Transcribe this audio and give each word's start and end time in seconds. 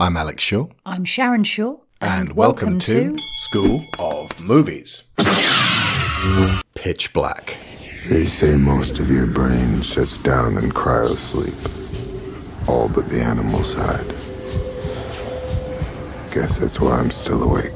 I'm 0.00 0.16
Alex 0.16 0.44
Shaw. 0.44 0.68
I'm 0.86 1.04
Sharon 1.04 1.42
Shaw. 1.42 1.78
And, 2.00 2.34
welcome, 2.34 2.78
to, 2.78 3.16
School 3.38 3.84
of 3.98 4.40
Movies. 4.40 5.02
Pitch 6.76 7.12
Black. 7.12 7.56
They 8.08 8.26
say 8.26 8.56
most 8.56 9.00
of 9.00 9.10
your 9.10 9.26
brain 9.26 9.82
shuts 9.82 10.16
down 10.18 10.56
in 10.56 10.70
cryo 10.70 11.16
sleep. 11.16 11.52
All 12.68 12.88
but 12.88 13.08
the 13.08 13.20
animal 13.20 13.64
side. 13.64 14.06
Guess 16.32 16.58
that's 16.58 16.80
why 16.80 17.00
I'm 17.00 17.10
still 17.10 17.42
awake. 17.42 17.72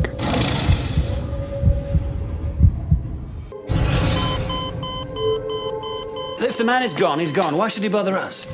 If 6.39 6.57
the 6.57 6.65
man 6.65 6.85
is 6.85 6.95
gone, 6.95 7.19
he's 7.19 7.33
gone. 7.33 7.57
Why 7.57 7.67
should 7.67 7.83
he 7.83 7.89
bother 7.89 8.17
us? 8.17 8.47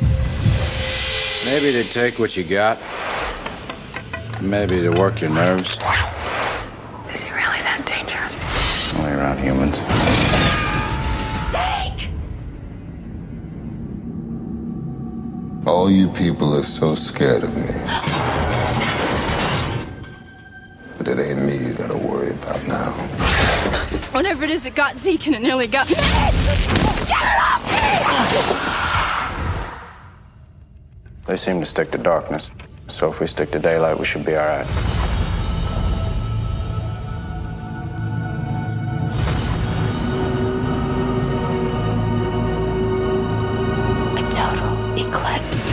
Maybe 1.44 1.70
to 1.72 1.84
take 1.84 2.18
what 2.18 2.34
you 2.34 2.44
got. 2.44 2.78
Maybe 4.40 4.80
to 4.80 4.90
work 4.90 5.20
your 5.20 5.30
nerves. 5.30 5.70
Is 5.72 7.20
he 7.20 7.30
really 7.30 7.60
that 7.62 7.82
dangerous? 7.84 8.94
Only 8.94 9.10
around 9.12 9.38
humans. 9.38 9.82
All 15.66 15.90
you 15.90 16.08
people 16.08 16.54
are 16.54 16.62
so 16.62 16.94
scared 16.94 17.42
of 17.42 17.54
me. 17.54 17.62
But 20.96 21.08
it 21.08 21.18
ain't 21.18 21.42
me 21.42 21.56
you 21.66 21.74
gotta 21.74 21.98
worry 21.98 22.30
about 22.30 22.66
now. 22.68 22.92
Whatever 24.12 24.44
it 24.44 24.50
is, 24.50 24.64
it 24.66 24.74
got 24.74 24.96
Zeke 24.96 25.26
and 25.26 25.36
it 25.36 25.42
nearly 25.42 25.66
got 25.66 25.88
me. 25.88 25.96
Get 25.96 26.04
it 27.10 27.38
up! 27.42 27.60
They 31.26 31.36
seem 31.36 31.60
to 31.60 31.66
stick 31.66 31.90
to 31.90 31.98
darkness. 31.98 32.50
So 32.90 33.10
if 33.10 33.20
we 33.20 33.26
stick 33.26 33.50
to 33.52 33.58
daylight, 33.58 33.98
we 33.98 34.06
should 34.06 34.24
be 34.24 34.34
alright. 34.34 34.66
A 44.16 44.22
total 44.30 44.72
eclipse. 44.98 45.72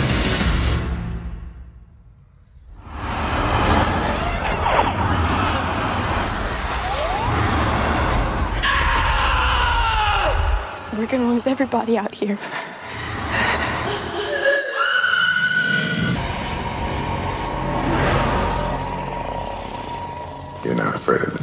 We're 10.98 11.08
gonna 11.08 11.30
lose 11.30 11.48
everybody 11.48 11.98
out 11.98 12.14
here. 12.14 12.38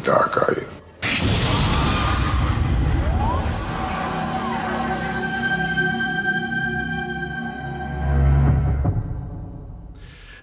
Dark, 0.04 0.36
are 0.36 0.54
you? 0.54 0.72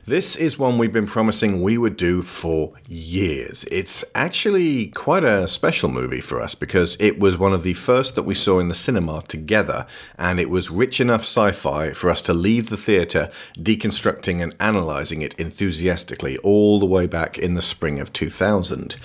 This 0.09 0.35
is 0.35 0.57
one 0.57 0.79
we've 0.79 0.91
been 0.91 1.05
promising 1.05 1.61
we 1.61 1.77
would 1.77 1.95
do 1.95 2.23
for 2.23 2.73
years. 2.87 3.63
It's 3.65 4.03
actually 4.15 4.87
quite 4.87 5.23
a 5.23 5.47
special 5.47 5.87
movie 5.87 6.19
for 6.19 6.41
us 6.41 6.55
because 6.55 6.97
it 6.99 7.19
was 7.19 7.37
one 7.37 7.53
of 7.53 7.61
the 7.61 7.75
first 7.75 8.15
that 8.15 8.23
we 8.23 8.33
saw 8.33 8.57
in 8.57 8.69
the 8.69 8.73
cinema 8.73 9.21
together, 9.27 9.85
and 10.17 10.39
it 10.39 10.49
was 10.49 10.71
rich 10.71 10.99
enough 10.99 11.21
sci 11.21 11.51
fi 11.51 11.93
for 11.93 12.09
us 12.09 12.23
to 12.23 12.33
leave 12.33 12.69
the 12.69 12.75
theatre 12.75 13.29
deconstructing 13.59 14.41
and 14.41 14.55
analysing 14.59 15.21
it 15.21 15.35
enthusiastically 15.35 16.39
all 16.39 16.79
the 16.79 16.87
way 16.87 17.05
back 17.05 17.37
in 17.37 17.53
the 17.53 17.61
spring 17.61 17.99
of 17.99 18.11
2000. 18.11 18.95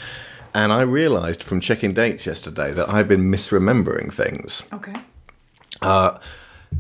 And 0.55 0.73
I 0.73 0.83
realised 0.83 1.43
from 1.43 1.61
checking 1.61 1.93
dates 1.93 2.27
yesterday 2.27 2.73
that 2.73 2.89
I've 2.89 3.09
been 3.09 3.31
misremembering 3.31 4.13
things. 4.13 4.63
Okay. 4.73 4.95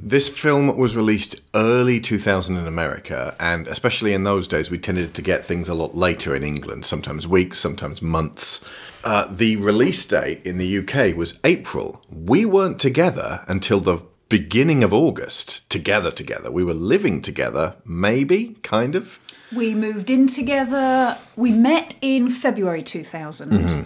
This 0.03 0.29
film 0.29 0.77
was 0.77 0.97
released 0.97 1.41
early 1.55 2.01
2000 2.01 2.57
in 2.57 2.67
America, 2.67 3.35
and 3.41 3.67
especially 3.67 4.13
in 4.13 4.25
those 4.25 4.49
days, 4.49 4.71
we 4.71 4.79
tended 4.79 5.15
to 5.15 5.23
get 5.23 5.45
things 5.45 5.69
a 5.69 5.75
lot 5.75 5.95
later 5.95 6.35
in 6.35 6.43
England, 6.43 6.85
sometimes 6.85 7.27
weeks, 7.27 7.59
sometimes 7.59 8.03
months. 8.03 8.65
Uh, 9.03 9.27
the 9.31 9.57
release 9.57 10.05
date 10.05 10.45
in 10.45 10.59
the 10.59 10.79
UK 10.79 11.17
was 11.17 11.39
April. 11.45 12.03
We 12.11 12.45
weren't 12.45 12.79
together 12.79 13.45
until 13.49 13.81
the 13.81 14.03
beginning 14.29 14.83
of 14.83 14.93
August, 14.93 15.69
together, 15.71 16.11
together. 16.11 16.51
We 16.51 16.65
were 16.65 16.75
living 16.75 17.23
together, 17.23 17.77
maybe, 17.85 18.57
kind 18.63 18.95
of. 18.95 19.19
We 19.55 19.75
moved 19.75 20.11
in 20.11 20.27
together. 20.27 21.19
We 21.37 21.53
met 21.53 21.95
in 22.01 22.29
February 22.29 22.83
2000. 22.83 23.51
Mm-hmm. 23.51 23.83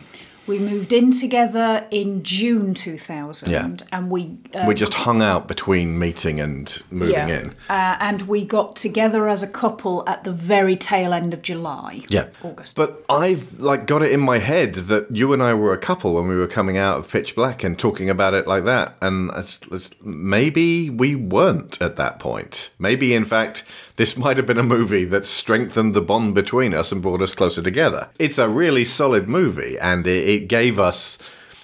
We 0.46 0.58
moved 0.58 0.94
in 0.94 1.10
together 1.10 1.86
in 1.90 2.22
June 2.22 2.72
2000. 2.72 3.50
Yeah. 3.50 3.68
And 3.92 4.10
we. 4.10 4.38
Uh, 4.54 4.64
We 4.66 4.74
just 4.74 4.94
hung 4.94 5.20
out 5.20 5.46
between 5.46 5.98
meeting 5.98 6.40
and 6.40 6.82
moving 6.90 7.28
in. 7.28 7.50
Uh, 7.68 7.96
and 8.00 8.22
we 8.22 8.46
got 8.46 8.74
together 8.74 9.28
as 9.28 9.42
a 9.42 9.46
couple 9.46 10.04
at 10.08 10.24
the 10.24 10.32
very 10.32 10.74
tail 10.74 11.12
end 11.12 11.34
of 11.34 11.42
July. 11.42 12.02
Yeah, 12.08 12.28
August. 12.42 12.76
But 12.76 13.04
I've 13.10 13.60
like 13.60 13.86
got 13.86 14.02
it 14.02 14.10
in 14.10 14.20
my 14.20 14.38
head 14.38 14.74
that 14.74 15.14
you 15.14 15.34
and 15.34 15.42
I 15.42 15.52
were 15.52 15.74
a 15.74 15.78
couple 15.78 16.14
when 16.14 16.28
we 16.28 16.36
were 16.36 16.48
coming 16.48 16.78
out 16.78 16.96
of 16.98 17.10
Pitch 17.10 17.34
Black 17.34 17.62
and 17.62 17.78
talking 17.78 18.08
about 18.08 18.32
it 18.32 18.46
like 18.46 18.64
that, 18.64 18.94
and 19.02 19.30
it's, 19.36 19.60
it's, 19.70 20.02
maybe 20.02 20.88
we 20.88 21.14
weren't 21.14 21.82
at 21.82 21.96
that 21.96 22.20
point. 22.20 22.70
Maybe 22.78 23.12
in 23.12 23.26
fact 23.26 23.64
this 23.98 24.16
might 24.16 24.36
have 24.36 24.46
been 24.46 24.58
a 24.58 24.62
movie 24.62 25.04
that 25.04 25.26
strengthened 25.26 25.92
the 25.92 26.00
bond 26.00 26.32
between 26.32 26.72
us 26.72 26.92
and 26.92 27.02
brought 27.02 27.20
us 27.20 27.34
closer 27.34 27.60
together. 27.60 28.08
It's 28.20 28.38
a 28.38 28.48
really 28.48 28.84
solid 28.84 29.28
movie, 29.28 29.76
and 29.76 30.06
it, 30.06 30.28
it 30.28 30.48
gave 30.48 30.78
us 30.78 31.18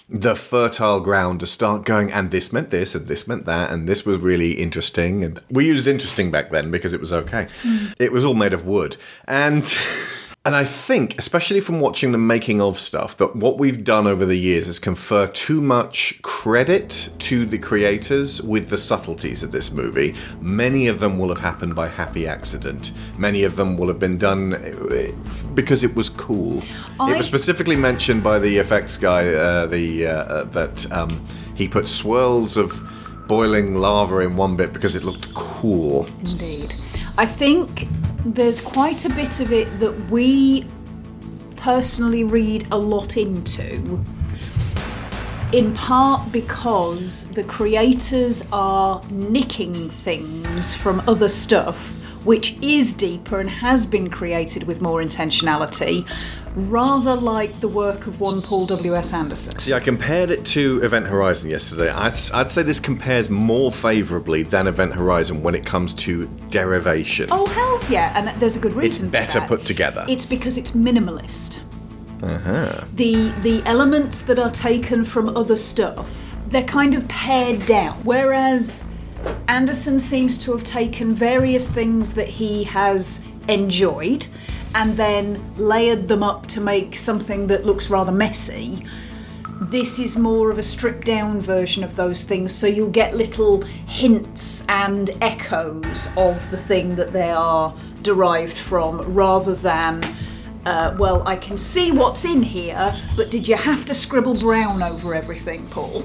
the 0.09 0.35
fertile 0.35 1.01
ground 1.01 1.39
to 1.41 1.47
start 1.47 1.85
going 1.85 2.13
and 2.13 2.31
this 2.31 2.53
meant 2.53 2.71
this 2.71 2.95
and 2.95 3.07
this 3.09 3.27
meant 3.27 3.47
that 3.47 3.71
and 3.71 3.89
this 3.89 4.05
was 4.05 4.19
really 4.19 4.53
interesting 4.53 5.25
and 5.25 5.39
we 5.49 5.67
used 5.67 5.87
interesting 5.87 6.31
back 6.31 6.51
then 6.51 6.71
because 6.71 6.93
it 6.93 7.01
was 7.01 7.11
okay 7.11 7.49
mm. 7.63 7.95
it 7.99 8.13
was 8.13 8.23
all 8.23 8.35
made 8.35 8.53
of 8.53 8.67
wood 8.67 8.99
and 9.27 9.65
and 10.47 10.55
i 10.55 10.65
think 10.65 11.19
especially 11.19 11.61
from 11.61 11.81
watching 11.81 12.13
the 12.13 12.19
making 12.19 12.61
of 12.61 12.79
stuff 12.79 13.17
that 13.17 13.35
what 13.35 13.59
we've 13.59 13.83
done 13.83 14.07
over 14.07 14.27
the 14.27 14.37
years 14.37 14.69
is 14.69 14.79
confer 14.79 15.27
too 15.29 15.61
much 15.61 16.21
credit 16.23 17.09
to 17.19 17.47
the 17.47 17.59
creators 17.59 18.43
with 18.43 18.69
the 18.69 18.77
subtleties 18.77 19.43
of 19.43 19.53
this 19.53 19.71
movie 19.71 20.15
many 20.41 20.87
of 20.87 21.01
them 21.01 21.19
will 21.19 21.29
have 21.29 21.41
happened 21.41 21.75
by 21.75 21.89
happy 21.89 22.27
accident 22.27 22.93
many 23.19 23.45
of 23.45 23.57
them 23.57 23.77
will 23.77 23.89
have 23.89 23.99
been 23.99 24.19
done 24.19 24.55
uh, 24.55 25.11
because 25.55 25.83
it 25.83 25.95
was 25.95 26.09
cool 26.11 26.63
it 27.01 27.17
was 27.17 27.27
specifically 27.27 27.77
mentioned 27.77 28.23
by 28.23 28.39
the 28.39 28.57
effects 28.59 28.97
guy 28.99 29.29
uh, 29.29 29.67
the 29.67 30.07
uh, 30.07 30.11
uh, 30.11 30.45
that 30.45 30.91
um, 30.93 31.25
he 31.55 31.67
put 31.67 31.89
swirls 31.89 32.57
of 32.57 32.73
boiling 33.27 33.75
lava 33.75 34.19
in 34.19 34.37
one 34.37 34.57
bit 34.57 34.73
because 34.73 34.97
it 34.97 35.05
looked 35.05 35.33
cool. 35.35 36.07
Indeed. 36.21 36.75
I 37.17 37.27
think 37.27 37.87
there's 38.25 38.61
quite 38.61 39.05
a 39.05 39.11
bit 39.11 39.41
of 39.41 39.53
it 39.53 39.79
that 39.79 39.93
we 40.11 40.67
personally 41.57 42.25
read 42.25 42.67
a 42.73 42.79
lot 42.79 43.17
into. 43.17 44.03
In 45.53 45.75
part 45.75 46.33
because 46.33 47.29
the 47.31 47.45
creators 47.45 48.45
are 48.51 49.03
nicking 49.11 49.75
things 49.75 50.75
from 50.75 51.03
other 51.07 51.29
stuff 51.29 51.91
which 52.25 52.57
is 52.63 52.95
deeper 52.95 53.39
and 53.39 53.51
has 53.51 53.85
been 53.85 54.09
created 54.09 54.63
with 54.63 54.81
more 54.81 55.03
intentionality, 55.03 56.09
rather 56.55 57.15
like 57.15 57.61
the 57.61 57.69
work 57.69 58.07
of 58.07 58.21
one 58.21 58.41
Paul 58.41 58.67
W.S. 58.67 59.13
Anderson. 59.13 59.59
See, 59.59 59.73
I 59.73 59.81
compared 59.81 60.31
it 60.31 60.45
to 60.47 60.81
Event 60.83 61.07
Horizon 61.07 61.51
yesterday. 61.51 61.91
I'd, 61.91 62.15
I'd 62.33 62.51
say 62.51 62.63
this 62.63 62.81
compares 62.81 63.31
more 63.31 63.73
favourably 63.73 64.43
than 64.43 64.67
Event 64.67 64.95
Horizon 64.95 65.43
when 65.43 65.55
it 65.55 65.67
comes 65.67 65.95
to 65.95 66.27
derivation. 66.51 67.29
Oh, 67.31 67.47
hells 67.47 67.91
yeah, 67.91 68.13
and 68.17 68.41
there's 68.41 68.57
a 68.57 68.61
good 68.61 68.75
reason. 68.75 69.07
It's 69.07 69.13
better 69.13 69.41
put 69.41 69.65
together. 69.65 70.05
It's 70.09 70.27
because 70.27 70.57
it's 70.57 70.73
minimalist. 70.73 71.61
Uh-huh. 72.23 72.87
The 72.95 73.31
the 73.43 73.63
elements 73.67 74.23
that 74.23 74.39
are 74.39 74.51
taken 74.51 75.05
from 75.05 75.37
other 75.37 75.57
stuff, 75.57 76.37
they're 76.49 76.63
kind 76.63 76.95
of 76.95 77.07
pared 77.09 77.67
down. 77.67 77.97
Whereas 78.05 78.89
Anderson 79.49 79.99
seems 79.99 80.39
to 80.39 80.53
have 80.53 80.65
taken 80.65 81.13
various 81.15 81.71
things 81.71 82.15
that 82.15 82.29
he 82.29 82.65
has 82.65 83.27
enjoyed 83.49 84.27
and 84.75 84.97
then 84.97 85.41
layered 85.57 86.09
them 86.09 86.23
up 86.23 86.47
to 86.49 86.61
make 86.61 86.97
something 86.97 87.47
that 87.47 87.65
looks 87.65 87.89
rather 87.91 88.13
messy. 88.13 88.85
This 89.63 89.99
is 89.99 90.17
more 90.17 90.51
of 90.51 90.59
a 90.59 90.63
stripped 90.63 91.07
down 91.07 91.41
version 91.41 91.85
of 91.85 91.95
those 91.97 92.25
things, 92.25 92.53
so 92.53 92.67
you'll 92.67 92.91
get 92.91 93.15
little 93.15 93.63
hints 93.63 94.67
and 94.69 95.11
echoes 95.21 96.09
of 96.17 96.51
the 96.51 96.57
thing 96.57 96.97
that 96.97 97.13
they 97.13 97.31
are 97.31 97.73
derived 98.03 98.57
from 98.57 99.01
rather 99.15 99.55
than, 99.55 100.05
uh, 100.67 100.97
well, 100.99 101.27
I 101.27 101.37
can 101.37 101.57
see 101.57 101.93
what's 101.93 102.25
in 102.25 102.43
here, 102.43 102.95
but 103.17 103.31
did 103.31 103.47
you 103.47 103.57
have 103.57 103.85
to 103.87 103.95
scribble 103.95 104.35
brown 104.35 104.83
over 104.83 105.15
everything, 105.15 105.67
Paul? 105.69 106.05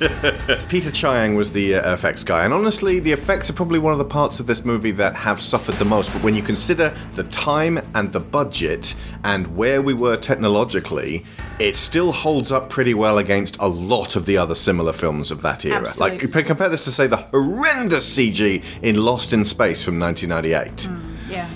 Peter 0.68 0.90
Chiang 0.90 1.34
was 1.34 1.52
the 1.52 1.74
uh, 1.76 1.92
effects 1.92 2.24
guy, 2.24 2.44
and 2.44 2.54
honestly, 2.54 3.00
the 3.00 3.12
effects 3.12 3.50
are 3.50 3.52
probably 3.52 3.78
one 3.78 3.92
of 3.92 3.98
the 3.98 4.04
parts 4.04 4.40
of 4.40 4.46
this 4.46 4.64
movie 4.64 4.90
that 4.92 5.14
have 5.14 5.40
suffered 5.40 5.74
the 5.76 5.84
most. 5.84 6.12
But 6.12 6.22
when 6.22 6.34
you 6.34 6.42
consider 6.42 6.94
the 7.12 7.24
time 7.24 7.80
and 7.94 8.12
the 8.12 8.20
budget 8.20 8.94
and 9.24 9.56
where 9.56 9.82
we 9.82 9.94
were 9.94 10.16
technologically, 10.16 11.24
it 11.58 11.76
still 11.76 12.12
holds 12.12 12.50
up 12.50 12.70
pretty 12.70 12.94
well 12.94 13.18
against 13.18 13.58
a 13.60 13.66
lot 13.66 14.16
of 14.16 14.24
the 14.24 14.38
other 14.38 14.54
similar 14.54 14.92
films 14.92 15.30
of 15.30 15.42
that 15.42 15.64
era. 15.64 15.80
Absolutely. 15.80 16.32
Like, 16.32 16.46
compare 16.46 16.68
this 16.68 16.84
to, 16.84 16.90
say, 16.90 17.06
the 17.06 17.18
horrendous 17.18 18.16
CG 18.16 18.64
in 18.82 19.04
Lost 19.04 19.32
in 19.32 19.44
Space 19.44 19.82
from 19.82 19.98
1998. 19.98 20.88
Yeah, 20.88 21.00
yeah, 21.30 21.50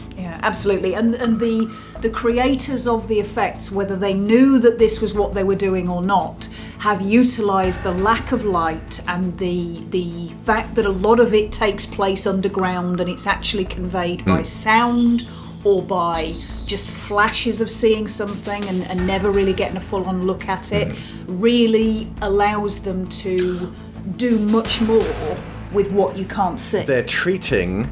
absolutely. 0.44 0.94
And 0.94 1.14
and 1.14 1.40
the 1.40 1.74
the 2.00 2.10
creators 2.10 2.86
of 2.86 3.08
the 3.08 3.18
effects, 3.18 3.72
whether 3.72 3.96
they 3.96 4.14
knew 4.14 4.58
that 4.60 4.78
this 4.78 5.00
was 5.00 5.14
what 5.14 5.34
they 5.34 5.42
were 5.42 5.56
doing 5.56 5.88
or 5.88 6.02
not, 6.02 6.48
have 6.78 7.00
utilized 7.00 7.82
the 7.82 7.92
lack 7.92 8.30
of 8.30 8.44
light 8.44 9.00
and 9.08 9.36
the 9.38 9.80
the 9.90 10.28
fact 10.44 10.74
that 10.74 10.86
a 10.86 10.90
lot 10.90 11.18
of 11.18 11.34
it 11.34 11.50
takes 11.50 11.86
place 11.86 12.26
underground 12.26 13.00
and 13.00 13.10
it's 13.10 13.26
actually 13.26 13.64
conveyed 13.64 14.24
by 14.24 14.38
hmm. 14.38 14.44
sound 14.44 15.26
or 15.64 15.82
by 15.82 16.34
just 16.66 16.90
flashes 16.90 17.60
of 17.60 17.70
seeing 17.70 18.06
something 18.06 18.62
and, 18.68 18.82
and 18.84 19.06
never 19.06 19.30
really 19.30 19.52
getting 19.52 19.76
a 19.78 19.80
full 19.80 20.04
on 20.04 20.26
look 20.26 20.46
at 20.48 20.72
it 20.72 20.94
hmm. 20.94 21.40
really 21.40 22.06
allows 22.20 22.82
them 22.82 23.08
to 23.08 23.72
do 24.16 24.38
much 24.50 24.82
more 24.82 25.36
with 25.72 25.90
what 25.90 26.16
you 26.16 26.24
can't 26.26 26.60
see. 26.60 26.82
they're 26.82 27.02
treating. 27.02 27.90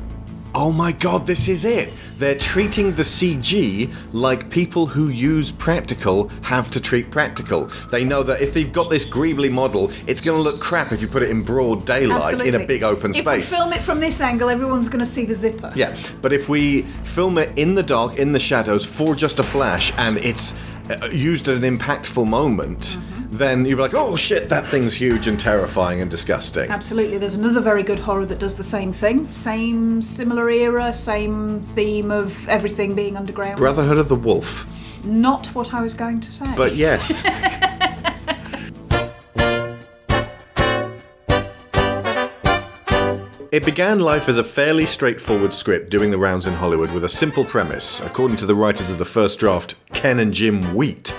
Oh 0.55 0.71
my 0.71 0.93
god, 0.93 1.27
this 1.27 1.49
is 1.49 1.65
it! 1.65 1.93
They're 2.19 2.39
treating 2.39 2.93
the 2.93 3.03
CG 3.03 3.91
like 4.13 4.51
people 4.51 4.85
who 4.87 5.09
use 5.09 5.51
practical 5.51 6.29
have 6.43 6.71
to 6.73 6.81
treat 6.81 7.11
practical. 7.11 7.71
They 7.91 8.05
know 8.05 8.23
that 8.23 8.43
if 8.43 8.53
they've 8.53 8.71
got 8.71 8.91
this 8.91 9.07
Greebly 9.07 9.51
model, 9.51 9.91
it's 10.07 10.21
going 10.21 10.37
to 10.37 10.43
look 10.43 10.61
crap 10.61 10.93
if 10.93 11.01
you 11.01 11.09
put 11.09 11.23
it 11.23 11.31
in 11.31 11.43
broad 11.43 11.87
daylight 11.87 12.43
in 12.43 12.55
a 12.55 12.67
big 12.67 12.83
open 12.83 13.15
space. 13.15 13.51
If 13.51 13.59
we 13.59 13.63
film 13.65 13.73
it 13.73 13.81
from 13.81 13.99
this 14.01 14.21
angle, 14.21 14.51
everyone's 14.51 14.91
going 14.91 15.01
to 15.01 15.07
see 15.07 15.25
the 15.25 15.35
zipper. 15.35 15.73
Yeah, 15.75 15.97
but 16.21 16.35
if 16.35 16.51
we 16.51 16.83
film 17.03 17.39
it 17.39 17.57
in 17.59 17.75
the 17.75 17.83
dark, 17.83 18.19
in 18.19 18.33
the 18.33 18.39
shadows, 18.39 18.85
for 18.85 19.15
just 19.15 19.39
a 19.39 19.43
flash, 19.43 19.91
and 19.97 20.19
it's 20.19 20.55
uh, 20.91 21.09
used 21.13 21.49
at 21.49 21.57
an 21.63 21.79
impactful 21.79 22.29
moment, 22.29 22.99
then 23.33 23.65
you'd 23.65 23.77
be 23.77 23.83
like, 23.83 23.95
oh 23.95 24.15
shit, 24.15 24.51
that 24.51 24.67
thing's 24.67 24.93
huge 24.93 25.27
and 25.27 25.41
terrifying 25.41 26.03
and 26.03 26.11
disgusting. 26.11 26.71
Absolutely. 26.71 27.17
There's 27.17 27.35
another 27.35 27.61
very 27.61 27.83
good 27.83 27.99
horror 27.99 28.27
that 28.27 28.39
does 28.39 28.57
the 28.57 28.63
same 28.63 28.93
thing. 28.93 29.31
Same 29.33 30.03
similar 30.03 30.51
era, 30.51 30.93
same 30.93 31.61
theme 31.61 32.11
of 32.11 32.47
everything 32.49 32.95
being 32.95 33.17
underground. 33.17 33.57
Brotherhood 33.57 33.97
of 33.97 34.09
the 34.09 34.17
Wolf. 34.17 34.67
Not 35.05 35.47
what 35.49 35.73
I 35.73 35.81
was 35.83 35.95
going 35.95 36.21
to 36.21 36.31
say. 36.31 36.53
But 36.57 36.77
yes. 36.77 37.25
It 43.53 43.67
began 43.67 43.99
life 43.99 44.31
as 44.31 44.39
a 44.39 44.45
fairly 44.45 44.87
straightforward 44.87 45.53
script 45.53 45.91
doing 45.91 46.11
the 46.11 46.17
rounds 46.17 46.47
in 46.47 46.55
Hollywood 46.55 46.91
with 46.91 47.05
a 47.05 47.09
simple 47.11 47.45
premise, 47.45 48.01
according 48.01 48.39
to 48.39 48.47
the 48.47 48.55
writers 48.55 48.89
of 48.89 48.97
the 48.97 49.05
first 49.05 49.39
draft, 49.39 49.75
Ken 49.93 50.21
and 50.21 50.33
Jim 50.33 50.75
Wheat. 50.75 51.15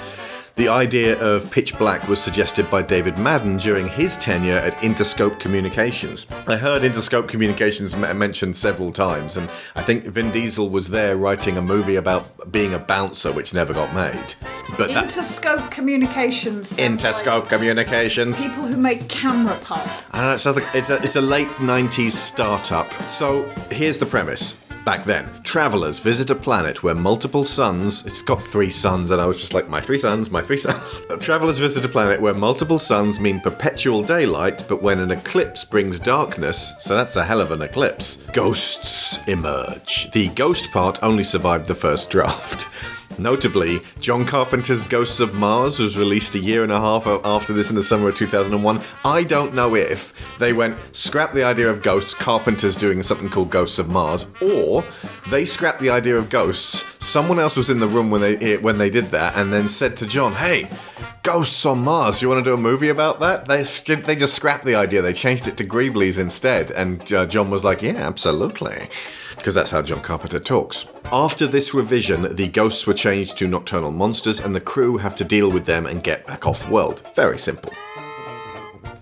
The 0.55 0.67
idea 0.69 1.19
of 1.19 1.49
Pitch 1.49 1.75
Black 1.79 2.07
was 2.07 2.21
suggested 2.21 2.69
by 2.69 2.83
David 2.83 3.17
Madden 3.17 3.57
during 3.57 3.87
his 3.87 4.15
tenure 4.17 4.57
at 4.57 4.73
Interscope 4.83 5.39
Communications. 5.39 6.27
I 6.45 6.57
heard 6.57 6.83
Interscope 6.83 7.27
Communications 7.27 7.95
m- 7.95 8.15
mentioned 8.19 8.55
several 8.55 8.91
times, 8.91 9.35
and 9.35 9.49
I 9.75 9.81
think 9.81 10.03
Vin 10.03 10.29
Diesel 10.31 10.69
was 10.69 10.89
there 10.89 11.17
writing 11.17 11.57
a 11.57 11.61
movie 11.63 11.95
about 11.95 12.51
being 12.51 12.75
a 12.75 12.79
bouncer, 12.79 13.31
which 13.31 13.55
never 13.55 13.73
got 13.73 13.95
made. 13.95 14.35
But 14.77 14.93
that 14.93 15.09
Interscope 15.09 15.71
Communications. 15.71 16.77
Interscope 16.77 17.49
Communications. 17.49 18.43
People 18.43 18.67
who 18.67 18.77
make 18.77 19.09
camera 19.09 19.57
parts. 19.57 19.89
I 20.11 20.35
don't 20.37 20.45
know, 20.45 20.61
like 20.61 20.75
it's 20.75 20.91
a, 20.91 20.97
it's 20.97 21.15
a 21.15 21.21
late 21.21 21.47
90s 21.53 22.11
startup. 22.11 22.93
So 23.09 23.49
here's 23.71 23.97
the 23.97 24.05
premise. 24.05 24.63
Back 24.85 25.05
then, 25.05 25.29
travelers 25.43 25.99
visit 25.99 26.29
a 26.29 26.35
planet 26.35 26.83
where 26.83 26.93
multiple 26.93 27.45
suns, 27.45 28.05
it's 28.05 28.21
got 28.21 28.43
three 28.43 28.69
suns, 28.69 29.11
and 29.11 29.21
I 29.21 29.25
was 29.25 29.39
just 29.39 29.53
like, 29.53 29.69
my 29.69 29.79
three 29.79 29.97
suns, 29.97 30.29
my 30.29 30.41
three 30.43 30.57
suns. 30.57 31.05
travelers 31.19 31.57
visit 31.57 31.85
a 31.85 31.89
planet 31.89 32.21
where 32.21 32.33
multiple 32.33 32.79
suns 32.79 33.19
mean 33.19 33.39
perpetual 33.39 34.03
daylight, 34.03 34.63
but 34.67 34.81
when 34.81 34.99
an 34.99 35.11
eclipse 35.11 35.63
brings 35.63 35.99
darkness, 35.99 36.73
so 36.79 36.95
that's 36.95 37.15
a 37.15 37.23
hell 37.23 37.41
of 37.41 37.51
an 37.51 37.61
eclipse, 37.61 38.17
ghosts 38.33 39.19
emerge. 39.27 40.11
The 40.11 40.29
ghost 40.29 40.71
part 40.71 41.01
only 41.03 41.23
survived 41.23 41.67
the 41.67 41.75
first 41.75 42.09
draft. 42.09 42.67
Notably, 43.17 43.81
John 43.99 44.25
Carpenter's 44.25 44.85
Ghosts 44.85 45.19
of 45.19 45.33
Mars 45.33 45.79
was 45.79 45.97
released 45.97 46.35
a 46.35 46.39
year 46.39 46.63
and 46.63 46.71
a 46.71 46.79
half 46.79 47.05
after 47.07 47.53
this 47.53 47.69
in 47.69 47.75
the 47.75 47.83
summer 47.83 48.09
of 48.09 48.15
2001. 48.15 48.81
I 49.05 49.23
don't 49.23 49.53
know 49.53 49.75
if 49.75 50.37
they 50.39 50.53
went, 50.53 50.77
scrap 50.95 51.33
the 51.33 51.43
idea 51.43 51.69
of 51.69 51.81
ghosts, 51.81 52.13
Carpenter's 52.13 52.75
doing 52.75 53.03
something 53.03 53.29
called 53.29 53.49
Ghosts 53.49 53.79
of 53.79 53.89
Mars, 53.89 54.25
or 54.41 54.83
they 55.29 55.45
scrapped 55.45 55.79
the 55.79 55.89
idea 55.89 56.17
of 56.17 56.29
ghosts, 56.29 56.83
someone 56.99 57.39
else 57.39 57.55
was 57.55 57.69
in 57.69 57.79
the 57.79 57.87
room 57.87 58.09
when 58.09 58.21
they 58.21 58.57
when 58.57 58.77
they 58.77 58.89
did 58.89 59.05
that, 59.05 59.35
and 59.35 59.53
then 59.53 59.69
said 59.69 59.95
to 59.97 60.05
John, 60.05 60.33
hey, 60.33 60.69
Ghosts 61.23 61.65
on 61.65 61.79
Mars. 61.79 62.21
You 62.21 62.27
want 62.27 62.43
to 62.43 62.49
do 62.49 62.53
a 62.53 62.57
movie 62.57 62.89
about 62.89 63.19
that? 63.19 63.45
They 63.45 63.63
they 63.95 64.15
just 64.15 64.33
scrapped 64.33 64.65
the 64.65 64.75
idea. 64.75 65.01
They 65.01 65.13
changed 65.13 65.47
it 65.47 65.55
to 65.57 65.63
Greeblies 65.63 66.19
instead, 66.19 66.69
and 66.71 67.13
uh, 67.13 67.25
John 67.27 67.49
was 67.49 67.63
like, 67.63 67.81
"Yeah, 67.81 67.95
absolutely," 67.95 68.89
because 69.37 69.55
that's 69.55 69.71
how 69.71 69.81
John 69.81 70.01
Carpenter 70.01 70.39
talks. 70.39 70.85
After 71.11 71.47
this 71.47 71.73
revision, 71.73 72.35
the 72.35 72.47
ghosts 72.47 72.87
were 72.87 72.93
changed 72.93 73.37
to 73.37 73.47
nocturnal 73.47 73.91
monsters, 73.91 74.39
and 74.39 74.55
the 74.55 74.61
crew 74.61 74.97
have 74.97 75.15
to 75.17 75.23
deal 75.23 75.51
with 75.51 75.65
them 75.65 75.85
and 75.85 76.03
get 76.03 76.25
back 76.25 76.47
off 76.47 76.69
world. 76.69 77.03
Very 77.15 77.37
simple. 77.37 77.73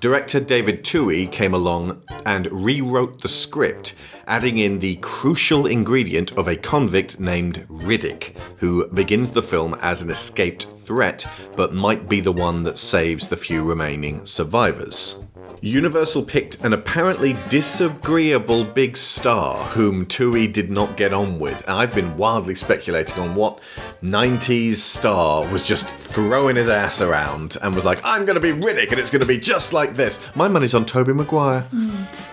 Director 0.02 0.40
David 0.40 0.84
Twohy 0.84 1.32
came 1.32 1.54
along 1.54 2.04
and 2.26 2.52
rewrote 2.52 3.22
the 3.22 3.28
script, 3.28 3.94
adding 4.26 4.58
in 4.58 4.80
the 4.80 4.96
crucial 4.96 5.68
ingredient 5.68 6.32
of 6.40 6.48
a 6.48 6.56
convict 6.56 7.20
named 7.20 7.68
Riddick, 7.70 8.36
who 8.58 8.88
begins 8.88 9.30
the 9.30 9.44
film 9.44 9.76
as 9.80 10.02
an 10.02 10.10
escaped 10.10 10.66
threat, 10.86 11.24
but 11.56 11.76
might 11.76 12.10
be 12.10 12.20
the 12.20 12.32
one 12.32 12.64
that 12.64 12.80
saves 12.80 13.28
the 13.28 13.38
few 13.38 13.64
remaining 13.64 14.26
survivors. 14.26 15.22
Universal 15.64 16.24
picked 16.24 16.60
an 16.64 16.74
apparently 16.74 17.36
disagreeable 17.48 18.64
big 18.64 18.98
star 18.98 19.64
whom 19.66 20.08
Twohy 20.08 20.52
did 20.52 20.72
not 20.72 20.98
get 20.98 21.14
on 21.14 21.38
with. 21.38 21.62
And 21.68 21.78
I've 21.78 21.94
been 21.94 22.18
wildly 22.18 22.56
speculating 22.56 23.20
on 23.20 23.36
what 23.36 23.62
90s 24.02 24.78
star 24.78 25.48
was 25.52 25.62
just 25.62 25.88
throwing 25.88 26.56
his 26.56 26.68
ass 26.68 27.00
around 27.00 27.58
and 27.62 27.76
was 27.76 27.86
like, 27.86 28.00
I'm 28.04 28.26
going 28.26 28.42
to 28.42 28.42
be 28.42 28.54
Riddick 28.54 28.90
and 28.90 29.00
it's 29.00 29.12
going 29.12 29.22
to 29.22 29.28
be 29.28 29.38
just 29.38 29.72
like 29.72 29.94
this. 29.94 30.20
My 30.34 30.48
money's 30.48 30.74
on 30.74 30.84
Tobey 30.84 31.14
Maguire. 31.14 31.64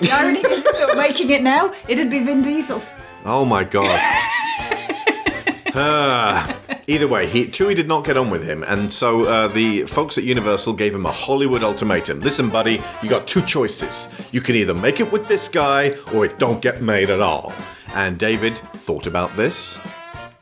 The 0.01 0.11
irony 0.11 0.41
is 0.41 0.65
if 0.65 0.79
they 0.79 0.87
were 0.87 0.97
making 0.97 1.29
it 1.29 1.43
now, 1.43 1.75
it'd 1.87 2.09
be 2.09 2.25
Vin 2.25 2.41
Diesel. 2.41 2.83
Oh 3.27 3.45
my 3.45 3.63
god. 3.63 4.01
Ah. 5.75 6.59
Either 6.87 7.07
way, 7.07 7.29
he, 7.29 7.47
Twohy 7.47 7.75
did 7.75 7.89
not 7.89 8.05
get 8.05 8.17
on 8.17 8.31
with 8.31 8.43
him, 8.43 8.63
and 8.63 8.93
so 8.93 9.25
uh, 9.25 9.49
the 9.49 9.83
folks 9.83 10.17
at 10.17 10.25
Universal 10.25 10.73
gave 10.75 10.95
him 10.95 11.05
a 11.07 11.13
Hollywood 11.13 11.63
ultimatum. 11.63 12.21
Listen, 12.21 12.49
buddy, 12.49 12.83
you 13.03 13.09
got 13.09 13.27
two 13.27 13.43
choices. 13.43 14.09
You 14.33 14.41
can 14.41 14.57
either 14.57 14.75
make 14.75 15.01
it 15.01 15.13
with 15.13 15.29
this 15.29 15.49
guy, 15.49 15.91
or 16.15 16.25
it 16.25 16.39
don't 16.39 16.63
get 16.63 16.81
made 16.83 17.11
at 17.11 17.21
all. 17.21 17.53
And 17.95 18.19
David 18.19 18.59
thought 18.59 19.07
about 19.07 19.37
this 19.37 19.79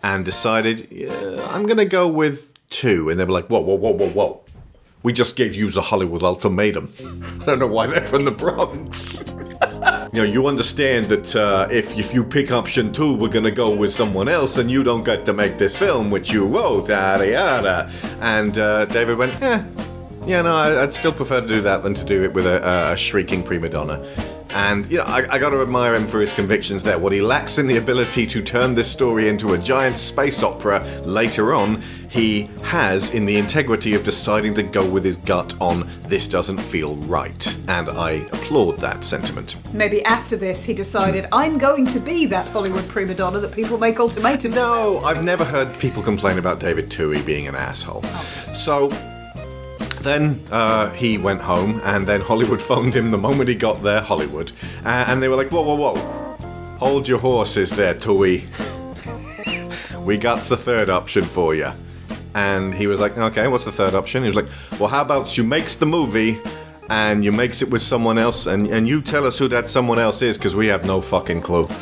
and 0.02 0.24
decided, 0.24 0.88
yeah, 0.90 1.46
I'm 1.50 1.66
gonna 1.66 1.84
go 1.84 2.06
with 2.06 2.54
two. 2.70 3.10
And 3.10 3.18
they 3.18 3.24
were 3.24 3.32
like, 3.32 3.48
whoa, 3.48 3.60
whoa, 3.60 3.76
whoa, 3.76 3.92
whoa, 3.92 4.10
whoa. 4.10 4.44
We 5.02 5.12
just 5.12 5.36
gave 5.36 5.54
you 5.54 5.68
a 5.68 5.80
Hollywood 5.80 6.22
ultimatum. 6.22 6.92
I 7.40 7.44
don't 7.44 7.58
know 7.58 7.68
why 7.68 7.86
they're 7.86 8.06
from 8.06 8.24
the 8.24 8.30
Bronx. 8.32 9.24
you 10.12 10.22
know, 10.22 10.28
you 10.28 10.46
understand 10.46 11.06
that 11.06 11.34
uh, 11.36 11.66
if 11.70 11.98
if 11.98 12.14
you 12.14 12.24
pick 12.24 12.50
option 12.52 12.92
two, 12.92 13.16
we're 13.16 13.28
gonna 13.28 13.50
go 13.50 13.74
with 13.74 13.92
someone 13.92 14.28
else, 14.28 14.58
and 14.58 14.70
you 14.70 14.84
don't 14.84 15.04
get 15.04 15.24
to 15.26 15.32
make 15.32 15.58
this 15.58 15.76
film 15.76 16.10
which 16.10 16.32
you 16.32 16.46
wrote, 16.46 16.88
yada 16.88 17.28
yada. 17.28 17.90
And 18.20 18.58
uh, 18.58 18.86
David 18.86 19.18
went, 19.18 19.40
eh, 19.42 19.62
yeah, 20.26 20.42
no, 20.42 20.52
I'd 20.54 20.92
still 20.92 21.12
prefer 21.12 21.40
to 21.40 21.46
do 21.46 21.60
that 21.62 21.82
than 21.82 21.94
to 21.94 22.04
do 22.04 22.24
it 22.24 22.32
with 22.32 22.46
a, 22.46 22.92
a 22.92 22.96
shrieking 22.96 23.42
prima 23.42 23.68
donna. 23.68 24.04
And 24.50 24.90
you 24.90 24.98
know, 24.98 25.04
I, 25.04 25.26
I 25.30 25.38
got 25.38 25.50
to 25.50 25.62
admire 25.62 25.94
him 25.94 26.06
for 26.06 26.20
his 26.20 26.32
convictions 26.32 26.82
there. 26.82 26.98
What 26.98 27.12
he 27.12 27.20
lacks 27.20 27.58
in 27.58 27.66
the 27.66 27.76
ability 27.76 28.26
to 28.26 28.42
turn 28.42 28.74
this 28.74 28.90
story 28.90 29.28
into 29.28 29.54
a 29.54 29.58
giant 29.58 29.98
space 29.98 30.42
opera 30.42 30.84
later 31.04 31.54
on, 31.54 31.82
he 32.08 32.48
has 32.62 33.10
in 33.10 33.24
the 33.24 33.36
integrity 33.36 33.94
of 33.94 34.04
deciding 34.04 34.54
to 34.54 34.62
go 34.62 34.88
with 34.88 35.04
his 35.04 35.16
gut 35.18 35.54
on 35.60 35.88
this 36.02 36.28
doesn't 36.28 36.58
feel 36.58 36.96
right. 36.96 37.56
And 37.68 37.88
I 37.88 38.10
applaud 38.32 38.78
that 38.78 39.04
sentiment. 39.04 39.56
Maybe 39.72 40.04
after 40.04 40.36
this, 40.36 40.64
he 40.64 40.74
decided, 40.74 41.26
hmm. 41.26 41.34
I'm 41.34 41.58
going 41.58 41.86
to 41.88 42.00
be 42.00 42.26
that 42.26 42.48
Hollywood 42.48 42.88
prima 42.88 43.14
donna 43.14 43.40
that 43.40 43.52
people 43.52 43.78
make 43.78 43.98
ultimatums 43.98 44.54
No, 44.54 44.98
about." 44.98 45.16
I've 45.16 45.24
never 45.24 45.44
heard 45.44 45.78
people 45.78 46.02
complain 46.02 46.38
about 46.38 46.60
David 46.60 46.90
Twohy 46.90 47.24
being 47.24 47.48
an 47.48 47.54
asshole. 47.54 48.00
Oh. 48.04 48.52
So 48.52 48.88
then 50.06 50.42
uh, 50.50 50.90
he 50.90 51.18
went 51.18 51.42
home, 51.42 51.80
and 51.84 52.06
then 52.06 52.20
Hollywood 52.20 52.62
phoned 52.70 52.94
him 52.94 53.10
the 53.10 53.18
moment 53.18 53.48
he 53.48 53.54
got 53.54 53.82
there. 53.82 54.00
Hollywood, 54.00 54.52
uh, 54.84 55.04
and 55.08 55.22
they 55.22 55.28
were 55.28 55.36
like, 55.36 55.50
"Whoa, 55.50 55.62
whoa, 55.62 55.74
whoa! 55.74 55.94
Hold 56.78 57.08
your 57.08 57.18
horses 57.18 57.70
there, 57.70 57.94
Twohy. 57.94 58.44
we 60.04 60.18
got 60.18 60.42
the 60.42 60.56
third 60.56 60.90
option 60.90 61.24
for 61.24 61.54
you." 61.54 61.70
And 62.34 62.74
he 62.74 62.86
was 62.86 63.00
like, 63.00 63.16
"Okay, 63.16 63.48
what's 63.48 63.64
the 63.64 63.72
third 63.72 63.94
option?" 63.94 64.22
He 64.22 64.28
was 64.28 64.36
like, 64.36 64.48
"Well, 64.78 64.88
how 64.88 65.02
about 65.02 65.36
you 65.36 65.44
makes 65.44 65.76
the 65.76 65.86
movie?" 65.86 66.40
and 66.88 67.24
you 67.24 67.32
makes 67.32 67.62
it 67.62 67.70
with 67.70 67.82
someone 67.82 68.16
else, 68.16 68.46
and, 68.46 68.68
and 68.68 68.86
you 68.86 69.02
tell 69.02 69.26
us 69.26 69.38
who 69.38 69.48
that 69.48 69.68
someone 69.68 69.98
else 69.98 70.22
is, 70.22 70.38
because 70.38 70.54
we 70.54 70.68
have 70.68 70.84
no 70.84 71.00
fucking 71.00 71.40
clue. 71.40 71.68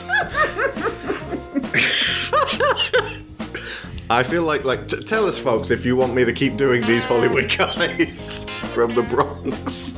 I 4.11 4.23
feel 4.23 4.43
like 4.43 4.65
like 4.65 4.87
t- 4.89 5.01
tell 5.01 5.27
us, 5.27 5.39
folks, 5.39 5.71
if 5.71 5.87
you 5.87 5.97
want 5.97 6.15
me 6.15 6.25
to 6.25 6.33
keep 6.33 6.57
doing 6.57 6.83
these 6.83 7.05
Hollywood 7.05 7.55
guys 7.57 8.45
from 8.75 8.95
the 8.95 9.03
Bronx. 9.03 9.95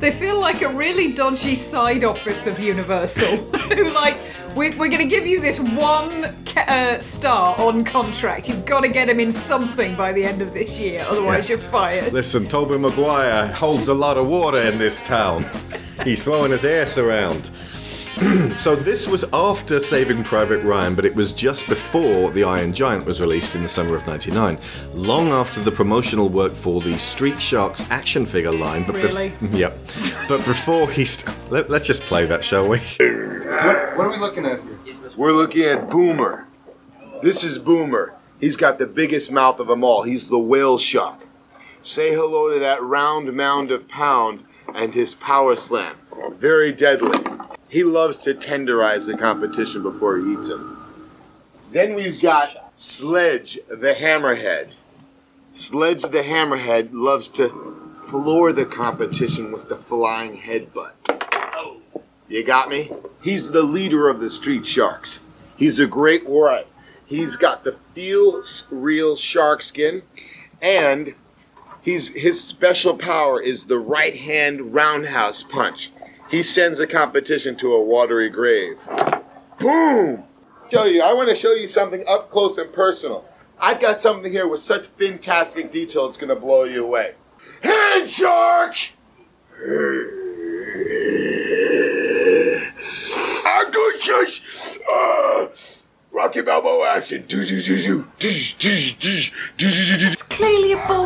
They 0.00 0.10
feel 0.10 0.38
like 0.38 0.60
a 0.60 0.68
really 0.68 1.12
dodgy 1.14 1.54
side 1.54 2.04
office 2.04 2.46
of 2.46 2.60
Universal. 2.60 3.38
Who 3.74 3.88
like 3.94 4.18
we're, 4.54 4.76
we're 4.76 4.88
going 4.90 4.98
to 4.98 5.06
give 5.08 5.26
you 5.26 5.40
this 5.40 5.58
one 5.58 6.26
uh, 6.56 6.98
star 6.98 7.58
on 7.58 7.82
contract. 7.84 8.46
You've 8.48 8.66
got 8.66 8.82
to 8.82 8.88
get 8.88 9.08
him 9.08 9.18
in 9.18 9.32
something 9.32 9.96
by 9.96 10.12
the 10.12 10.22
end 10.24 10.42
of 10.42 10.52
this 10.52 10.70
year, 10.78 11.06
otherwise 11.08 11.48
Yeah. 11.48 11.56
you're 11.56 11.64
fired. 11.70 12.12
Listen, 12.12 12.46
Tobey 12.46 12.76
Maguire 12.76 13.46
holds 13.54 13.88
a 13.88 13.94
lot 13.94 14.18
of 14.18 14.26
water 14.28 14.60
in 14.60 14.76
this 14.76 15.00
town. 15.00 15.46
He's 16.04 16.22
throwing 16.22 16.50
his 16.50 16.64
ass 16.66 16.98
around. 16.98 17.50
so 18.56 18.76
this 18.76 19.08
was 19.08 19.24
after 19.32 19.80
Saving 19.80 20.22
Private 20.22 20.62
Ryan, 20.62 20.94
but 20.94 21.04
it 21.04 21.14
was 21.14 21.32
just 21.32 21.66
before 21.68 22.30
The 22.30 22.44
Iron 22.44 22.72
Giant 22.72 23.06
was 23.06 23.20
released 23.20 23.56
in 23.56 23.62
the 23.62 23.68
summer 23.68 23.96
of 23.96 24.06
99, 24.06 24.56
long 24.92 25.30
after 25.32 25.60
the 25.60 25.72
promotional 25.72 26.28
work 26.28 26.52
for 26.52 26.80
the 26.80 26.96
Street 26.98 27.40
Sharks 27.42 27.84
action 27.90 28.24
figure 28.24 28.52
line. 28.52 28.84
But 28.84 28.96
bef- 28.96 29.02
Really? 29.04 29.32
yep. 29.58 29.76
But 30.28 30.44
before 30.44 30.88
he... 30.90 31.04
St- 31.04 31.34
Let, 31.50 31.70
let's 31.70 31.86
just 31.88 32.02
play 32.02 32.24
that, 32.26 32.44
shall 32.44 32.68
we? 32.68 32.78
What, 32.78 33.96
what 33.96 34.06
are 34.06 34.10
we 34.10 34.18
looking 34.18 34.46
at 34.46 34.60
here? 34.62 34.78
We're 35.16 35.32
looking 35.32 35.62
at 35.62 35.90
Boomer. 35.90 36.46
This 37.20 37.42
is 37.42 37.58
Boomer. 37.58 38.14
He's 38.38 38.56
got 38.56 38.78
the 38.78 38.86
biggest 38.86 39.32
mouth 39.32 39.58
of 39.58 39.66
them 39.66 39.82
all. 39.82 40.02
He's 40.02 40.28
the 40.28 40.38
whale 40.38 40.78
shark. 40.78 41.26
Say 41.82 42.12
hello 42.14 42.52
to 42.52 42.60
that 42.60 42.80
round 42.82 43.32
mound 43.32 43.70
of 43.72 43.88
pound 43.88 44.44
and 44.72 44.94
his 44.94 45.14
power 45.14 45.56
slam. 45.56 45.96
Very 46.38 46.72
deadly. 46.72 47.18
He 47.74 47.82
loves 47.82 48.18
to 48.18 48.34
tenderize 48.34 49.08
the 49.08 49.18
competition 49.18 49.82
before 49.82 50.16
he 50.16 50.34
eats 50.34 50.48
him. 50.48 50.78
Then 51.72 51.94
we've 51.94 52.22
got 52.22 52.70
Sledge 52.76 53.58
the 53.68 53.94
Hammerhead. 53.94 54.76
Sledge 55.54 56.02
the 56.02 56.22
Hammerhead 56.22 56.90
loves 56.92 57.26
to 57.30 57.48
floor 58.08 58.52
the 58.52 58.64
competition 58.64 59.50
with 59.50 59.68
the 59.68 59.76
flying 59.76 60.38
headbutt. 60.38 60.92
You 62.28 62.44
got 62.44 62.68
me? 62.68 62.92
He's 63.24 63.50
the 63.50 63.64
leader 63.64 64.08
of 64.08 64.20
the 64.20 64.30
Street 64.30 64.64
Sharks. 64.64 65.18
He's 65.56 65.80
a 65.80 65.88
great 65.88 66.28
warrior. 66.28 66.66
He's 67.04 67.34
got 67.34 67.64
the 67.64 67.72
feel 67.92 68.44
real 68.70 69.16
shark 69.16 69.62
skin, 69.62 70.02
and 70.62 71.16
he's 71.82 72.10
his 72.10 72.40
special 72.40 72.96
power 72.96 73.40
is 73.40 73.64
the 73.64 73.80
right 73.80 74.16
hand 74.16 74.74
roundhouse 74.74 75.42
punch. 75.42 75.90
He 76.34 76.42
sends 76.42 76.80
the 76.80 76.86
competition 76.88 77.54
to 77.58 77.74
a 77.74 77.80
watery 77.80 78.28
grave. 78.28 78.80
Boom! 79.60 80.24
Show 80.68 80.82
you. 80.82 81.00
I 81.00 81.12
want 81.12 81.28
to 81.28 81.34
show 81.36 81.52
you 81.52 81.68
something 81.68 82.02
up 82.08 82.28
close 82.28 82.58
and 82.58 82.72
personal. 82.72 83.24
I've 83.60 83.78
got 83.78 84.02
something 84.02 84.32
here 84.32 84.48
with 84.48 84.58
such 84.58 84.88
fantastic 84.88 85.70
detail 85.70 86.06
it's 86.06 86.16
going 86.16 86.30
to 86.30 86.34
blow 86.34 86.64
you 86.64 86.84
away. 86.84 87.14
Head 87.62 88.08
shark! 88.08 88.74
Agushas! 93.46 94.78
Uh, 94.92 95.46
Rocky 96.10 96.40
Balboa 96.40 96.96
action. 96.96 97.24
It's 97.28 97.82
clearly 100.22 100.72
a 100.72 100.84
ball. 100.88 101.04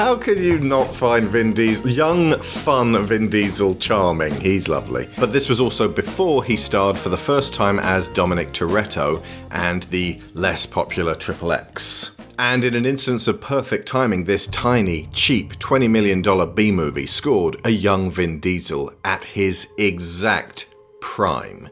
How 0.00 0.16
could 0.16 0.38
you 0.38 0.58
not 0.58 0.94
find 0.94 1.28
Vin 1.28 1.52
Diesel, 1.52 1.90
young, 1.90 2.40
fun 2.40 3.04
Vin 3.04 3.28
Diesel, 3.28 3.74
charming? 3.74 4.34
He's 4.40 4.66
lovely. 4.66 5.06
But 5.18 5.30
this 5.30 5.50
was 5.50 5.60
also 5.60 5.88
before 5.88 6.42
he 6.42 6.56
starred 6.56 6.98
for 6.98 7.10
the 7.10 7.18
first 7.18 7.52
time 7.52 7.78
as 7.78 8.08
Dominic 8.08 8.50
Toretto 8.52 9.22
and 9.50 9.82
the 9.84 10.18
less 10.32 10.64
popular 10.64 11.14
Triple 11.14 11.52
X. 11.52 12.12
And 12.38 12.64
in 12.64 12.74
an 12.74 12.86
instance 12.86 13.28
of 13.28 13.42
perfect 13.42 13.86
timing, 13.86 14.24
this 14.24 14.46
tiny, 14.46 15.10
cheap 15.12 15.58
$20 15.58 15.90
million 15.90 16.54
B 16.54 16.72
movie 16.72 17.04
scored 17.04 17.60
a 17.66 17.70
young 17.70 18.10
Vin 18.10 18.40
Diesel 18.40 18.94
at 19.04 19.26
his 19.26 19.68
exact 19.76 20.74
prime. 21.02 21.68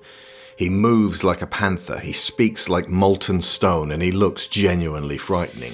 He 0.59 0.69
moves 0.69 1.25
like 1.25 1.41
a 1.41 1.47
panther, 1.47 1.99
he 1.99 2.13
speaks 2.13 2.69
like 2.69 2.91
molten 2.91 3.41
stone, 3.41 3.91
and 3.91 4.03
he 4.03 4.13
looks 4.13 4.49
genuinely 4.49 5.17
frightening. 5.17 5.73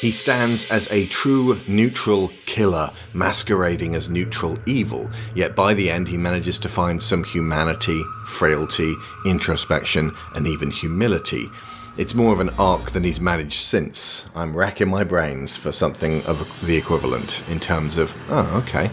He 0.00 0.10
stands 0.10 0.70
as 0.70 0.90
a 0.92 1.06
true 1.06 1.58
neutral 1.66 2.30
killer, 2.44 2.90
masquerading 3.14 3.94
as 3.94 4.10
neutral 4.10 4.58
evil, 4.66 5.10
yet 5.34 5.56
by 5.56 5.72
the 5.72 5.90
end 5.90 6.06
he 6.08 6.18
manages 6.18 6.58
to 6.60 6.68
find 6.68 7.02
some 7.02 7.24
humanity, 7.24 8.02
frailty, 8.26 8.94
introspection, 9.24 10.12
and 10.34 10.46
even 10.46 10.70
humility. 10.70 11.48
It's 11.96 12.14
more 12.14 12.34
of 12.34 12.40
an 12.40 12.50
arc 12.58 12.90
than 12.90 13.04
he's 13.04 13.22
managed 13.22 13.54
since. 13.54 14.26
I'm 14.34 14.54
racking 14.54 14.88
my 14.88 15.02
brains 15.02 15.56
for 15.56 15.72
something 15.72 16.22
of 16.24 16.46
the 16.62 16.76
equivalent 16.76 17.42
in 17.48 17.58
terms 17.58 17.96
of, 17.96 18.14
oh, 18.28 18.62
okay. 18.62 18.90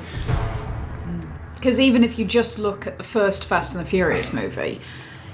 Because 1.55 1.81
even 1.81 2.05
if 2.05 2.17
you 2.17 2.23
just 2.23 2.59
look 2.59 2.87
at 2.87 2.97
the 2.97 3.03
first 3.03 3.43
Fast 3.43 3.75
and 3.75 3.85
the 3.85 3.89
Furious 3.89 4.31
movie, 4.33 4.79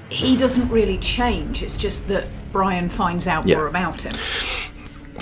he 0.09 0.35
doesn't 0.35 0.67
really 0.69 0.97
change. 0.97 1.61
It's 1.61 1.77
just 1.77 2.07
that 2.07 2.25
Brian 2.51 2.89
finds 2.89 3.27
out 3.27 3.47
Yeah. 3.47 3.57
more 3.57 3.67
about 3.67 4.01
him. 4.01 4.15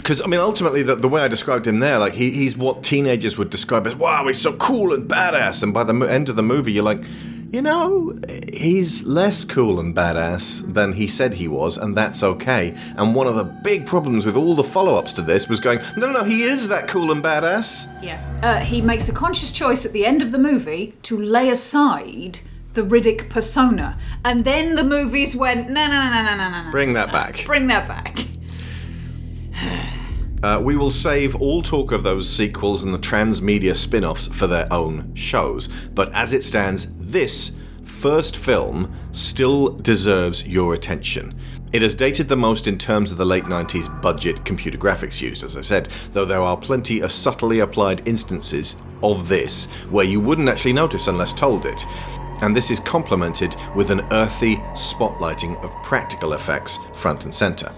Because 0.07 0.21
I 0.21 0.27
mean, 0.27 0.39
ultimately, 0.39 0.83
the, 0.83 0.95
the 0.95 1.09
way 1.09 1.21
I 1.21 1.27
described 1.27 1.67
him 1.67 1.79
there, 1.79 1.99
like 1.99 2.13
he, 2.13 2.31
he's 2.31 2.55
what 2.55 2.81
teenagers 2.81 3.37
would 3.37 3.49
describe 3.49 3.85
as, 3.85 3.93
"Wow, 3.93 4.25
he's 4.25 4.39
so 4.39 4.53
cool 4.53 4.93
and 4.93 5.05
badass." 5.05 5.63
And 5.63 5.73
by 5.73 5.83
the 5.83 5.93
end 6.05 6.29
of 6.29 6.37
the 6.37 6.43
movie, 6.43 6.71
you're 6.71 6.85
like, 6.85 7.03
you 7.51 7.61
know, 7.61 8.17
he's 8.53 9.03
less 9.03 9.43
cool 9.43 9.81
and 9.81 9.93
badass 9.93 10.73
than 10.73 10.93
he 10.93 11.07
said 11.07 11.33
he 11.33 11.49
was, 11.49 11.75
and 11.75 11.93
that's 11.93 12.23
okay. 12.23 12.73
And 12.95 13.15
one 13.15 13.27
of 13.27 13.35
the 13.35 13.43
big 13.43 13.85
problems 13.85 14.25
with 14.25 14.37
all 14.37 14.55
the 14.55 14.63
follow-ups 14.63 15.11
to 15.11 15.21
this 15.21 15.49
was 15.49 15.59
going, 15.59 15.79
no, 15.97 16.07
no, 16.07 16.21
no, 16.21 16.23
he 16.23 16.43
is 16.43 16.69
that 16.69 16.87
cool 16.87 17.11
and 17.11 17.21
badass. 17.21 18.01
Yeah. 18.01 18.23
Uh, 18.41 18.61
he 18.61 18.81
makes 18.81 19.09
a 19.09 19.13
conscious 19.13 19.51
choice 19.51 19.85
at 19.85 19.91
the 19.91 20.05
end 20.05 20.21
of 20.21 20.31
the 20.31 20.39
movie 20.39 20.93
to 21.03 21.19
lay 21.19 21.49
aside 21.49 22.39
the 22.75 22.83
Riddick 22.83 23.29
persona. 23.29 23.97
And 24.23 24.45
then 24.45 24.75
the 24.75 24.85
movies 24.85 25.35
went, 25.35 25.69
no, 25.69 25.85
no, 25.85 26.01
no, 26.01 26.09
no, 26.09 26.23
no, 26.23 26.49
no, 26.49 26.63
no. 26.63 26.71
Bring 26.71 26.93
that 26.93 27.11
back. 27.11 27.43
Bring 27.45 27.67
that 27.67 27.89
back. 27.89 28.25
Uh, 30.43 30.61
we 30.63 30.77
will 30.77 30.91
save 30.91 31.35
all 31.37 31.63
talk 31.63 31.91
of 31.91 32.03
those 32.03 32.29
sequels 32.29 32.83
and 32.83 32.93
the 32.93 32.99
transmedia 32.99 33.75
spin 33.75 34.05
offs 34.05 34.27
for 34.27 34.45
their 34.45 34.71
own 34.71 35.13
shows. 35.15 35.67
But 35.95 36.13
as 36.13 36.31
it 36.31 36.43
stands, 36.43 36.87
this 36.99 37.57
first 37.83 38.37
film 38.37 38.93
still 39.13 39.69
deserves 39.69 40.47
your 40.47 40.75
attention. 40.75 41.33
It 41.73 41.81
has 41.81 41.95
dated 41.95 42.29
the 42.29 42.37
most 42.37 42.67
in 42.67 42.77
terms 42.77 43.11
of 43.11 43.17
the 43.17 43.25
late 43.25 43.45
90s 43.45 44.01
budget 44.01 44.45
computer 44.45 44.77
graphics 44.77 45.21
used, 45.21 45.43
as 45.43 45.57
I 45.57 45.61
said, 45.61 45.87
though 46.11 46.23
there 46.23 46.41
are 46.41 46.55
plenty 46.55 47.01
of 47.01 47.11
subtly 47.11 47.59
applied 47.59 48.07
instances 48.07 48.75
of 49.01 49.27
this 49.27 49.65
where 49.89 50.05
you 50.05 50.19
wouldn't 50.19 50.49
actually 50.49 50.73
notice 50.73 51.07
unless 51.07 51.33
told 51.33 51.65
it. 51.65 51.83
And 52.41 52.55
this 52.55 52.69
is 52.69 52.79
complemented 52.79 53.55
with 53.75 53.89
an 53.89 54.01
earthy 54.11 54.57
spotlighting 54.75 55.61
of 55.63 55.71
practical 55.83 56.33
effects 56.33 56.77
front 56.93 57.25
and 57.25 57.33
centre. 57.33 57.71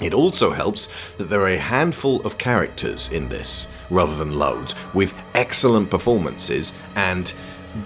It 0.00 0.12
also 0.12 0.50
helps 0.50 0.88
that 1.18 1.24
there 1.24 1.40
are 1.42 1.48
a 1.48 1.56
handful 1.56 2.20
of 2.22 2.38
characters 2.38 3.10
in 3.10 3.28
this, 3.28 3.68
rather 3.90 4.16
than 4.16 4.36
loads, 4.38 4.74
with 4.92 5.14
excellent 5.34 5.90
performances 5.90 6.72
and 6.96 7.32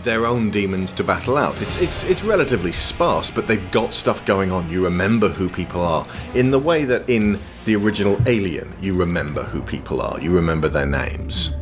their 0.03 0.27
own 0.27 0.51
demons 0.51 0.93
to 0.95 1.05
battle 1.05 1.37
out. 1.37 1.61
It's 1.63 1.81
it's 1.81 2.05
it's 2.05 2.23
relatively 2.23 2.73
sparse, 2.73 3.31
but 3.31 3.47
they've 3.47 3.71
got 3.71 3.95
stuff 3.95 4.25
going 4.25 4.53
on. 4.53 4.71
You 4.71 4.85
remember 4.85 5.29
who 5.29 5.49
people 5.49 5.81
are 5.81 6.07
in 6.35 6.51
the 6.51 6.59
way 6.59 6.85
that 6.85 7.09
in 7.09 7.41
the 7.65 7.77
original 7.77 8.19
Alien, 8.27 8.75
you 8.81 8.97
remember 8.97 9.45
who 9.45 9.63
people 9.63 10.01
are. 10.01 10.21
You 10.21 10.35
remember 10.35 10.69
their 10.69 10.87
names. 10.87 11.55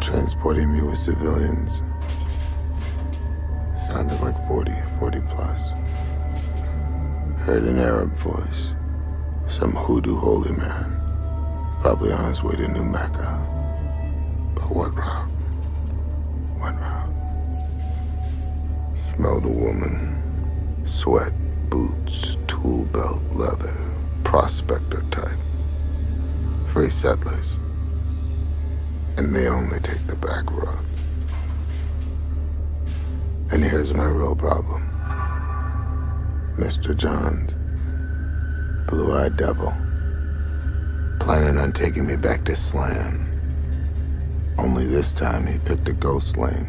Transporting 0.00 0.72
me 0.72 0.82
with 0.82 0.98
civilians. 0.98 1.82
Sounded 3.76 4.20
like 4.20 4.36
40, 4.48 4.72
40 4.98 5.20
plus. 5.28 5.72
Heard 7.46 7.62
an 7.62 7.78
Arab 7.78 8.12
voice. 8.16 8.74
Some 9.46 9.70
hoodoo 9.70 10.16
holy 10.16 10.50
man. 10.50 11.00
Probably 11.80 12.10
on 12.10 12.24
his 12.24 12.42
way 12.42 12.56
to 12.56 12.66
New 12.66 12.84
Mecca. 12.84 13.38
But 14.56 14.64
what 14.64 14.92
route? 14.96 15.30
What 16.58 16.74
route? 16.74 17.08
Smelled 18.94 19.44
a 19.44 19.48
woman. 19.48 20.82
Sweat, 20.84 21.32
boots, 21.70 22.36
tool 22.48 22.84
belt, 22.86 23.22
leather. 23.30 23.76
Prospector 24.24 25.04
type. 25.12 25.38
Free 26.66 26.90
settlers. 26.90 27.60
And 29.18 29.32
they 29.32 29.46
only 29.46 29.78
take 29.78 30.04
the 30.08 30.16
back 30.16 30.50
roads. 30.50 31.04
And 33.52 33.62
here's 33.62 33.94
my 33.94 34.06
real 34.06 34.34
problem. 34.34 34.95
Mr. 36.56 36.96
Johns, 36.96 37.54
the 37.54 38.84
blue-eyed 38.88 39.36
devil, 39.36 39.76
planning 41.20 41.58
on 41.58 41.72
taking 41.72 42.06
me 42.06 42.16
back 42.16 42.44
to 42.46 42.56
Slam. 42.56 43.26
Only 44.56 44.86
this 44.86 45.12
time 45.12 45.46
he 45.46 45.58
picked 45.58 45.86
a 45.90 45.92
ghost 45.92 46.38
lane. 46.38 46.66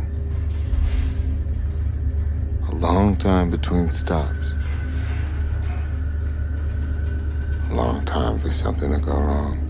A 2.67 2.75
long 2.75 3.15
time 3.15 3.49
between 3.49 3.89
stops. 3.89 4.55
A 7.69 7.73
long 7.73 8.03
time 8.03 8.39
for 8.39 8.51
something 8.51 8.91
to 8.91 8.99
go 8.99 9.13
wrong. 9.13 9.63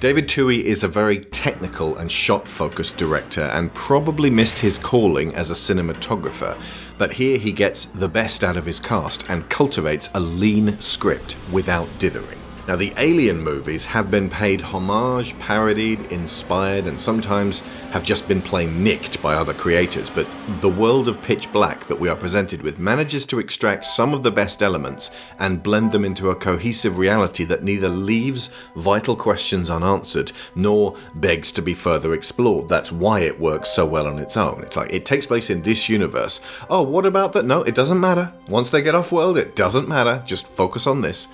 David 0.00 0.28
Twohy 0.28 0.62
is 0.62 0.82
a 0.82 0.88
very 0.88 1.20
technical 1.20 1.98
and 1.98 2.10
shot 2.10 2.48
focused 2.48 2.96
director 2.96 3.42
and 3.42 3.72
probably 3.74 4.30
missed 4.30 4.58
his 4.58 4.78
calling 4.78 5.34
as 5.34 5.50
a 5.50 5.54
cinematographer, 5.54 6.58
but 6.98 7.12
here 7.12 7.38
he 7.38 7.52
gets 7.52 7.86
the 7.86 8.08
best 8.08 8.44
out 8.44 8.56
of 8.56 8.66
his 8.66 8.80
cast 8.80 9.28
and 9.28 9.48
cultivates 9.48 10.10
a 10.14 10.20
lean 10.20 10.80
script 10.80 11.36
without 11.50 11.88
dithering. 11.98 12.41
Now, 12.68 12.76
the 12.76 12.92
Alien 12.96 13.42
movies 13.42 13.84
have 13.86 14.08
been 14.08 14.30
paid 14.30 14.60
homage, 14.60 15.36
parodied, 15.40 16.12
inspired, 16.12 16.86
and 16.86 17.00
sometimes 17.00 17.60
have 17.90 18.04
just 18.04 18.28
been 18.28 18.40
plain 18.40 18.84
nicked 18.84 19.20
by 19.20 19.34
other 19.34 19.52
creators, 19.52 20.08
but 20.08 20.28
the 20.60 20.68
world 20.68 21.08
of 21.08 21.20
Pitch 21.22 21.50
Black 21.50 21.80
that 21.86 21.98
we 21.98 22.08
are 22.08 22.14
presented 22.14 22.62
with 22.62 22.78
manages 22.78 23.26
to 23.26 23.40
extract 23.40 23.84
some 23.84 24.14
of 24.14 24.22
the 24.22 24.30
best 24.30 24.62
elements 24.62 25.10
and 25.40 25.62
blend 25.62 25.90
them 25.90 26.04
into 26.04 26.30
a 26.30 26.36
cohesive 26.36 26.98
reality 26.98 27.42
that 27.44 27.64
neither 27.64 27.88
leaves 27.88 28.48
vital 28.76 29.16
questions 29.16 29.68
unanswered 29.68 30.30
nor 30.54 30.96
begs 31.16 31.50
to 31.52 31.62
be 31.62 31.74
further 31.74 32.14
explored. 32.14 32.68
That's 32.68 32.92
why 32.92 33.20
it 33.20 33.40
works 33.40 33.70
so 33.70 33.84
well 33.84 34.06
on 34.06 34.20
its 34.20 34.36
own. 34.36 34.62
It's 34.62 34.76
like 34.76 34.92
it 34.92 35.04
takes 35.04 35.26
place 35.26 35.50
in 35.50 35.62
this 35.62 35.88
universe. 35.88 36.40
Oh, 36.70 36.82
what 36.82 37.06
about 37.06 37.32
that? 37.32 37.44
No, 37.44 37.62
it 37.64 37.74
doesn't 37.74 38.00
matter. 38.00 38.32
Once 38.48 38.70
they 38.70 38.82
get 38.82 38.94
off 38.94 39.10
world, 39.10 39.36
it 39.36 39.56
doesn't 39.56 39.88
matter. 39.88 40.22
Just 40.24 40.46
focus 40.46 40.86
on 40.86 41.00
this. 41.00 41.26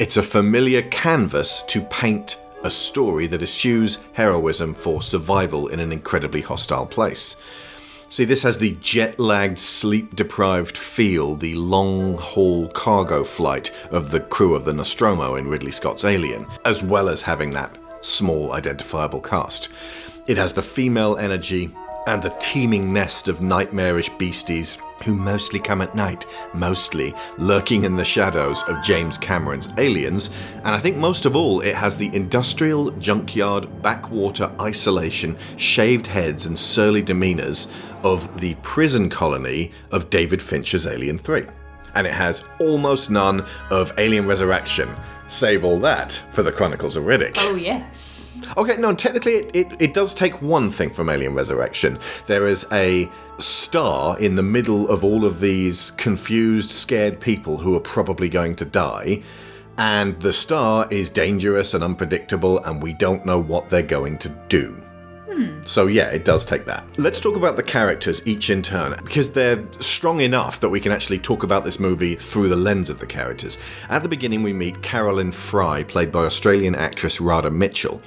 It's 0.00 0.16
a 0.16 0.24
familiar 0.24 0.82
canvas 0.82 1.62
to 1.68 1.80
paint 1.82 2.42
a 2.64 2.70
story 2.70 3.28
that 3.28 3.42
eschews 3.42 4.00
heroism 4.14 4.74
for 4.74 5.00
survival 5.00 5.68
in 5.68 5.78
an 5.78 5.92
incredibly 5.92 6.40
hostile 6.40 6.84
place. 6.84 7.36
See, 8.08 8.24
this 8.24 8.42
has 8.42 8.58
the 8.58 8.76
jet 8.80 9.20
lagged, 9.20 9.56
sleep 9.56 10.16
deprived 10.16 10.76
feel, 10.76 11.36
the 11.36 11.54
long 11.54 12.18
haul 12.18 12.70
cargo 12.70 13.22
flight 13.22 13.70
of 13.92 14.10
the 14.10 14.18
crew 14.18 14.56
of 14.56 14.64
the 14.64 14.72
Nostromo 14.72 15.36
in 15.36 15.46
Ridley 15.46 15.70
Scott's 15.70 16.04
Alien, 16.04 16.44
as 16.64 16.82
well 16.82 17.08
as 17.08 17.22
having 17.22 17.50
that 17.50 17.78
small, 18.00 18.52
identifiable 18.52 19.20
cast. 19.20 19.68
It 20.26 20.36
has 20.38 20.52
the 20.52 20.62
female 20.62 21.18
energy 21.18 21.70
and 22.08 22.20
the 22.20 22.34
teeming 22.40 22.92
nest 22.92 23.28
of 23.28 23.40
nightmarish 23.40 24.08
beasties 24.08 24.76
who 25.02 25.14
mostly 25.14 25.58
come 25.58 25.80
at 25.82 25.94
night, 25.94 26.26
mostly 26.54 27.14
lurking 27.38 27.84
in 27.84 27.96
the 27.96 28.04
shadows 28.04 28.62
of 28.64 28.82
James 28.82 29.18
Cameron's 29.18 29.68
Aliens, 29.76 30.30
and 30.58 30.68
I 30.68 30.78
think 30.78 30.96
most 30.96 31.26
of 31.26 31.36
all, 31.36 31.60
it 31.60 31.74
has 31.74 31.96
the 31.96 32.14
industrial, 32.14 32.90
junkyard, 32.92 33.82
backwater 33.82 34.50
isolation, 34.60 35.36
shaved 35.56 36.06
heads, 36.06 36.46
and 36.46 36.58
surly 36.58 37.02
demeanours 37.02 37.68
of 38.02 38.40
the 38.40 38.54
prison 38.56 39.08
colony 39.08 39.70
of 39.90 40.10
David 40.10 40.42
Fincher's 40.42 40.86
Alien 40.86 41.18
3. 41.18 41.46
And 41.94 42.06
it 42.06 42.12
has 42.12 42.44
almost 42.60 43.10
none 43.10 43.46
of 43.70 43.92
Alien 43.98 44.26
Resurrection. 44.26 44.88
Save 45.26 45.64
all 45.64 45.78
that 45.80 46.22
for 46.32 46.42
the 46.42 46.52
Chronicles 46.52 46.96
of 46.96 47.04
Riddick. 47.04 47.36
Oh, 47.38 47.54
yes. 47.54 48.30
Okay, 48.56 48.76
no, 48.76 48.94
technically 48.94 49.34
it, 49.34 49.50
it, 49.54 49.66
it 49.80 49.94
does 49.94 50.14
take 50.14 50.40
one 50.42 50.70
thing 50.70 50.90
from 50.90 51.08
Alien 51.08 51.34
Resurrection. 51.34 51.98
There 52.26 52.46
is 52.46 52.66
a 52.72 53.08
star 53.38 54.18
in 54.18 54.36
the 54.36 54.42
middle 54.42 54.88
of 54.88 55.02
all 55.02 55.24
of 55.24 55.40
these 55.40 55.92
confused, 55.92 56.70
scared 56.70 57.20
people 57.20 57.56
who 57.56 57.74
are 57.74 57.80
probably 57.80 58.28
going 58.28 58.56
to 58.56 58.64
die. 58.64 59.22
And 59.76 60.20
the 60.20 60.32
star 60.32 60.86
is 60.90 61.10
dangerous 61.10 61.74
and 61.74 61.82
unpredictable, 61.82 62.60
and 62.60 62.80
we 62.80 62.92
don't 62.92 63.26
know 63.26 63.40
what 63.40 63.70
they're 63.70 63.82
going 63.82 64.18
to 64.18 64.28
do. 64.48 64.83
So, 65.66 65.86
yeah, 65.86 66.08
it 66.08 66.24
does 66.24 66.44
take 66.44 66.64
that. 66.66 66.84
Let's 66.98 67.20
talk 67.20 67.36
about 67.36 67.56
the 67.56 67.62
characters 67.62 68.26
each 68.26 68.50
in 68.50 68.62
turn, 68.62 68.94
because 69.04 69.30
they're 69.30 69.64
strong 69.80 70.20
enough 70.20 70.60
that 70.60 70.68
we 70.68 70.80
can 70.80 70.92
actually 70.92 71.18
talk 71.18 71.42
about 71.42 71.64
this 71.64 71.80
movie 71.80 72.14
through 72.14 72.48
the 72.48 72.56
lens 72.56 72.90
of 72.90 72.98
the 72.98 73.06
characters. 73.06 73.58
At 73.88 74.02
the 74.02 74.08
beginning, 74.08 74.42
we 74.42 74.52
meet 74.52 74.82
Carolyn 74.82 75.32
Fry, 75.32 75.82
played 75.82 76.12
by 76.12 76.24
Australian 76.24 76.74
actress 76.74 77.20
Radha 77.20 77.50
Mitchell. 77.50 78.00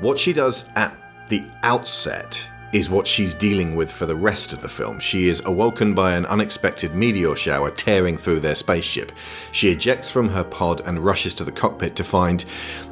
What 0.00 0.18
she 0.18 0.32
does 0.32 0.64
at 0.76 0.96
the 1.28 1.44
outset 1.62 2.48
is 2.72 2.88
what 2.88 3.06
she's 3.06 3.34
dealing 3.34 3.76
with 3.76 3.90
for 3.90 4.06
the 4.06 4.16
rest 4.16 4.52
of 4.52 4.62
the 4.62 4.68
film. 4.68 4.98
She 4.98 5.28
is 5.28 5.42
awoken 5.44 5.94
by 5.94 6.16
an 6.16 6.26
unexpected 6.26 6.94
meteor 6.94 7.36
shower 7.36 7.70
tearing 7.70 8.16
through 8.16 8.40
their 8.40 8.54
spaceship. 8.54 9.12
She 9.52 9.70
ejects 9.70 10.10
from 10.10 10.28
her 10.28 10.44
pod 10.44 10.80
and 10.86 11.04
rushes 11.04 11.34
to 11.34 11.44
the 11.44 11.52
cockpit 11.52 11.94
to 11.96 12.04
find 12.04 12.44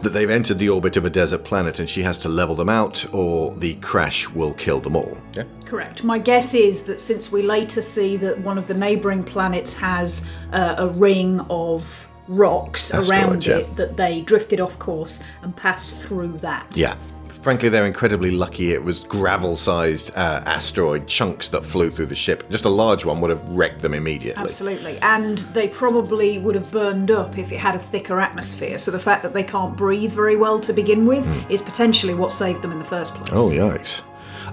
that 0.02 0.10
they've 0.10 0.30
entered 0.30 0.58
the 0.58 0.68
orbit 0.68 0.96
of 0.96 1.04
a 1.04 1.10
desert 1.10 1.44
planet 1.44 1.80
and 1.80 1.88
she 1.88 2.02
has 2.02 2.18
to 2.18 2.28
level 2.28 2.54
them 2.54 2.68
out 2.68 3.06
or 3.14 3.54
the 3.54 3.74
crash 3.76 4.28
will 4.28 4.54
kill 4.54 4.80
them 4.80 4.96
all. 4.96 5.16
Yeah. 5.34 5.44
Correct. 5.64 6.04
My 6.04 6.18
guess 6.18 6.52
is 6.52 6.82
that 6.84 7.00
since 7.00 7.32
we 7.32 7.42
later 7.42 7.80
see 7.80 8.16
that 8.18 8.38
one 8.40 8.58
of 8.58 8.66
the 8.66 8.74
neighbouring 8.74 9.24
planets 9.24 9.74
has 9.74 10.28
uh, 10.52 10.74
a 10.78 10.88
ring 10.88 11.40
of 11.48 12.08
rocks 12.28 12.92
Asteroids, 12.92 13.10
around 13.10 13.46
yeah. 13.46 13.56
it, 13.58 13.76
that 13.76 13.96
they 13.96 14.20
drifted 14.20 14.60
off 14.60 14.78
course 14.78 15.20
and 15.42 15.56
passed 15.56 15.96
through 15.96 16.38
that. 16.38 16.76
Yeah. 16.76 16.96
Frankly, 17.42 17.70
they're 17.70 17.86
incredibly 17.86 18.30
lucky 18.30 18.72
it 18.72 18.84
was 18.84 19.04
gravel 19.04 19.56
sized 19.56 20.14
uh, 20.14 20.42
asteroid 20.44 21.06
chunks 21.06 21.48
that 21.48 21.64
flew 21.64 21.90
through 21.90 22.06
the 22.06 22.14
ship. 22.14 22.48
Just 22.50 22.66
a 22.66 22.68
large 22.68 23.06
one 23.06 23.20
would 23.22 23.30
have 23.30 23.42
wrecked 23.48 23.80
them 23.80 23.94
immediately. 23.94 24.42
Absolutely. 24.42 24.98
And 24.98 25.38
they 25.38 25.68
probably 25.68 26.38
would 26.38 26.54
have 26.54 26.70
burned 26.70 27.10
up 27.10 27.38
if 27.38 27.50
it 27.50 27.58
had 27.58 27.74
a 27.74 27.78
thicker 27.78 28.20
atmosphere. 28.20 28.76
So 28.76 28.90
the 28.90 28.98
fact 28.98 29.22
that 29.22 29.32
they 29.32 29.42
can't 29.42 29.74
breathe 29.74 30.12
very 30.12 30.36
well 30.36 30.60
to 30.60 30.74
begin 30.74 31.06
with 31.06 31.50
is 31.50 31.62
potentially 31.62 32.12
what 32.12 32.30
saved 32.30 32.60
them 32.60 32.72
in 32.72 32.78
the 32.78 32.84
first 32.84 33.14
place. 33.14 33.30
Oh, 33.32 33.50
yikes. 33.50 34.02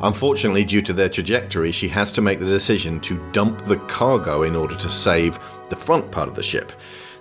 Unfortunately, 0.02 0.64
due 0.64 0.82
to 0.84 0.94
their 0.94 1.10
trajectory, 1.10 1.72
she 1.72 1.90
has 1.90 2.14
to 2.14 2.22
make 2.22 2.40
the 2.40 2.46
decision 2.46 3.02
to 3.02 3.18
dump 3.32 3.66
the 3.66 3.78
cargo 3.88 4.44
in 4.44 4.56
order 4.56 4.76
to 4.76 4.90
save 4.90 5.40
the 5.70 5.76
front 5.76 6.10
part 6.10 6.30
of 6.30 6.36
the 6.36 6.44
ship. 6.44 6.72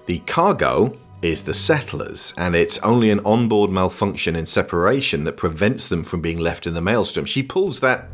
The 0.05 0.21
cargo 0.21 0.97
is 1.23 1.43
the 1.43 1.55
settlers, 1.55 2.33
and 2.37 2.55
it's 2.55 2.79
only 2.79 3.11
an 3.11 3.21
onboard 3.25 3.71
malfunction 3.71 4.37
in 4.37 4.47
separation 4.47 5.25
that 5.25 5.37
prevents 5.37 5.89
them 5.89 6.05
from 6.05 6.21
being 6.21 6.39
left 6.39 6.67
in 6.67 6.75
the 6.75 6.81
maelstrom. 6.81 7.25
She 7.25 7.43
pulls 7.43 7.81
that 7.81 8.09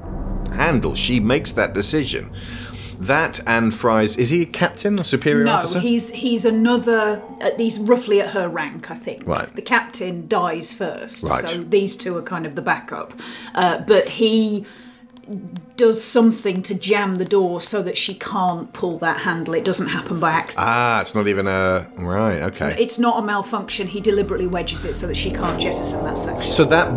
handle, 0.52 0.94
she 0.94 1.20
makes 1.20 1.52
that 1.52 1.74
decision. 1.74 2.30
That 3.00 3.40
and 3.48 3.74
Fry's. 3.74 4.16
Is 4.16 4.30
he 4.30 4.42
a 4.42 4.46
captain, 4.46 5.00
a 5.00 5.02
superior 5.04 5.44
No, 5.44 5.54
officer? 5.54 5.80
he's 5.80 6.10
he's 6.10 6.44
another. 6.44 7.20
At 7.40 7.58
least 7.58 7.80
roughly 7.82 8.20
at 8.20 8.30
her 8.30 8.48
rank, 8.48 8.92
I 8.92 8.94
think. 8.94 9.26
Right. 9.26 9.52
The 9.56 9.62
captain 9.62 10.28
dies 10.28 10.72
first, 10.72 11.24
Right. 11.24 11.48
so 11.48 11.64
these 11.64 11.96
two 11.96 12.16
are 12.16 12.22
kind 12.22 12.46
of 12.46 12.54
the 12.54 12.62
backup. 12.62 13.12
Uh, 13.56 13.78
but 13.80 14.08
he 14.08 14.64
does 15.76 16.02
something 16.02 16.62
to 16.62 16.74
jam 16.74 17.16
the 17.16 17.24
door 17.24 17.60
so 17.60 17.82
that 17.82 17.96
she 17.96 18.14
can't 18.14 18.72
pull 18.72 18.98
that 18.98 19.20
handle. 19.20 19.54
It 19.54 19.64
doesn't 19.64 19.88
happen 19.88 20.20
by 20.20 20.30
accident. 20.32 20.68
Ah, 20.68 21.00
it's 21.00 21.14
not 21.14 21.26
even 21.26 21.46
a. 21.46 21.88
Right, 21.96 22.40
okay. 22.42 22.76
It's 22.78 22.98
not 22.98 23.18
a 23.18 23.22
malfunction. 23.22 23.86
He 23.86 24.00
deliberately 24.00 24.46
wedges 24.46 24.84
it 24.84 24.94
so 24.94 25.06
that 25.06 25.16
she 25.16 25.30
can't 25.30 25.60
jettison 25.60 26.04
that 26.04 26.18
section. 26.18 26.52
So 26.52 26.64
that 26.64 26.88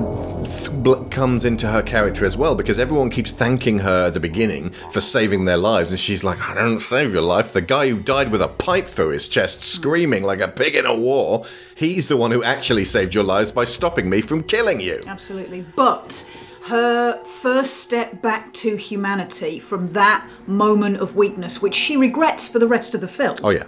th- 0.84 1.10
comes 1.10 1.46
into 1.46 1.68
her 1.68 1.82
character 1.82 2.26
as 2.26 2.38
well 2.38 2.56
because 2.56 2.80
everyone 2.80 3.10
keeps 3.10 3.32
thanking 3.32 3.80
her 3.80 4.08
at 4.08 4.14
the 4.14 4.20
beginning 4.20 4.70
for 4.92 5.02
saving 5.02 5.46
their 5.46 5.58
lives, 5.58 5.92
and 5.92 6.00
she's 6.00 6.24
like, 6.24 6.42
"I 6.50 6.54
don't 6.54 6.80
save 6.80 7.14
your 7.14 7.24
life." 7.24 7.54
The 7.54 7.62
guy 7.62 7.90
who 7.90 7.98
died 7.98 8.32
with 8.32 8.42
a 8.42 8.48
pipe 8.48 8.88
through 8.88 9.10
his 9.10 9.28
chest, 9.28 9.64
screaming 9.64 10.24
like 10.24 10.42
a 10.42 10.48
pig 10.48 10.76
in 10.76 10.86
a 10.86 10.96
war, 10.96 11.46
he's 11.76 12.08
the 12.08 12.18
one 12.18 12.32
who 12.32 12.44
actually 12.44 12.86
saved 12.86 13.14
your 13.14 13.24
lives 13.24 13.52
by 13.52 13.64
stopping 13.64 14.10
me 14.10 14.22
from 14.22 14.44
killing 14.44 14.80
you. 14.80 15.02
Absolutely. 15.08 15.66
But 15.76 16.26
her 16.68 17.24
first 17.24 17.78
step 17.78 18.22
back 18.22 18.52
to 18.54 18.76
humanity 18.76 19.60
from 19.60 19.88
that 19.90 20.28
moment 20.48 20.98
of 20.98 21.16
weakness, 21.16 21.62
which 21.62 21.76
she 21.76 21.96
regrets 21.96 22.48
for 22.48 22.60
the 22.60 22.68
rest 22.68 22.96
of 22.96 23.02
the 23.02 23.08
film. 23.08 23.36
Oh 23.44 23.52
yeah, 23.52 23.66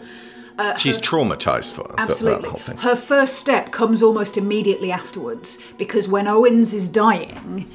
she's 0.77 0.99
traumatized 0.99 1.73
for 1.73 1.93
Absolutely. 1.97 2.41
that 2.41 2.49
whole 2.49 2.59
thing. 2.59 2.77
Her 2.77 2.95
first 2.95 3.35
step 3.35 3.71
comes 3.71 4.01
almost 4.01 4.37
immediately 4.37 4.91
afterwards 4.91 5.59
because 5.77 6.07
when 6.07 6.27
Owens 6.27 6.73
is 6.73 6.87
dying, 6.87 7.69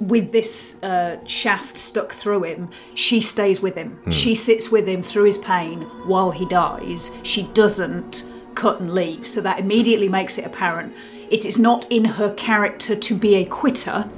with 0.00 0.32
this 0.32 0.82
uh, 0.82 1.24
shaft 1.26 1.76
stuck 1.76 2.12
through 2.12 2.44
him, 2.44 2.68
she 2.94 3.20
stays 3.20 3.62
with 3.62 3.76
him. 3.76 3.92
Hmm. 4.04 4.10
She 4.10 4.34
sits 4.34 4.70
with 4.70 4.88
him 4.88 5.02
through 5.02 5.24
his 5.24 5.38
pain 5.38 5.82
while 6.06 6.32
he 6.32 6.44
dies. 6.44 7.16
She 7.22 7.44
doesn't 7.54 8.30
cut 8.54 8.80
and 8.80 8.92
leave. 8.92 9.26
So 9.26 9.40
that 9.42 9.58
immediately 9.60 10.08
makes 10.08 10.38
it 10.38 10.44
apparent 10.44 10.94
it 11.30 11.44
is 11.44 11.58
not 11.58 11.90
in 11.90 12.04
her 12.04 12.32
character 12.34 12.94
to 12.94 13.14
be 13.16 13.34
a 13.36 13.44
quitter. 13.44 14.08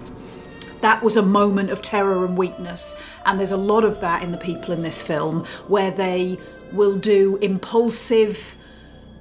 That 0.81 1.03
was 1.03 1.17
a 1.17 1.23
moment 1.23 1.71
of 1.71 1.83
terror 1.83 2.25
and 2.25 2.37
weakness, 2.37 2.97
and 3.27 3.39
there's 3.39 3.51
a 3.51 3.57
lot 3.57 3.85
of 3.85 4.01
that 4.01 4.23
in 4.23 4.33
the 4.33 4.39
people 4.39 4.73
in 4.73 4.83
this 4.83 5.03
film 5.03 5.45
where 5.67 5.91
they 5.91 6.39
will 6.73 6.97
do 6.97 7.37
impulsive, 7.37 8.57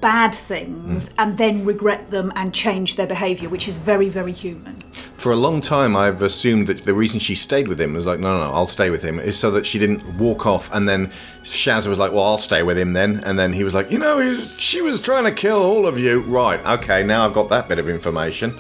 bad 0.02 0.36
things 0.36 1.12
hmm. 1.12 1.20
and 1.20 1.38
then 1.38 1.66
regret 1.66 2.10
them 2.12 2.32
and 2.36 2.54
change 2.54 2.96
their 2.96 3.08
behaviour, 3.08 3.50
which 3.50 3.68
is 3.68 3.78
very, 3.78 4.10
very 4.10 4.32
human. 4.32 4.76
for 5.18 5.32
a 5.32 5.36
long 5.36 5.60
time, 5.62 5.96
I've 5.96 6.22
assumed 6.22 6.68
that 6.68 6.86
the 6.86 6.94
reason 6.94 7.20
she 7.20 7.34
stayed 7.34 7.68
with 7.68 7.82
him 7.82 7.94
was 7.94 8.06
like, 8.06 8.20
no, 8.20 8.38
no, 8.38 8.48
no, 8.48 8.54
I'll 8.54 8.68
stay 8.68 8.90
with 8.92 9.02
him, 9.02 9.20
is 9.20 9.38
so 9.38 9.50
that 9.52 9.66
she 9.66 9.80
didn't 9.80 10.06
walk 10.18 10.46
off. 10.46 10.70
And 10.72 10.88
then 10.88 11.08
Shazza 11.44 11.88
was 11.88 11.98
like, 11.98 12.12
well, 12.12 12.24
I'll 12.24 12.38
stay 12.38 12.62
with 12.62 12.78
him 12.78 12.94
then. 12.94 13.24
And 13.26 13.40
then 13.40 13.54
he 13.54 13.64
was 13.64 13.74
like, 13.74 13.92
you 13.92 13.98
know, 13.98 14.18
was, 14.18 14.54
she 14.60 14.82
was 14.82 15.02
trying 15.02 15.24
to 15.24 15.32
kill 15.32 15.64
all 15.64 15.88
of 15.88 15.98
you. 15.98 16.20
Right, 16.22 16.64
okay, 16.66 17.04
now 17.04 17.26
I've 17.26 17.34
got 17.34 17.50
that 17.50 17.68
bit 17.68 17.80
of 17.80 17.90
information. 17.90 18.58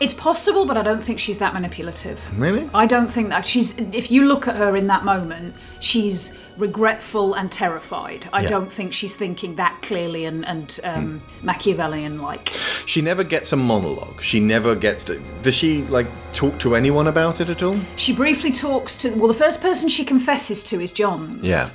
It's 0.00 0.14
possible, 0.14 0.64
but 0.64 0.76
I 0.76 0.82
don't 0.82 1.02
think 1.02 1.18
she's 1.18 1.38
that 1.38 1.54
manipulative. 1.54 2.20
Really? 2.38 2.70
I 2.72 2.86
don't 2.86 3.10
think 3.10 3.30
that 3.30 3.44
she's. 3.44 3.76
If 3.78 4.10
you 4.12 4.26
look 4.26 4.46
at 4.46 4.54
her 4.56 4.76
in 4.76 4.86
that 4.86 5.04
moment, 5.04 5.56
she's 5.80 6.38
regretful 6.56 7.34
and 7.34 7.50
terrified. 7.50 8.28
I 8.32 8.42
Yeah. 8.42 8.48
don't 8.48 8.70
think 8.72 8.92
she's 8.92 9.16
thinking 9.16 9.56
that 9.56 9.80
clearly 9.82 10.24
and, 10.24 10.44
and 10.46 10.80
um, 10.84 11.22
Machiavellian 11.42 12.20
like. 12.22 12.48
She 12.86 13.02
never 13.02 13.24
gets 13.24 13.52
a 13.52 13.56
monologue. 13.56 14.22
She 14.22 14.38
never 14.40 14.74
gets 14.76 15.02
to. 15.04 15.20
Does 15.42 15.54
she, 15.54 15.82
like, 15.84 16.06
talk 16.32 16.58
to 16.60 16.76
anyone 16.76 17.08
about 17.08 17.40
it 17.40 17.50
at 17.50 17.62
all? 17.64 17.74
She 17.96 18.12
briefly 18.14 18.52
talks 18.52 18.96
to. 18.98 19.10
Well, 19.14 19.28
the 19.28 19.34
first 19.34 19.60
person 19.60 19.88
she 19.88 20.04
confesses 20.04 20.62
to 20.64 20.80
is 20.80 20.92
Johns. 20.92 21.42
Yeah. 21.42 21.66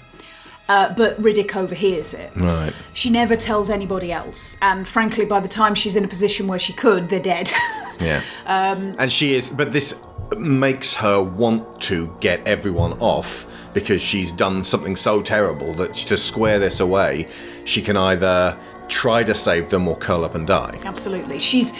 Uh, 0.69 0.93
but 0.95 1.21
Riddick 1.21 1.55
overhears 1.55 2.13
it. 2.13 2.31
Right. 2.37 2.73
She 2.93 3.09
never 3.09 3.35
tells 3.35 3.69
anybody 3.69 4.11
else. 4.11 4.57
And 4.61 4.87
frankly, 4.87 5.25
by 5.25 5.41
the 5.41 5.49
time 5.49 5.75
she's 5.75 5.97
in 5.97 6.05
a 6.05 6.07
position 6.07 6.47
where 6.47 6.59
she 6.59 6.73
could, 6.73 7.09
they're 7.09 7.19
dead. 7.19 7.51
Yeah. 7.99 8.21
um, 8.47 8.95
And 8.97 9.11
she 9.11 9.35
is, 9.35 9.49
but 9.49 9.71
this 9.71 10.01
makes 10.35 10.95
her 10.95 11.21
want 11.21 11.79
to 11.83 12.13
get 12.19 12.45
everyone 12.47 12.93
off 12.93 13.45
because 13.73 14.01
she's 14.01 14.33
done 14.33 14.63
something 14.63 14.95
so 14.95 15.21
terrible 15.21 15.73
that 15.73 15.93
to 15.93 16.17
square 16.17 16.57
this 16.59 16.79
away, 16.79 17.27
she 17.65 17.81
can 17.83 17.95
either 17.95 18.57
try 18.87 19.23
to 19.23 19.33
save 19.33 19.69
them 19.69 19.87
or 19.87 19.95
curl 19.95 20.25
up 20.25 20.33
and 20.35 20.47
die. 20.47 20.79
Absolutely. 20.83 21.37
She's 21.39 21.73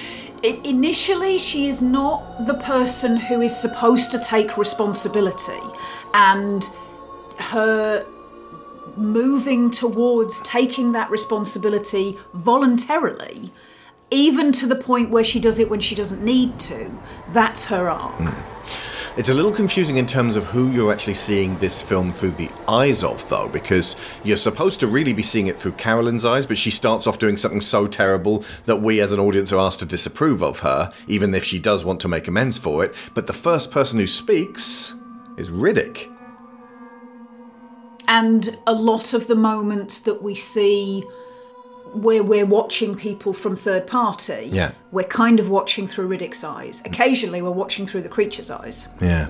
initially 0.44 1.38
she 1.40 1.68
is 1.68 1.82
not 1.82 2.46
the 2.46 2.56
person 2.56 3.18
who 3.18 3.42
is 3.42 3.56
supposed 3.60 4.12
to 4.12 4.20
take 4.20 4.56
responsibility 4.56 5.60
and 6.14 6.70
her 7.40 8.06
moving 8.98 9.70
towards 9.70 10.42
taking 10.42 10.92
that 10.92 11.10
responsibility 11.10 12.18
voluntarily 12.34 13.52
even 14.12 14.52
to 14.52 14.68
the 14.68 14.76
point 14.76 15.10
where 15.10 15.24
she 15.24 15.40
does 15.40 15.58
it 15.58 15.70
when 15.70 15.80
she 15.80 15.96
doesn't 15.96 16.24
need 16.24 16.60
to 16.60 16.92
that's 17.30 17.66
her 17.66 17.90
arc 17.90 18.16
hmm. 18.16 18.54
It's 19.16 19.30
a 19.30 19.34
little 19.36 19.52
confusing 19.52 19.98
in 19.98 20.08
terms 20.08 20.36
of 20.36 20.46
who 20.46 20.72
you're 20.72 20.92
actually 20.92 21.14
seeing 21.14 21.56
this 21.58 21.84
film 21.84 22.12
through 22.12 22.32
the 22.32 22.50
eyes 22.68 23.04
of, 23.04 23.30
though, 23.30 23.48
because 23.48 23.96
you're 24.24 24.38
supposed 24.38 24.80
to 24.80 24.88
really 24.88 25.14
be 25.14 25.22
seeing 25.22 25.46
it 25.46 25.60
through 25.60 25.74
Carolyn's 25.74 26.26
eyes, 26.26 26.48
but 26.48 26.58
she 26.58 26.72
starts 26.72 27.06
off 27.06 27.20
doing 27.20 27.38
something 27.38 27.62
so 27.62 27.86
terrible 27.86 28.44
that 28.66 28.78
we 28.78 29.02
as 29.02 29.12
an 29.12 29.20
audience 29.20 29.54
are 29.54 29.60
asked 29.60 29.82
to 29.82 29.86
disapprove 29.86 30.42
of 30.42 30.62
her, 30.62 30.92
even 31.08 31.36
if 31.36 31.44
she 31.44 31.60
does 31.60 31.86
want 31.86 32.00
to 32.00 32.08
make 32.08 32.28
amends 32.28 32.58
for 32.58 32.84
it. 32.84 32.96
But 33.14 33.28
the 33.28 33.34
first 33.34 33.72
person 33.72 34.00
who 34.00 34.08
speaks 34.08 34.96
is 35.38 35.50
Riddick. 35.50 36.13
And 38.20 38.58
a 38.68 38.74
lot 38.92 39.14
of 39.18 39.22
the 39.28 39.36
moments 39.36 39.96
that 40.08 40.22
we 40.28 40.36
see 40.36 41.02
where 42.06 42.24
we're 42.24 42.46
watching 42.60 42.96
people 42.96 43.34
from 43.34 43.56
third 43.56 43.86
party 43.88 44.44
Yeah. 44.52 44.72
we're 44.92 45.12
kind 45.24 45.38
of 45.40 45.48
watching 45.50 45.86
through 45.88 46.08
riddick's 46.14 46.44
eyes 46.44 46.82
occasionally 46.86 47.42
we're 47.42 47.60
watching 47.64 47.86
through 47.88 48.04
the 48.08 48.14
creature's 48.18 48.50
eyes 48.52 48.78
Yeah. 49.02 49.28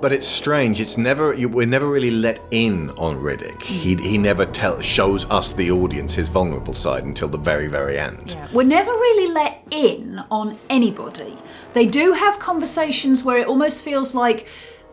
But 0.00 0.12
it's 0.12 0.26
strange. 0.26 0.80
It's 0.80 0.98
never 0.98 1.32
you, 1.40 1.48
we're 1.48 1.72
never 1.76 1.86
really 1.96 2.10
let 2.10 2.40
in 2.50 2.90
on 3.06 3.12
Riddick. 3.28 3.60
Hmm. 3.62 3.74
He 3.84 3.94
he 4.12 4.18
never 4.18 4.44
tell 4.44 4.80
shows 4.80 5.22
us 5.30 5.52
the 5.52 5.70
audience 5.70 6.12
his 6.22 6.28
vulnerable 6.28 6.74
side 6.74 7.04
until 7.04 7.28
the 7.28 7.38
very 7.50 7.68
very 7.68 7.96
end. 7.96 8.36
We're 8.52 8.72
never 8.78 8.90
really 9.06 9.28
let 9.40 9.54
in 9.70 10.20
on 10.28 10.58
anybody. 10.78 11.32
They 11.78 11.86
do 12.00 12.06
have 12.24 12.34
conversations 12.40 13.22
where 13.22 13.38
it 13.42 13.46
almost 13.46 13.84
feels 13.84 14.12
like 14.12 14.48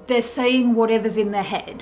they're 0.06 0.30
saying 0.39 0.75
whatever's 0.75 1.17
in 1.17 1.32
their 1.32 1.49
head. 1.58 1.80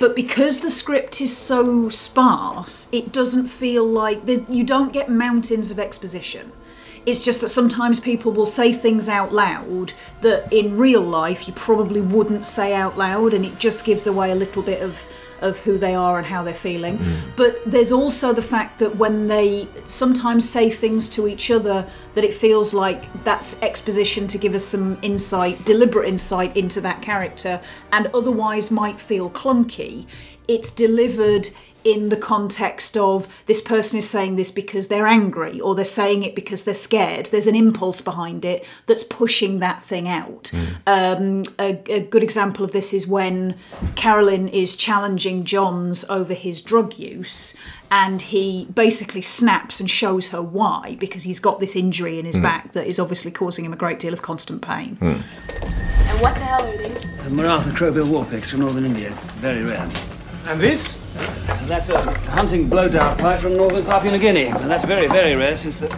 But 0.00 0.16
because 0.16 0.60
the 0.60 0.70
script 0.70 1.20
is 1.20 1.36
so 1.36 1.88
sparse, 1.88 2.88
it 2.92 3.12
doesn't 3.12 3.46
feel 3.46 3.86
like 3.86 4.26
the, 4.26 4.44
you 4.48 4.64
don't 4.64 4.92
get 4.92 5.08
mountains 5.08 5.70
of 5.70 5.78
exposition. 5.78 6.52
It's 7.06 7.22
just 7.22 7.40
that 7.42 7.48
sometimes 7.48 8.00
people 8.00 8.32
will 8.32 8.46
say 8.46 8.72
things 8.72 9.08
out 9.08 9.32
loud 9.32 9.92
that 10.22 10.52
in 10.52 10.78
real 10.78 11.02
life 11.02 11.46
you 11.46 11.54
probably 11.54 12.00
wouldn't 12.00 12.44
say 12.44 12.74
out 12.74 12.96
loud, 12.96 13.34
and 13.34 13.44
it 13.44 13.58
just 13.58 13.84
gives 13.84 14.06
away 14.06 14.30
a 14.30 14.34
little 14.34 14.62
bit 14.62 14.82
of, 14.82 15.04
of 15.40 15.58
who 15.58 15.78
they 15.78 15.94
are 15.94 16.18
and 16.18 16.26
how 16.26 16.42
they're 16.42 16.54
feeling. 16.54 16.98
But 17.36 17.58
there's 17.66 17.92
also 17.92 18.32
the 18.32 18.42
fact 18.42 18.78
that 18.78 18.96
when 18.96 19.26
they 19.26 19.68
sometimes 19.84 20.48
say 20.48 20.70
things 20.70 21.08
to 21.10 21.26
each 21.28 21.50
other, 21.50 21.86
that 22.14 22.24
it 22.24 22.34
feels 22.34 22.72
like 22.72 23.24
that's 23.24 23.60
exposition 23.62 24.26
to 24.28 24.38
give 24.38 24.54
us 24.54 24.64
some 24.64 24.98
insight, 25.02 25.64
deliberate 25.64 26.08
insight 26.08 26.56
into 26.56 26.80
that 26.82 27.02
character, 27.02 27.60
and 27.92 28.08
otherwise 28.14 28.70
might 28.70 29.00
feel 29.00 29.30
clunky. 29.30 30.06
It's 30.48 30.70
delivered 30.70 31.48
in 31.84 32.08
the 32.08 32.16
context 32.16 32.96
of 32.96 33.28
this 33.46 33.60
person 33.60 33.98
is 33.98 34.08
saying 34.08 34.36
this 34.36 34.50
because 34.50 34.88
they're 34.88 35.06
angry 35.06 35.60
or 35.60 35.74
they're 35.74 35.84
saying 35.84 36.22
it 36.22 36.34
because 36.34 36.64
they're 36.64 36.74
scared. 36.74 37.26
There's 37.26 37.46
an 37.46 37.54
impulse 37.54 38.00
behind 38.00 38.44
it 38.44 38.66
that's 38.86 39.04
pushing 39.04 39.58
that 39.60 39.82
thing 39.82 40.08
out. 40.08 40.50
Um, 40.86 41.44
a, 41.58 41.78
a 41.92 42.00
good 42.00 42.22
example 42.22 42.64
of 42.64 42.72
this 42.72 42.94
is 42.94 43.06
when 43.06 43.56
Carolyn 43.94 44.48
is 44.48 44.76
challenging 44.76 45.44
Johns 45.44 46.04
over 46.08 46.34
his 46.34 46.60
drug 46.60 46.98
use. 46.98 47.54
And 47.90 48.20
he 48.20 48.66
basically 48.74 49.22
snaps 49.22 49.78
and 49.78 49.88
shows 49.88 50.28
her 50.30 50.42
why, 50.42 50.96
because 50.98 51.22
he's 51.22 51.38
got 51.38 51.60
this 51.60 51.76
injury 51.76 52.18
in 52.18 52.24
his 52.26 52.34
Mm. 52.34 52.42
back 52.42 52.72
that 52.72 52.88
is 52.88 52.98
obviously 52.98 53.30
causing 53.30 53.64
him 53.64 53.72
a 53.72 53.76
great 53.76 54.00
deal 54.00 54.12
of 54.12 54.20
constant 54.22 54.62
pain. 54.62 54.96
Mm. 55.00 55.22
And 56.08 56.20
what 56.20 56.34
the 56.34 56.40
hell 56.40 56.66
are 56.66 56.76
these? 56.76 57.06
The 57.22 57.30
Maratha 57.30 57.70
Crowbill 57.70 58.08
war 58.10 58.24
picks 58.24 58.50
from 58.50 58.60
northern 58.60 58.84
India. 58.84 59.10
Very 59.36 59.62
rare. 59.62 59.88
And 60.46 60.60
this? 60.60 60.98
That's 61.66 61.88
a 61.88 62.00
hunting 62.30 62.68
blow 62.68 62.88
dart 62.88 63.18
pipe 63.18 63.40
from 63.40 63.56
northern 63.56 63.84
Papua 63.84 64.12
New 64.12 64.18
Guinea. 64.18 64.46
And 64.46 64.70
that's 64.70 64.84
very, 64.84 65.06
very 65.06 65.36
rare 65.36 65.56
since 65.56 65.76
the 65.76 65.88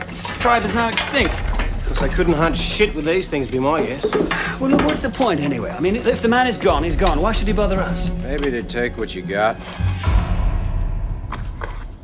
tribe 0.40 0.64
is 0.64 0.74
now 0.74 0.88
extinct. 0.88 1.42
Because 1.78 2.02
I 2.02 2.08
couldn't 2.08 2.34
hunt 2.34 2.56
shit 2.56 2.94
with 2.94 3.04
these 3.04 3.28
things, 3.28 3.50
be 3.50 3.58
my 3.58 3.84
guess. 3.84 4.14
Well, 4.60 4.70
look, 4.70 4.82
what's 4.82 5.02
the 5.02 5.10
point 5.10 5.40
anyway? 5.40 5.70
I 5.70 5.80
mean, 5.80 5.96
if 5.96 6.20
the 6.20 6.28
man 6.28 6.46
is 6.46 6.58
gone, 6.58 6.84
he's 6.84 6.96
gone. 6.96 7.20
Why 7.20 7.32
should 7.32 7.46
he 7.46 7.52
bother 7.52 7.80
us? 7.80 8.10
Maybe 8.22 8.50
to 8.50 8.62
take 8.62 8.98
what 8.98 9.14
you 9.14 9.22
got. 9.22 9.56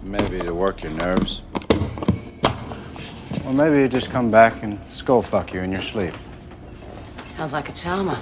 Maybe 0.02 0.40
to 0.40 0.54
work 0.54 0.82
your 0.82 0.92
nerves. 0.92 1.42
Or 3.44 3.52
maybe 3.52 3.76
you 3.76 3.88
just 3.88 4.10
come 4.10 4.30
back 4.30 4.62
and 4.62 4.78
skull 4.90 5.22
fuck 5.22 5.52
you 5.52 5.60
in 5.60 5.72
your 5.72 5.82
sleep. 5.82 6.14
Sounds 7.28 7.52
like 7.52 7.68
a 7.68 7.72
charmer. 7.72 8.18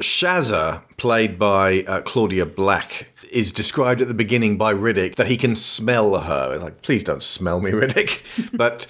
Shazza, 0.00 0.82
played 0.96 1.38
by 1.38 1.82
uh, 1.86 2.00
Claudia 2.02 2.46
Black, 2.46 3.10
is 3.30 3.52
described 3.52 4.00
at 4.00 4.08
the 4.08 4.14
beginning 4.14 4.56
by 4.56 4.72
Riddick 4.72 5.16
that 5.16 5.26
he 5.26 5.36
can 5.36 5.54
smell 5.54 6.18
her. 6.20 6.54
It's 6.54 6.62
Like, 6.62 6.82
please 6.82 7.04
don't 7.04 7.22
smell 7.22 7.60
me, 7.60 7.70
Riddick. 7.72 8.22
but 8.56 8.86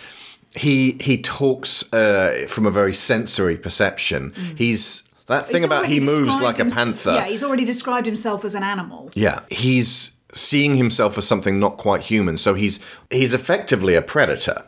he 0.55 0.93
he 1.01 1.21
talks 1.21 1.91
uh, 1.93 2.47
from 2.49 2.67
a 2.67 2.71
very 2.71 2.93
sensory 2.93 3.57
perception. 3.57 4.33
He's 4.57 5.03
that 5.27 5.47
thing 5.47 5.57
He's 5.59 5.65
about 5.65 5.87
he 5.87 6.01
moves 6.01 6.41
like 6.41 6.59
a 6.59 6.65
panther. 6.67 7.15
Yeah, 7.15 7.27
he's 7.27 7.43
already 7.43 7.65
described 7.65 8.07
himself 8.07 8.45
as 8.45 8.55
an 8.55 8.63
animal. 8.63 9.11
Yeah, 9.15 9.41
he's 9.51 10.19
seeing 10.33 10.75
himself 10.75 11.17
as 11.17 11.27
something 11.27 11.59
not 11.59 11.79
quite 11.79 12.03
human. 12.03 12.37
So 12.39 12.55
he's 12.55 12.81
he's 13.11 13.35
effectively 13.35 13.95
a 13.95 14.03
predator. 14.03 14.65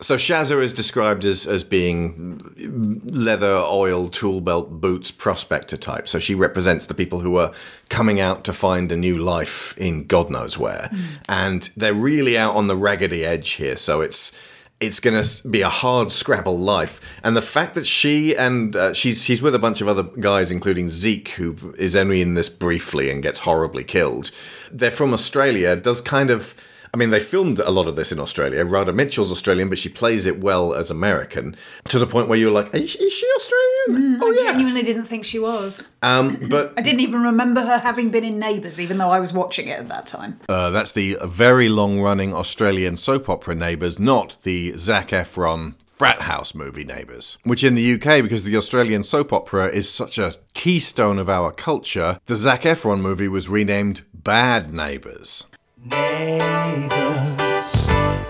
So 0.00 0.16
Shazza 0.16 0.62
is 0.62 0.72
described 0.72 1.24
as 1.24 1.46
as 1.46 1.64
being 1.64 3.02
leather, 3.12 3.56
oil, 3.66 4.08
tool 4.08 4.40
belt, 4.40 4.80
boots, 4.80 5.10
prospector 5.10 5.76
type. 5.76 6.08
So 6.08 6.18
she 6.18 6.34
represents 6.34 6.86
the 6.86 6.94
people 6.94 7.20
who 7.20 7.36
are 7.36 7.52
coming 7.88 8.20
out 8.20 8.44
to 8.44 8.52
find 8.52 8.92
a 8.92 8.96
new 8.96 9.18
life 9.18 9.76
in 9.78 10.06
God 10.06 10.30
knows 10.30 10.58
where, 10.58 10.90
and 11.28 11.68
they're 11.76 11.94
really 11.94 12.38
out 12.38 12.54
on 12.54 12.66
the 12.66 12.76
raggedy 12.76 13.24
edge 13.24 13.50
here. 13.52 13.76
So 13.76 14.00
it's 14.00 14.32
it's 14.78 15.00
going 15.00 15.22
to 15.22 15.48
be 15.48 15.60
a 15.60 15.68
hard 15.68 16.10
scrabble 16.10 16.58
life. 16.58 17.00
And 17.22 17.36
the 17.36 17.42
fact 17.42 17.74
that 17.74 17.86
she 17.86 18.34
and 18.36 18.74
uh, 18.74 18.94
she's 18.94 19.24
she's 19.24 19.42
with 19.42 19.54
a 19.54 19.58
bunch 19.58 19.80
of 19.80 19.88
other 19.88 20.04
guys, 20.04 20.50
including 20.50 20.88
Zeke, 20.88 21.28
who 21.30 21.74
is 21.78 21.94
only 21.94 22.22
in 22.22 22.34
this 22.34 22.48
briefly 22.48 23.10
and 23.10 23.22
gets 23.22 23.40
horribly 23.40 23.84
killed. 23.84 24.30
They're 24.70 24.90
from 24.90 25.12
Australia. 25.12 25.76
Does 25.76 26.00
kind 26.00 26.30
of. 26.30 26.54
I 26.92 26.96
mean, 26.96 27.10
they 27.10 27.20
filmed 27.20 27.58
a 27.60 27.70
lot 27.70 27.86
of 27.86 27.96
this 27.96 28.10
in 28.10 28.18
Australia. 28.18 28.64
Radha 28.64 28.92
Mitchell's 28.92 29.30
Australian, 29.30 29.68
but 29.68 29.78
she 29.78 29.88
plays 29.88 30.26
it 30.26 30.40
well 30.40 30.74
as 30.74 30.90
American 30.90 31.54
to 31.84 31.98
the 31.98 32.06
point 32.06 32.28
where 32.28 32.38
you're 32.38 32.50
like, 32.50 32.74
is, 32.74 32.96
is 32.96 33.12
she 33.12 33.26
Australian? 33.36 34.18
oh, 34.20 34.32
I 34.32 34.36
genuinely 34.36 34.82
didn't 34.82 35.04
think 35.04 35.24
she 35.24 35.38
was. 35.38 35.86
Um, 36.02 36.36
but 36.50 36.74
I 36.76 36.82
didn't 36.82 37.00
even 37.00 37.22
remember 37.22 37.62
her 37.62 37.78
having 37.78 38.10
been 38.10 38.24
in 38.24 38.38
Neighbours, 38.38 38.80
even 38.80 38.98
though 38.98 39.10
I 39.10 39.20
was 39.20 39.32
watching 39.32 39.68
it 39.68 39.78
at 39.78 39.88
that 39.88 40.06
time. 40.06 40.40
Uh, 40.48 40.70
that's 40.70 40.92
the 40.92 41.16
very 41.24 41.68
long 41.68 42.00
running 42.00 42.34
Australian 42.34 42.96
soap 42.96 43.28
opera 43.28 43.54
Neighbours, 43.54 43.98
not 43.98 44.36
the 44.42 44.72
Zac 44.76 45.08
Efron 45.08 45.74
frat 46.00 46.22
house 46.22 46.54
movie 46.54 46.82
Neighbours. 46.82 47.36
Which 47.44 47.62
in 47.62 47.74
the 47.74 47.92
UK, 47.94 48.22
because 48.22 48.44
the 48.44 48.56
Australian 48.56 49.02
soap 49.02 49.32
opera 49.32 49.66
is 49.66 49.88
such 49.88 50.18
a 50.18 50.36
keystone 50.54 51.18
of 51.18 51.28
our 51.28 51.52
culture, 51.52 52.18
the 52.24 52.36
Zac 52.36 52.62
Efron 52.62 53.00
movie 53.00 53.28
was 53.28 53.48
renamed 53.48 54.02
Bad 54.14 54.72
Neighbours. 54.72 55.44
Neighbors, 55.82 56.92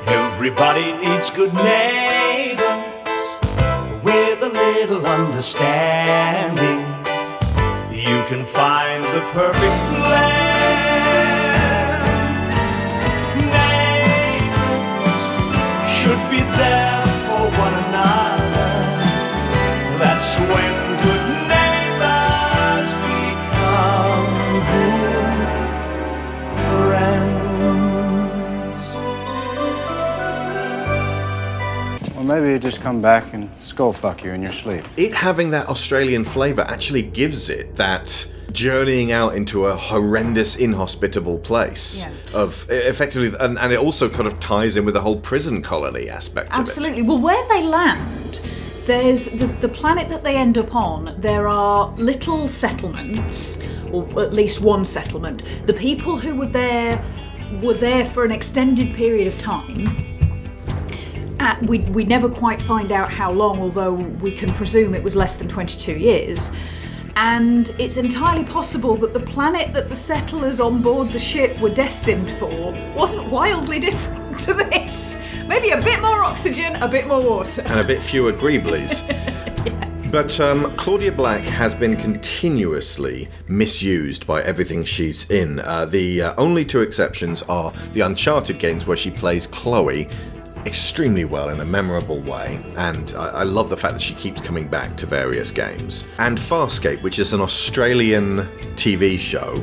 Everybody 0.07 0.93
needs 0.93 1.31
good 1.31 1.53
neighbors 1.53 2.61
with 4.05 4.41
a 4.43 4.51
little 4.53 5.05
understanding. 5.05 6.79
You 7.93 8.23
can 8.29 8.45
find 8.47 9.03
the 9.03 9.21
perfect 9.33 9.99
blend. 9.99 10.50
Just 32.81 32.85
come 32.85 33.03
back 33.03 33.35
and 33.35 33.51
skull 33.61 33.93
fuck 33.93 34.25
you 34.25 34.33
in 34.33 34.43
your 34.43 34.53
sleep. 34.53 34.85
It 34.97 35.15
having 35.15 35.51
that 35.51 35.69
Australian 35.69 36.25
flavour 36.25 36.63
actually 36.63 37.03
gives 37.03 37.51
it 37.51 37.77
that 37.77 38.27
journeying 38.53 39.13
out 39.13 39.35
into 39.37 39.67
a 39.67 39.77
horrendous, 39.77 40.57
inhospitable 40.57 41.39
place 41.39 42.07
of 42.35 42.67
e, 42.71 42.75
effectively, 42.75 43.33
and, 43.39 43.59
and 43.59 43.73
it 43.73 43.79
also 43.79 44.09
kind 44.09 44.27
of 44.27 44.41
ties 44.41 44.77
in 44.77 44.85
with 44.85 44.95
the 44.95 45.01
whole 45.01 45.21
prison 45.21 45.63
colony 45.63 46.09
aspect 46.09 46.51
Absolutely. 46.53 47.03
Well, 47.03 47.21
where 47.21 47.47
they 47.49 47.63
land, 47.63 48.41
there's 48.87 49.27
the, 49.27 49.47
the 49.61 49.69
planet 49.69 50.09
that 50.09 50.25
they 50.25 50.37
end 50.37 50.59
up 50.59 50.75
on, 50.75 51.15
there 51.19 51.47
are 51.47 51.95
little 51.97 52.49
settlements, 52.49 53.63
or 53.93 54.03
at 54.21 54.33
least 54.33 54.61
one 54.61 54.85
settlement. 54.85 55.45
The 55.67 55.75
people 55.75 56.17
who 56.17 56.35
were 56.35 56.47
there 56.47 57.01
were 57.63 57.75
there 57.75 58.05
for 58.05 58.25
an 58.25 58.33
extended 58.33 58.95
period 58.95 59.27
of 59.29 59.39
time. 59.39 60.20
Uh, 61.41 61.57
we, 61.63 61.79
we 61.79 62.05
never 62.05 62.29
quite 62.29 62.61
find 62.61 62.93
out 62.93 63.11
how 63.11 63.33
long, 63.33 63.61
although 63.61 63.95
we 63.95 64.31
can 64.31 64.53
presume 64.53 64.95
it 64.95 65.03
was 65.03 65.17
less 65.17 65.39
than 65.39 65.49
22 65.49 65.95
years. 65.95 66.51
And 67.17 67.75
it's 67.79 67.97
entirely 67.97 68.45
possible 68.45 68.95
that 68.97 69.15
the 69.15 69.21
planet 69.21 69.73
that 69.73 69.89
the 69.89 69.95
settlers 69.95 70.61
on 70.61 70.83
board 70.83 71.09
the 71.09 71.19
ship 71.19 71.59
were 71.59 71.71
destined 71.71 72.31
for 72.33 72.73
wasn't 72.95 73.27
wildly 73.31 73.79
different 73.79 74.39
to 74.41 74.53
this. 74.53 75.19
Maybe 75.47 75.71
a 75.71 75.81
bit 75.81 76.03
more 76.03 76.23
oxygen, 76.23 76.77
a 76.77 76.87
bit 76.87 77.07
more 77.07 77.23
water. 77.23 77.63
and 77.63 77.81
a 77.81 77.85
bit 77.85 78.03
fewer 78.03 78.33
greeblies. 78.33 79.03
But 80.11 80.41
um, 80.41 80.73
Claudia 80.75 81.13
Black 81.13 81.45
has 81.45 81.73
been 81.73 81.97
continuously 81.97 83.29
misused 83.47 84.27
by 84.27 84.43
everything 84.43 84.83
she's 84.83 85.31
in. 85.31 85.61
Uh, 85.61 85.85
the 85.85 86.23
uh, 86.23 86.35
only 86.37 86.65
two 86.65 86.81
exceptions 86.81 87.43
are 87.43 87.71
the 87.93 88.01
Uncharted 88.01 88.59
games, 88.59 88.89
where 88.89 88.97
she 88.97 89.13
plays 89.13 89.47
Chloe 89.47 90.09
extremely 90.67 91.25
well 91.25 91.49
in 91.51 91.61
a 91.61 91.65
memorable 91.65 92.21
way, 92.21 92.61
and 92.77 93.15
I, 93.17 93.27
I 93.29 93.43
love 93.43 93.69
the 93.71 93.77
fact 93.77 93.95
that 93.95 94.03
she 94.03 94.15
keeps 94.15 94.41
coming 94.41 94.69
back 94.69 94.97
to 94.99 95.07
various 95.07 95.51
games. 95.51 96.05
And 96.19 96.39
Farscape, 96.39 97.03
which 97.03 97.19
is 97.19 97.33
an 97.33 97.41
Australian 97.41 98.49
TV 98.77 99.19
show 99.19 99.55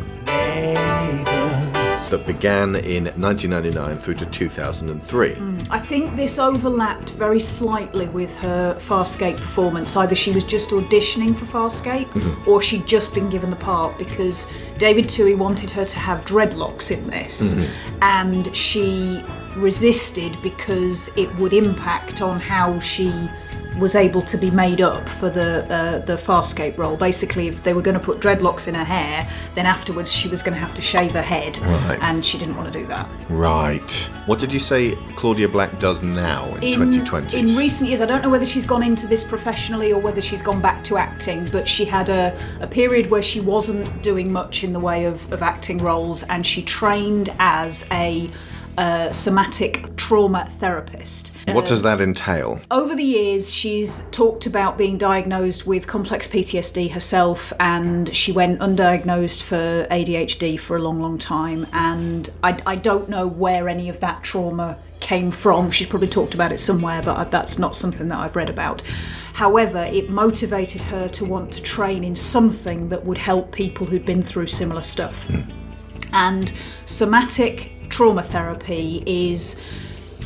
that 2.10 2.26
began 2.26 2.76
in 2.76 3.04
1999 3.20 3.98
through 3.98 4.14
to 4.14 4.26
2003. 4.28 5.36
I 5.70 5.78
think 5.78 6.16
this 6.16 6.40
overlapped 6.40 7.10
very 7.12 7.40
slightly 7.42 8.08
with 8.08 8.34
her 8.36 8.76
Farscape 8.80 9.36
performance. 9.36 9.98
Either 9.98 10.16
she 10.16 10.32
was 10.32 10.46
just 10.46 10.70
auditioning 10.70 11.36
for 11.36 11.44
Farscape 11.46 12.08
Mhm. 12.12 12.48
or 12.48 12.62
she'd 12.62 12.86
just 12.86 13.14
been 13.14 13.30
given 13.30 13.50
the 13.50 13.58
part 13.58 13.98
because 13.98 14.48
David 14.78 15.08
Twohy 15.10 15.38
wanted 15.38 15.70
her 15.72 15.84
to 15.84 16.00
have 16.00 16.24
dreadlocks 16.24 16.92
in 16.92 17.08
this. 17.08 17.56
Mhm. 17.56 17.68
And 18.02 18.56
she 18.56 19.22
resisted 19.58 20.38
because 20.42 21.10
it 21.18 21.34
would 21.38 21.54
impact 21.54 22.22
on 22.22 22.40
how 22.40 22.80
she 22.80 23.12
was 23.78 23.94
able 23.96 24.24
to 24.24 24.38
be 24.38 24.50
made 24.50 24.82
up 24.82 25.08
for 25.08 25.30
the 25.30 25.64
uh, 25.72 26.00
the 26.00 26.16
Farscape 26.18 26.78
role. 26.80 26.98
Basically, 26.98 27.48
if 27.48 27.62
they 27.64 27.74
were 27.74 27.82
going 27.82 27.98
to 27.98 28.04
put 28.04 28.20
dreadlocks 28.20 28.68
in 28.68 28.74
her 28.74 28.84
hair, 28.84 29.30
then 29.54 29.66
afterwards 29.68 30.12
she 30.12 30.28
was 30.28 30.42
going 30.42 30.54
to 30.56 30.60
have 30.60 30.74
to 30.76 30.82
shave 30.82 31.12
her 31.12 31.22
head, 31.22 31.58
Right. 31.60 32.00
and 32.02 32.26
she 32.26 32.38
didn't 32.40 32.56
want 32.58 32.72
to 32.74 32.80
do 32.80 32.88
that. 32.88 33.08
Right. 33.30 34.10
What 34.26 34.40
did 34.40 34.52
you 34.52 34.60
say 34.60 34.96
Claudia 35.16 35.48
Black 35.48 35.78
does 35.80 36.02
now 36.04 36.48
in, 36.56 36.74
2020s? 36.80 37.34
In 37.36 37.46
recent 37.56 37.90
years, 37.90 38.02
I 38.02 38.06
don't 38.06 38.22
know 38.24 38.30
whether 38.30 38.46
she's 38.48 38.66
gone 38.66 38.84
into 38.84 39.06
this 39.08 39.24
professionally 39.24 39.94
or 39.94 40.02
whether 40.02 40.22
she's 40.22 40.42
gone 40.42 40.60
back 40.62 40.84
to 40.86 40.98
acting, 40.98 41.48
but 41.52 41.68
she 41.68 41.86
had 41.86 42.10
a, 42.10 42.38
a 42.60 42.68
period 42.68 43.10
where 43.10 43.22
she 43.24 43.40
wasn't 43.40 44.02
doing 44.02 44.34
much 44.34 44.64
in 44.64 44.74
the 44.74 44.80
way 44.80 45.06
of, 45.06 45.32
of 45.32 45.42
acting 45.42 45.78
roles 45.78 46.24
and 46.24 46.46
she 46.46 46.62
trained 46.64 47.30
as 47.40 47.88
a 47.92 48.30
uh, 48.78 49.12
somatic 49.12 49.96
trauma 49.96 50.48
therapist. 50.50 51.34
what 51.48 51.66
does 51.66 51.82
that 51.82 52.00
entail? 52.00 52.62
over 52.70 52.96
the 52.96 53.04
years, 53.04 53.52
she's 53.52 54.04
talked 54.12 54.46
about 54.46 54.78
being 54.78 54.98
diagnosed 54.98 55.66
with 55.66 55.88
complex 55.88 56.28
PTSD 56.28 56.92
herself, 56.92 57.52
and 57.60 58.16
she 58.16 58.32
went 58.32 58.60
undiagnosed 58.60 59.42
for 59.42 59.88
ADHD 59.90 60.60
for 60.60 60.78
a 60.78 60.80
long, 60.80 61.02
long 61.02 61.18
time. 61.18 61.66
And 61.74 62.30
I, 62.44 62.58
I 62.66 62.76
don't 62.76 63.10
know 63.10 63.26
where 63.26 63.68
any 63.68 63.90
of 63.90 64.00
that 64.02 64.24
trauma 64.24 64.78
came 65.00 65.32
from. 65.32 65.72
She's 65.72 65.88
probably 65.88 66.08
talked 66.08 66.34
about 66.34 66.52
it 66.52 66.60
somewhere, 66.60 67.02
but 67.02 67.18
I, 67.18 67.24
that's 67.26 67.58
not 67.58 67.76
something 67.76 68.08
that 68.10 68.18
I've 68.18 68.36
read 68.36 68.50
about. 68.50 68.84
However, 69.34 69.84
it 69.84 70.10
motivated 70.10 70.84
her 70.84 71.08
to 71.10 71.26
want 71.26 71.52
to 71.54 71.62
train 71.62 72.04
in 72.04 72.16
something 72.16 72.90
that 72.90 73.06
would 73.06 73.18
help 73.18 73.52
people 73.52 73.88
who'd 73.88 74.06
been 74.06 74.22
through 74.22 74.48
similar 74.48 74.82
stuff. 74.82 75.30
And 76.14 76.50
somatic 76.86 77.77
trauma 77.90 78.24
therapy 78.24 79.04
is 79.06 79.62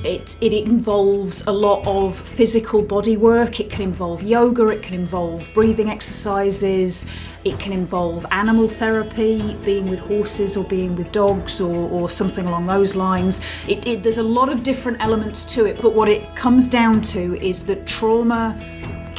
it, 0.04 0.36
it 0.42 0.54
involves 0.54 1.46
a 1.46 1.52
lot 1.52 1.86
of 1.86 2.18
physical 2.18 2.82
body 2.82 3.18
work. 3.18 3.60
It 3.60 3.70
can 3.70 3.84
involve 3.84 4.24
yoga, 4.24 4.68
it 4.70 4.82
can 4.82 4.96
involve 4.96 5.48
breathing 5.54 5.90
exercises, 5.90 7.06
it 7.44 7.60
can 7.60 7.72
involve 7.72 8.26
animal 8.32 8.68
therapy, 8.68 9.56
being 9.64 9.88
with 9.90 10.00
horses 10.00 10.58
or 10.58 10.64
being 10.64 10.96
with 10.96 11.12
dogs 11.12 11.62
or, 11.62 11.90
or 11.92 12.10
something 12.10 12.48
along 12.48 12.66
those 12.66 12.96
lines. 12.96 13.42
It, 13.68 13.86
it, 13.86 14.02
there's 14.02 14.18
a 14.18 14.24
lot 14.24 14.50
of 14.50 14.64
different 14.64 15.00
elements 15.02 15.44
to 15.56 15.66
it, 15.66 15.80
but 15.82 15.94
what 15.94 16.08
it 16.08 16.36
comes 16.36 16.68
down 16.68 17.02
to 17.04 17.38
is 17.40 17.64
that 17.68 17.86
trauma 17.86 18.58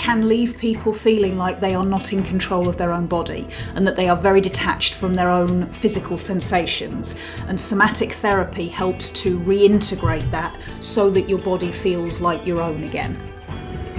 can 0.02 0.28
leave 0.28 0.58
people 0.58 0.92
feeling 0.92 1.38
like 1.38 1.60
they 1.60 1.76
are 1.76 1.86
not 1.86 2.12
in 2.12 2.24
control 2.24 2.68
of 2.68 2.76
their 2.76 2.92
own 2.92 3.06
body 3.06 3.46
and 3.76 3.86
that 3.86 3.94
they 3.94 4.08
are 4.08 4.16
very 4.16 4.40
detached 4.40 4.94
from 4.94 5.14
their 5.14 5.30
own 5.30 5.64
physical 5.66 6.16
sensations. 6.16 7.14
And 7.46 7.58
somatic 7.58 8.14
therapy 8.14 8.66
helps 8.66 9.10
to 9.22 9.38
reintegrate 9.38 10.28
that 10.32 10.58
so 10.80 11.08
that 11.10 11.28
your 11.28 11.38
body 11.38 11.70
feels 11.70 12.20
like 12.20 12.44
your 12.44 12.60
own 12.60 12.82
again. 12.82 13.16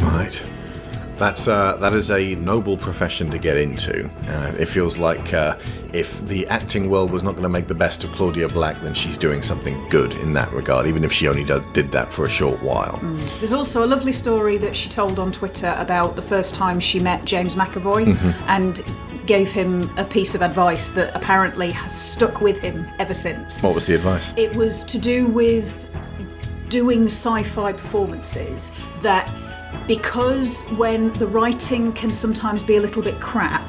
Right. 0.02 0.53
That's 1.18 1.48
uh, 1.48 1.78
that 1.78 1.94
is 1.94 2.10
a 2.12 2.36
noble 2.36 2.76
profession 2.76 3.30
to 3.30 3.38
get 3.38 3.56
into. 3.58 4.10
Uh, 4.28 4.52
it 4.60 4.66
feels 4.66 4.98
like 4.98 5.34
uh, 5.34 5.58
if 5.94 6.20
the 6.28 6.46
acting 6.48 6.90
world 6.90 7.12
was 7.12 7.22
not 7.24 7.32
going 7.32 7.44
to 7.44 7.50
make 7.50 7.68
the 7.68 7.76
best 7.76 8.04
of 8.04 8.12
Claudia 8.12 8.50
Black, 8.50 8.78
then 8.82 8.94
she's 8.94 9.18
doing 9.18 9.42
something 9.42 9.78
good 9.90 10.14
in 10.16 10.34
that 10.34 10.52
regard, 10.52 10.88
even 10.88 11.04
if 11.04 11.14
she 11.14 11.28
only 11.28 11.44
do- 11.44 11.64
did 11.74 11.92
that 11.92 12.12
for 12.12 12.26
a 12.26 12.30
short 12.30 12.62
while. 12.64 13.00
There's 13.40 13.54
also 13.54 13.84
a 13.84 13.88
lovely 13.88 14.12
story 14.12 14.58
that 14.58 14.76
she 14.76 14.90
told 14.90 15.20
on 15.20 15.32
Twitter 15.32 15.76
about 15.78 16.16
the 16.16 16.22
first 16.22 16.56
time 16.56 16.80
she 16.80 17.00
met 17.00 17.24
James 17.26 17.56
McAvoy 17.56 18.06
Mhm. 18.16 18.34
and 18.48 18.84
gave 19.28 19.52
him 19.52 19.90
a 19.98 20.04
piece 20.04 20.34
of 20.36 20.42
advice 20.42 20.90
that 20.90 21.16
apparently 21.16 21.72
has 21.72 21.94
stuck 21.94 22.42
with 22.42 22.60
him 22.60 22.86
ever 23.00 23.14
since. 23.14 23.64
What 23.64 23.76
was 23.76 23.86
the 23.86 23.96
advice? 23.96 24.34
It 24.36 24.54
was 24.56 24.84
to 24.86 24.98
do 24.98 25.28
with 25.28 25.88
doing 26.70 27.06
sci 27.06 27.44
fi 27.44 27.72
performances 27.72 28.72
that 29.04 29.30
because 29.88 30.64
when 30.78 31.12
the 31.14 31.28
writing 31.28 31.92
can 31.94 32.12
sometimes 32.12 32.64
be 32.64 32.78
a 32.78 32.80
little 32.80 33.02
bit 33.02 33.20
crap, 33.20 33.62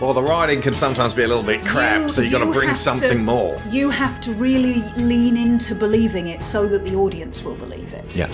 Well, 0.00 0.14
the 0.14 0.22
writing 0.22 0.62
can 0.62 0.74
sometimes 0.74 1.12
be 1.12 1.24
a 1.24 1.26
little 1.28 1.42
bit 1.42 1.64
crap, 1.64 2.02
You- 2.02 2.08
so 2.08 2.22
you've 2.22 2.30
got 2.30 2.38
to 2.44 2.52
bring 2.52 2.72
something 2.76 3.18
to- 3.18 3.24
more. 3.24 3.60
you 3.68 3.90
have 3.90 4.20
to 4.20 4.32
really 4.34 4.84
lean 4.96 5.36
into 5.36 5.74
believing 5.74 6.28
it 6.28 6.44
so 6.44 6.68
that 6.68 6.84
the 6.84 6.94
audience 6.94 7.42
will 7.42 7.56
believe 7.56 7.92
it. 7.92 8.16
Yeah. 8.16 8.28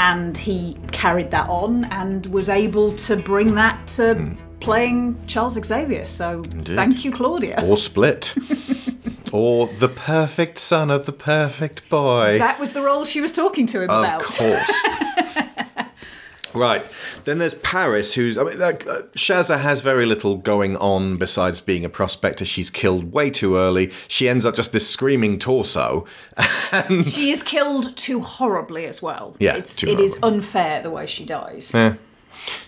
And 0.00 0.36
he 0.36 0.76
carried 0.90 1.30
that 1.30 1.48
on 1.48 1.84
and 1.92 2.26
was 2.26 2.48
able 2.48 2.92
to 2.96 3.14
bring 3.16 3.54
that 3.54 3.86
to 3.98 4.14
hmm. 4.14 4.32
playing 4.58 5.16
Charles 5.26 5.54
Xavier. 5.64 6.06
So 6.06 6.42
thank 6.62 7.04
you, 7.04 7.12
Claudia. 7.12 7.62
Or 7.64 7.76
split. 7.90 8.34
or 9.32 9.68
the 9.68 9.88
perfect 9.88 10.58
son 10.58 10.90
of 10.90 11.06
the 11.06 11.12
perfect 11.12 11.88
boy. 11.88 12.36
That 12.38 12.58
was 12.58 12.72
the 12.72 12.82
role 12.82 13.04
she 13.04 13.20
was 13.20 13.32
talking 13.32 13.66
to 13.68 13.82
him 13.82 13.90
Of 13.90 14.00
about. 14.00 14.22
Of 14.22 14.36
course. 14.38 14.86
Right. 16.56 16.84
Then 17.24 17.38
there's 17.38 17.54
Paris, 17.54 18.14
who's. 18.14 18.38
I 18.38 18.44
mean, 18.44 18.60
uh, 18.60 18.72
Shazza 19.14 19.60
has 19.60 19.80
very 19.80 20.06
little 20.06 20.36
going 20.36 20.76
on 20.78 21.16
besides 21.16 21.60
being 21.60 21.84
a 21.84 21.88
prospector. 21.88 22.44
She's 22.44 22.70
killed 22.70 23.12
way 23.12 23.30
too 23.30 23.56
early. 23.56 23.92
She 24.08 24.28
ends 24.28 24.46
up 24.46 24.56
just 24.56 24.72
this 24.72 24.88
screaming 24.88 25.38
torso. 25.38 26.06
And. 26.72 27.06
She 27.06 27.30
is 27.30 27.44
killed 27.44 27.96
too 27.96 28.20
horribly 28.20 28.86
as 28.86 29.00
well. 29.00 29.36
Yeah, 29.38 29.54
it's 29.56 29.76
too 29.76 29.88
it 29.88 30.00
is 30.00 30.18
unfair 30.22 30.82
the 30.82 30.90
way 30.90 31.06
she 31.06 31.24
dies. 31.24 31.72
Eh. 31.74 31.94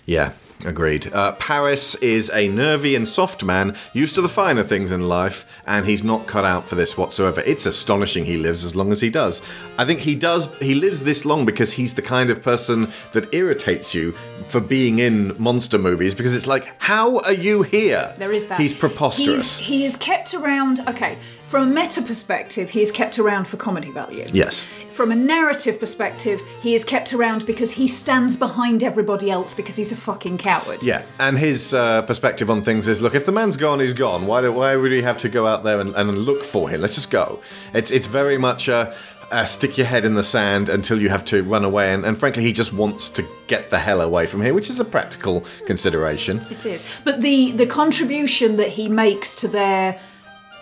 Yeah. 0.07 0.33
Agreed. 0.65 1.13
Uh, 1.13 1.33
Paris 1.33 1.95
is 1.97 2.31
a 2.35 2.49
nervy 2.49 2.97
and 2.97 3.07
soft 3.07 3.45
man, 3.45 3.77
used 3.93 4.17
to 4.17 4.21
the 4.21 4.29
finer 4.29 4.65
things 4.65 4.91
in 4.91 5.09
life, 5.09 5.47
and 5.67 5.87
he's 5.87 6.03
not 6.03 6.27
cut 6.27 6.45
out 6.45 6.67
for 6.67 6.75
this 6.75 6.99
whatsoever. 6.99 7.41
It's 7.47 7.65
astonishing 7.65 8.25
he 8.25 8.37
lives 8.37 8.65
as 8.65 8.75
long 8.75 8.91
as 8.91 9.01
he 9.01 9.09
does. 9.09 9.41
I 9.79 9.85
think 9.85 10.01
he 10.01 10.17
does. 10.17 10.53
He 10.59 10.75
lives 10.75 11.05
this 11.05 11.25
long 11.25 11.45
because 11.45 11.73
he's 11.73 11.95
the 11.95 12.03
kind 12.03 12.31
of 12.31 12.43
person 12.43 12.91
that 13.13 13.33
irritates 13.33 13.95
you 13.95 14.13
for 14.49 14.61
being 14.61 14.99
in 14.99 15.41
monster 15.41 15.79
movies 15.79 16.15
because 16.15 16.35
it's 16.35 16.47
like, 16.49 16.75
how 16.79 17.19
are 17.21 17.35
you 17.35 17.63
here? 17.63 18.13
There 18.19 18.33
is 18.33 18.49
that. 18.49 18.61
He's 18.61 18.75
preposterous. 18.75 19.59
He's, 19.59 19.69
he 19.69 19.85
is 19.85 19.97
kept 19.97 20.35
around. 20.35 20.81
Okay, 20.89 21.19
from 21.49 21.63
a 21.71 21.75
meta 21.75 22.03
perspective, 22.03 22.69
he 22.69 22.83
is 22.83 22.91
kept 22.93 23.19
around 23.19 23.49
for 23.49 23.57
comedy 23.57 23.91
value. 23.91 24.27
yes. 24.35 24.65
From 24.91 25.11
a 25.11 25.17
narrative 25.17 25.81
perspective, 25.81 26.43
he 26.61 26.75
is 26.75 26.85
kept 26.85 27.15
around 27.15 27.47
because 27.47 27.71
he 27.71 27.89
stands 27.89 28.37
behind 28.37 28.83
everybody 28.83 29.31
else 29.31 29.55
because 29.55 29.77
he's 29.77 29.91
a 29.91 29.97
fucking 29.97 30.37
coward. 30.39 30.83
Yeah, 30.83 31.03
and 31.19 31.39
his 31.39 31.73
uh, 31.73 32.03
perspective 32.03 32.51
on 32.51 32.63
things 32.63 32.87
is: 32.87 33.01
look, 33.01 33.15
if 33.15 33.25
the 33.25 33.33
man's 33.33 33.57
gone, 33.57 33.81
he's 33.81 33.95
gone. 33.95 34.27
Why 34.27 34.43
do 34.43 34.53
why 34.53 34.77
would 34.77 34.91
we 34.91 35.01
have 35.03 35.19
to 35.19 35.29
go 35.29 35.47
out 35.47 35.63
there 35.63 35.81
and, 35.81 35.95
and 35.95 36.19
look 36.19 36.45
for 36.45 36.69
him? 36.69 36.81
Let's 36.83 36.95
just 36.95 37.11
go. 37.11 37.41
It's 37.73 37.91
it's 37.91 38.07
very 38.07 38.37
much 38.37 38.69
a, 38.69 38.95
a 39.31 39.47
stick 39.47 39.79
your 39.79 39.87
head 39.87 40.05
in 40.05 40.15
the 40.15 40.23
sand 40.23 40.69
until 40.69 41.01
you 41.01 41.09
have 41.09 41.25
to 41.27 41.43
run 41.45 41.65
away. 41.65 41.95
And, 41.95 42.05
and 42.05 42.19
frankly, 42.19 42.43
he 42.43 42.53
just 42.53 42.73
wants 42.73 43.09
to 43.11 43.25
get 43.47 43.71
the 43.71 43.79
hell 43.79 44.01
away 44.01 44.27
from 44.27 44.43
here, 44.43 44.53
which 44.53 44.69
is 44.69 44.81
a 44.81 44.85
practical 44.85 45.47
consideration. 45.65 46.41
It 46.51 46.67
is. 46.67 46.85
But 47.05 47.23
the 47.23 47.53
the 47.53 47.67
contribution 47.67 48.57
that 48.57 48.69
he 48.69 48.89
makes 48.89 49.35
to 49.37 49.49
their 49.49 50.01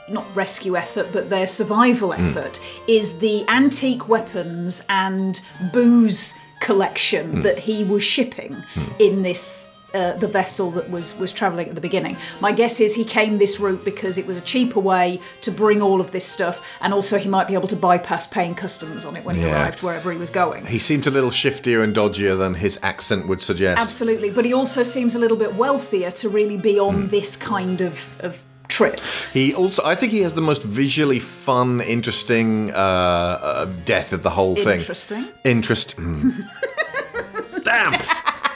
not 0.08 0.24
rescue 0.36 0.76
effort, 0.76 1.08
but 1.12 1.30
their 1.30 1.46
survival 1.46 2.12
Hmm. 2.12 2.24
effort 2.24 2.60
is 2.88 3.18
the 3.18 3.44
antique 3.48 4.08
weapons 4.08 4.82
and 4.88 5.40
booze 5.72 6.34
collection 6.60 7.26
Hmm. 7.36 7.42
that 7.42 7.58
he 7.60 7.84
was 7.84 8.02
shipping 8.02 8.56
in 8.98 9.22
this. 9.22 9.70
Uh, 9.94 10.12
the 10.18 10.26
vessel 10.26 10.70
that 10.72 10.90
was 10.90 11.16
was 11.18 11.32
traveling 11.32 11.68
at 11.68 11.74
the 11.74 11.80
beginning. 11.80 12.18
My 12.40 12.52
guess 12.52 12.80
is 12.80 12.94
he 12.94 13.04
came 13.04 13.38
this 13.38 13.58
route 13.58 13.82
because 13.82 14.18
it 14.18 14.26
was 14.26 14.36
a 14.36 14.42
cheaper 14.42 14.80
way 14.80 15.20
to 15.40 15.50
bring 15.50 15.80
all 15.80 16.02
of 16.02 16.10
this 16.10 16.26
stuff, 16.26 16.60
and 16.82 16.92
also 16.92 17.16
he 17.16 17.28
might 17.30 17.46
be 17.48 17.54
able 17.54 17.68
to 17.68 17.76
bypass 17.76 18.26
paying 18.26 18.54
customs 18.54 19.06
on 19.06 19.16
it 19.16 19.24
when 19.24 19.36
he 19.36 19.46
arrived 19.46 19.82
wherever 19.82 20.12
he 20.12 20.18
was 20.18 20.28
going. 20.28 20.66
He 20.66 20.80
seems 20.80 21.06
a 21.06 21.10
little 21.10 21.30
shiftier 21.30 21.82
and 21.82 21.94
dodgier 21.96 22.36
than 22.36 22.54
his 22.54 22.78
accent 22.82 23.26
would 23.26 23.40
suggest. 23.40 23.80
Absolutely, 23.80 24.28
but 24.30 24.44
he 24.44 24.52
also 24.52 24.82
seems 24.82 25.14
a 25.14 25.18
little 25.18 25.36
bit 25.38 25.54
wealthier 25.54 26.10
to 26.10 26.28
really 26.28 26.58
be 26.58 26.78
on 26.78 26.94
Hmm. 27.02 27.08
this 27.08 27.34
kind 27.36 27.80
of, 27.80 28.16
of 28.20 28.42
trip. 28.68 29.00
He 29.33 29.55
also, 29.55 29.83
I 29.85 29.94
think, 29.94 30.12
he 30.12 30.20
has 30.20 30.35
the 30.35 30.40
most 30.40 30.62
visually 30.62 31.20
fun, 31.20 31.81
interesting 31.81 32.70
uh, 32.72 32.76
uh, 32.76 33.64
death 33.85 34.12
of 34.12 34.22
the 34.22 34.31
whole 34.31 34.57
thing. 34.57 34.81
Interesting. 34.81 35.29
Interest. 35.44 35.92
hmm. 35.92 36.31
Damn. 37.64 38.00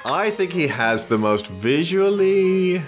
I 0.05 0.31
think 0.31 0.53
he 0.53 0.67
has 0.69 1.07
the 1.07 1.19
most 1.19 1.47
visually 1.49 2.83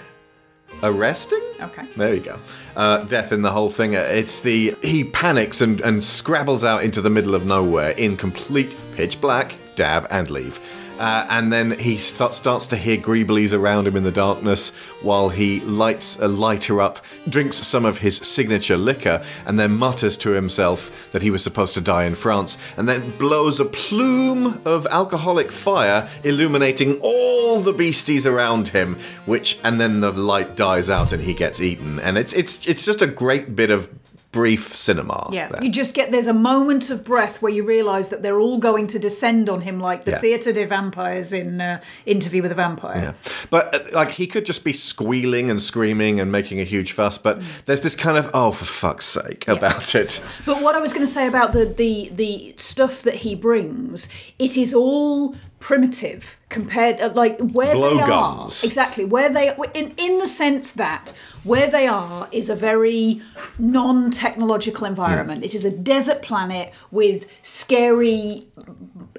arresting. 0.81 1.41
Okay. 1.61 1.85
There 1.95 2.13
you 2.13 2.21
go. 2.21 2.39
Uh, 2.75 3.03
death 3.05 3.31
in 3.31 3.41
the 3.41 3.51
whole 3.51 3.69
thing. 3.69 3.93
It's 3.93 4.41
the 4.41 4.75
he 4.81 5.03
panics 5.03 5.61
and 5.61 5.79
and 5.81 6.03
scrabbles 6.03 6.63
out 6.65 6.83
into 6.83 7.01
the 7.01 7.09
middle 7.09 7.35
of 7.35 7.45
nowhere 7.45 7.91
in 7.91 8.17
complete 8.17 8.75
pitch 8.95 9.19
black. 9.21 9.55
Dab 9.75 10.05
and 10.11 10.29
leave. 10.29 10.59
Uh, 11.03 11.27
and 11.31 11.51
then 11.51 11.77
he 11.77 11.97
start, 11.97 12.33
starts 12.33 12.65
to 12.65 12.77
hear 12.77 12.95
greeblies 12.95 13.51
around 13.51 13.85
him 13.85 13.97
in 13.97 14.03
the 14.03 14.11
darkness 14.11 14.69
while 15.01 15.27
he 15.27 15.59
lights 15.59 16.17
a 16.19 16.27
lighter 16.29 16.79
up, 16.79 17.03
drinks 17.27 17.57
some 17.57 17.83
of 17.83 17.97
his 17.97 18.15
signature 18.15 18.77
liquor, 18.77 19.21
and 19.45 19.59
then 19.59 19.75
mutters 19.75 20.15
to 20.15 20.29
himself 20.29 21.11
that 21.11 21.21
he 21.21 21.29
was 21.29 21.43
supposed 21.43 21.73
to 21.73 21.81
die 21.81 22.05
in 22.05 22.15
France, 22.15 22.57
and 22.77 22.87
then 22.87 23.01
blows 23.17 23.59
a 23.59 23.65
plume 23.65 24.61
of 24.63 24.87
alcoholic 24.91 25.51
fire, 25.51 26.07
illuminating 26.23 26.97
all 27.01 27.59
the 27.59 27.73
beasties 27.73 28.25
around 28.25 28.69
him. 28.69 28.97
Which, 29.25 29.59
and 29.61 29.81
then 29.81 29.99
the 29.99 30.13
light 30.13 30.55
dies 30.55 30.89
out 30.89 31.11
and 31.11 31.21
he 31.21 31.33
gets 31.33 31.59
eaten, 31.59 31.99
and 31.99 32.17
it's 32.17 32.31
it's 32.31 32.65
it's 32.65 32.85
just 32.85 33.01
a 33.01 33.07
great 33.07 33.57
bit 33.57 33.71
of 33.71 33.89
brief 34.33 34.75
cinema. 34.75 35.29
Yeah, 35.31 35.47
there. 35.47 35.63
you 35.63 35.71
just 35.71 35.93
get 35.93 36.11
there's 36.11 36.27
a 36.27 36.33
moment 36.33 36.89
of 36.89 37.05
breath 37.05 37.41
where 37.41 37.51
you 37.53 37.63
realise 37.63 38.09
that 38.09 38.21
they're 38.21 38.39
all 38.39 38.57
going 38.57 38.87
to 38.87 38.99
descend 38.99 39.47
on 39.47 39.61
him 39.61 39.79
like 39.79 40.03
the 40.03 40.11
Yeah. 40.11 40.19
theatre 40.19 40.51
de 40.51 40.65
vampires 40.65 41.31
in 41.31 41.61
uh, 41.61 41.79
Interview 42.05 42.41
with 42.41 42.51
a 42.51 42.55
Vampire. 42.55 42.97
Yeah. 43.01 43.13
But 43.49 43.73
uh, 43.73 43.79
like 43.93 44.11
he 44.11 44.27
could 44.27 44.45
just 44.45 44.65
be 44.65 44.73
squealing 44.73 45.49
and 45.49 45.61
screaming 45.61 46.19
and 46.19 46.29
making 46.31 46.59
a 46.59 46.65
huge 46.65 46.91
fuss, 46.91 47.17
but 47.17 47.39
Mm. 47.39 47.45
there's 47.65 47.81
this 47.81 47.95
kind 47.95 48.17
of 48.17 48.29
oh 48.33 48.51
for 48.51 48.65
fuck's 48.65 49.05
sake 49.05 49.47
about 49.47 49.95
it. 49.95 50.21
But 50.45 50.61
what 50.61 50.75
I 50.75 50.79
was 50.79 50.91
going 50.93 51.05
to 51.05 51.11
say 51.11 51.27
about 51.27 51.53
the, 51.53 51.65
the 51.65 52.09
the 52.13 52.53
stuff 52.57 53.03
that 53.03 53.15
he 53.15 53.35
brings, 53.35 54.09
it 54.39 54.57
is 54.57 54.73
all 54.73 55.35
primitive 55.63 56.37
compared 56.49 56.99
uh, 56.99 57.09
like 57.15 57.39
where 57.39 57.73
they 57.73 57.79
Blowguns. 57.79 58.63
are. 58.63 58.67
exactly. 58.67 59.05
Where 59.05 59.29
they 59.29 59.55
in 59.73 59.93
in 59.95 60.17
the 60.17 60.27
sense 60.27 60.73
that 60.73 61.13
where 61.45 61.71
they 61.71 61.87
are 61.87 62.27
is 62.33 62.49
a 62.49 62.55
very 62.55 63.21
non-technological 63.57 64.85
environment. 64.85 65.45
It 65.45 65.55
is 65.55 65.63
a 65.63 65.71
desert 65.71 66.21
planet 66.21 66.73
with 66.91 67.31
scary 67.43 68.41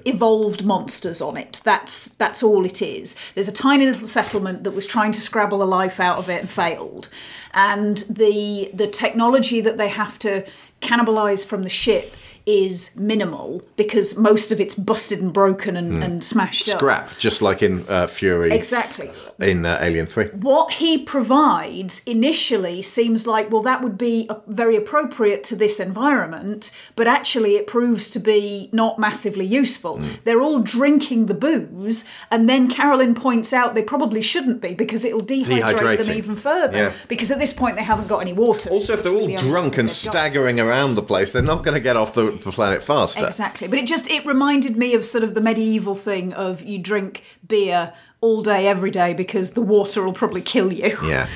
evolved 0.05 0.63
monsters 0.63 1.19
on 1.19 1.35
it. 1.35 1.61
That's 1.63 2.09
that's 2.09 2.43
all 2.43 2.63
it 2.63 2.79
is. 2.79 3.15
There's 3.33 3.47
a 3.47 3.57
tiny 3.67 3.87
little 3.87 4.07
settlement 4.07 4.63
that 4.65 4.75
was 4.75 4.85
trying 4.85 5.13
to 5.13 5.21
scrabble 5.21 5.63
a 5.63 5.69
life 5.79 5.99
out 5.99 6.19
of 6.19 6.29
it 6.29 6.41
and 6.41 6.49
failed. 6.49 7.09
And 7.55 7.97
the 8.07 8.69
the 8.71 8.85
technology 8.85 9.61
that 9.61 9.79
they 9.79 9.89
have 9.89 10.19
to 10.19 10.45
cannibalize 10.81 11.43
from 11.43 11.63
the 11.63 11.69
ship 11.69 12.15
is 12.45 12.95
minimal 12.95 13.61
because 13.75 14.17
most 14.17 14.51
of 14.51 14.59
it's 14.59 14.75
busted 14.75 15.19
and 15.19 15.33
broken 15.33 15.75
and, 15.75 16.03
and 16.03 16.23
smashed 16.23 16.69
up. 16.69 16.77
Scrap, 16.77 17.17
just 17.17 17.41
like 17.41 17.63
in 17.63 17.85
uh, 17.89 18.07
Fury. 18.07 18.51
Exactly. 18.51 19.11
In 19.39 19.65
uh, 19.65 19.79
Alien 19.81 20.05
Three. 20.05 20.27
what 20.27 20.73
he 20.73 20.97
provides 20.97 22.01
initially 22.05 22.81
seems 22.81 23.27
like 23.27 23.51
well 23.51 23.61
that 23.63 23.81
would 23.81 23.97
be 23.97 24.29
very 24.47 24.77
appropriate 24.77 25.43
to 25.43 25.55
this 25.57 25.79
environment 25.79 26.71
but 26.95 27.05
actually 27.05 27.55
it 27.55 27.67
proves 27.67 28.09
to 28.11 28.19
be 28.19 28.69
not 28.71 28.97
massively 28.97 29.45
useful. 29.45 29.97
Hmm. 29.97 30.07
they're 30.23 30.41
all 30.41 30.59
drinking 30.61 31.25
the 31.25 31.33
booze 31.33 32.05
and 32.31 32.47
then 32.47 32.69
carolyn 32.69 33.13
points 33.13 33.51
out 33.51 33.75
they 33.75 33.81
probably 33.83 34.21
shouldn't 34.21 34.61
be 34.61 34.73
because 34.73 35.03
it'll 35.03 35.19
dehydrate 35.19 36.05
them 36.05 36.15
even 36.15 36.35
further. 36.35 36.77
Yeah. 36.77 36.93
because 37.07 37.31
at 37.31 37.39
this 37.39 37.51
point 37.53 37.75
they 37.75 37.83
haven't 37.83 38.07
got 38.07 38.19
any 38.19 38.33
water. 38.33 38.69
Also, 38.69 38.93
if 38.93 39.03
they're 39.03 39.11
all 39.11 39.17
It's 39.17 39.25
really 39.27 39.35
the 39.35 39.41
only 39.41 39.51
drunk 39.51 39.77
and 39.77 39.89
staggering 39.89 40.59
around 40.59 40.95
the 40.95 41.01
place, 41.01 41.31
they're 41.31 41.41
not 41.41 41.63
going 41.63 41.73
to 41.75 41.81
get 41.81 41.95
off 41.95 42.13
the, 42.13 42.31
the 42.43 42.51
planet 42.51 42.83
faster. 42.83 43.25
Exactly. 43.25 43.67
But 43.67 43.79
it 43.79 43.87
just 43.87 44.09
it 44.09 44.25
reminded 44.25 44.77
me 44.77 44.93
of 44.93 45.05
sort 45.05 45.23
of 45.23 45.33
the 45.33 45.41
medieval 45.41 45.95
thing 45.95 46.33
of 46.33 46.61
you 46.61 46.77
drink 46.79 47.23
beer 47.47 47.93
all 48.21 48.41
day 48.41 48.67
every 48.67 48.91
day 48.91 49.13
because 49.13 49.51
the 49.51 49.61
water 49.61 50.03
will 50.03 50.13
probably 50.13 50.41
kill 50.41 50.73
you. 50.73 50.97
Yeah. 51.05 51.27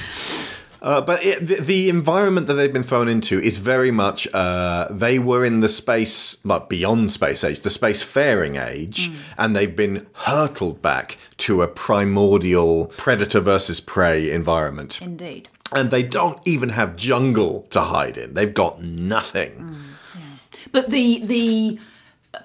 Uh, 0.82 1.02
but 1.02 1.24
it, 1.26 1.46
the, 1.46 1.56
the 1.56 1.90
environment 1.90 2.48
that 2.48 2.54
they've 2.54 2.72
been 2.72 2.84
thrown 2.84 3.10
into 3.10 3.40
is 3.40 3.58
very 3.58 3.92
much 3.92 4.28
uh, 4.34 4.88
they 4.90 5.20
were 5.20 5.44
in 5.44 5.60
the 5.60 5.70
space, 5.70 6.44
like 6.46 6.70
beyond 6.70 7.12
space 7.12 7.44
age, 7.44 7.60
the 7.60 7.70
spacefaring 7.70 8.64
age, 8.66 9.12
and 9.38 9.56
they've 9.56 9.76
been 9.76 10.08
hurtled 10.14 10.82
back 10.82 11.18
to 11.38 11.62
a 11.62 11.68
primordial 11.68 12.88
predator 12.98 13.40
versus 13.42 13.82
prey 13.82 14.32
environment. 14.32 15.02
Indeed. 15.02 15.50
And 15.72 15.92
they 15.92 16.04
don't 16.04 16.40
even 16.48 16.70
have 16.70 16.96
jungle 16.96 17.64
to 17.72 17.82
hide 17.82 18.18
in. 18.18 18.34
They've 18.34 18.54
got 18.54 18.82
nothing. 18.82 19.76
But 20.72 20.90
the 20.90 21.20
the 21.24 21.80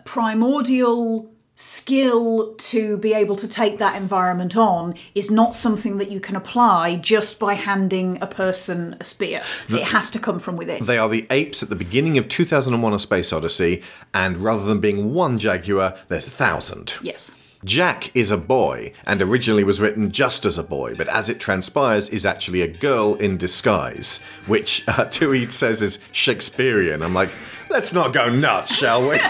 primordial 0.04 1.30
skill 1.56 2.54
to 2.56 2.96
be 2.98 3.14
able 3.14 3.36
to 3.36 3.46
take 3.46 3.78
that 3.78 3.94
environment 3.94 4.56
on 4.56 4.94
is 5.14 5.30
not 5.30 5.54
something 5.54 5.98
that 5.98 6.10
you 6.10 6.18
can 6.18 6.34
apply 6.34 6.96
just 6.96 7.38
by 7.38 7.54
handing 7.54 8.20
a 8.20 8.26
person 8.26 8.96
a 8.98 9.04
spear. 9.04 9.38
it 9.68 9.84
has 9.84 10.10
to 10.10 10.18
come 10.18 10.40
from 10.40 10.56
within. 10.56 10.84
They 10.84 10.98
are 10.98 11.08
the 11.08 11.26
apes 11.30 11.62
at 11.62 11.68
the 11.68 11.76
beginning 11.76 12.18
of 12.18 12.26
2001 12.26 12.92
A 12.92 12.98
Space 12.98 13.32
Odyssey, 13.32 13.82
and 14.12 14.38
rather 14.38 14.64
than 14.64 14.80
being 14.80 15.14
one 15.14 15.38
jaguar, 15.38 15.96
there's 16.08 16.26
a 16.26 16.30
thousand. 16.30 16.98
yes. 17.02 17.32
Jack 17.64 18.14
is 18.14 18.30
a 18.30 18.36
boy, 18.36 18.92
and 19.06 19.22
originally 19.22 19.64
was 19.64 19.80
written 19.80 20.10
just 20.10 20.44
as 20.44 20.58
a 20.58 20.62
boy, 20.62 20.94
but 20.94 21.08
as 21.08 21.30
it 21.30 21.40
transpires, 21.40 22.10
is 22.10 22.26
actually 22.26 22.60
a 22.60 22.68
girl 22.68 23.14
in 23.14 23.38
disguise, 23.38 24.20
which 24.46 24.84
uh, 24.88 25.06
Twohy 25.06 25.50
says 25.50 25.80
is 25.80 25.98
Shakespearean. 26.12 27.02
I'm 27.02 27.14
like, 27.14 27.34
let's 27.70 27.92
not 27.92 28.12
go 28.12 28.28
nuts, 28.28 28.76
shall 28.76 29.08
we? 29.08 29.18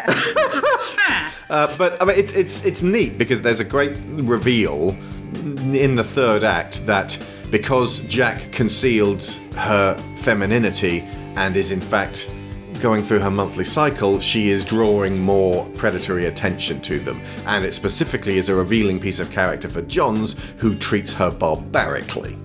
uh, 1.50 1.74
but 1.76 2.00
I 2.00 2.04
mean, 2.06 2.18
it's 2.18 2.32
it's 2.32 2.64
it's 2.64 2.82
neat 2.82 3.18
because 3.18 3.42
there's 3.42 3.60
a 3.60 3.64
great 3.64 4.00
reveal 4.06 4.96
in 5.74 5.94
the 5.94 6.04
third 6.04 6.42
act 6.42 6.86
that 6.86 7.22
because 7.50 8.00
Jack 8.00 8.50
concealed 8.52 9.22
her 9.56 9.96
femininity 10.16 11.00
and 11.36 11.56
is 11.56 11.70
in 11.70 11.80
fact 11.80 12.32
going 12.80 13.02
through 13.02 13.20
her 13.20 13.30
monthly 13.30 13.64
cycle, 13.64 14.18
she 14.20 14.50
is 14.50 14.64
drawing 14.64 15.18
more 15.18 15.64
predatory 15.76 16.26
attention 16.26 16.80
to 16.82 16.98
them. 16.98 17.20
And 17.46 17.64
it 17.64 17.74
specifically 17.74 18.38
is 18.38 18.48
a 18.48 18.54
revealing 18.54 18.98
piece 18.98 19.20
of 19.20 19.30
character 19.30 19.68
for 19.68 19.82
Johns, 19.82 20.36
who 20.58 20.74
treats 20.74 21.12
her 21.14 21.30
barbarically. 21.30 22.36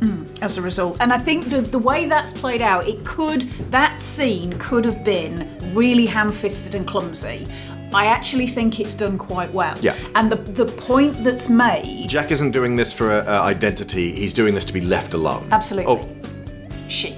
as 0.42 0.58
a 0.58 0.62
result. 0.62 0.98
And 1.00 1.12
I 1.14 1.18
think 1.18 1.46
the 1.46 1.62
the 1.62 1.80
way 1.80 2.06
that's 2.06 2.34
played 2.34 2.62
out, 2.62 2.88
it 2.88 3.04
could 3.06 3.42
that 3.72 4.02
scene 4.02 4.58
could 4.60 4.86
have 4.86 5.04
been 5.04 5.48
really 5.74 6.06
ham-fisted 6.06 6.76
and 6.76 6.86
clumsy. 6.88 7.48
I 7.94 8.08
actually 8.08 8.48
think 8.48 8.80
it's 8.82 8.94
done 8.94 9.18
quite 9.18 9.52
well. 9.54 9.78
Yeah. 9.80 9.96
And 10.16 10.30
the 10.32 10.36
the 10.36 10.66
point 10.66 11.24
that's 11.24 11.48
made, 11.50 12.10
Jack 12.10 12.32
isn't 12.32 12.52
doing 12.52 12.76
this 12.76 12.92
for 12.92 13.10
uh, 13.12 13.42
identity. 13.42 14.12
He's 14.12 14.34
doing 14.34 14.54
this 14.54 14.66
to 14.66 14.74
be 14.74 14.82
left 14.82 15.14
alone. 15.14 15.48
absolutely, 15.52 15.94
Oh, 15.94 16.88
she. 16.90 17.16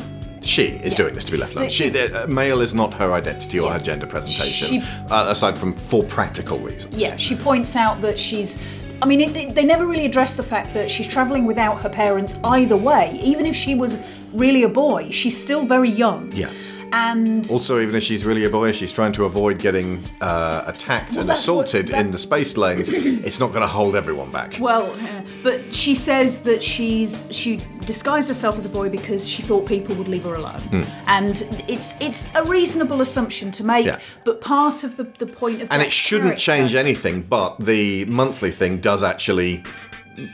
She 0.48 0.64
is 0.84 0.94
Yeah. 0.94 0.98
doing 0.98 1.14
this 1.14 1.26
to 1.26 1.32
be 1.32 1.38
left 1.38 1.54
alone. 1.54 1.66
But 1.66 1.72
She, 1.72 1.92
she- 1.92 2.00
uh, 2.00 2.28
male 2.28 2.62
is 2.62 2.74
not 2.74 2.94
her 2.96 3.14
identity 3.14 3.60
or 3.60 3.68
Yeah. 3.68 3.74
her 3.74 3.80
gender 3.80 4.08
presentation, 4.08 4.68
She- 4.82 4.84
uh, 5.10 5.30
aside 5.30 5.58
from 5.58 5.74
for 5.74 6.04
practical 6.04 6.58
reasons. 6.60 6.96
Yeah, 7.02 7.16
she 7.18 7.36
points 7.36 7.76
out 7.76 8.02
that 8.02 8.18
she's. 8.18 8.58
I 9.02 9.06
mean, 9.06 9.22
it, 9.22 9.34
they- 9.34 9.46
they 9.46 9.64
never 9.66 9.86
really 9.86 10.06
address 10.06 10.38
the 10.38 10.44
fact 10.44 10.74
that 10.74 10.90
she's 10.90 11.06
travelling 11.08 11.46
without 11.46 11.82
her 11.82 11.90
parents 11.90 12.38
either 12.44 12.76
way. 12.78 13.20
Even 13.24 13.46
if 13.46 13.56
she 13.56 13.76
was 13.76 14.00
really 14.34 14.64
a 14.64 14.70
boy, 14.70 15.10
she's 15.12 15.38
still 15.40 15.66
very 15.66 15.90
young. 15.90 16.32
Yeah. 16.34 16.50
And 16.94 17.50
Also, 17.52 17.80
even 17.80 17.96
if 17.96 18.04
she's 18.04 18.26
really 18.26 18.46
a 18.46 18.50
boy, 18.50 18.72
she's 18.72 18.94
trying 18.94 19.12
to 19.14 19.26
avoid 19.26 19.60
getting 19.60 20.04
uh, 20.22 20.64
attacked 20.68 21.18
and 21.18 21.28
that's 21.30 21.48
what- 21.48 21.66
assaulted 21.66 21.88
that- 21.90 22.00
in 22.06 22.12
the 22.12 22.18
space 22.18 22.58
lanes. 22.58 22.90
it's 22.94 23.40
not 23.40 23.50
going 23.52 23.62
to 23.62 23.68
hold 23.68 23.96
everyone 23.96 24.32
back. 24.32 24.58
Well, 24.60 24.92
uh, 24.92 25.22
but 25.44 25.74
she 25.76 25.94
says 25.96 26.42
that 26.44 26.64
she's 26.64 27.28
she 27.32 27.58
disguised 27.86 28.28
herself 28.28 28.58
as 28.58 28.66
a 28.66 28.70
boy 28.70 28.90
because 28.90 29.28
she 29.28 29.42
thought 29.42 29.66
people 29.68 29.96
would 29.96 30.08
leave 30.08 30.24
her 30.24 30.36
alone, 30.36 30.60
Hmm. 30.60 30.82
and 31.08 31.64
it's 31.68 31.96
it's 32.02 32.30
a 32.36 32.44
reasonable 32.46 33.02
assumption 33.02 33.52
to 33.52 33.66
make. 33.66 33.86
Yeah. 33.86 34.00
But 34.24 34.42
part 34.42 34.84
of 34.84 34.98
the 34.98 35.04
the 35.18 35.28
point 35.28 35.62
of 35.62 35.68
and 35.72 35.82
it 35.82 35.92
shouldn't 35.92 36.38
character- 36.40 36.44
change 36.52 36.76
anything, 36.76 37.22
but 37.22 37.58
the 37.60 38.06
monthly 38.06 38.52
thing 38.52 38.78
does 38.80 39.04
actually 39.04 39.64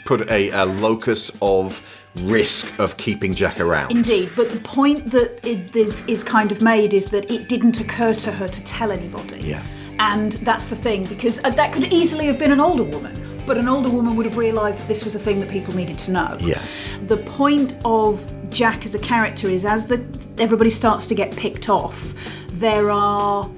put 0.05 0.29
a, 0.31 0.49
a 0.51 0.65
locus 0.65 1.31
of 1.41 1.81
risk 2.21 2.79
of 2.79 2.95
keeping 2.97 3.33
Jack 3.33 3.59
around. 3.59 3.91
Indeed, 3.91 4.31
but 4.35 4.49
the 4.49 4.59
point 4.59 5.11
that 5.11 5.39
it 5.45 5.75
is, 5.75 6.05
is 6.07 6.23
kind 6.23 6.51
of 6.51 6.61
made 6.61 6.93
is 6.93 7.09
that 7.09 7.31
it 7.31 7.49
didn't 7.49 7.79
occur 7.79 8.13
to 8.13 8.31
her 8.31 8.47
to 8.47 8.63
tell 8.63 8.91
anybody. 8.91 9.39
Yeah. 9.41 9.63
And 9.99 10.33
that's 10.33 10.69
the 10.69 10.75
thing, 10.75 11.05
because 11.05 11.43
uh, 11.43 11.49
that 11.51 11.73
could 11.73 11.91
easily 11.93 12.25
have 12.27 12.37
been 12.37 12.51
an 12.51 12.59
older 12.59 12.83
woman, 12.83 13.43
but 13.45 13.57
an 13.57 13.67
older 13.67 13.89
woman 13.89 14.15
would 14.15 14.25
have 14.25 14.37
realised 14.37 14.81
that 14.81 14.87
this 14.87 15.03
was 15.03 15.15
a 15.15 15.19
thing 15.19 15.39
that 15.39 15.49
people 15.49 15.73
needed 15.75 15.99
to 15.99 16.11
know. 16.11 16.37
Yeah. 16.39 16.61
The 17.07 17.17
point 17.17 17.75
of 17.85 18.23
Jack 18.49 18.85
as 18.85 18.95
a 18.95 18.99
character 18.99 19.47
is 19.49 19.65
as 19.65 19.87
the 19.87 20.03
everybody 20.37 20.69
starts 20.69 21.07
to 21.07 21.15
get 21.15 21.35
picked 21.35 21.69
off, 21.69 22.13
there 22.47 22.89
are 22.89 23.49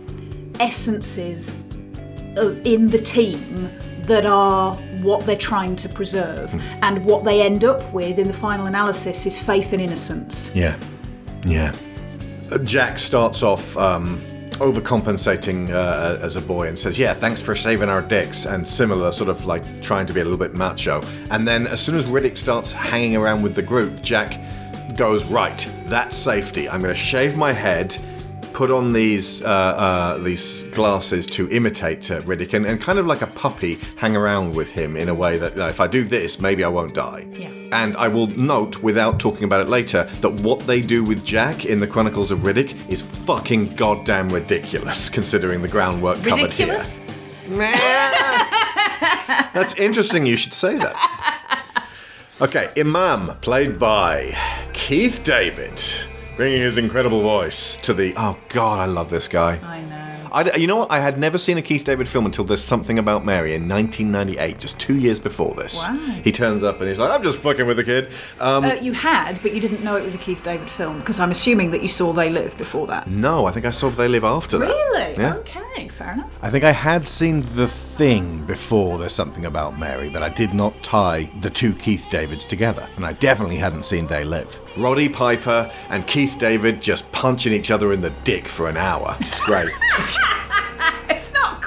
essences 0.60 1.56
of, 2.36 2.66
in 2.66 2.88
the 2.88 3.02
team 3.02 3.70
that 4.08 4.26
are 4.26 4.76
what 5.02 5.26
they're 5.26 5.36
trying 5.36 5.76
to 5.78 5.90
preserve, 5.90 6.54
and 6.82 7.04
what 7.04 7.24
they 7.24 7.42
end 7.42 7.64
up 7.64 7.92
with 7.94 8.20
in 8.20 8.28
the 8.28 8.34
final 8.34 8.66
analysis 8.68 9.26
is 9.26 9.40
faith 9.40 9.74
and 9.74 9.82
innocence. 9.82 10.56
Yeah, 10.56 10.78
yeah. 11.46 11.74
Uh, 12.52 12.60
Jack 12.60 13.00
starts 13.00 13.42
off 13.42 13.76
um, 13.78 14.22
overcompensating 14.54 15.72
uh, 15.72 16.20
as 16.22 16.36
a 16.36 16.42
boy 16.42 16.68
and 16.68 16.78
says, 16.78 17.00
"Yeah, 17.00 17.14
thanks 17.14 17.42
for 17.42 17.56
saving 17.56 17.90
our 17.90 18.02
dicks," 18.02 18.46
and 18.46 18.68
similar, 18.68 19.12
sort 19.12 19.30
of 19.30 19.46
like 19.46 19.82
trying 19.82 20.06
to 20.06 20.14
be 20.14 20.22
a 20.22 20.24
little 20.24 20.40
bit 20.40 20.54
macho. 20.54 21.04
And 21.32 21.48
then, 21.48 21.68
as 21.68 21.82
soon 21.82 21.96
as 21.96 22.06
Riddick 22.06 22.38
starts 22.38 22.72
hanging 22.72 23.16
around 23.16 23.42
with 23.42 23.56
the 23.56 23.64
group, 23.64 24.02
Jack 24.02 24.40
goes, 24.96 25.26
"Right, 25.26 25.68
that's 25.88 26.16
safety. 26.16 26.70
I'm 26.70 26.82
going 26.82 26.94
to 26.94 27.00
shave 27.00 27.36
my 27.36 27.52
head." 27.52 27.98
Put 28.56 28.72
on 28.72 28.94
these 28.94 29.42
uh, 29.42 29.48
uh, 29.48 30.18
these 30.20 30.64
glasses 30.72 31.28
to 31.28 31.50
imitate 31.50 32.10
uh, 32.10 32.22
Riddick, 32.22 32.54
and, 32.54 32.66
and 32.66 32.80
kind 32.80 32.98
of 32.98 33.06
like 33.06 33.22
a 33.22 33.28
puppy, 33.28 33.80
hang 33.98 34.16
around 34.16 34.56
with 34.56 34.72
him 34.72 34.96
in 34.96 35.10
a 35.10 35.14
way 35.14 35.38
that 35.38 35.52
you 35.52 35.58
know, 35.58 35.68
if 35.68 35.82
I 35.82 35.88
do 35.88 36.06
this, 36.06 36.40
maybe 36.40 36.64
I 36.64 36.70
won't 36.70 36.94
die. 36.94 37.28
Yeah. 37.34 37.50
And 37.74 37.98
I 37.98 38.08
will 38.08 38.28
note, 38.28 38.82
without 38.82 39.20
talking 39.20 39.44
about 39.44 39.60
it 39.60 39.68
later, 39.68 40.06
that 40.22 40.40
what 40.40 40.62
they 40.62 40.80
do 40.80 41.04
with 41.04 41.26
Jack 41.26 41.66
in 41.66 41.82
the 41.82 41.88
Chronicles 41.88 42.32
of 42.32 42.40
Riddick 42.40 42.90
is 42.90 43.02
fucking 43.02 43.76
goddamn 43.76 44.30
ridiculous, 44.30 45.10
considering 45.18 45.62
the 45.62 45.68
groundwork 45.68 46.24
covered 46.24 46.44
Ridiculous? 46.44 47.00
here. 47.00 47.58
That's 49.54 49.76
interesting. 49.76 50.26
You 50.26 50.38
should 50.38 50.54
say 50.54 50.78
that. 50.78 50.96
Okay, 52.42 52.70
Imam, 52.78 53.38
played 53.40 53.78
by 53.80 54.38
Keith 54.74 55.24
David, 55.24 55.82
bringing 56.36 56.62
his 56.62 56.78
incredible 56.78 57.22
voice 57.22 57.78
to 57.78 57.94
the. 57.94 58.14
Oh 58.18 58.38
God, 58.50 58.80
I 58.80 58.86
love 58.86 59.10
this 59.10 59.28
guy. 59.28 59.58
I 59.64 59.82
know. 59.82 60.02
I, 60.32 60.54
you 60.58 60.68
know 60.68 60.76
what? 60.76 60.92
I 60.92 61.00
had 61.00 61.18
never 61.18 61.38
seen 61.38 61.58
a 61.58 61.62
Keith 61.62 61.86
David 61.86 62.10
film 62.10 62.26
until 62.26 62.44
There's 62.44 62.62
Something 62.62 63.00
About 63.00 63.24
Mary 63.24 63.54
in 63.56 63.70
1998, 63.70 64.60
just 64.60 64.78
two 64.78 64.98
years 64.98 65.18
before 65.18 65.54
this. 65.54 65.88
Wow. 65.88 65.96
He 66.26 66.34
turns 66.34 66.62
up 66.62 66.80
and 66.82 66.90
he's 66.90 67.00
like, 67.00 67.10
I'm 67.10 67.24
just 67.24 67.40
fucking 67.40 67.66
with 67.66 67.78
the 67.78 67.86
kid. 67.86 68.12
Um, 68.42 68.66
Uh, 68.66 68.74
you 68.74 68.92
had, 68.92 69.42
but 69.42 69.54
you 69.54 69.62
didn't 69.62 69.82
know 69.82 69.96
it 69.96 70.04
was 70.04 70.14
a 70.14 70.18
Keith 70.18 70.44
David 70.44 70.70
film 70.70 71.00
because 71.00 71.22
I'm 71.22 71.32
assuming 71.32 71.72
that 71.72 71.82
you 71.82 71.88
saw 71.88 72.12
They 72.12 72.30
Live 72.30 72.58
before 72.58 72.86
that. 72.88 73.08
no, 73.08 73.46
I 73.46 73.52
think 73.52 73.66
I 73.66 73.70
saw 73.70 73.90
They 73.90 74.10
Live 74.10 74.26
after 74.26 74.58
that. 74.58 74.68
Really? 74.68 75.14
Yeah. 75.18 75.36
Okay, 75.38 75.88
fair 75.88 76.12
enough. 76.12 76.38
I 76.42 76.50
think 76.50 76.66
I 76.66 76.72
had 76.72 77.08
seen 77.08 77.44
The 77.56 77.68
Thing 77.96 78.44
before 78.44 78.98
There's 78.98 79.14
Something 79.14 79.46
About 79.46 79.80
Mary, 79.80 80.10
but 80.10 80.22
I 80.22 80.28
did 80.28 80.54
not 80.54 80.74
tie 80.84 81.30
the 81.40 81.50
two 81.50 81.74
Keith 81.74 82.08
Davids 82.10 82.44
together. 82.44 82.86
And 82.98 83.06
I 83.06 83.14
definitely 83.14 83.56
hadn't 83.56 83.84
seen 83.84 84.06
They 84.06 84.26
Live. 84.26 84.60
Roddy 84.78 85.08
Piper 85.08 85.72
and 85.90 86.06
Keith 86.06 86.38
David 86.38 86.82
just 86.82 87.10
punching 87.14 87.54
each 87.54 87.72
other 87.72 87.94
in 87.94 88.02
the 88.02 88.14
dick 88.26 88.50
for 88.50 88.68
an 88.68 88.76
hour. 88.76 89.16
It's 89.22 89.40
great. 89.40 89.72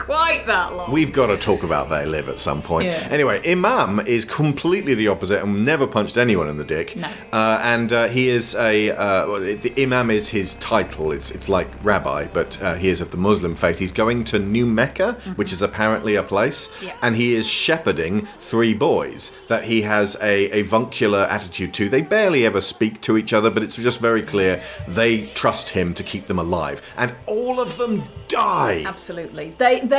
Quite 0.08 0.46
that 0.46 0.74
long. 0.74 0.90
We've 0.90 1.12
got 1.12 1.26
to 1.26 1.36
talk 1.36 1.62
about 1.62 1.90
They 1.90 2.06
Live 2.06 2.28
at 2.30 2.38
some 2.38 2.62
point. 2.62 2.86
Yeah. 2.86 3.06
Anyway, 3.10 3.40
Imam 3.46 4.00
is 4.00 4.24
completely 4.24 4.94
the 4.94 5.08
opposite 5.08 5.42
and 5.42 5.64
never 5.66 5.86
punched 5.86 6.16
anyone 6.16 6.48
in 6.48 6.56
the 6.56 6.64
dick. 6.64 6.96
No. 6.96 7.08
Uh, 7.32 7.60
and 7.62 7.92
uh, 7.92 8.08
he 8.08 8.28
is 8.30 8.54
a. 8.54 8.90
Uh, 8.90 9.26
well, 9.28 9.40
the 9.40 9.72
Imam 9.76 10.10
is 10.10 10.28
his 10.28 10.54
title. 10.56 11.12
It's 11.12 11.30
it's 11.30 11.48
like 11.50 11.68
rabbi, 11.84 12.26
but 12.32 12.60
uh, 12.62 12.74
he 12.76 12.88
is 12.88 13.02
of 13.02 13.10
the 13.10 13.18
Muslim 13.18 13.54
faith. 13.54 13.78
He's 13.78 13.92
going 13.92 14.24
to 14.24 14.38
New 14.38 14.64
Mecca, 14.64 15.12
which 15.36 15.52
is 15.52 15.60
apparently 15.62 16.14
a 16.16 16.22
place, 16.22 16.68
Mm-hmm. 16.68 16.86
Yeah. 16.86 16.96
and 17.02 17.14
he 17.16 17.34
is 17.34 17.46
shepherding 17.48 18.22
three 18.40 18.72
boys 18.74 19.30
that 19.48 19.64
he 19.64 19.82
has 19.82 20.16
a, 20.22 20.50
a 20.56 20.60
avuncular 20.60 21.20
attitude 21.30 21.74
to. 21.74 21.88
They 21.90 22.00
barely 22.02 22.46
ever 22.46 22.60
speak 22.62 23.00
to 23.02 23.16
each 23.18 23.32
other, 23.34 23.50
but 23.50 23.62
it's 23.62 23.76
just 23.76 24.00
very 24.00 24.22
clear 24.22 24.62
they 24.88 25.26
trust 25.34 25.68
him 25.70 25.92
to 25.94 26.02
keep 26.02 26.26
them 26.28 26.38
alive. 26.38 26.80
And 26.96 27.12
all 27.26 27.60
of 27.60 27.76
them 27.76 28.02
die. 28.28 28.84
Absolutely. 28.86 29.50
They 29.58 29.80
they 29.80 29.97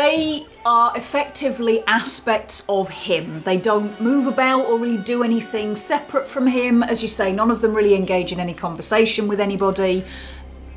are 0.66 0.92
effectively 0.96 1.84
aspects 1.88 2.64
of 2.70 2.90
him. 2.90 3.40
They 3.42 3.58
don't 3.58 4.00
move 4.02 4.28
about 4.28 4.66
or 4.68 4.78
really 4.78 4.98
do 4.98 5.24
anything 5.24 5.76
separate 5.76 6.28
from 6.28 6.48
him. 6.48 6.84
As 6.84 7.02
you 7.02 7.08
say, 7.08 7.32
none 7.34 7.52
of 7.52 7.62
them 7.62 7.74
really 7.74 7.96
engage 7.96 8.32
in 8.32 8.40
any 8.40 8.54
conversation 8.54 9.28
with 9.28 9.40
anybody. 9.40 10.04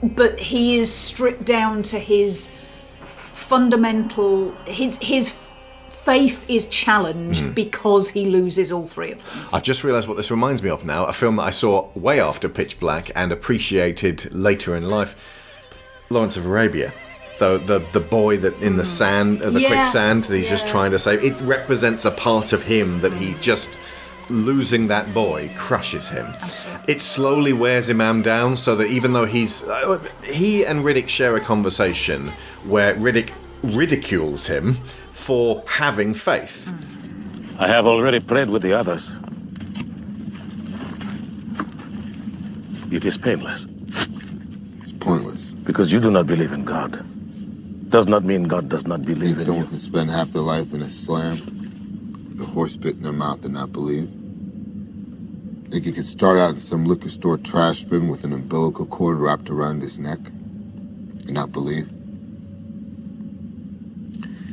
But 0.02 0.38
he 0.40 0.78
is 0.78 0.92
stripped 0.92 1.44
down 1.44 1.82
to 1.84 1.98
his 1.98 2.54
fundamental 3.04 4.52
his 4.66 4.98
his 4.98 5.30
faith 5.88 6.44
is 6.48 6.66
challenged 6.68 7.44
Mhm. 7.44 7.54
because 7.54 8.08
he 8.08 8.24
loses 8.26 8.72
all 8.72 8.86
three 8.86 9.12
of 9.12 9.24
them. 9.24 9.46
I've 9.52 9.62
just 9.62 9.84
realised 9.84 10.08
what 10.08 10.16
this 10.16 10.30
reminds 10.32 10.60
me 10.62 10.68
of 10.70 10.84
now. 10.84 11.04
A 11.04 11.12
film 11.12 11.36
that 11.36 11.44
I 11.44 11.50
saw 11.50 11.86
way 11.94 12.18
after 12.20 12.48
Pitch 12.48 12.80
Black 12.80 13.10
and 13.14 13.30
appreciated 13.30 14.34
later 14.34 14.74
in 14.74 14.86
life. 14.86 15.14
Lawrence 16.10 16.36
of 16.36 16.44
Arabia. 16.44 16.92
The, 17.42 17.58
the, 17.58 17.78
the 17.80 17.98
boy 17.98 18.36
that 18.36 18.54
in 18.62 18.76
the 18.76 18.84
sand, 18.84 19.42
uh, 19.42 19.50
the 19.50 19.62
Yeah, 19.62 19.68
quicksand, 19.70 20.24
that 20.24 20.36
he's 20.36 20.48
just 20.48 20.66
yeah. 20.66 20.70
trying 20.72 20.92
to 20.92 20.98
save. 20.98 21.24
It 21.24 21.34
represents 21.40 22.04
a 22.04 22.12
part 22.12 22.52
of 22.52 22.62
him 22.62 23.00
that 23.00 23.12
he 23.12 23.34
just 23.40 23.76
losing 24.30 24.86
that 24.86 25.12
boy 25.12 25.50
crushes 25.56 26.08
him. 26.08 26.26
It 26.86 27.00
slowly 27.00 27.52
wears 27.52 27.90
Imam 27.90 28.22
down, 28.22 28.54
so 28.54 28.76
that 28.76 28.86
even 28.86 29.12
though 29.12 29.24
he's 29.24 29.64
uh, 29.64 29.98
he 30.22 30.64
and 30.64 30.84
Riddick 30.84 31.08
share 31.08 31.34
a 31.34 31.40
conversation 31.40 32.28
where 32.64 32.94
Riddick 32.94 33.32
ridicules 33.64 34.46
him 34.46 34.74
for 35.10 35.64
having 35.66 36.14
faith. 36.14 36.72
I 37.58 37.66
have 37.66 37.86
already 37.86 38.20
prayed 38.20 38.50
with 38.50 38.62
the 38.62 38.72
others. 38.72 39.14
It 42.92 43.04
is 43.04 43.18
painless. 43.18 43.66
It's 44.78 44.92
pointless. 44.92 45.54
Because 45.54 45.92
you 45.92 45.98
do 45.98 46.12
not 46.12 46.28
believe 46.28 46.52
in 46.52 46.64
God. 46.64 47.04
Does 47.92 48.08
not 48.08 48.24
mean 48.24 48.44
God 48.44 48.70
does 48.70 48.86
not 48.86 49.02
believe 49.02 49.36
Think 49.36 49.38
in 49.40 49.44
someone 49.44 49.64
you. 49.64 49.68
can 49.68 49.78
spend 49.78 50.10
half 50.10 50.30
their 50.30 50.40
life 50.40 50.72
in 50.72 50.80
a 50.80 50.88
slam 50.88 51.36
with 52.30 52.40
a 52.40 52.46
horse 52.46 52.74
bit 52.74 52.94
in 52.96 53.02
their 53.02 53.12
mouth 53.12 53.44
and 53.44 53.52
not 53.52 53.70
believe? 53.70 54.10
Think 55.70 55.84
he 55.84 55.92
could 55.92 56.06
start 56.06 56.38
out 56.38 56.54
in 56.54 56.58
some 56.58 56.86
liquor 56.86 57.10
store 57.10 57.36
trash 57.36 57.84
bin 57.84 58.08
with 58.08 58.24
an 58.24 58.32
umbilical 58.32 58.86
cord 58.86 59.18
wrapped 59.18 59.50
around 59.50 59.82
his 59.82 59.98
neck 59.98 60.20
and 60.26 61.32
not 61.34 61.52
believe? 61.52 61.86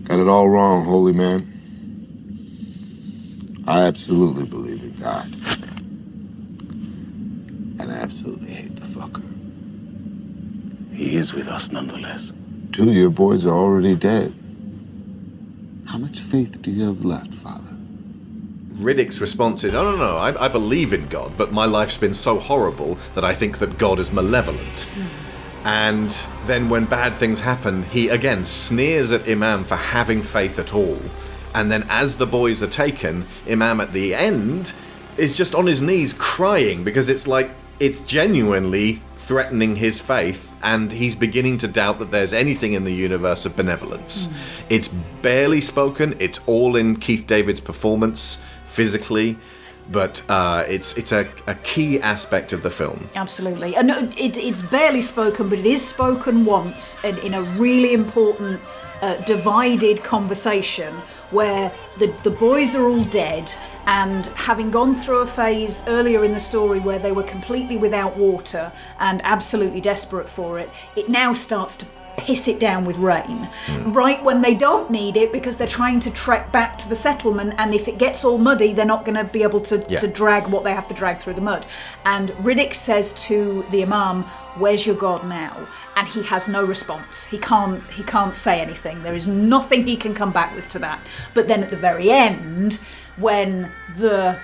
Got 0.04 0.20
it 0.20 0.28
all 0.28 0.50
wrong, 0.50 0.84
holy 0.84 1.14
man. 1.14 1.48
I 3.66 3.84
absolutely 3.84 4.48
believe 4.48 4.84
in 4.84 4.92
God. 5.00 5.26
And 7.80 7.90
I 7.90 7.96
absolutely 7.96 8.50
hate 8.52 8.76
the 8.76 8.86
fucker. 8.86 9.24
He 10.94 11.16
is 11.16 11.34
with 11.34 11.48
us 11.48 11.72
nonetheless. 11.72 12.34
Two 12.72 12.90
of 12.90 12.96
your 12.96 13.10
boys 13.10 13.46
are 13.46 13.56
already 13.56 13.96
dead. 13.96 14.34
How 15.86 15.98
much 15.98 16.20
faith 16.20 16.62
do 16.62 16.72
you 16.72 16.86
have 16.86 17.04
left, 17.04 17.34
Father? 17.34 17.76
Riddick's 18.74 19.20
response 19.20 19.64
is, 19.64 19.74
"Oh 19.74 19.84
no, 19.84 19.98
no, 19.98 20.18
I, 20.18 20.46
I 20.46 20.48
believe 20.48 20.94
in 20.94 21.08
God, 21.08 21.36
but 21.36 21.52
my 21.52 21.66
life's 21.66 21.98
been 21.98 22.14
so 22.14 22.40
horrible 22.40 22.98
that 23.14 23.26
I 23.26 23.34
think 23.34 23.58
that 23.58 23.78
God 23.78 24.00
is 24.00 24.12
malevolent." 24.12 24.88
And 25.66 26.12
then 26.46 26.70
when 26.70 26.86
bad 26.86 27.14
things 27.14 27.42
happen, 27.42 27.84
he 27.84 28.10
again 28.10 28.46
sneers 28.46 29.12
at 29.12 29.28
Imam 29.28 29.64
for 29.64 29.76
having 29.76 30.22
faith 30.22 30.60
at 30.60 30.74
all. 30.74 31.00
And 31.54 31.72
then 31.72 31.86
as 31.90 32.16
the 32.16 32.28
boys 32.28 32.64
are 32.64 32.68
taken, 32.68 33.26
Imam 33.50 33.82
at 33.82 33.92
the 33.92 34.16
end 34.16 34.74
is 35.18 35.36
just 35.36 35.56
on 35.56 35.66
his 35.66 35.82
knees 35.82 36.14
crying 36.14 36.84
because 36.84 37.10
it's 37.10 37.28
like 37.28 37.52
it's 37.80 38.02
genuinely 38.02 39.02
threatening 39.30 39.76
his 39.76 40.00
faith 40.00 40.56
and 40.64 40.92
he's 40.92 41.14
beginning 41.14 41.56
to 41.56 41.68
doubt 41.68 42.00
that 42.00 42.10
there's 42.10 42.34
anything 42.34 42.74
in 42.74 42.84
the 42.84 42.92
universe 42.92 43.46
of 43.46 43.56
benevolence. 43.56 44.26
Hmm. 44.26 44.34
It's 44.72 44.88
barely 44.88 45.62
spoken, 45.62 46.16
it's 46.18 46.40
all 46.48 46.76
in 46.76 46.96
Keith 46.96 47.28
David's 47.28 47.60
performance 47.60 48.42
physically, 48.66 49.38
but 49.92 50.24
uh, 50.30 50.64
it's 50.68 50.98
it's 50.98 51.12
a, 51.12 51.28
a 51.48 51.56
key 51.56 52.00
aspect 52.02 52.54
of 52.54 52.64
the 52.64 52.70
film. 52.70 53.10
Absolutely. 53.16 53.76
And 53.76 53.92
it, 54.18 54.38
it's 54.38 54.62
barely 54.62 55.02
spoken, 55.02 55.50
but 55.50 55.60
it 55.60 55.66
is 55.66 55.86
spoken 55.86 56.46
once 56.46 57.04
in, 57.04 57.18
in 57.20 57.34
a 57.34 57.42
really 57.42 57.94
important 57.94 58.62
uh, 59.02 59.16
divided 59.24 60.04
conversation 60.04 60.94
where 61.32 61.72
the, 61.98 62.08
the 62.24 62.32
boys 62.32 62.76
are 62.76 62.88
all 62.88 63.04
dead 63.06 63.54
and 63.86 64.26
having 64.28 64.72
gone 64.72 64.94
through 64.96 65.20
a 65.20 65.28
phase 65.28 65.84
earlier 65.88 66.24
in 66.26 66.32
the 66.32 66.40
story 66.40 66.80
where 66.80 67.00
they 67.00 67.12
were 67.12 67.24
completely 67.24 67.78
without 67.78 68.18
water 68.18 68.72
and 69.00 69.22
absolutely 69.24 69.80
desperate 69.80 70.28
for 70.28 70.60
it, 70.60 70.70
it 70.96 71.08
now 71.08 71.34
starts 71.34 71.76
to 71.76 71.86
piss 72.20 72.48
it 72.48 72.60
down 72.60 72.86
with 72.86 72.98
rain. 72.98 73.50
Right 73.86 74.24
when 74.24 74.42
they 74.42 74.56
don't 74.56 74.90
need 74.90 75.18
it 75.18 75.32
because 75.32 75.58
they're 75.58 75.68
trying 75.68 76.00
to 76.02 76.12
trek 76.12 76.52
back 76.52 76.78
to 76.80 76.90
the 76.90 76.96
settlement 76.96 77.54
and 77.58 77.74
if 77.74 77.88
it 77.88 77.98
gets 77.98 78.24
all 78.26 78.38
muddy 78.38 78.74
they're 78.74 78.86
not 78.86 79.06
going 79.06 79.18
to 79.18 79.24
be 79.24 79.44
able 79.44 79.62
to, 79.62 79.84
Yeah. 79.90 79.98
to 80.00 80.08
drag 80.08 80.48
what 80.48 80.64
they 80.64 80.74
have 80.74 80.88
to 80.90 80.94
drag 80.94 81.20
through 81.20 81.34
the 81.36 81.42
mud. 81.42 81.66
And 82.06 82.30
riddick 82.44 82.74
says 82.76 83.12
to 83.28 83.66
the 83.72 83.84
imam 83.84 84.24
where's 84.58 84.86
your 84.86 84.96
god 84.96 85.26
now? 85.28 85.56
And 85.96 86.08
he 86.08 86.24
has 86.24 86.48
no 86.48 86.64
response. 86.64 87.26
He 87.26 87.38
can't 87.38 87.84
he 87.92 88.04
can't 88.04 88.36
say 88.36 88.62
anything. 88.62 89.04
There 89.04 89.14
is 89.16 89.28
nothing 89.28 89.86
he 89.86 89.96
can 89.98 90.14
come 90.14 90.32
back 90.32 90.56
with 90.56 90.70
to 90.70 90.80
that. 90.80 91.00
But 91.34 91.48
then 91.48 91.64
at 91.64 91.70
the 91.72 91.78
very 91.78 92.10
end 92.12 92.80
when 93.18 93.72
the 93.98 94.38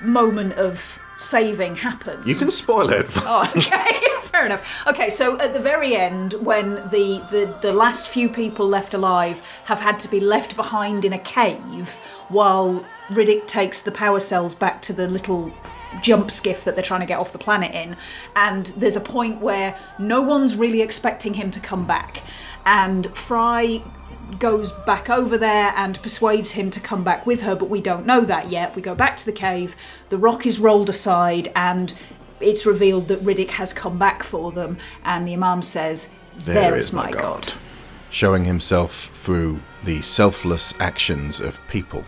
moment 0.00 0.52
of 0.54 0.98
saving 1.16 1.76
happens 1.76 2.26
You 2.26 2.34
can 2.34 2.50
spoil 2.50 2.90
it. 2.90 3.06
Oh, 3.28 3.50
okay, 3.56 4.00
fair 4.22 4.46
enough. 4.46 4.86
Okay, 4.86 5.10
so 5.10 5.38
at 5.40 5.52
the 5.52 5.60
very 5.60 5.96
end, 5.96 6.34
when 6.34 6.74
the, 6.90 7.24
the, 7.30 7.58
the 7.62 7.72
last 7.72 8.08
few 8.08 8.28
people 8.28 8.68
left 8.68 8.94
alive 8.94 9.40
have 9.64 9.80
had 9.80 9.98
to 10.00 10.08
be 10.08 10.20
left 10.20 10.54
behind 10.56 11.04
in 11.04 11.12
a 11.12 11.18
cave 11.18 11.88
while 12.28 12.84
Riddick 13.08 13.46
takes 13.46 13.82
the 13.82 13.92
power 13.92 14.20
cells 14.20 14.54
back 14.54 14.82
to 14.82 14.92
the 14.92 15.08
little 15.08 15.52
jump 16.02 16.30
skiff 16.30 16.64
that 16.64 16.74
they're 16.74 16.84
trying 16.84 17.00
to 17.00 17.06
get 17.06 17.18
off 17.18 17.32
the 17.32 17.38
planet 17.38 17.72
in, 17.74 17.96
and 18.34 18.66
there's 18.76 18.96
a 18.96 19.00
point 19.00 19.40
where 19.40 19.78
no 19.98 20.20
one's 20.20 20.56
really 20.56 20.82
expecting 20.82 21.34
him 21.34 21.50
to 21.52 21.60
come 21.60 21.86
back, 21.86 22.22
and 22.64 23.06
Fry 23.16 23.80
goes 24.38 24.72
back 24.72 25.08
over 25.08 25.38
there 25.38 25.72
and 25.76 26.00
persuades 26.02 26.52
him 26.52 26.70
to 26.70 26.80
come 26.80 27.04
back 27.04 27.26
with 27.26 27.42
her, 27.42 27.54
but 27.54 27.70
we 27.70 27.80
don't 27.80 28.06
know 28.06 28.22
that 28.22 28.50
yet. 28.50 28.74
We 28.74 28.82
go 28.82 28.94
back 28.94 29.16
to 29.18 29.26
the 29.26 29.32
cave, 29.32 29.76
the 30.08 30.18
rock 30.18 30.46
is 30.46 30.58
rolled 30.58 30.88
aside, 30.88 31.52
and 31.54 31.94
it's 32.40 32.66
revealed 32.66 33.08
that 33.08 33.22
Riddick 33.24 33.50
has 33.50 33.72
come 33.72 33.98
back 33.98 34.22
for 34.22 34.52
them, 34.52 34.78
and 35.04 35.26
the 35.26 35.32
Imam 35.32 35.62
says, 35.62 36.10
there 36.44 36.76
is 36.76 36.92
my 36.92 37.10
God. 37.10 37.54
Showing 38.10 38.44
himself 38.44 39.10
through 39.12 39.60
the 39.84 40.02
selfless 40.02 40.74
actions 40.80 41.40
of 41.40 41.66
people. 41.68 42.04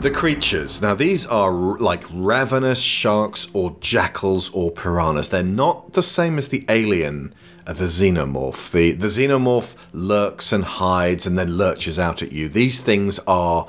The 0.00 0.10
creatures. 0.10 0.82
Now, 0.82 0.94
these 0.94 1.26
are 1.26 1.52
r- 1.52 1.78
like 1.78 2.04
ravenous 2.12 2.80
sharks 2.80 3.48
or 3.54 3.76
jackals 3.80 4.50
or 4.50 4.70
piranhas. 4.70 5.28
They're 5.28 5.42
not 5.42 5.94
the 5.94 6.02
same 6.02 6.36
as 6.36 6.48
the 6.48 6.64
alien, 6.68 7.34
the 7.66 7.86
xenomorph. 7.86 8.70
The, 8.70 8.92
the 8.92 9.06
xenomorph 9.06 9.74
lurks 9.92 10.52
and 10.52 10.64
hides 10.64 11.26
and 11.26 11.38
then 11.38 11.56
lurches 11.56 11.98
out 11.98 12.22
at 12.22 12.32
you. 12.32 12.48
These 12.48 12.80
things 12.80 13.18
are 13.26 13.66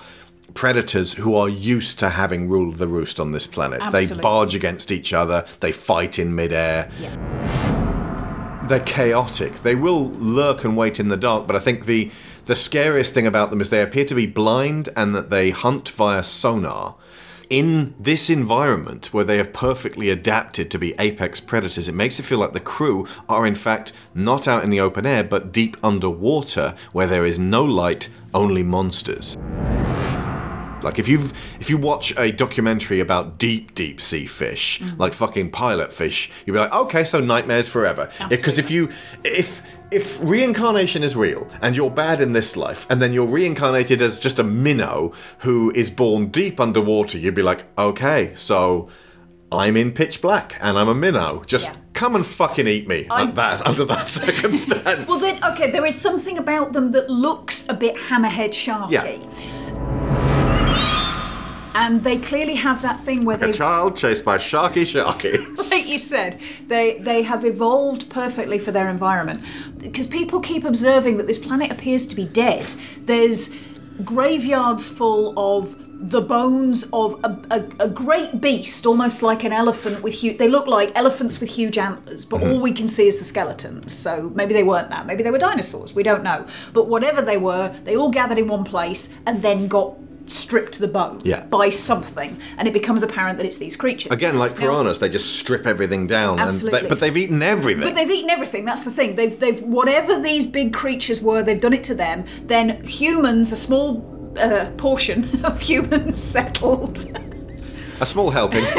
predators 0.54 1.14
who 1.14 1.36
are 1.36 1.50
used 1.50 2.00
to 2.00 2.10
having 2.10 2.50
ruled 2.50 2.76
the 2.76 2.88
roost 2.88 3.20
on 3.20 3.32
this 3.32 3.46
planet. 3.48 3.82
They 3.92 4.08
barge 4.22 4.56
against 4.56 4.92
each 4.92 5.14
other, 5.14 5.46
they 5.60 5.72
fight 5.72 6.18
in 6.18 6.34
midair. 6.34 6.90
They're 8.68 8.80
chaotic. 8.80 9.54
They 9.54 9.76
will 9.76 10.10
lurk 10.10 10.64
and 10.64 10.76
wait 10.76 11.00
in 11.00 11.10
the 11.10 11.18
dark, 11.18 11.46
but 11.46 11.56
I 11.56 11.60
think 11.60 11.86
the 11.86 12.10
the 12.46 12.56
scariest 12.56 13.14
thing 13.14 13.26
about 13.26 13.50
them 13.50 13.60
is 13.60 13.70
they 13.70 13.82
appear 13.82 14.06
to 14.06 14.14
be 14.14 14.28
blind 14.28 14.90
and 14.96 15.16
that 15.16 15.32
they 15.32 15.50
hunt 15.50 15.90
via 15.90 16.22
sonar. 16.22 16.96
In 17.50 17.94
this 18.00 18.30
environment 18.30 19.14
where 19.14 19.24
they 19.24 19.38
have 19.38 19.54
perfectly 19.54 20.10
adapted 20.10 20.72
to 20.72 20.80
be 20.80 20.96
apex 20.98 21.40
predators, 21.40 21.88
it 21.88 21.96
makes 21.96 22.20
it 22.20 22.24
feel 22.24 22.40
like 22.40 22.54
the 22.54 22.60
crew 22.60 23.08
are 23.30 23.46
in 23.46 23.56
fact 23.56 23.94
not 24.14 24.48
out 24.48 24.64
in 24.64 24.70
the 24.70 24.80
open 24.80 25.06
air 25.06 25.24
but 25.24 25.52
deep 25.52 25.78
underwater 25.84 26.76
where 26.92 27.08
there 27.08 27.26
is 27.26 27.38
no 27.38 27.64
light, 27.64 28.10
only 28.34 28.64
monsters. 28.64 29.38
Like 30.86 31.00
if 31.00 31.08
you've 31.08 31.34
if 31.60 31.70
you 31.70 31.78
watch 31.78 32.16
a 32.18 32.32
documentary 32.32 33.00
about 33.00 33.38
deep 33.38 33.74
deep 33.74 34.00
sea 34.00 34.28
fish, 34.28 34.80
mm-hmm. 34.80 35.02
like 35.02 35.14
fucking 35.14 35.52
pilot 35.52 35.92
fish, 35.92 36.32
you'd 36.46 36.54
be 36.54 36.60
like, 36.60 36.74
okay, 36.74 37.04
so 37.04 37.20
nightmares 37.20 37.68
forever. 37.68 38.10
Because 38.30 38.60
if 38.60 38.70
you 38.70 38.90
if 39.24 39.62
if 39.96 40.20
reincarnation 40.22 41.04
is 41.04 41.16
real 41.16 41.50
and 41.62 41.78
you're 41.78 41.90
bad 41.90 42.20
in 42.20 42.34
this 42.34 42.58
life 42.58 42.86
and 42.90 43.02
then 43.02 43.14
you're 43.14 43.26
reincarnated 43.26 44.02
as 44.02 44.20
just 44.20 44.40
a 44.40 44.44
minnow 44.44 45.14
who 45.40 45.72
is 45.74 45.90
born 45.90 46.28
deep 46.28 46.60
underwater, 46.60 47.18
you'd 47.18 47.34
be 47.34 47.42
like, 47.42 47.64
okay, 47.78 48.34
so 48.36 48.90
I'm 49.54 49.78
in 49.78 49.94
pitch 49.94 50.22
black 50.22 50.58
and 50.60 50.78
I'm 50.78 50.90
a 50.90 50.94
minnow. 50.94 51.44
Just 51.46 51.78
come 51.94 52.14
and 52.14 52.26
fucking 52.26 52.68
eat 52.68 52.90
me 52.90 53.08
at 53.10 53.36
that 53.36 53.62
under 53.66 53.86
that 53.86 54.08
circumstance. 54.08 55.08
Well, 55.08 55.20
then, 55.20 55.42
okay, 55.46 55.72
there 55.72 55.86
is 55.86 56.00
something 56.00 56.38
about 56.38 56.74
them 56.74 56.92
that 56.92 57.10
looks 57.10 57.66
a 57.70 57.74
bit 57.74 57.96
hammerhead 57.96 58.50
sharky. 58.50 58.92
Yeah. 58.92 60.05
And 61.76 62.06
they 62.06 62.18
clearly 62.18 62.56
have 62.56 62.82
that 62.84 63.02
thing 63.02 63.26
where 63.26 63.36
a 63.36 63.40
they 63.40 63.52
child 63.52 63.98
chased 63.98 64.24
by 64.24 64.38
Sharky 64.38 64.84
Sharky. 64.84 65.36
like 65.70 65.88
you 65.88 65.98
said, 65.98 66.40
they 66.68 67.00
they 67.00 67.22
have 67.24 67.44
evolved 67.44 68.10
perfectly 68.10 68.58
for 68.58 68.72
their 68.72 68.90
environment. 68.90 69.44
Because 69.78 70.08
people 70.08 70.40
keep 70.40 70.64
observing 70.64 71.18
that 71.18 71.28
this 71.28 71.38
planet 71.38 71.72
appears 71.72 72.08
to 72.08 72.16
be 72.16 72.24
dead. 72.24 72.64
There's 73.02 73.54
graveyards 74.06 74.90
full 74.90 75.38
of 75.38 75.76
the 75.98 76.22
bones 76.22 76.88
of 76.94 77.20
a, 77.24 77.40
a, 77.52 77.86
a 77.86 77.90
great 77.90 78.40
beast, 78.40 78.86
almost 78.86 79.22
like 79.22 79.44
an 79.44 79.52
elephant 79.52 80.02
with 80.02 80.14
huge. 80.14 80.38
They 80.38 80.48
look 80.48 80.68
like 80.68 80.92
elephants 80.96 81.42
with 81.42 81.50
huge 81.50 81.78
antlers, 81.78 82.24
but 82.24 82.40
mm-hmm. 82.40 82.52
all 82.52 82.60
we 82.60 82.72
can 82.72 82.88
see 82.88 83.08
is 83.08 83.20
the 83.20 83.26
skeletons. 83.26 83.94
So 83.94 84.32
maybe 84.34 84.54
they 84.54 84.64
weren't 84.64 84.90
that. 84.92 85.06
Maybe 85.06 85.24
they 85.24 85.32
were 85.32 85.40
dinosaurs. 85.40 85.94
We 85.94 86.04
don't 86.04 86.24
know. 86.24 86.48
But 86.74 86.88
whatever 86.88 87.22
they 87.22 87.38
were, 87.38 87.76
they 87.84 87.98
all 87.98 88.12
gathered 88.12 88.38
in 88.38 88.48
one 88.48 88.64
place 88.64 89.14
and 89.26 89.42
then 89.42 89.68
got 89.68 89.98
stripped 90.28 90.74
to 90.74 90.82
the 90.82 90.88
bone 90.88 91.22
Yeah. 91.24 91.44
by 91.46 91.70
something, 91.70 92.38
and 92.58 92.68
it 92.68 92.74
becomes 92.74 93.04
apparent 93.04 93.38
that 93.38 93.46
it's 93.46 93.58
these 93.58 93.76
creatures. 93.76 94.12
Again, 94.12 94.38
like 94.40 94.54
Now- 94.56 94.62
piranhas, 94.62 95.00
they 95.00 95.10
just 95.10 95.36
strip 95.38 95.66
everything 95.68 96.08
down, 96.08 96.40
and 96.40 96.48
Absolutely. 96.50 96.82
they, 96.82 96.88
but 96.88 97.00
they've 97.00 97.16
eaten 97.18 97.42
everything. 97.44 97.84
But 97.84 97.96
they've 97.96 98.10
eaten 98.10 98.30
everything. 98.30 98.66
That's 98.66 98.84
the 98.84 98.92
thing. 98.92 99.16
They've 99.16 99.38
they've 99.40 99.62
whatever 99.62 100.20
these 100.22 100.46
big 100.48 100.74
creatures 100.74 101.22
were, 101.22 101.44
they've 101.44 101.62
done 101.62 101.74
it 101.74 101.84
to 101.86 101.96
them. 101.96 102.26
Then 102.46 102.84
humans, 102.84 103.52
a 103.52 103.58
small 103.58 104.34
uh, 104.40 104.66
portion 104.78 105.30
of 105.46 105.62
humans 105.62 106.22
settled, 106.22 106.98
a 108.02 108.06
small 108.06 108.32
helping. 108.32 108.66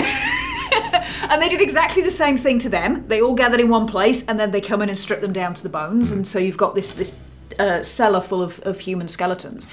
and 1.30 1.40
they 1.40 1.49
did 1.49 1.61
exactly 1.61 2.03
the 2.03 2.11
same 2.11 2.36
thing 2.36 2.59
to 2.61 2.68
them. 2.68 3.07
They 3.09 3.20
all 3.20 3.34
gathered 3.34 3.61
in 3.61 3.68
one 3.68 3.86
place, 3.86 4.24
and 4.26 4.38
then 4.38 4.51
they 4.51 4.61
come 4.61 4.82
in 4.82 4.88
and 4.88 4.99
strip 4.99 5.20
them 5.20 5.32
down 5.32 5.55
to 5.55 5.62
the 5.62 5.68
bones, 5.68 6.11
and 6.11 6.26
so 6.26 6.38
you've 6.38 6.57
got 6.57 6.74
this 6.74 6.92
this 6.92 7.16
uh, 7.59 7.82
cellar 7.82 8.20
full 8.20 8.42
of, 8.42 8.61
of 8.64 8.80
human 8.80 9.09
skeletons. 9.09 9.68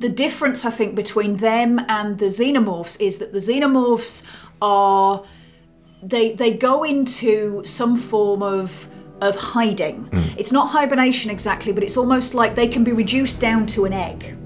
The 0.00 0.08
difference, 0.08 0.64
I 0.64 0.70
think, 0.70 0.94
between 0.94 1.36
them 1.36 1.80
and 1.88 2.18
the 2.18 2.26
xenomorphs 2.26 3.00
is 3.00 3.18
that 3.18 3.32
the 3.32 3.38
xenomorphs 3.38 4.26
are 4.60 5.24
they 6.02 6.32
they 6.32 6.52
go 6.52 6.84
into 6.84 7.64
some 7.64 7.96
form 7.96 8.42
of 8.42 8.88
of 9.20 9.36
hiding. 9.36 10.04
Hmm. 10.06 10.38
It's 10.38 10.52
not 10.52 10.68
hibernation 10.68 11.30
exactly, 11.30 11.72
but 11.72 11.82
it's 11.82 11.96
almost 11.96 12.34
like 12.34 12.54
they 12.54 12.68
can 12.68 12.84
be 12.84 12.92
reduced 12.92 13.40
down 13.40 13.66
to 13.68 13.84
an 13.86 13.92
egg. 13.92 14.36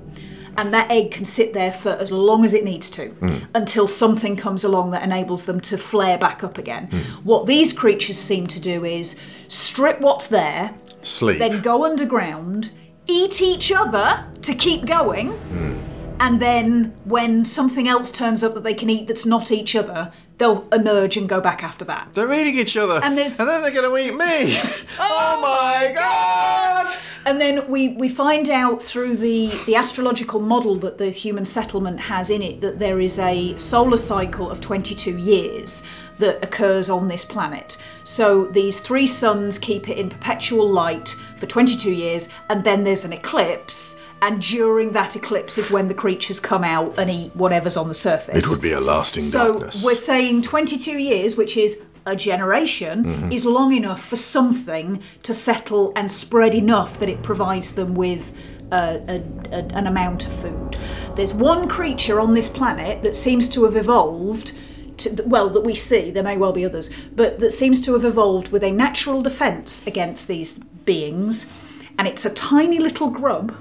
And 0.56 0.72
that 0.74 0.90
egg 0.90 1.10
can 1.12 1.24
sit 1.24 1.52
there 1.52 1.72
for 1.72 1.90
as 1.90 2.12
long 2.12 2.44
as 2.44 2.54
it 2.54 2.64
needs 2.64 2.90
to 2.90 3.08
hmm. 3.08 3.38
until 3.54 3.88
something 3.88 4.36
comes 4.36 4.62
along 4.62 4.90
that 4.92 5.02
enables 5.02 5.46
them 5.46 5.60
to 5.62 5.78
flare 5.78 6.18
back 6.18 6.44
up 6.44 6.58
again. 6.58 6.88
Hmm. 6.90 6.98
What 7.24 7.46
these 7.46 7.72
creatures 7.72 8.18
seem 8.18 8.46
to 8.48 8.60
do 8.60 8.84
is 8.84 9.18
strip 9.48 10.00
what's 10.00 10.28
there, 10.28 10.74
Sleep. 11.02 11.38
then 11.38 11.60
go 11.62 11.84
underground, 11.84 12.70
eat 13.10 13.40
each 13.40 13.72
other 13.72 14.24
to 14.42 14.54
keep 14.54 14.86
going, 14.86 15.32
hmm. 15.32 15.78
and 16.20 16.40
then 16.40 16.94
when 17.04 17.44
something 17.44 17.88
else 17.88 18.10
turns 18.10 18.42
up 18.42 18.54
that 18.54 18.62
they 18.62 18.74
can 18.74 18.88
eat 18.88 19.06
that's 19.06 19.26
not 19.26 19.50
each 19.52 19.74
other, 19.76 20.12
they'll 20.38 20.66
emerge 20.72 21.16
and 21.16 21.28
go 21.28 21.40
back 21.40 21.62
after 21.62 21.84
that. 21.84 22.12
They're 22.14 22.32
eating 22.32 22.56
each 22.56 22.76
other. 22.76 23.00
And 23.02 23.16
there's 23.16 23.38
and 23.38 23.48
then 23.48 23.62
they're 23.62 23.70
going 23.70 23.90
to 23.90 24.08
eat 24.08 24.16
me. 24.16 24.58
oh 24.98 25.40
my 25.40 25.92
god! 25.94 26.96
And 27.26 27.38
then 27.40 27.68
we, 27.70 27.88
we 27.88 28.08
find 28.08 28.48
out 28.48 28.80
through 28.80 29.16
the, 29.18 29.48
the 29.66 29.76
astrological 29.76 30.40
model 30.40 30.76
that 30.76 30.96
the 30.96 31.10
human 31.10 31.44
settlement 31.44 32.00
has 32.00 32.30
in 32.30 32.40
it 32.40 32.62
that 32.62 32.78
there 32.78 32.98
is 32.98 33.18
a 33.18 33.56
solar 33.58 33.98
cycle 33.98 34.50
of 34.50 34.60
22 34.60 35.18
years 35.18 35.82
that 36.20 36.42
occurs 36.42 36.88
on 36.88 37.08
this 37.08 37.24
planet. 37.24 37.76
So 38.04 38.46
these 38.46 38.80
three 38.80 39.06
suns 39.06 39.58
keep 39.58 39.88
it 39.88 39.98
in 39.98 40.08
perpetual 40.08 40.68
light 40.70 41.16
for 41.36 41.46
22 41.46 41.92
years, 41.92 42.28
and 42.48 42.64
then 42.64 42.84
there's 42.84 43.04
an 43.04 43.12
eclipse. 43.12 43.96
And 44.22 44.40
during 44.40 44.92
that 44.92 45.16
eclipse 45.16 45.58
is 45.58 45.70
when 45.70 45.86
the 45.86 45.94
creatures 45.94 46.40
come 46.40 46.62
out 46.62 46.98
and 46.98 47.10
eat 47.10 47.34
whatever's 47.34 47.76
on 47.76 47.88
the 47.88 47.94
surface. 47.94 48.36
It 48.44 48.48
would 48.48 48.60
be 48.62 48.72
a 48.72 48.80
lasting 48.80 49.24
So 49.24 49.52
darkness. 49.54 49.82
we're 49.84 49.94
saying 49.94 50.42
22 50.42 50.98
years, 50.98 51.36
which 51.36 51.56
is 51.56 51.80
a 52.06 52.16
generation, 52.16 53.04
Mhm. 53.04 53.32
is 53.32 53.44
long 53.44 53.72
enough 53.72 54.02
for 54.02 54.16
something 54.16 55.00
to 55.22 55.34
settle 55.34 55.92
and 55.96 56.10
spread 56.10 56.54
enough 56.54 56.98
that 56.98 57.08
it 57.08 57.22
provides 57.22 57.72
them 57.72 57.94
with 57.94 58.32
a, 58.72 59.00
a, 59.08 59.22
a, 59.52 59.58
an 59.74 59.86
amount 59.86 60.26
of 60.26 60.32
food. 60.32 60.76
There's 61.16 61.34
one 61.34 61.68
creature 61.68 62.20
on 62.20 62.34
this 62.34 62.48
planet 62.48 63.02
that 63.02 63.16
seems 63.16 63.48
to 63.48 63.64
have 63.64 63.76
evolved. 63.76 64.52
To, 65.00 65.22
well, 65.24 65.48
that 65.50 65.62
we 65.62 65.74
see, 65.74 66.10
there 66.10 66.22
may 66.22 66.36
well 66.36 66.52
be 66.52 66.64
others, 66.64 66.90
but 67.16 67.38
that 67.40 67.52
seems 67.52 67.80
to 67.82 67.92
have 67.94 68.04
evolved 68.04 68.48
with 68.48 68.62
a 68.62 68.70
natural 68.70 69.20
defense 69.22 69.86
against 69.86 70.28
these 70.28 70.58
beings, 70.84 71.50
and 71.98 72.06
it's 72.06 72.24
a 72.24 72.30
tiny 72.30 72.78
little 72.78 73.10
grub 73.10 73.54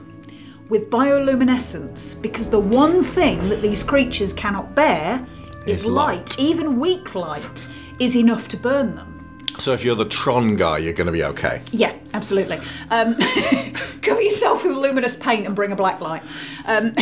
with 0.69 0.89
bioluminescence 0.89 2.21
because 2.21 2.49
the 2.49 2.59
one 2.59 3.03
thing 3.03 3.49
that 3.49 3.61
these 3.61 3.83
creatures 3.83 4.33
cannot 4.33 4.75
bear 4.75 5.25
is 5.65 5.85
Is 5.85 5.87
light. 5.87 6.39
Even 6.39 6.79
weak 6.79 7.15
light 7.15 7.67
is 7.99 8.15
enough 8.15 8.47
to 8.49 8.57
burn 8.57 8.95
them. 8.95 9.18
So 9.59 9.73
if 9.73 9.83
you're 9.83 9.95
the 9.95 10.05
Tron 10.05 10.55
guy, 10.55 10.77
you're 10.77 10.93
going 10.93 11.07
to 11.07 11.13
be 11.13 11.23
okay. 11.23 11.61
Yeah, 11.71 11.93
absolutely. 12.13 12.59
Um, 12.89 13.15
cover 14.01 14.21
yourself 14.21 14.63
with 14.63 14.75
luminous 14.75 15.15
paint 15.15 15.45
and 15.45 15.55
bring 15.55 15.71
a 15.71 15.75
black 15.75 15.99
light. 15.99 16.23
Um, 16.65 16.93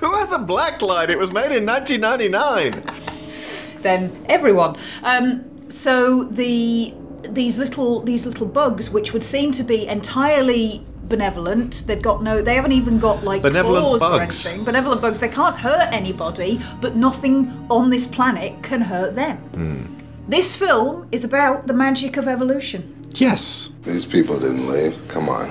Who 0.00 0.12
has 0.14 0.32
a 0.32 0.38
black 0.38 0.82
light? 0.82 1.10
It 1.10 1.18
was 1.18 1.32
made 1.32 1.52
in 1.52 1.64
1999. 1.64 3.80
then 3.82 4.24
everyone. 4.28 4.76
Um, 5.02 5.44
so 5.70 6.24
the 6.24 6.94
these 7.28 7.58
little 7.58 8.02
these 8.02 8.26
little 8.26 8.46
bugs, 8.46 8.90
which 8.90 9.12
would 9.12 9.24
seem 9.24 9.52
to 9.52 9.62
be 9.62 9.86
entirely 9.86 10.84
benevolent, 11.04 11.84
they've 11.86 12.02
got 12.02 12.22
no, 12.22 12.42
they 12.42 12.54
haven't 12.54 12.72
even 12.72 12.98
got 12.98 13.22
like 13.22 13.42
Benevolent 13.42 13.84
claws 13.84 14.02
or 14.02 14.20
anything. 14.20 14.64
Benevolent 14.64 15.00
bugs. 15.00 15.20
They 15.20 15.28
can't 15.28 15.56
hurt 15.56 15.88
anybody, 15.92 16.60
but 16.80 16.96
nothing 16.96 17.66
on 17.70 17.90
this 17.90 18.06
planet 18.06 18.62
can 18.62 18.80
hurt 18.80 19.14
them. 19.14 19.36
Hmm. 19.36 20.01
This 20.32 20.56
film 20.56 21.08
is 21.12 21.24
about 21.24 21.66
the 21.66 21.74
magic 21.74 22.16
of 22.16 22.26
evolution. 22.26 23.02
Yes. 23.16 23.68
These 23.82 24.06
people 24.06 24.40
didn't 24.40 24.66
leave. 24.66 24.96
Come 25.06 25.28
on. 25.28 25.50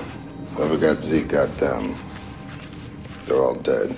Whoever 0.56 0.76
got 0.76 1.04
Zeke 1.04 1.28
got 1.28 1.56
them. 1.58 1.94
They're 3.26 3.40
all 3.40 3.54
dead. 3.54 3.94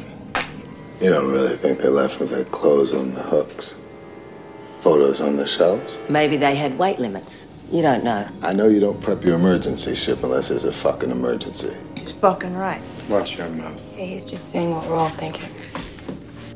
You 1.01 1.09
don't 1.09 1.33
really 1.33 1.57
think 1.57 1.79
they 1.79 1.89
left 1.89 2.21
with 2.21 2.29
their 2.29 2.45
clothes 2.45 2.93
on 2.93 3.15
the 3.15 3.23
hooks? 3.23 3.79
Photos 4.81 5.23
on 5.23 5.39
the 5.39 5.47
shelves? 5.47 5.99
Maybe 6.11 6.37
they 6.37 6.55
had 6.55 6.77
weight 6.77 6.99
limits. 6.99 7.47
You 7.73 7.81
don't 7.81 8.05
know. 8.05 8.29
I 8.43 8.53
know 8.53 8.69
you 8.69 8.79
don't 8.79 9.01
prep 9.01 9.25
your 9.25 9.37
emergency 9.37 9.95
ship 9.95 10.23
unless 10.23 10.51
there's 10.51 10.67
a 10.67 10.73
fucking 10.73 11.11
emergency. 11.11 11.75
He's 11.97 12.13
fucking 12.13 12.55
right. 12.55 12.83
Watch 13.09 13.39
your 13.39 13.49
mouth. 13.49 13.81
He's 13.97 14.27
just 14.27 14.51
saying 14.51 14.73
what 14.73 14.87
we're 14.87 14.97
all 14.97 15.09
thinking. 15.09 15.49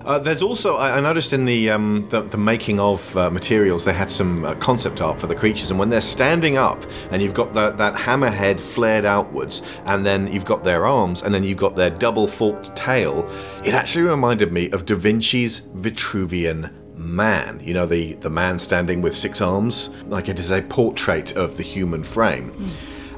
Uh, 0.05 0.19
there's 0.19 0.43
also 0.43 0.77
I, 0.77 0.97
I 0.97 1.01
noticed 1.01 1.33
in 1.33 1.45
the, 1.45 1.71
um, 1.71 2.07
the 2.09 2.23
the 2.23 2.39
making 2.39 2.81
of 2.81 3.17
uh, 3.17 3.31
materials 3.31 3.85
they 3.85 3.93
had 3.93 4.11
some 4.11 4.45
uh, 4.45 4.55
concept 4.55 5.01
art 5.01 5.21
for 5.21 5.27
the 5.27 5.35
creatures, 5.35 5.71
and 5.71 5.79
when 5.79 5.91
they're 5.91 6.01
standing 6.01 6.57
up 6.57 6.83
and 7.11 7.21
you've 7.21 7.35
got 7.35 7.53
that 7.55 7.77
that 7.77 7.95
hammerhead 7.95 8.61
flared 8.61 9.05
outwards, 9.05 9.63
and 9.87 10.07
then 10.07 10.27
you've 10.33 10.45
got 10.45 10.65
their 10.65 10.87
arms, 10.87 11.23
and 11.23 11.35
then 11.35 11.45
you've 11.45 11.59
got 11.59 11.77
their 11.77 11.91
double 11.91 12.27
forked 12.27 12.75
tail, 12.77 13.29
it 13.65 13.75
actually 13.75 14.05
reminded 14.05 14.53
me 14.53 14.71
of 14.71 14.87
Da 14.87 14.95
Vinci's 14.95 15.61
Vitruvian 15.77 16.73
Man. 16.97 17.61
You 17.63 17.75
know 17.75 17.87
the 17.87 18.15
the 18.15 18.31
man 18.31 18.59
standing 18.59 19.03
with 19.03 19.17
six 19.17 19.41
arms, 19.41 19.91
like 20.07 20.29
it 20.29 20.39
is 20.39 20.51
a 20.51 20.63
portrait 20.63 21.37
of 21.37 21.57
the 21.57 21.63
human 21.63 22.03
frame, 22.03 22.53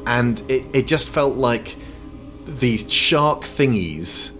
and 0.06 0.42
it 0.48 0.64
it 0.72 0.86
just 0.86 1.08
felt 1.08 1.36
like 1.36 1.76
these 2.46 2.90
shark 2.92 3.42
thingies 3.42 4.36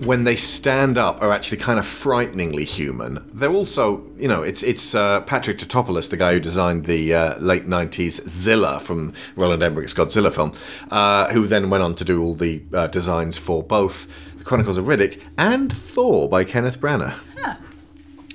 when 0.00 0.24
they 0.24 0.36
stand 0.36 0.96
up 0.96 1.20
are 1.22 1.30
actually 1.30 1.58
kind 1.58 1.78
of 1.78 1.86
frighteningly 1.86 2.64
human. 2.64 3.24
They're 3.32 3.52
also, 3.52 4.02
you 4.16 4.28
know, 4.28 4.42
it's 4.42 4.62
it's 4.62 4.94
uh, 4.94 5.20
Patrick 5.22 5.58
Tatopoulos, 5.58 6.10
the 6.10 6.16
guy 6.16 6.32
who 6.34 6.40
designed 6.40 6.86
the 6.86 7.14
uh, 7.14 7.38
late 7.38 7.66
'90s 7.66 8.26
Zilla 8.28 8.80
from 8.80 9.12
Roland 9.36 9.62
Emmerich's 9.62 9.94
Godzilla 9.94 10.32
film, 10.32 10.52
uh, 10.90 11.30
who 11.32 11.46
then 11.46 11.70
went 11.70 11.82
on 11.82 11.94
to 11.96 12.04
do 12.04 12.22
all 12.22 12.34
the 12.34 12.62
uh, 12.72 12.86
designs 12.86 13.36
for 13.36 13.62
both 13.62 14.06
the 14.38 14.44
Chronicles 14.44 14.78
of 14.78 14.86
Riddick 14.86 15.22
and 15.36 15.72
Thor 15.72 16.28
by 16.28 16.44
Kenneth 16.44 16.80
Branagh. 16.80 17.18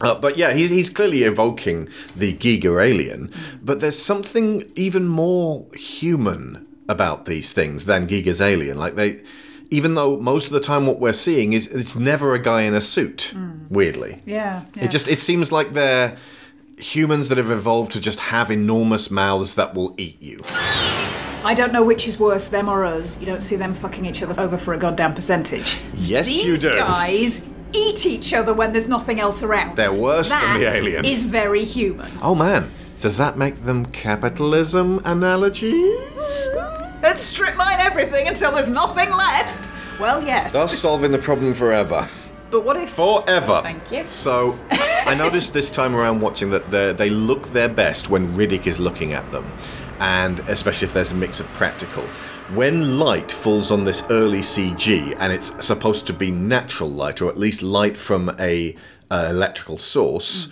Uh, 0.01 0.13
but 0.13 0.37
yeah, 0.37 0.51
he's, 0.51 0.69
he's 0.69 0.89
clearly 0.89 1.23
evoking 1.23 1.87
the 2.15 2.33
Giger 2.33 2.85
alien, 2.85 3.31
but 3.63 3.79
there's 3.79 3.97
something 3.97 4.69
even 4.75 5.07
more 5.07 5.65
human 5.73 6.67
about 6.89 7.25
these 7.25 7.53
things 7.53 7.85
than 7.85 8.05
Giger's 8.05 8.41
alien. 8.41 8.77
Like 8.77 8.95
they, 8.95 9.23
even 9.71 9.93
though 9.95 10.17
most 10.19 10.47
of 10.47 10.53
the 10.53 10.59
time 10.59 10.85
what 10.85 10.99
we're 10.99 11.13
seeing 11.13 11.53
is 11.53 11.67
it's 11.67 11.95
never 11.95 12.33
a 12.33 12.39
guy 12.39 12.61
in 12.61 12.73
a 12.73 12.81
suit. 12.81 13.33
Mm. 13.35 13.69
Weirdly, 13.69 14.21
Yeah, 14.25 14.65
it 14.75 14.91
just 14.91 15.07
it 15.07 15.19
seems 15.19 15.51
like 15.51 15.73
they're 15.73 16.15
humans 16.77 17.29
that 17.29 17.37
have 17.37 17.49
evolved 17.51 17.91
to 17.93 18.01
just 18.01 18.19
have 18.19 18.51
enormous 18.51 19.09
mouths 19.09 19.55
that 19.55 19.73
will 19.73 19.93
eat 19.97 20.21
you. 20.21 20.39
I 21.43 21.53
don't 21.55 21.71
know 21.71 21.83
which 21.83 22.07
is 22.07 22.19
worse, 22.19 22.47
them 22.47 22.67
or 22.69 22.83
us. 22.85 23.19
You 23.19 23.25
don't 23.27 23.41
see 23.41 23.55
them 23.55 23.73
fucking 23.73 24.03
each 24.05 24.21
other 24.23 24.39
over 24.41 24.57
for 24.57 24.73
a 24.73 24.77
goddamn 24.77 25.13
percentage. 25.13 25.77
Yes, 25.93 26.27
These 26.27 26.43
you 26.43 26.57
do. 26.57 26.75
guys 26.75 27.45
eat 27.71 28.05
each 28.05 28.33
other 28.33 28.53
when 28.53 28.71
there's 28.71 28.87
nothing 28.89 29.19
else 29.19 29.43
around. 29.43 29.75
They're 29.77 29.93
worse 29.93 30.29
than 30.29 30.57
the 30.59 30.65
That 30.65 30.75
alien. 30.75 31.05
is 31.05 31.25
very 31.25 31.63
human. 31.63 32.11
Oh 32.21 32.33
man, 32.35 32.71
does 32.99 33.17
that 33.17 33.37
make 33.37 33.57
them 33.63 33.85
capitalism 33.87 35.01
analogies? 35.05 35.95
Let's 37.05 37.21
strip 37.21 37.55
mine 37.55 37.79
everything 37.79 38.27
until 38.27 38.51
there's 38.51 38.67
nothing 38.67 39.11
left. 39.11 39.69
Well, 39.99 40.25
yes. 40.25 40.53
Thus 40.53 40.75
solving 40.75 41.11
the 41.11 41.19
problem 41.19 41.53
forever. 41.53 42.09
But 42.49 42.65
what 42.65 42.77
if? 42.77 42.89
Forever. 42.89 43.61
Thank 43.61 43.91
you. 43.91 44.05
So, 44.09 44.57
I 44.71 45.13
noticed 45.13 45.53
this 45.53 45.69
time 45.69 45.95
around 45.95 46.19
watching 46.21 46.49
that 46.49 46.71
they 46.71 46.93
they 46.93 47.11
look 47.11 47.45
their 47.49 47.69
best 47.69 48.09
when 48.09 48.35
Riddick 48.35 48.65
is 48.65 48.79
looking 48.79 49.13
at 49.13 49.31
them, 49.31 49.45
and 49.99 50.39
especially 50.49 50.87
if 50.87 50.95
there's 50.95 51.11
a 51.11 51.15
mix 51.15 51.39
of 51.39 51.45
practical. 51.49 52.01
When 52.55 52.97
light 52.97 53.31
falls 53.31 53.69
on 53.69 53.85
this 53.85 54.03
early 54.09 54.41
CG, 54.41 55.15
and 55.19 55.31
it's 55.31 55.63
supposed 55.63 56.07
to 56.07 56.13
be 56.13 56.31
natural 56.31 56.89
light, 56.89 57.21
or 57.21 57.29
at 57.29 57.37
least 57.37 57.61
light 57.61 57.97
from 57.97 58.35
a 58.39 58.75
uh, 59.11 59.27
electrical 59.29 59.77
source. 59.77 60.51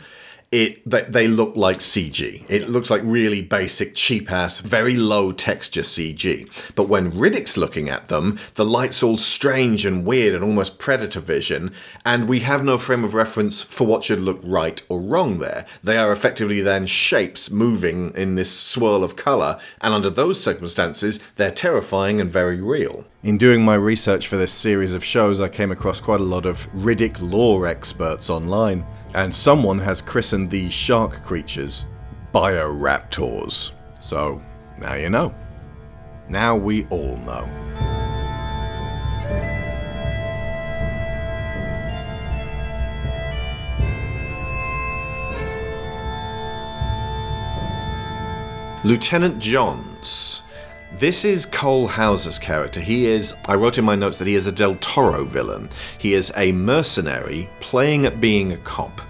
It 0.53 0.87
they, 0.87 1.01
they 1.01 1.27
look 1.27 1.55
like 1.55 1.79
CG. 1.79 2.45
It 2.47 2.69
looks 2.69 2.91
like 2.91 3.01
really 3.03 3.41
basic, 3.41 3.95
cheap 3.95 4.31
ass, 4.31 4.59
very 4.59 4.95
low 4.95 5.31
texture 5.31 5.81
CG. 5.81 6.47
But 6.75 6.87
when 6.87 7.11
Riddick's 7.11 7.57
looking 7.57 7.89
at 7.89 8.07
them, 8.07 8.37
the 8.53 8.63
light's 8.63 9.01
all 9.01 9.17
strange 9.17 9.83
and 9.83 10.05
weird 10.05 10.35
and 10.35 10.43
almost 10.43 10.77
predator 10.77 11.21
vision, 11.21 11.71
and 12.05 12.29
we 12.29 12.41
have 12.41 12.63
no 12.63 12.77
frame 12.77 13.03
of 13.03 13.15
reference 13.15 13.63
for 13.63 13.87
what 13.87 14.03
should 14.03 14.19
look 14.19 14.41
right 14.43 14.79
or 14.89 15.01
wrong 15.01 15.39
there. 15.39 15.65
They 15.83 15.97
are 15.97 16.11
effectively 16.11 16.61
then 16.61 16.85
shapes 16.85 17.49
moving 17.49 18.11
in 18.15 18.35
this 18.35 18.51
swirl 18.51 19.03
of 19.03 19.15
colour, 19.15 19.59
and 19.81 19.91
under 19.91 20.11
those 20.11 20.39
circumstances, 20.39 21.19
they're 21.35 21.49
terrifying 21.49 22.21
and 22.21 22.29
very 22.29 22.61
real. 22.61 23.05
In 23.23 23.39
doing 23.39 23.65
my 23.65 23.75
research 23.75 24.27
for 24.27 24.37
this 24.37 24.51
series 24.51 24.93
of 24.93 25.03
shows, 25.03 25.41
I 25.41 25.47
came 25.47 25.71
across 25.71 25.99
quite 25.99 26.19
a 26.19 26.23
lot 26.23 26.45
of 26.45 26.69
Riddick 26.73 27.17
lore 27.19 27.65
experts 27.65 28.29
online, 28.29 28.85
and 29.13 29.33
someone 29.33 29.79
has 29.79 30.01
christened 30.01 30.49
these 30.49 30.73
shark 30.73 31.23
creatures 31.23 31.85
Bioraptors. 32.33 33.73
So, 33.99 34.41
now 34.79 34.95
you 34.95 35.09
know. 35.09 35.33
Now 36.29 36.55
we 36.55 36.85
all 36.85 37.17
know. 37.17 37.49
Lieutenant 48.83 49.39
Johns. 49.39 50.42
This 50.99 51.25
is 51.25 51.47
Cole 51.47 51.87
Hauser's 51.87 52.37
character. 52.37 52.79
He 52.79 53.07
is, 53.07 53.35
I 53.47 53.55
wrote 53.55 53.79
in 53.79 53.83
my 53.83 53.95
notes 53.95 54.17
that 54.19 54.27
he 54.27 54.35
is 54.35 54.45
a 54.45 54.51
Del 54.51 54.75
Toro 54.75 55.25
villain. 55.25 55.69
He 55.97 56.13
is 56.13 56.31
a 56.37 56.51
mercenary 56.51 57.49
playing 57.59 58.05
at 58.05 58.21
being 58.21 58.53
a 58.53 58.57
cop. 58.57 59.01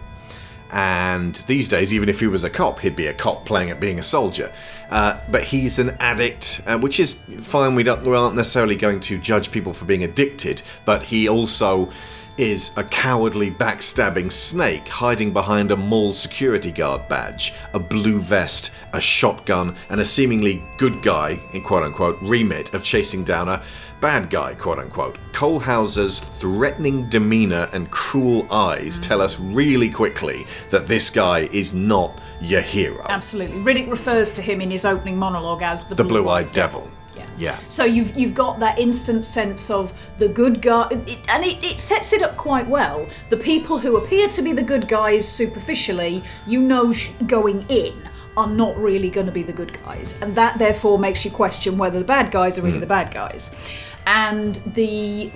And 0.71 1.35
these 1.45 1.67
days, 1.67 1.93
even 1.93 2.07
if 2.07 2.21
he 2.21 2.27
was 2.27 2.45
a 2.45 2.49
cop, 2.49 2.79
he'd 2.79 2.95
be 2.95 3.07
a 3.07 3.13
cop 3.13 3.45
playing 3.45 3.69
at 3.69 3.81
being 3.81 3.99
a 3.99 4.03
soldier. 4.03 4.51
Uh, 4.89 5.19
but 5.29 5.43
he's 5.43 5.77
an 5.77 5.89
addict, 5.99 6.61
uh, 6.65 6.79
which 6.79 7.01
is 7.01 7.15
fine. 7.39 7.75
We, 7.75 7.83
don't, 7.83 8.01
we 8.03 8.15
aren't 8.15 8.35
necessarily 8.37 8.77
going 8.77 9.01
to 9.01 9.19
judge 9.19 9.51
people 9.51 9.73
for 9.73 9.83
being 9.83 10.05
addicted, 10.05 10.63
but 10.85 11.03
he 11.03 11.27
also 11.27 11.91
is 12.37 12.71
a 12.77 12.83
cowardly, 12.83 13.51
backstabbing 13.51 14.31
snake 14.31 14.87
hiding 14.87 15.31
behind 15.31 15.71
a 15.71 15.75
mall 15.75 16.13
security 16.13 16.71
guard 16.71 17.07
badge, 17.07 17.53
a 17.73 17.79
blue 17.79 18.19
vest, 18.19 18.71
a 18.93 19.01
shotgun, 19.01 19.75
and 19.89 20.01
a 20.01 20.05
seemingly 20.05 20.63
good 20.77 21.01
guy, 21.01 21.39
in 21.53 21.61
quote 21.61 21.83
unquote, 21.83 22.17
remit 22.21 22.73
of 22.73 22.83
chasing 22.83 23.23
down 23.23 23.47
a 23.47 23.61
bad 24.01 24.29
guy, 24.29 24.53
quote 24.53 24.79
unquote. 24.79 25.17
Cole 25.31 25.59
Hauser's 25.59 26.19
threatening 26.39 27.07
demeanor 27.07 27.69
and 27.71 27.89
cruel 27.89 28.45
eyes 28.51 28.99
tell 28.99 29.21
us 29.21 29.39
really 29.39 29.89
quickly 29.89 30.45
that 30.69 30.87
this 30.87 31.09
guy 31.09 31.47
is 31.53 31.73
not 31.73 32.19
your 32.41 32.61
hero. 32.61 33.05
Absolutely. 33.07 33.57
Riddick 33.59 33.89
refers 33.89 34.33
to 34.33 34.41
him 34.41 34.59
in 34.59 34.69
his 34.69 34.83
opening 34.83 35.17
monologue 35.17 35.61
as 35.61 35.85
the, 35.85 35.95
The 35.95 36.03
blue 36.03 36.27
eyed 36.27 36.51
devil. 36.51 36.91
Yeah. 37.37 37.57
So 37.67 37.83
you've 37.83 38.15
you've 38.15 38.33
got 38.33 38.59
that 38.59 38.79
instant 38.79 39.25
sense 39.25 39.69
of 39.69 39.93
the 40.17 40.27
good 40.27 40.61
guy, 40.61 40.87
and 40.89 41.43
it, 41.43 41.63
it 41.63 41.79
sets 41.79 42.13
it 42.13 42.21
up 42.21 42.37
quite 42.37 42.67
well. 42.67 43.07
The 43.29 43.37
people 43.37 43.77
who 43.79 43.97
appear 43.97 44.27
to 44.29 44.41
be 44.41 44.53
the 44.53 44.63
good 44.63 44.87
guys 44.87 45.27
superficially, 45.27 46.23
you 46.45 46.61
know, 46.61 46.93
sh- 46.93 47.09
going 47.27 47.65
in, 47.69 47.93
are 48.35 48.47
not 48.47 48.75
really 48.77 49.09
going 49.09 49.25
to 49.27 49.31
be 49.31 49.43
the 49.43 49.53
good 49.53 49.77
guys, 49.85 50.17
and 50.21 50.35
that 50.35 50.57
therefore 50.57 50.97
makes 50.99 51.23
you 51.25 51.31
question 51.31 51.77
whether 51.77 51.99
the 51.99 52.05
bad 52.05 52.31
guys 52.31 52.57
are 52.57 52.61
really 52.63 52.77
Mm. 52.77 52.81
the 52.81 52.87
bad 52.87 53.13
guys. 53.13 53.51
And 54.05 54.55
the 54.75 55.31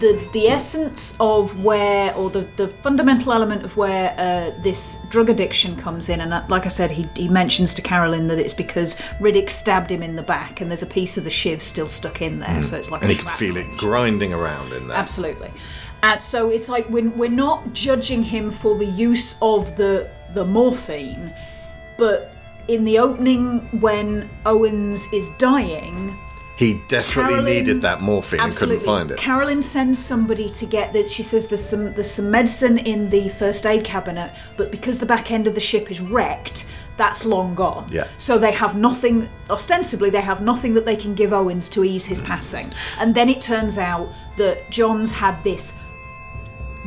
the 0.00 0.20
the 0.32 0.48
essence 0.48 1.16
of 1.20 1.62
where, 1.64 2.14
or 2.14 2.30
the, 2.30 2.46
the 2.56 2.68
fundamental 2.68 3.32
element 3.32 3.64
of 3.64 3.76
where 3.76 4.12
uh, 4.18 4.60
this 4.62 4.98
drug 5.08 5.30
addiction 5.30 5.76
comes 5.76 6.08
in, 6.08 6.20
and 6.20 6.32
uh, 6.34 6.42
like 6.48 6.66
I 6.66 6.68
said, 6.68 6.90
he, 6.90 7.06
he 7.14 7.28
mentions 7.28 7.72
to 7.74 7.82
Carolyn 7.82 8.26
that 8.28 8.38
it's 8.38 8.52
because 8.54 8.96
Riddick 9.20 9.48
stabbed 9.50 9.90
him 9.90 10.02
in 10.02 10.16
the 10.16 10.22
back, 10.22 10.60
and 10.60 10.70
there's 10.70 10.82
a 10.82 10.86
piece 10.86 11.16
of 11.16 11.24
the 11.24 11.30
shiv 11.30 11.62
still 11.62 11.86
stuck 11.86 12.20
in 12.20 12.38
there, 12.40 12.48
Mm. 12.48 12.64
so 12.64 12.76
it's 12.76 12.90
like 12.90 13.02
and 13.02 13.10
he 13.10 13.16
can 13.16 13.28
feel 13.28 13.56
it 13.56 13.66
grinding 13.76 14.32
around 14.34 14.72
in 14.72 14.88
there. 14.88 14.96
Absolutely. 14.96 15.50
And 16.02 16.22
so 16.22 16.50
it's 16.50 16.68
like 16.68 16.88
we're, 16.90 17.10
we're 17.10 17.30
not 17.30 17.72
judging 17.72 18.22
him 18.22 18.50
for 18.50 18.76
the 18.76 18.86
use 18.86 19.36
of 19.42 19.76
the 19.76 20.08
the 20.34 20.44
morphine, 20.44 21.32
but 21.96 22.32
in 22.68 22.84
the 22.84 22.98
opening 22.98 23.60
when 23.80 24.28
Owens 24.46 25.10
is 25.12 25.30
dying, 25.38 26.16
He 26.56 26.74
desperately 26.88 27.34
Carolyn- 27.34 27.54
needed 27.54 27.82
that 27.82 28.00
morphine 28.02 28.40
and 28.40 28.54
couldn't 28.54 28.80
find 28.80 29.10
it. 29.10 29.16
Carolyn 29.16 29.62
sends 29.62 29.98
somebody 29.98 30.48
to 30.50 30.66
get 30.66 30.92
this. 30.92 31.10
She 31.10 31.22
says 31.22 31.48
there's 31.48 31.64
some 31.64 31.92
there's 31.94 32.10
some 32.10 32.30
medicine 32.30 32.78
in 32.78 33.10
the 33.10 33.28
first 33.30 33.64
aid 33.64 33.84
cabinet, 33.84 34.32
but 34.56 34.70
because 34.70 34.98
the 34.98 35.06
back 35.06 35.30
end 35.30 35.46
of 35.46 35.54
the 35.54 35.60
ship 35.60 35.90
is 35.90 36.00
wrecked, 36.00 36.66
that's 36.96 37.24
long 37.24 37.54
gone. 37.54 37.86
Yeah. 37.92 38.08
So 38.18 38.38
they 38.38 38.50
have 38.52 38.76
nothing. 38.76 39.28
Ostensibly, 39.48 40.10
they 40.10 40.20
have 40.20 40.40
nothing 40.42 40.74
that 40.74 40.84
they 40.84 40.96
can 40.96 41.14
give 41.14 41.32
Owens 41.32 41.68
to 41.70 41.84
ease 41.84 42.06
his 42.06 42.20
passing. 42.20 42.70
And 42.98 43.14
then 43.14 43.28
it 43.28 43.40
turns 43.40 43.78
out 43.78 44.08
that 44.36 44.68
Johns 44.70 45.12
had 45.12 45.42
this 45.44 45.74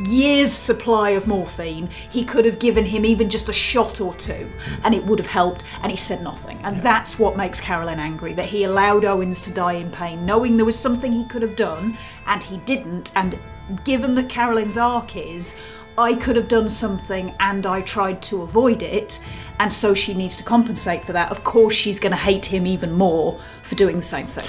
years 0.08 0.52
supply 0.52 1.10
of 1.10 1.26
morphine 1.26 1.88
he 2.10 2.24
could 2.24 2.44
have 2.44 2.58
given 2.58 2.84
him 2.84 3.04
even 3.04 3.28
just 3.28 3.48
a 3.48 3.52
shot 3.52 4.00
or 4.00 4.14
two 4.14 4.50
and 4.84 4.94
it 4.94 5.04
would 5.04 5.18
have 5.18 5.28
helped 5.28 5.64
and 5.82 5.90
he 5.90 5.96
said 5.96 6.22
nothing. 6.22 6.58
And 6.64 6.76
that's 6.78 7.18
what 7.18 7.36
makes 7.36 7.60
carolyn 7.60 7.98
angry 7.98 8.32
that 8.34 8.46
he 8.46 8.64
allowed 8.64 9.04
owens 9.04 9.40
to 9.42 9.52
die 9.52 9.74
in 9.74 9.90
pain 9.90 10.24
knowing 10.26 10.56
there 10.56 10.66
was 10.66 10.78
something 10.78 11.12
he 11.12 11.24
could 11.26 11.42
have 11.42 11.56
done 11.56 11.96
and 12.26 12.42
he 12.42 12.58
didn't. 12.58 13.12
And 13.16 13.38
given 13.84 14.14
that 14.16 14.28
carolyn's 14.28 14.76
arc 14.76 15.16
is 15.16 15.60
i 15.96 16.14
could 16.14 16.36
have 16.36 16.48
done 16.48 16.68
something 16.68 17.34
and 17.38 17.64
i 17.64 17.80
tried 17.82 18.20
to 18.20 18.42
avoid 18.42 18.82
it 18.82 19.22
and 19.60 19.72
so 19.72 19.94
she 19.94 20.14
needs 20.14 20.36
to 20.36 20.42
compensate 20.42 21.04
for 21.04 21.12
that. 21.12 21.30
Of 21.30 21.44
course 21.44 21.74
she's 21.74 22.00
going 22.00 22.10
to 22.10 22.16
hate 22.16 22.44
him 22.44 22.66
even 22.66 22.92
more 22.92 23.38
for 23.62 23.76
doing 23.76 23.96
the 23.96 24.02
same 24.02 24.26
thing 24.26 24.48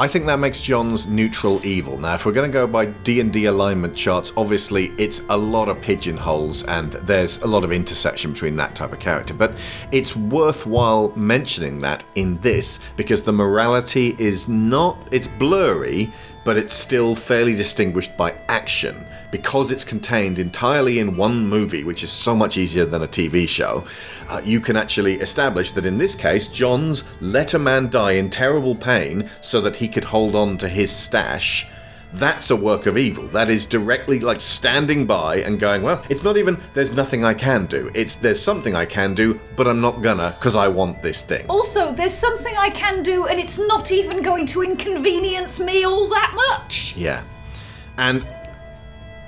I 0.00 0.08
think 0.08 0.24
that 0.28 0.38
makes 0.38 0.62
Johns 0.62 1.06
neutral 1.06 1.60
evil. 1.62 1.98
Now, 1.98 2.14
if 2.14 2.24
we're 2.24 2.32
going 2.32 2.50
to 2.50 2.52
go 2.52 2.66
by 2.66 2.86
D&D 2.86 3.44
alignment 3.44 3.94
charts, 3.94 4.32
obviously 4.34 4.94
it's 4.96 5.20
a 5.28 5.36
lot 5.36 5.68
of 5.68 5.78
pigeonholes 5.82 6.64
and 6.64 6.92
there's 6.92 7.42
a 7.42 7.46
lot 7.46 7.64
of 7.64 7.70
intersection 7.70 8.32
between 8.32 8.56
that 8.56 8.74
type 8.74 8.94
of 8.94 8.98
character. 8.98 9.34
But 9.34 9.58
it's 9.92 10.16
worthwhile 10.16 11.12
mentioning 11.16 11.80
that 11.80 12.02
in 12.14 12.40
this 12.40 12.80
because 12.96 13.22
the 13.24 13.34
morality 13.34 14.16
is 14.18 14.48
not 14.48 15.06
it's 15.10 15.28
blurry, 15.28 16.10
but 16.44 16.56
it's 16.56 16.72
still 16.72 17.14
fairly 17.14 17.54
distinguished 17.54 18.16
by 18.16 18.34
action 18.48 19.06
because 19.30 19.70
it's 19.70 19.84
contained 19.84 20.38
entirely 20.38 20.98
in 20.98 21.16
one 21.16 21.46
movie, 21.46 21.84
which 21.84 22.02
is 22.02 22.10
so 22.10 22.34
much 22.34 22.58
easier 22.58 22.84
than 22.84 23.02
a 23.02 23.08
TV 23.08 23.48
show, 23.48 23.84
uh, 24.28 24.40
you 24.44 24.60
can 24.60 24.76
actually 24.76 25.14
establish 25.14 25.72
that 25.72 25.86
in 25.86 25.98
this 25.98 26.14
case, 26.14 26.48
Johns 26.48 27.04
let 27.20 27.54
a 27.54 27.58
man 27.58 27.88
die 27.88 28.12
in 28.12 28.30
terrible 28.30 28.74
pain 28.74 29.28
so 29.40 29.60
that 29.60 29.76
he 29.76 29.88
could 29.88 30.04
hold 30.04 30.34
on 30.34 30.58
to 30.58 30.68
his 30.68 30.94
stash. 30.94 31.66
That's 32.12 32.50
a 32.50 32.56
work 32.56 32.86
of 32.86 32.98
evil. 32.98 33.26
That 33.28 33.50
is 33.50 33.66
directly 33.66 34.18
like 34.20 34.40
standing 34.40 35.06
by 35.06 35.36
and 35.36 35.60
going, 35.60 35.82
well, 35.82 36.04
it's 36.08 36.24
not 36.24 36.36
even 36.36 36.60
there's 36.74 36.92
nothing 36.92 37.24
I 37.24 37.34
can 37.34 37.66
do. 37.66 37.90
It's 37.94 38.16
there's 38.16 38.40
something 38.40 38.74
I 38.74 38.84
can 38.84 39.14
do, 39.14 39.38
but 39.56 39.68
I'm 39.68 39.80
not 39.80 40.02
gonna 40.02 40.34
because 40.38 40.56
I 40.56 40.68
want 40.68 41.02
this 41.02 41.22
thing. 41.22 41.46
Also, 41.48 41.92
there's 41.92 42.14
something 42.14 42.54
I 42.56 42.70
can 42.70 43.02
do, 43.02 43.26
and 43.26 43.38
it's 43.38 43.58
not 43.58 43.92
even 43.92 44.22
going 44.22 44.46
to 44.46 44.62
inconvenience 44.62 45.60
me 45.60 45.84
all 45.84 46.08
that 46.08 46.32
much. 46.34 46.96
Yeah. 46.96 47.22
And 47.96 48.26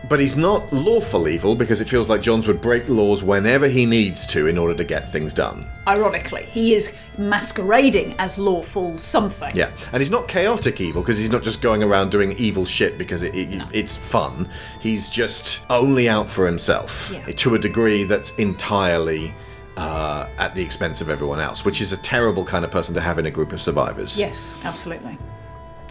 but 0.09 0.19
he's 0.21 0.37
not 0.37 0.73
lawful 0.73 1.29
evil 1.29 1.55
because 1.55 1.81
it 1.81 1.89
feels 1.89 2.09
like 2.11 2.21
Johns 2.21 2.47
would 2.47 2.61
break 2.61 2.89
laws 2.89 3.23
whenever 3.23 3.69
he 3.69 3.87
needs 3.87 4.27
to 4.27 4.47
in 4.49 4.59
order 4.59 4.75
to 4.75 4.85
get 4.85 5.11
things 5.11 5.33
done. 5.33 5.65
Ironically, 5.87 6.45
he 6.51 6.75
is 6.75 6.95
masquerading 7.19 8.15
as 8.19 8.39
lawful 8.39 8.99
something. 8.99 9.55
Yeah, 9.57 9.71
and 9.93 10.01
he's 10.01 10.11
not 10.11 10.29
chaotic 10.29 10.81
evil 10.81 11.03
because 11.03 11.19
he's 11.19 11.31
not 11.31 11.43
just 11.43 11.63
going 11.63 11.83
around 11.83 12.11
doing 12.11 12.33
evil 12.33 12.65
shit 12.65 12.99
because 12.99 13.23
it, 13.23 13.35
it, 13.35 13.63
it's 13.73 13.97
fun. 13.97 14.49
He's 14.81 15.09
just 15.09 15.65
only 15.71 16.09
out 16.09 16.29
for 16.31 16.47
himself 16.47 17.11
Yeah. 17.13 17.23
to 17.33 17.55
a 17.55 17.59
degree 17.59 18.05
that's 18.05 18.31
entirely 18.37 19.35
uh, 19.77 20.29
at 20.39 20.55
the 20.55 20.63
expense 20.63 21.01
of 21.01 21.09
everyone 21.09 21.41
else, 21.41 21.65
which 21.65 21.81
is 21.81 21.93
a 21.93 21.97
terrible 21.97 22.45
kind 22.45 22.65
of 22.65 22.71
person 22.71 22.95
to 22.95 23.01
have 23.01 23.19
in 23.19 23.27
a 23.27 23.31
group 23.31 23.53
of 23.53 23.63
survivors. 23.63 24.19
Yes, 24.21 24.55
absolutely. 24.65 25.17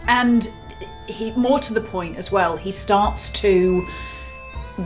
And 0.06 0.48
he, 1.06 1.32
more 1.32 1.58
to 1.60 1.74
the 1.74 1.80
point 1.80 2.16
as 2.16 2.30
well, 2.30 2.56
he 2.56 2.70
starts 2.70 3.28
to 3.30 3.86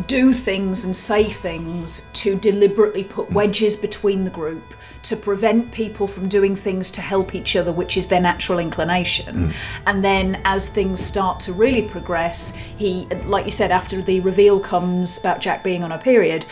do 0.07 0.33
things 0.33 0.85
and 0.85 0.97
say 0.97 1.25
things 1.25 2.09
to 2.13 2.37
deliberately 2.37 3.05
put 3.05 3.29
hmm. 3.29 3.35
wedges 3.35 3.77
between 3.77 4.25
the 4.25 4.31
group 4.31 4.63
to 5.03 5.17
prevent 5.17 5.71
people 5.71 6.09
from 6.09 6.29
doing 6.29 6.57
things 6.57 6.91
to 6.91 7.01
help 7.01 7.35
each 7.35 7.55
other, 7.55 7.73
which 7.73 7.97
is 7.97 8.09
their 8.09 8.21
natural 8.21 8.59
inclination. 8.59 9.47
Hmm. 9.47 9.51
And 9.87 10.05
then 10.05 10.41
as 10.45 10.69
things 10.69 11.01
start 11.01 11.39
to 11.41 11.53
really 11.53 11.83
progress, 11.83 12.55
he, 12.77 13.07
like 13.27 13.45
you 13.45 13.53
said, 13.53 13.71
after 13.71 14.03
the 14.03 14.21
reveal 14.21 14.59
comes 14.59 15.19
about 15.19 15.41
Jack 15.41 15.63
being 15.63 15.85
on 15.85 15.93
a 15.93 15.99
period, 15.99 16.47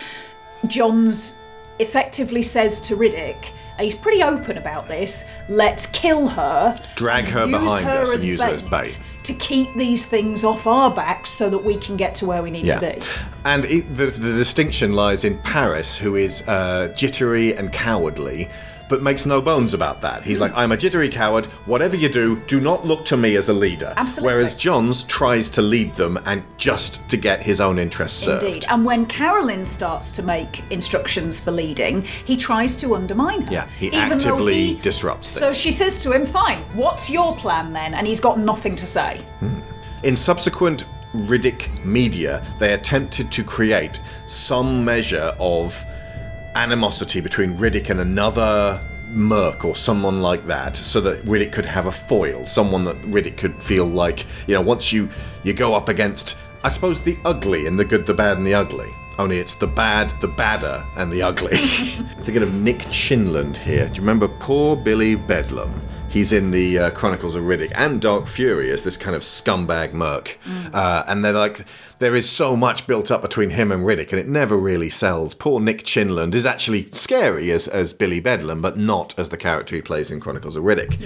Johns 0.66 1.38
effectively 1.80 2.42
says 2.42 2.80
to 2.82 2.96
Riddick, 2.96 3.50
he's 3.78 3.94
pretty 3.94 4.22
open 4.22 4.58
about 4.58 4.88
this, 4.88 5.24
let's 5.48 5.86
kill 5.86 6.28
her. 6.28 6.74
Drag 6.96 7.24
her 7.26 7.46
use 7.46 7.50
behind 7.50 7.84
her 7.86 8.02
us 8.02 8.14
and 8.14 8.22
use 8.22 8.40
her 8.40 8.48
as 8.48 8.62
bait. 8.62 9.00
To 9.24 9.34
keep 9.34 9.72
these 9.74 10.06
things 10.06 10.44
off 10.44 10.66
our 10.66 10.90
backs 10.90 11.30
so 11.30 11.48
that 11.50 11.58
we 11.58 11.76
can 11.76 11.96
get 11.96 12.14
to 12.16 12.26
where 12.26 12.42
we 12.42 12.50
need 12.50 12.66
to 12.66 12.80
be. 12.80 13.00
And 13.44 13.64
it, 13.64 13.82
the, 13.94 14.06
the 14.06 14.32
distinction 14.32 14.92
lies 14.92 15.24
in 15.24 15.38
Paris, 15.38 15.96
who 15.96 16.16
is 16.16 16.46
uh, 16.46 16.88
jittery 16.94 17.56
and 17.56 17.72
cowardly, 17.72 18.48
but 18.88 19.02
makes 19.02 19.26
no 19.26 19.40
bones 19.40 19.74
about 19.74 20.00
that. 20.02 20.22
He's 20.22 20.40
like, 20.40 20.52
hmm. 20.52 20.58
I'm 20.58 20.72
a 20.72 20.76
jittery 20.76 21.08
coward. 21.08 21.46
Whatever 21.66 21.96
you 21.96 22.08
do, 22.08 22.36
do 22.46 22.60
not 22.60 22.84
look 22.84 23.04
to 23.06 23.16
me 23.16 23.36
as 23.36 23.48
a 23.48 23.52
leader. 23.52 23.92
Absolutely. 23.96 24.34
Whereas 24.34 24.54
Johns 24.54 25.04
tries 25.04 25.48
to 25.50 25.62
lead 25.62 25.94
them 25.94 26.18
and 26.26 26.44
just 26.58 27.06
to 27.08 27.16
get 27.16 27.42
his 27.42 27.60
own 27.60 27.78
interests 27.78 28.18
served. 28.24 28.42
Indeed. 28.44 28.66
And 28.68 28.84
when 28.84 29.06
Carolyn 29.06 29.64
starts 29.64 30.10
to 30.12 30.22
make 30.22 30.62
instructions 30.70 31.40
for 31.40 31.50
leading, 31.50 32.02
he 32.02 32.36
tries 32.36 32.76
to 32.76 32.94
undermine 32.94 33.42
her. 33.42 33.52
Yeah, 33.52 33.66
he 33.78 33.92
actively 33.92 34.54
he- 34.54 34.74
disrupts 34.74 35.28
So 35.28 35.46
things. 35.46 35.58
she 35.58 35.72
says 35.72 36.02
to 36.02 36.12
him, 36.12 36.26
Fine, 36.26 36.58
what's 36.74 37.08
your 37.08 37.34
plan 37.36 37.72
then? 37.72 37.94
And 37.94 38.06
he's 38.06 38.20
got 38.20 38.38
nothing 38.38 38.76
to 38.76 38.86
say. 38.86 39.20
Hmm. 39.40 39.60
In 40.02 40.16
subsequent 40.16 40.84
Riddick 41.14 41.84
media, 41.84 42.44
they 42.58 42.74
attempted 42.74 43.30
to 43.32 43.44
create 43.44 44.00
some 44.26 44.84
measure 44.84 45.32
of 45.38 45.84
animosity 46.54 47.20
between 47.20 47.56
Riddick 47.56 47.90
and 47.90 48.00
another 48.00 48.80
merc 49.08 49.64
or 49.64 49.76
someone 49.76 50.20
like 50.20 50.46
that, 50.46 50.76
so 50.76 51.00
that 51.00 51.24
Riddick 51.24 51.52
could 51.52 51.66
have 51.66 51.86
a 51.86 51.92
foil, 51.92 52.46
someone 52.46 52.84
that 52.84 53.00
Riddick 53.02 53.36
could 53.36 53.62
feel 53.62 53.86
like, 53.86 54.26
you 54.46 54.54
know, 54.54 54.62
once 54.62 54.92
you 54.92 55.08
you 55.42 55.52
go 55.52 55.74
up 55.74 55.88
against, 55.88 56.36
I 56.62 56.68
suppose, 56.68 57.00
the 57.00 57.16
ugly 57.24 57.66
and 57.66 57.78
the 57.78 57.84
good, 57.84 58.06
the 58.06 58.14
bad, 58.14 58.38
and 58.38 58.46
the 58.46 58.54
ugly. 58.54 58.88
Only 59.16 59.38
it's 59.38 59.54
the 59.54 59.68
bad, 59.68 60.10
the 60.20 60.28
badder, 60.28 60.84
and 60.96 61.12
the 61.12 61.22
ugly. 61.22 61.52
I'm 61.52 62.06
thinking 62.24 62.42
of 62.42 62.52
Nick 62.54 62.78
Chinlund 62.78 63.56
here. 63.56 63.86
Do 63.86 63.94
you 63.94 64.00
remember 64.00 64.26
poor 64.26 64.74
Billy 64.74 65.14
Bedlam? 65.14 65.72
He's 66.14 66.30
in 66.30 66.52
the 66.52 66.78
uh, 66.78 66.90
Chronicles 66.92 67.34
of 67.34 67.42
Riddick 67.42 67.72
and 67.74 68.00
Dark 68.00 68.28
Fury 68.28 68.70
as 68.70 68.84
this 68.84 68.96
kind 68.96 69.16
of 69.16 69.22
scumbag 69.22 69.92
merc, 69.92 70.38
uh, 70.72 71.02
and 71.08 71.24
they're 71.24 71.32
like. 71.32 71.66
There 71.98 72.16
is 72.16 72.28
so 72.28 72.56
much 72.56 72.88
built 72.88 73.12
up 73.12 73.22
between 73.22 73.50
him 73.50 73.70
and 73.70 73.86
Riddick, 73.86 74.10
and 74.10 74.18
it 74.18 74.26
never 74.26 74.56
really 74.56 74.90
sells. 74.90 75.32
Poor 75.32 75.60
Nick 75.60 75.84
Chinlund 75.84 76.34
is 76.34 76.44
actually 76.44 76.86
scary 76.86 77.52
as, 77.52 77.68
as 77.68 77.92
Billy 77.92 78.18
Bedlam, 78.18 78.60
but 78.60 78.76
not 78.76 79.16
as 79.16 79.28
the 79.28 79.36
character 79.36 79.76
he 79.76 79.80
plays 79.80 80.10
in 80.10 80.18
Chronicles 80.18 80.56
of 80.56 80.64
Riddick. 80.64 81.00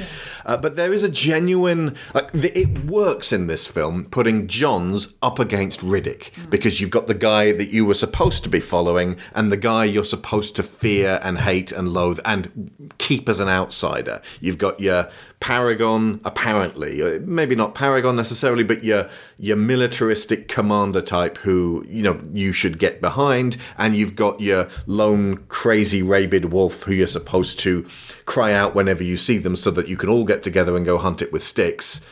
Uh, 0.47 0.57
but 0.57 0.77
there 0.77 0.95
is 0.95 1.05
a 1.05 1.11
genuine. 1.11 1.95
Like, 2.15 2.33
the, 2.33 2.59
it 2.59 2.87
works 2.87 3.35
in 3.35 3.49
this 3.49 3.67
film, 3.67 4.07
putting 4.07 4.47
Johns 4.47 5.15
up 5.21 5.39
against 5.39 5.81
Riddick, 5.81 6.31
because 6.49 6.81
you've 6.81 6.91
got 6.91 7.07
the 7.07 7.15
guy 7.15 7.53
that 7.53 7.69
you 7.69 7.85
were 7.85 7.93
supposed 7.93 8.43
to 8.45 8.49
be 8.49 8.59
following, 8.59 9.19
and 9.35 9.53
the 9.53 9.59
guy 9.59 9.85
you're 9.85 10.05
supposed 10.05 10.57
to 10.57 10.63
fear 10.63 11.21
and 11.23 11.39
hate 11.39 11.71
and 11.71 11.89
loathe 11.89 12.19
and 12.25 12.91
keep 12.97 13.29
as 13.29 13.41
an 13.41 13.49
outsider. 13.49 14.23
You've 14.41 14.59
got 14.59 14.81
your 14.81 14.98
Paragon, 15.41 16.21
apparently, 16.25 17.03
uh, 17.03 17.21
maybe 17.23 17.55
not 17.55 17.75
Paragon 17.75 18.17
necessarily, 18.17 18.65
but 18.65 18.85
your 18.85 19.09
your 19.39 19.57
militaristic 19.57 20.49
commander 20.49 21.01
type 21.01 21.39
who 21.39 21.85
you 21.89 22.03
know 22.03 22.21
you 22.33 22.53
should 22.53 22.79
get 22.79 23.01
behind, 23.01 23.57
and 23.77 23.95
you've 23.95 24.17
got 24.17 24.41
your 24.41 24.69
lone 24.87 25.37
crazy 25.49 26.03
rabid 26.03 26.47
wolf 26.53 26.83
who 26.85 26.93
you're 26.93 27.07
supposed 27.07 27.59
to 27.61 27.87
cry 28.25 28.53
out 28.53 28.75
whenever 28.75 29.03
you 29.03 29.17
see 29.17 29.39
them, 29.39 29.57
so 29.57 29.71
that 29.71 29.89
you 29.89 29.97
can 29.97 30.09
all 30.09 30.25
get 30.25 30.43
together 30.43 30.77
and 30.77 30.85
go 30.85 30.99
hunt 30.99 31.23
it 31.23 31.33
with 31.33 31.43
sticks. 31.43 32.05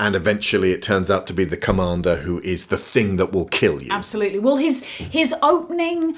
And 0.00 0.14
eventually, 0.14 0.72
it 0.72 0.80
turns 0.80 1.10
out 1.10 1.26
to 1.26 1.32
be 1.32 1.44
the 1.44 1.56
commander 1.56 2.16
who 2.16 2.40
is 2.40 2.66
the 2.66 2.78
thing 2.78 3.16
that 3.16 3.32
will 3.32 3.46
kill 3.46 3.82
you. 3.82 3.90
Absolutely. 3.90 4.38
Well, 4.38 4.56
his 4.56 4.84
his 4.84 5.34
opening 5.42 6.16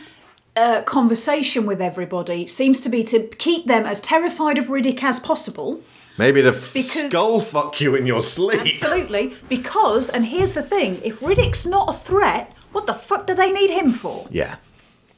uh, 0.57 0.83
conversation 0.83 1.65
with 1.65 1.81
everybody 1.81 2.47
seems 2.47 2.81
to 2.83 2.89
be 2.89 3.03
to 3.05 3.27
keep 3.39 3.67
them 3.67 3.87
as 3.87 4.01
terrified 4.01 4.59
of 4.59 4.67
Riddick 4.67 5.03
as 5.03 5.21
possible. 5.21 5.81
Maybe 6.19 6.43
to 6.43 6.49
f- 6.49 6.73
Because- 6.75 7.09
skull 7.09 7.41
fuck 7.41 7.81
you 7.81 7.95
in 7.95 8.07
your 8.07 8.21
sleep. 8.21 8.61
Absolutely, 8.61 9.35
because 9.49 10.09
and 10.11 10.27
here's 10.27 10.55
the 10.55 10.63
thing: 10.63 11.01
if 11.05 11.21
Riddick's 11.21 11.65
not 11.67 11.89
a 11.89 11.93
threat, 11.99 12.53
what 12.73 12.87
the 12.87 12.95
fuck 12.95 13.27
do 13.27 13.35
they 13.35 13.51
need 13.51 13.71
him 13.71 13.93
for? 13.93 14.27
Yeah, 14.31 14.57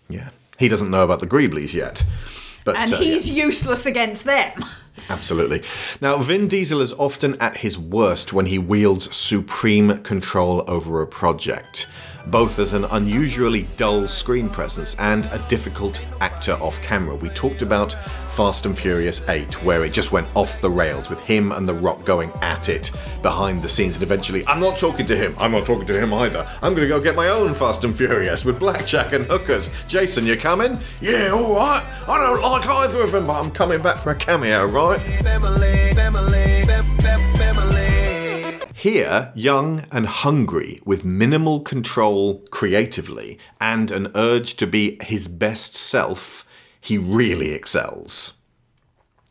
yeah. 0.09 0.29
He 0.59 0.69
doesn't 0.69 0.91
know 0.91 1.03
about 1.03 1.19
the 1.21 1.27
Greeblies 1.27 1.75
yet, 1.75 2.05
but 2.65 2.77
and 2.77 2.93
uh, 2.93 2.99
he's 2.99 3.29
yeah, 3.29 3.45
useless 3.47 3.85
against 3.87 4.25
them. 4.25 4.65
absolutely. 5.09 5.63
Now, 6.01 6.19
Vin 6.19 6.47
Diesel 6.47 6.81
is 6.81 6.93
often 6.93 7.37
at 7.41 7.57
his 7.59 7.77
worst 7.79 8.33
when 8.33 8.47
he 8.47 8.59
wields 8.59 9.15
supreme 9.17 10.03
control 10.05 10.63
over 10.69 11.03
a 11.03 11.07
project, 11.07 11.89
both 12.27 12.59
as 12.59 12.73
an 12.73 12.85
unusually 12.87 13.67
dull 13.77 14.07
screen 14.09 14.49
presence 14.49 14.95
and 14.99 15.27
a 15.27 15.45
difficult 15.49 16.05
actor 16.21 16.55
off 16.55 16.81
camera. 16.83 17.17
We 17.17 17.29
talked 17.31 17.63
about 17.63 17.97
Fast 18.33 18.65
and 18.65 18.79
Furious 18.79 19.29
8, 19.29 19.63
where 19.63 19.85
it 19.85 19.93
just 19.93 20.11
went 20.11 20.27
off 20.35 20.61
the 20.61 20.71
rails 20.71 21.11
with 21.11 21.21
him 21.21 21.53
and 21.53 21.69
The 21.69 21.75
Rock 21.75 22.05
going 22.05 22.33
at 22.41 22.71
it 22.71 22.91
behind 23.21 23.63
the 23.63 23.69
scenes, 23.69 23.97
and 23.97 24.03
eventually, 24.03 24.47
I'm 24.47 24.59
not 24.59 24.79
talking 24.79 25.05
to 25.07 25.17
him. 25.17 25.37
I'm 25.39 25.53
not 25.53 25.67
talking 25.67 25.87
to 25.87 26.01
him 26.01 26.15
either. 26.15 26.49
I'm 26.63 26.75
going 26.75 26.89
to 26.89 26.89
go 26.89 26.99
get 27.01 27.15
my 27.15 27.29
own 27.29 27.53
Fast 27.53 27.85
and 27.85 27.95
Furious 27.95 28.45
with 28.45 28.59
blackjack 28.59 29.13
and 29.13 29.27
hookers. 29.27 29.69
Jason, 29.87 30.25
you 30.25 30.37
coming? 30.37 30.79
Yeah, 31.01 31.31
all 31.35 31.57
right. 31.57 31.85
I 32.09 32.19
don't 32.19 32.41
like 32.41 32.67
either 32.67 33.03
of 33.03 33.13
them, 33.13 33.27
but 33.27 33.39
I'm 33.39 33.51
coming 33.51 33.83
back 33.83 33.99
for 33.99 34.11
a 34.11 34.15
cameo, 34.15 34.65
right? 34.65 35.01
Here, 38.83 39.31
young 39.37 39.85
and 39.93 40.07
hungry, 40.07 40.81
with 40.85 41.05
minimal 41.05 41.61
control 41.61 42.43
creatively 42.51 43.39
and 43.61 43.93
an 43.93 44.11
urge 44.17 44.57
to 44.57 44.67
be 44.67 44.99
his 45.01 45.29
best 45.29 45.77
self, 45.77 46.45
he 46.81 46.99
really 46.99 47.53
excels. 47.53 48.39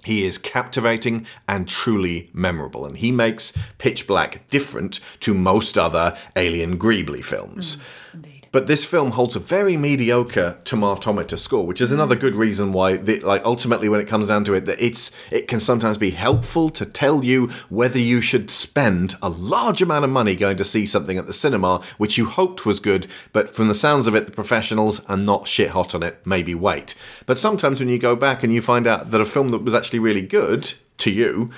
He 0.05 0.23
is 0.25 0.37
captivating 0.37 1.27
and 1.49 1.67
truly 1.67 2.29
memorable, 2.31 2.85
and 2.85 2.95
he 2.95 3.11
makes 3.11 3.51
Pitch 3.77 4.07
Black 4.07 4.47
different 4.49 5.01
to 5.19 5.33
most 5.33 5.77
other 5.77 6.17
Alien 6.37 6.79
Greebly 6.79 7.21
films. 7.21 7.75
Mm, 8.15 8.30
But 8.51 8.67
this 8.67 8.83
film 8.83 9.11
holds 9.11 9.37
a 9.37 9.39
very 9.39 9.77
mediocre 9.77 10.57
tomatometer 10.65 11.39
score, 11.39 11.65
which 11.65 11.79
is 11.79 11.93
another 11.93 12.17
good 12.17 12.35
reason 12.35 12.73
why, 12.73 12.97
the, 12.97 13.21
like, 13.21 13.45
ultimately, 13.45 13.87
when 13.87 14.01
it 14.01 14.09
comes 14.09 14.27
down 14.27 14.43
to 14.43 14.53
it, 14.53 14.65
that 14.65 14.81
it's 14.81 15.11
it 15.31 15.47
can 15.47 15.61
sometimes 15.61 15.97
be 15.97 16.09
helpful 16.09 16.69
to 16.71 16.85
tell 16.85 17.23
you 17.23 17.47
whether 17.69 17.97
you 17.97 18.19
should 18.19 18.51
spend 18.51 19.15
a 19.21 19.29
large 19.29 19.81
amount 19.81 20.03
of 20.03 20.11
money 20.11 20.35
going 20.35 20.57
to 20.57 20.65
see 20.65 20.85
something 20.85 21.17
at 21.17 21.27
the 21.27 21.33
cinema, 21.33 21.81
which 21.97 22.17
you 22.17 22.25
hoped 22.25 22.65
was 22.65 22.81
good, 22.81 23.07
but 23.31 23.55
from 23.55 23.69
the 23.69 23.73
sounds 23.73 24.05
of 24.05 24.15
it, 24.15 24.25
the 24.25 24.31
professionals 24.33 25.03
are 25.05 25.17
not 25.17 25.47
shit 25.47 25.69
hot 25.69 25.95
on 25.95 26.03
it. 26.03 26.19
Maybe 26.25 26.53
wait. 26.53 26.93
But 27.25 27.37
sometimes 27.37 27.79
when 27.79 27.89
you 27.89 27.99
go 27.99 28.17
back 28.17 28.43
and 28.43 28.53
you 28.53 28.61
find 28.61 28.85
out 28.85 29.11
that 29.11 29.21
a 29.21 29.25
film 29.25 29.49
that 29.49 29.63
was 29.63 29.73
actually 29.73 29.99
really 29.99 30.23
good 30.23 30.73
to 30.97 31.09
you, 31.09 31.51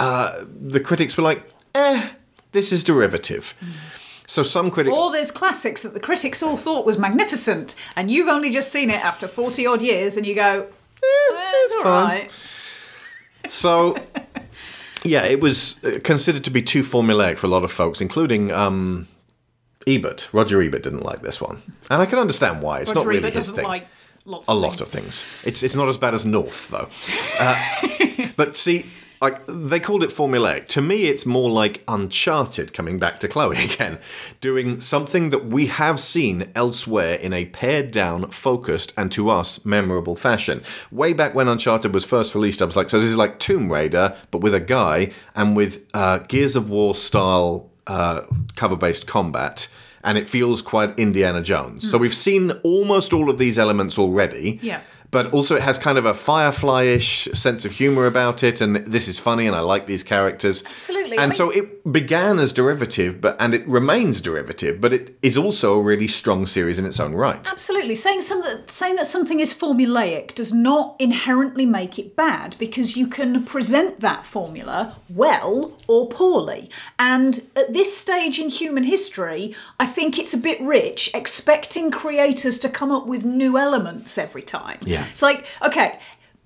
uh, 0.00 0.44
the 0.60 0.80
critics 0.80 1.16
were 1.16 1.22
like, 1.22 1.48
"Eh, 1.76 2.08
this 2.50 2.72
is 2.72 2.82
derivative." 2.82 3.54
So 4.30 4.44
some 4.44 4.70
critics. 4.70 4.96
All 4.96 5.10
those 5.10 5.32
classics 5.32 5.82
that 5.82 5.92
the 5.92 5.98
critics 5.98 6.40
all 6.40 6.56
thought 6.56 6.86
was 6.86 6.96
magnificent, 6.96 7.74
and 7.96 8.12
you've 8.12 8.28
only 8.28 8.48
just 8.48 8.70
seen 8.70 8.88
it 8.88 9.04
after 9.04 9.26
40 9.26 9.66
odd 9.66 9.82
years, 9.82 10.16
and 10.16 10.24
you 10.24 10.36
go, 10.36 10.68
eh, 11.02 11.02
it's 11.02 11.74
all 11.74 11.82
fine. 11.82 12.08
right. 12.08 12.30
So, 13.48 13.96
yeah, 15.02 15.24
it 15.24 15.40
was 15.40 15.82
uh, 15.82 15.98
considered 16.04 16.44
to 16.44 16.50
be 16.52 16.62
too 16.62 16.82
formulaic 16.82 17.38
for 17.38 17.48
a 17.48 17.50
lot 17.50 17.64
of 17.64 17.72
folks, 17.72 18.00
including 18.00 18.52
um, 18.52 19.08
Ebert. 19.88 20.28
Roger 20.32 20.62
Ebert 20.62 20.84
didn't 20.84 21.02
like 21.02 21.22
this 21.22 21.40
one, 21.40 21.60
and 21.90 22.00
I 22.00 22.06
can 22.06 22.20
understand 22.20 22.62
why. 22.62 22.78
It's 22.78 22.90
Roger 22.90 23.00
not 23.00 23.06
really 23.08 23.18
Ebert 23.24 23.34
his 23.34 23.50
thing. 23.50 23.64
like 23.66 23.88
lots 24.26 24.48
a 24.48 24.52
of 24.52 24.58
lot 24.58 24.78
things. 24.78 24.80
of 24.80 24.88
things. 24.90 25.44
It's 25.44 25.64
it's 25.64 25.74
not 25.74 25.88
as 25.88 25.98
bad 25.98 26.14
as 26.14 26.24
North 26.24 26.68
though. 26.68 26.88
Uh, 27.40 28.28
but 28.36 28.54
see, 28.54 28.86
like 29.20 29.40
they 29.46 29.78
called 29.80 30.02
it 30.02 30.10
formulaic. 30.10 30.66
To 30.68 30.80
me, 30.80 31.06
it's 31.06 31.26
more 31.26 31.50
like 31.50 31.82
Uncharted. 31.86 32.72
Coming 32.72 32.98
back 32.98 33.20
to 33.20 33.28
Chloe 33.28 33.56
again, 33.64 33.98
doing 34.40 34.80
something 34.80 35.30
that 35.30 35.44
we 35.46 35.66
have 35.66 36.00
seen 36.00 36.50
elsewhere 36.54 37.14
in 37.14 37.32
a 37.32 37.44
pared 37.46 37.90
down, 37.90 38.30
focused, 38.30 38.92
and 38.96 39.12
to 39.12 39.30
us 39.30 39.64
memorable 39.64 40.16
fashion. 40.16 40.62
Way 40.90 41.12
back 41.12 41.34
when 41.34 41.48
Uncharted 41.48 41.92
was 41.94 42.04
first 42.04 42.34
released, 42.34 42.62
I 42.62 42.64
was 42.64 42.76
like, 42.76 42.88
so 42.90 42.98
this 42.98 43.08
is 43.08 43.16
like 43.16 43.38
Tomb 43.38 43.70
Raider, 43.70 44.16
but 44.30 44.38
with 44.38 44.54
a 44.54 44.60
guy 44.60 45.10
and 45.34 45.54
with 45.54 45.86
uh, 45.94 46.18
Gears 46.18 46.56
of 46.56 46.70
War 46.70 46.94
style 46.94 47.70
uh, 47.86 48.22
cover 48.56 48.76
based 48.76 49.06
combat. 49.06 49.68
And 50.02 50.16
it 50.16 50.26
feels 50.26 50.62
quite 50.62 50.98
Indiana 50.98 51.42
Jones. 51.42 51.90
So 51.90 51.98
Hmm. 51.98 52.02
we've 52.02 52.14
seen 52.14 52.52
almost 52.62 53.12
all 53.12 53.28
of 53.28 53.36
these 53.36 53.58
elements 53.58 53.98
already 53.98 54.58
Yeah. 54.62 54.80
But 55.10 55.32
also 55.32 55.56
it 55.56 55.62
has 55.62 55.78
kind 55.78 55.98
of 55.98 56.04
a 56.06 56.14
firefly-ish 56.14 57.24
sense 57.32 57.64
of 57.64 57.72
humor 57.72 58.06
about 58.06 58.42
it 58.42 58.60
and 58.60 58.76
this 58.86 59.08
is 59.08 59.18
funny 59.18 59.46
and 59.46 59.56
i 59.56 59.60
like 59.60 59.86
these 59.86 60.02
characters 60.02 60.62
Absolutely, 60.64 61.18
I 61.18 61.22
and 61.22 61.30
mean- 61.30 61.36
so 61.36 61.50
it 61.50 61.90
began 61.92 62.38
as 62.38 62.52
derivative 62.52 63.20
but 63.20 63.36
and 63.40 63.54
it 63.54 63.66
remains 63.66 64.20
derivative 64.20 64.80
but 64.80 64.92
it 64.92 65.16
is 65.22 65.36
also 65.36 65.78
a 65.78 65.82
really 65.82 66.06
strong 66.08 66.46
series 66.46 66.78
in 66.78 66.84
its 66.86 67.00
own 67.00 67.14
right 67.14 67.46
Absolutely. 67.50 67.94
Saying, 67.94 68.20
some, 68.22 68.42
saying 68.66 68.96
that 68.96 69.06
something 69.06 69.40
is 69.40 69.52
formulaic 69.54 70.34
does 70.34 70.52
not 70.52 70.96
inherently 70.98 71.66
make 71.66 71.98
it 71.98 72.16
bad 72.16 72.56
because 72.58 72.96
you 72.96 73.06
can 73.06 73.44
present 73.44 74.00
that 74.00 74.24
formula 74.24 74.96
well 75.08 75.72
or 75.86 76.08
poorly. 76.08 76.70
And 76.98 77.42
at 77.56 77.72
this 77.72 77.96
stage 77.96 78.38
in 78.38 78.48
human 78.48 78.84
history, 78.84 79.54
I 79.78 79.86
think 79.86 80.18
it's 80.18 80.32
a 80.34 80.38
bit 80.38 80.60
rich 80.60 81.10
expecting 81.14 81.90
creators 81.90 82.58
to 82.60 82.68
come 82.68 82.90
up 82.90 83.06
with 83.06 83.24
new 83.24 83.58
elements 83.58 84.16
every 84.18 84.42
time. 84.42 84.78
Yeah. 84.84 84.99
It's 85.10 85.22
like, 85.22 85.46
okay. 85.62 85.98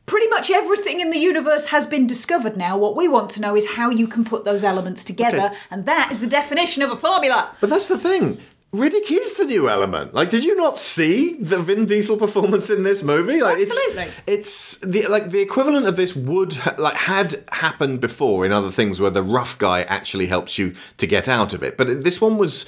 Pretty 0.07 0.29
much 0.29 0.51
everything 0.51 1.01
in 1.01 1.09
the 1.09 1.19
universe 1.19 1.67
has 1.67 1.87
been 1.87 2.07
discovered 2.07 2.59
now. 2.59 2.77
What 2.77 2.95
we 2.95 3.09
want 3.09 3.31
to 3.31 3.41
know 3.41 3.57
is 3.57 3.67
how 3.71 3.89
you 3.89 4.07
can 4.07 4.23
put 4.23 4.45
those 4.45 4.63
elements 4.63 5.03
together, 5.03 5.47
Okay. 5.47 5.57
and 5.71 5.87
that 5.87 6.13
is 6.13 6.21
the 6.21 6.27
definition 6.27 6.83
of 6.83 6.91
a 6.91 6.97
formula. 6.97 7.49
but 7.61 7.71
that's 7.71 7.89
the 7.89 7.97
thing 7.99 8.37
Riddick 8.75 9.11
is 9.11 9.35
the 9.35 9.45
new 9.45 9.69
element. 9.71 10.13
Like, 10.13 10.29
did 10.31 10.45
you 10.45 10.57
not 10.57 10.77
see 10.79 11.35
the 11.35 11.59
Vin 11.61 11.87
Diesel 11.87 12.17
performance 12.19 12.69
in 12.71 12.83
this 12.83 13.03
movie? 13.05 13.41
Like, 13.41 13.63
Absolutely. 13.63 14.09
it's 14.27 14.77
it's 14.77 14.79
the 14.81 15.07
like 15.07 15.31
the 15.31 15.41
equivalent 15.41 15.87
of 15.87 15.95
this 15.97 16.15
would 16.17 16.53
ha- 16.55 16.75
like 16.77 16.97
had 16.97 17.37
happened 17.53 18.01
before 18.01 18.45
in 18.45 18.51
other 18.53 18.73
things 18.73 19.01
where 19.01 19.13
the 19.13 19.23
rough 19.23 19.57
guy 19.57 19.83
actually 19.85 20.27
helps 20.27 20.59
you 20.59 20.75
to 20.99 21.07
get 21.07 21.29
out 21.29 21.55
of 21.55 21.63
it. 21.63 21.79
But 21.79 22.03
this 22.03 22.21
one 22.21 22.37
was 22.37 22.67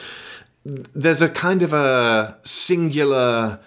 there's 0.65 1.21
a 1.23 1.29
kind 1.29 1.63
of 1.63 1.73
a 1.73 2.39
singular 2.45 3.59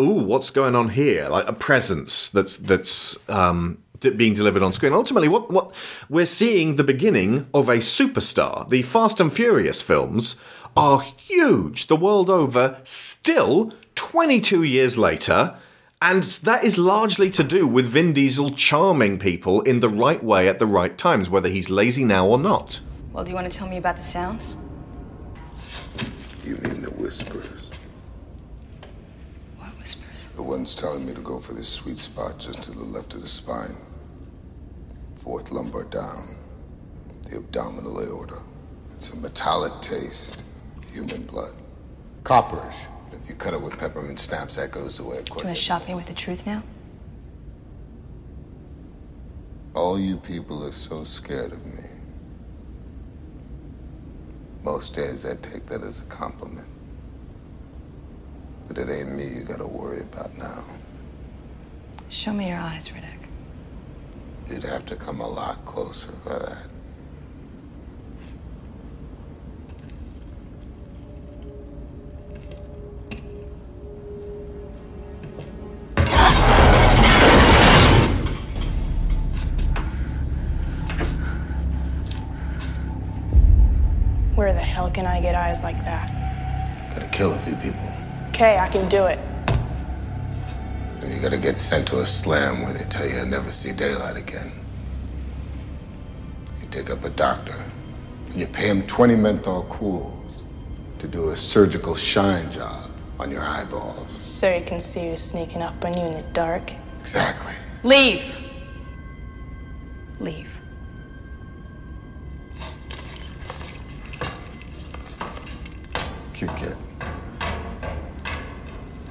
ooh, 0.00 0.22
what's 0.22 0.50
going 0.50 0.74
on 0.74 0.90
here? 0.90 1.28
Like 1.28 1.46
a 1.48 1.52
presence 1.52 2.28
that's 2.28 2.56
that's 2.56 3.18
um, 3.30 3.78
d- 4.00 4.10
being 4.10 4.34
delivered 4.34 4.62
on 4.62 4.72
screen. 4.72 4.92
Ultimately, 4.92 5.28
what 5.28 5.50
what 5.50 5.74
we're 6.08 6.26
seeing 6.26 6.76
the 6.76 6.84
beginning 6.84 7.46
of 7.54 7.68
a 7.68 7.76
superstar. 7.76 8.68
The 8.68 8.82
Fast 8.82 9.20
and 9.20 9.32
Furious 9.32 9.82
films 9.82 10.40
are 10.76 11.02
huge 11.02 11.86
the 11.86 11.96
world 11.96 12.30
over. 12.30 12.80
Still, 12.84 13.72
22 13.94 14.62
years 14.62 14.96
later. 14.98 15.54
And 16.00 16.24
that 16.24 16.64
is 16.64 16.78
largely 16.78 17.30
to 17.30 17.44
do 17.44 17.64
with 17.64 17.86
Vin 17.86 18.12
Diesel 18.12 18.50
charming 18.50 19.20
people 19.20 19.60
in 19.60 19.78
the 19.78 19.88
right 19.88 20.22
way 20.22 20.48
at 20.48 20.58
the 20.58 20.66
right 20.66 20.98
times, 20.98 21.30
whether 21.30 21.48
he's 21.48 21.70
lazy 21.70 22.04
now 22.04 22.26
or 22.26 22.38
not. 22.38 22.80
Well, 23.12 23.22
do 23.22 23.30
you 23.30 23.36
want 23.36 23.52
to 23.52 23.56
tell 23.56 23.68
me 23.68 23.76
about 23.76 23.98
the 23.98 24.02
sounds? 24.02 24.56
You 26.44 26.56
mean 26.56 26.82
the 26.82 26.90
whispers? 26.90 27.61
The 30.34 30.42
ones 30.42 30.74
telling 30.74 31.06
me 31.06 31.12
to 31.14 31.20
go 31.20 31.38
for 31.38 31.52
this 31.52 31.68
sweet 31.68 31.98
spot 31.98 32.38
just 32.38 32.62
to 32.64 32.70
the 32.70 32.84
left 32.84 33.14
of 33.14 33.20
the 33.20 33.28
spine. 33.28 33.76
Fourth 35.16 35.52
lumbar 35.52 35.84
down. 35.84 36.36
The 37.28 37.36
abdominal 37.36 38.00
aorta. 38.00 38.40
It's 38.94 39.12
a 39.12 39.20
metallic 39.20 39.72
taste. 39.80 40.44
Human 40.92 41.24
blood. 41.24 41.52
Copperish. 42.24 42.86
If 43.12 43.28
you 43.28 43.34
cut 43.34 43.52
it 43.52 43.60
with 43.60 43.78
peppermint 43.78 44.18
schnapps, 44.18 44.56
that 44.56 44.70
goes 44.72 44.98
away, 44.98 45.18
of 45.18 45.24
Do 45.26 45.30
you 45.30 45.34
course. 45.34 45.44
want 45.44 45.56
to 45.56 45.62
shock 45.62 45.86
me 45.88 45.94
with 45.94 46.06
the 46.06 46.14
truth 46.14 46.46
now? 46.46 46.62
All 49.74 49.98
you 49.98 50.16
people 50.16 50.64
are 50.64 50.72
so 50.72 51.04
scared 51.04 51.52
of 51.52 51.64
me. 51.66 52.12
Most 54.64 54.94
days 54.94 55.26
I 55.26 55.34
take 55.40 55.66
that 55.66 55.82
as 55.82 56.04
a 56.04 56.08
compliment. 56.08 56.68
But 58.74 58.88
it 58.88 58.90
ain't 58.90 59.14
me 59.14 59.24
you 59.24 59.44
gotta 59.44 59.66
worry 59.66 60.00
about 60.00 60.30
now. 60.38 60.62
Show 62.08 62.32
me 62.32 62.48
your 62.48 62.56
eyes, 62.56 62.88
Riddick. 62.88 63.28
You'd 64.48 64.62
have 64.62 64.86
to 64.86 64.96
come 64.96 65.20
a 65.20 65.28
lot 65.28 65.62
closer 65.66 66.10
for 66.12 66.38
that. 66.38 66.68
Where 84.34 84.54
the 84.54 84.60
hell 84.60 84.90
can 84.90 85.04
I 85.04 85.20
get 85.20 85.34
eyes 85.34 85.62
like 85.62 85.76
that? 85.84 86.90
Gotta 86.94 87.10
kill 87.10 87.34
a 87.34 87.36
few 87.36 87.54
people. 87.56 88.11
Okay, 88.42 88.58
I 88.58 88.66
can 88.66 88.88
do 88.88 89.04
it. 89.04 89.20
You 91.06 91.22
gotta 91.22 91.38
get 91.38 91.56
sent 91.56 91.86
to 91.86 92.00
a 92.00 92.06
slam 92.06 92.62
where 92.62 92.72
they 92.72 92.82
tell 92.86 93.06
you 93.06 93.18
you'll 93.18 93.26
never 93.26 93.52
see 93.52 93.70
daylight 93.70 94.16
again. 94.16 94.50
You 96.60 96.66
dig 96.66 96.90
up 96.90 97.04
a 97.04 97.10
doctor, 97.10 97.54
and 98.26 98.34
you 98.34 98.48
pay 98.48 98.66
him 98.66 98.84
20 98.88 99.14
menthol 99.14 99.62
Kools 99.66 100.42
to 100.98 101.06
do 101.06 101.28
a 101.28 101.36
surgical 101.36 101.94
shine 101.94 102.50
job 102.50 102.90
on 103.20 103.30
your 103.30 103.44
eyeballs. 103.44 104.10
So 104.10 104.52
you 104.52 104.64
can 104.64 104.80
see 104.80 105.10
who's 105.10 105.22
sneaking 105.22 105.62
up 105.62 105.84
on 105.84 105.96
you 105.96 106.04
in 106.04 106.10
the 106.10 106.24
dark. 106.32 106.72
Exactly. 106.98 107.54
Leave. 107.84 108.36
Leave. 110.18 110.60
Kick 116.34 116.50
it. 116.62 116.81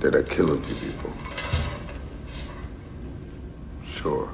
Did 0.02 0.16
I 0.16 0.24
kill 0.24 0.52
a 0.52 0.58
few 0.58 0.90
people? 0.90 1.14
Sure. 3.86 4.34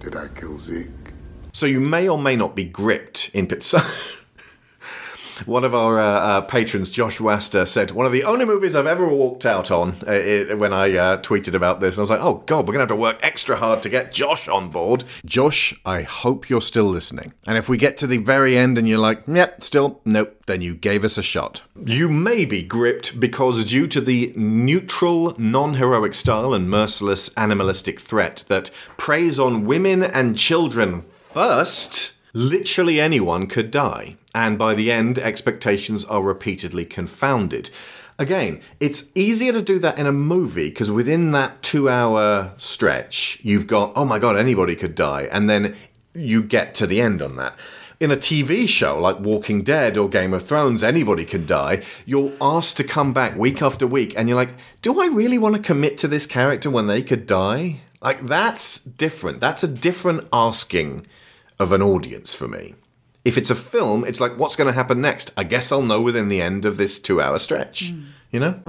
Did 0.00 0.16
I 0.16 0.28
kill 0.28 0.58
Zeke? 0.58 1.14
So 1.54 1.64
you 1.64 1.80
may 1.80 2.10
or 2.10 2.18
may 2.18 2.36
not 2.36 2.54
be 2.54 2.64
gripped 2.64 3.30
in 3.32 3.46
pizza. 3.46 3.82
One 5.46 5.64
of 5.64 5.74
our 5.74 5.98
uh, 5.98 6.04
uh, 6.04 6.40
patrons, 6.42 6.90
Josh 6.90 7.20
Waster, 7.20 7.66
said 7.66 7.90
one 7.90 8.06
of 8.06 8.12
the 8.12 8.24
only 8.24 8.44
movies 8.44 8.74
I've 8.74 8.86
ever 8.86 9.06
walked 9.06 9.46
out 9.46 9.70
on 9.70 9.96
uh, 10.06 10.12
it, 10.12 10.58
when 10.58 10.72
I 10.72 10.96
uh, 10.96 11.22
tweeted 11.22 11.54
about 11.54 11.80
this. 11.80 11.96
And 11.96 12.00
I 12.00 12.02
was 12.02 12.10
like, 12.10 12.20
oh 12.20 12.42
god, 12.46 12.66
we're 12.66 12.72
gonna 12.72 12.82
have 12.82 12.88
to 12.88 12.96
work 12.96 13.18
extra 13.22 13.56
hard 13.56 13.82
to 13.82 13.88
get 13.88 14.12
Josh 14.12 14.48
on 14.48 14.68
board. 14.70 15.04
Josh, 15.24 15.74
I 15.84 16.02
hope 16.02 16.48
you're 16.48 16.60
still 16.60 16.84
listening. 16.84 17.32
And 17.46 17.56
if 17.56 17.68
we 17.68 17.76
get 17.76 17.96
to 17.98 18.06
the 18.06 18.18
very 18.18 18.56
end 18.56 18.78
and 18.78 18.88
you're 18.88 18.98
like, 18.98 19.22
yep, 19.26 19.62
still 19.62 20.00
nope, 20.04 20.36
then 20.46 20.60
you 20.60 20.74
gave 20.74 21.04
us 21.04 21.18
a 21.18 21.22
shot. 21.22 21.64
You 21.84 22.08
may 22.08 22.44
be 22.44 22.62
gripped 22.62 23.18
because 23.18 23.64
due 23.64 23.86
to 23.88 24.00
the 24.00 24.32
neutral, 24.36 25.34
non-heroic 25.38 26.14
style 26.14 26.54
and 26.54 26.68
merciless 26.68 27.30
animalistic 27.36 27.98
threat 28.00 28.44
that 28.48 28.70
preys 28.96 29.38
on 29.38 29.64
women 29.64 30.02
and 30.02 30.36
children 30.36 31.02
first, 31.32 32.14
literally 32.32 33.00
anyone 33.00 33.46
could 33.46 33.70
die. 33.70 34.16
And 34.34 34.58
by 34.58 34.74
the 34.74 34.90
end, 34.90 35.18
expectations 35.18 36.04
are 36.04 36.22
repeatedly 36.22 36.84
confounded. 36.84 37.70
Again, 38.18 38.60
it's 38.80 39.10
easier 39.14 39.52
to 39.52 39.62
do 39.62 39.78
that 39.80 39.98
in 39.98 40.06
a 40.06 40.12
movie 40.12 40.68
because 40.68 40.90
within 40.90 41.32
that 41.32 41.62
two 41.62 41.88
hour 41.88 42.52
stretch, 42.56 43.40
you've 43.42 43.66
got, 43.66 43.92
oh 43.96 44.04
my 44.04 44.18
god, 44.18 44.36
anybody 44.36 44.76
could 44.76 44.94
die. 44.94 45.28
And 45.30 45.48
then 45.48 45.74
you 46.14 46.42
get 46.42 46.74
to 46.76 46.86
the 46.86 47.00
end 47.00 47.22
on 47.22 47.36
that. 47.36 47.58
In 48.00 48.10
a 48.10 48.16
TV 48.16 48.68
show 48.68 48.98
like 48.98 49.20
Walking 49.20 49.62
Dead 49.62 49.96
or 49.96 50.08
Game 50.08 50.34
of 50.34 50.42
Thrones, 50.42 50.82
anybody 50.82 51.24
can 51.24 51.46
die. 51.46 51.82
You're 52.04 52.32
asked 52.40 52.76
to 52.78 52.84
come 52.84 53.12
back 53.12 53.36
week 53.36 53.62
after 53.62 53.86
week, 53.86 54.12
and 54.16 54.28
you're 54.28 54.36
like, 54.36 54.54
do 54.82 55.00
I 55.00 55.06
really 55.06 55.38
want 55.38 55.54
to 55.54 55.62
commit 55.62 55.98
to 55.98 56.08
this 56.08 56.26
character 56.26 56.68
when 56.68 56.88
they 56.88 57.02
could 57.02 57.26
die? 57.26 57.80
Like, 58.00 58.22
that's 58.22 58.78
different. 58.78 59.38
That's 59.40 59.62
a 59.62 59.68
different 59.68 60.26
asking 60.32 61.06
of 61.62 61.72
an 61.72 61.80
audience 61.82 62.34
for 62.34 62.46
me. 62.46 62.74
If 63.24 63.38
it's 63.38 63.50
a 63.50 63.54
film, 63.54 64.04
it's 64.04 64.20
like, 64.20 64.36
what's 64.36 64.56
going 64.56 64.66
to 64.66 64.72
happen 64.72 65.00
next? 65.00 65.30
I 65.36 65.44
guess 65.44 65.70
I'll 65.70 65.82
know 65.82 66.02
within 66.02 66.28
the 66.28 66.42
end 66.42 66.64
of 66.64 66.76
this 66.76 66.98
two 66.98 67.20
hour 67.20 67.38
stretch. 67.38 67.92
You 68.30 68.40
know? 68.40 68.60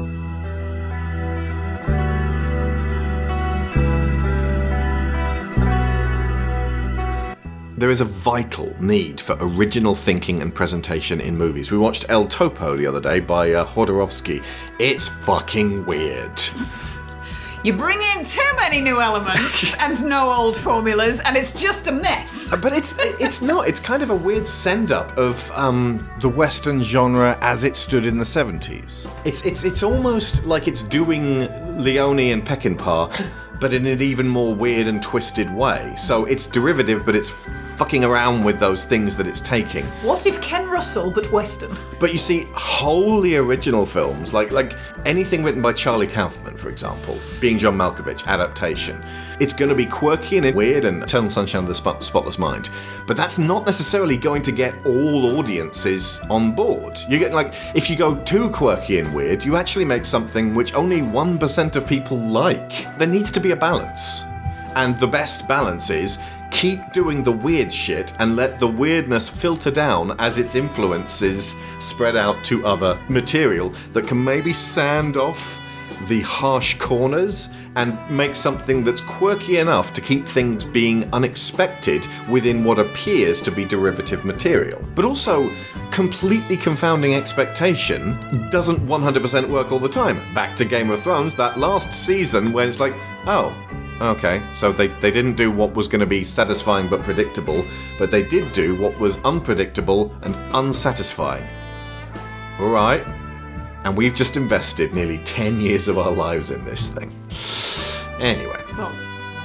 There 7.76 7.90
is 7.90 8.00
a 8.00 8.06
vital 8.06 8.74
need 8.80 9.20
for 9.20 9.36
original 9.42 9.96
thinking 9.96 10.42
and 10.42 10.56
presentation 10.56 11.20
in 11.20 11.36
movies. 11.36 11.72
We 11.72 11.78
watched 11.78 12.06
El 12.08 12.28
Topo 12.28 12.78
the 12.78 12.88
other 12.88 13.02
day 13.02 13.20
by 13.20 13.52
uh, 13.54 13.66
Jodorowsky. 13.66 14.42
It's 14.80 15.10
fucking 15.10 15.86
weird. 15.86 16.40
You 17.64 17.72
bring 17.72 18.02
in 18.02 18.26
too 18.26 18.42
many 18.58 18.82
new 18.82 19.00
elements 19.00 19.74
and 19.80 20.04
no 20.04 20.34
old 20.34 20.58
formulas, 20.58 21.22
and 21.22 21.38
it's 21.38 21.54
just 21.54 21.88
a 21.88 21.94
mess. 21.94 22.50
But 22.50 22.74
it's 22.74 22.94
it's 23.00 23.42
not. 23.42 23.70
It's 23.70 23.80
kind 23.80 24.04
of 24.04 24.10
a 24.10 24.16
weird 24.16 24.46
send 24.46 24.92
up 24.92 25.18
of 25.18 25.50
um, 25.52 26.10
the 26.20 26.28
Western 26.28 26.84
genre 26.84 27.38
as 27.40 27.64
it 27.64 27.78
stood 27.78 28.06
in 28.06 28.18
the 28.18 28.26
seventies. 28.26 29.08
It's 29.24 29.46
it's 29.46 29.64
it's 29.64 29.82
almost 29.82 30.44
like 30.44 30.68
it's 30.68 30.84
doing 30.84 31.48
Leone 31.82 32.34
and 32.34 32.46
Peckinpah, 32.46 33.30
but 33.62 33.74
in 33.74 33.86
an 33.86 34.02
even 34.02 34.28
more 34.28 34.54
weird 34.54 34.88
and 34.88 35.02
twisted 35.02 35.50
way. 35.50 35.94
So 35.96 36.26
it's 36.26 36.48
derivative, 36.48 37.06
but 37.06 37.16
it's 37.16 37.30
fucking 37.78 38.04
around 38.04 38.44
with 38.44 38.60
those 38.60 38.86
things 38.86 39.16
that 39.18 39.28
it's 39.28 39.42
taking. 39.42 39.86
What 40.04 40.26
if 40.26 40.42
Ken 40.42 40.68
Russell 40.68 41.12
but 41.12 41.32
Western? 41.32 41.76
But 42.00 42.12
you 42.12 42.18
see, 42.18 42.46
wholly 42.54 43.36
original 43.36 43.86
films, 43.86 44.34
like 44.34 44.52
like 44.52 44.78
anything 45.06 45.44
written 45.44 45.62
by 45.62 45.74
Charlie 45.74 46.08
Kaufman, 46.08 46.58
for 46.58 46.70
example, 46.70 47.20
being 47.42 47.58
John 47.58 47.78
Malkovich, 47.78 48.26
adaptation, 48.28 49.04
it's 49.40 49.54
going 49.54 49.70
to 49.70 49.76
be 49.76 49.86
quirky 49.86 50.38
and 50.38 50.56
weird 50.56 50.86
and 50.86 51.02
Eternal 51.04 51.30
Sunshine 51.30 51.64
of 51.64 51.68
the 51.68 51.76
Spot- 51.76 52.04
Spotless 52.04 52.38
Mind. 52.38 52.70
But 53.08 53.18
that's 53.18 53.38
not 53.38 53.66
necessarily 53.66 54.18
going 54.18 54.42
to 54.44 54.52
get 54.52 54.74
all 54.86 55.38
audiences 55.38 56.20
on 56.30 56.54
board. 56.54 57.00
You 57.10 57.20
get 57.20 57.34
like, 57.34 57.54
if 57.76 57.90
you 57.90 57.96
go 57.96 58.16
too 58.24 58.50
quirky 58.50 59.00
and 59.00 59.14
weird, 59.14 59.44
you 59.44 59.56
actually 59.56 59.86
make 59.86 60.06
something 60.06 60.54
which 60.54 60.74
only 60.74 61.02
1% 61.02 61.76
of 61.76 61.88
people 61.88 62.18
like. 62.18 62.98
There 62.98 63.08
needs 63.08 63.32
to 63.32 63.40
be 63.40 63.52
a 63.52 63.56
balance. 63.56 64.24
And 64.76 64.98
the 64.98 65.08
best 65.08 65.48
balance 65.48 65.90
is 65.90 66.18
keep 66.54 66.94
doing 66.94 67.24
the 67.24 67.32
weird 67.32 67.74
shit 67.74 68.14
and 68.20 68.36
let 68.36 68.60
the 68.60 68.68
weirdness 68.68 69.28
filter 69.28 69.72
down 69.72 70.16
as 70.20 70.38
its 70.38 70.56
influences 70.56 71.56
spread 71.80 72.16
out 72.16 72.42
to 72.46 72.66
other 72.66 72.98
material 73.10 73.72
that 73.92 74.08
can 74.08 74.24
maybe 74.24 74.54
sand 74.54 75.18
off 75.18 75.60
the 76.08 76.22
harsh 76.22 76.78
corners 76.80 77.50
and 77.76 77.98
make 78.10 78.36
something 78.36 78.84
that's 78.84 79.02
quirky 79.02 79.58
enough 79.58 79.94
to 79.94 80.02
keep 80.02 80.28
things 80.28 80.64
being 80.64 81.10
unexpected 81.12 82.08
within 82.30 82.64
what 82.64 82.78
appears 82.78 83.42
to 83.42 83.52
be 83.52 83.66
derivative 83.66 84.24
material. 84.24 84.84
But 84.96 85.06
also, 85.06 85.50
completely 85.92 86.58
confounding 86.58 87.16
expectation 87.16 88.48
doesn't 88.50 88.80
100% 88.80 89.50
work 89.50 89.72
all 89.72 89.80
the 89.80 89.90
time. 89.90 90.20
Back 90.36 90.56
to 90.58 90.66
Game 90.66 90.92
of 90.92 91.02
Thrones, 91.02 91.36
that 91.36 91.58
last 91.58 91.94
season 91.94 92.54
when 92.54 92.68
it's 92.68 92.80
like, 92.80 92.94
oh, 93.26 93.56
Okay, 94.04 94.42
so 94.54 94.74
they, 94.74 94.88
they 94.88 95.12
didn't 95.12 95.36
do 95.36 95.50
what 95.50 95.74
was 95.76 95.88
going 95.88 96.02
to 96.02 96.06
be 96.06 96.26
satisfying 96.26 96.90
but 96.90 97.04
predictable, 97.04 97.64
but 97.98 98.12
they 98.12 98.22
did 98.22 98.52
do 98.52 98.76
what 98.76 99.00
was 99.00 99.18
unpredictable 99.24 100.14
and 100.24 100.36
unsatisfying. 100.54 101.48
Alright, 102.60 103.08
and 103.86 103.96
we've 103.96 104.14
just 104.14 104.36
invested 104.36 104.94
nearly 104.94 105.20
10 105.20 105.62
years 105.62 105.88
of 105.88 105.98
our 105.98 106.12
lives 106.12 106.52
in 106.52 106.66
this 106.66 106.90
thing. 106.90 107.12
Anyway, 108.22 108.60
Well, 108.78 108.92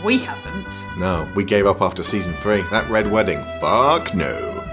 we 0.04 0.18
haven't. 0.18 0.98
no, 0.98 1.30
we 1.36 1.44
gave 1.44 1.66
up 1.66 1.80
after 1.80 2.02
season 2.02 2.32
3. 2.34 2.62
That 2.70 2.90
Red 2.90 3.08
Wedding, 3.10 3.40
fuck 3.60 4.12
no. 4.12 4.67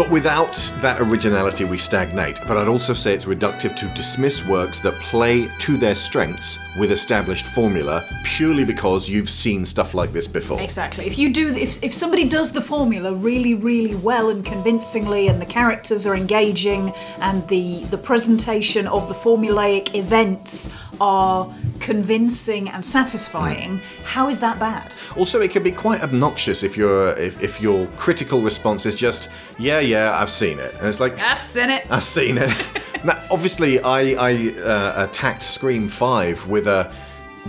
But 0.00 0.08
without 0.08 0.54
that 0.80 0.98
originality, 0.98 1.64
we 1.64 1.76
stagnate. 1.76 2.40
But 2.48 2.56
I'd 2.56 2.68
also 2.68 2.94
say 2.94 3.12
it's 3.12 3.26
reductive 3.26 3.76
to 3.76 3.86
dismiss 3.88 4.46
works 4.46 4.80
that 4.80 4.94
play 4.94 5.46
to 5.58 5.76
their 5.76 5.94
strengths 5.94 6.58
with 6.78 6.90
established 6.90 7.44
formula 7.44 8.02
purely 8.24 8.64
because 8.64 9.10
you've 9.10 9.28
seen 9.28 9.66
stuff 9.66 9.92
like 9.92 10.10
this 10.14 10.26
before. 10.26 10.58
Exactly. 10.62 11.06
If 11.06 11.18
you 11.18 11.30
do, 11.30 11.50
if, 11.50 11.84
if 11.84 11.92
somebody 11.92 12.26
does 12.26 12.50
the 12.50 12.62
formula 12.62 13.12
really, 13.12 13.52
really 13.52 13.94
well 13.94 14.30
and 14.30 14.42
convincingly, 14.42 15.28
and 15.28 15.38
the 15.38 15.44
characters 15.44 16.06
are 16.06 16.16
engaging, 16.16 16.94
and 17.18 17.46
the 17.48 17.84
the 17.90 17.98
presentation 17.98 18.86
of 18.86 19.06
the 19.08 19.14
formulaic 19.14 19.94
events 19.94 20.72
are 20.98 21.52
convincing 21.78 22.70
and 22.70 22.86
satisfying, 22.86 23.78
hmm. 23.78 24.04
how 24.04 24.28
is 24.28 24.40
that 24.40 24.58
bad? 24.58 24.94
Also, 25.16 25.42
it 25.42 25.50
can 25.50 25.62
be 25.62 25.72
quite 25.72 26.02
obnoxious 26.02 26.62
if 26.62 26.74
your 26.74 27.10
if, 27.18 27.42
if 27.42 27.60
your 27.60 27.86
critical 27.98 28.40
response 28.40 28.86
is 28.86 28.96
just, 28.96 29.28
yeah, 29.58 29.80
yeah, 29.90 30.18
I've 30.18 30.30
seen 30.30 30.58
it, 30.58 30.74
and 30.74 30.86
it's 30.86 31.00
like, 31.00 31.18
I've 31.18 31.38
seen 31.38 31.70
it. 31.70 31.86
I've 31.90 32.02
seen 32.02 32.38
it. 32.38 32.50
now, 33.04 33.22
obviously, 33.30 33.80
I 33.80 34.00
I 34.12 34.54
uh, 34.58 35.06
attacked 35.08 35.42
Scream 35.42 35.88
Five 35.88 36.46
with 36.46 36.66
a. 36.66 36.92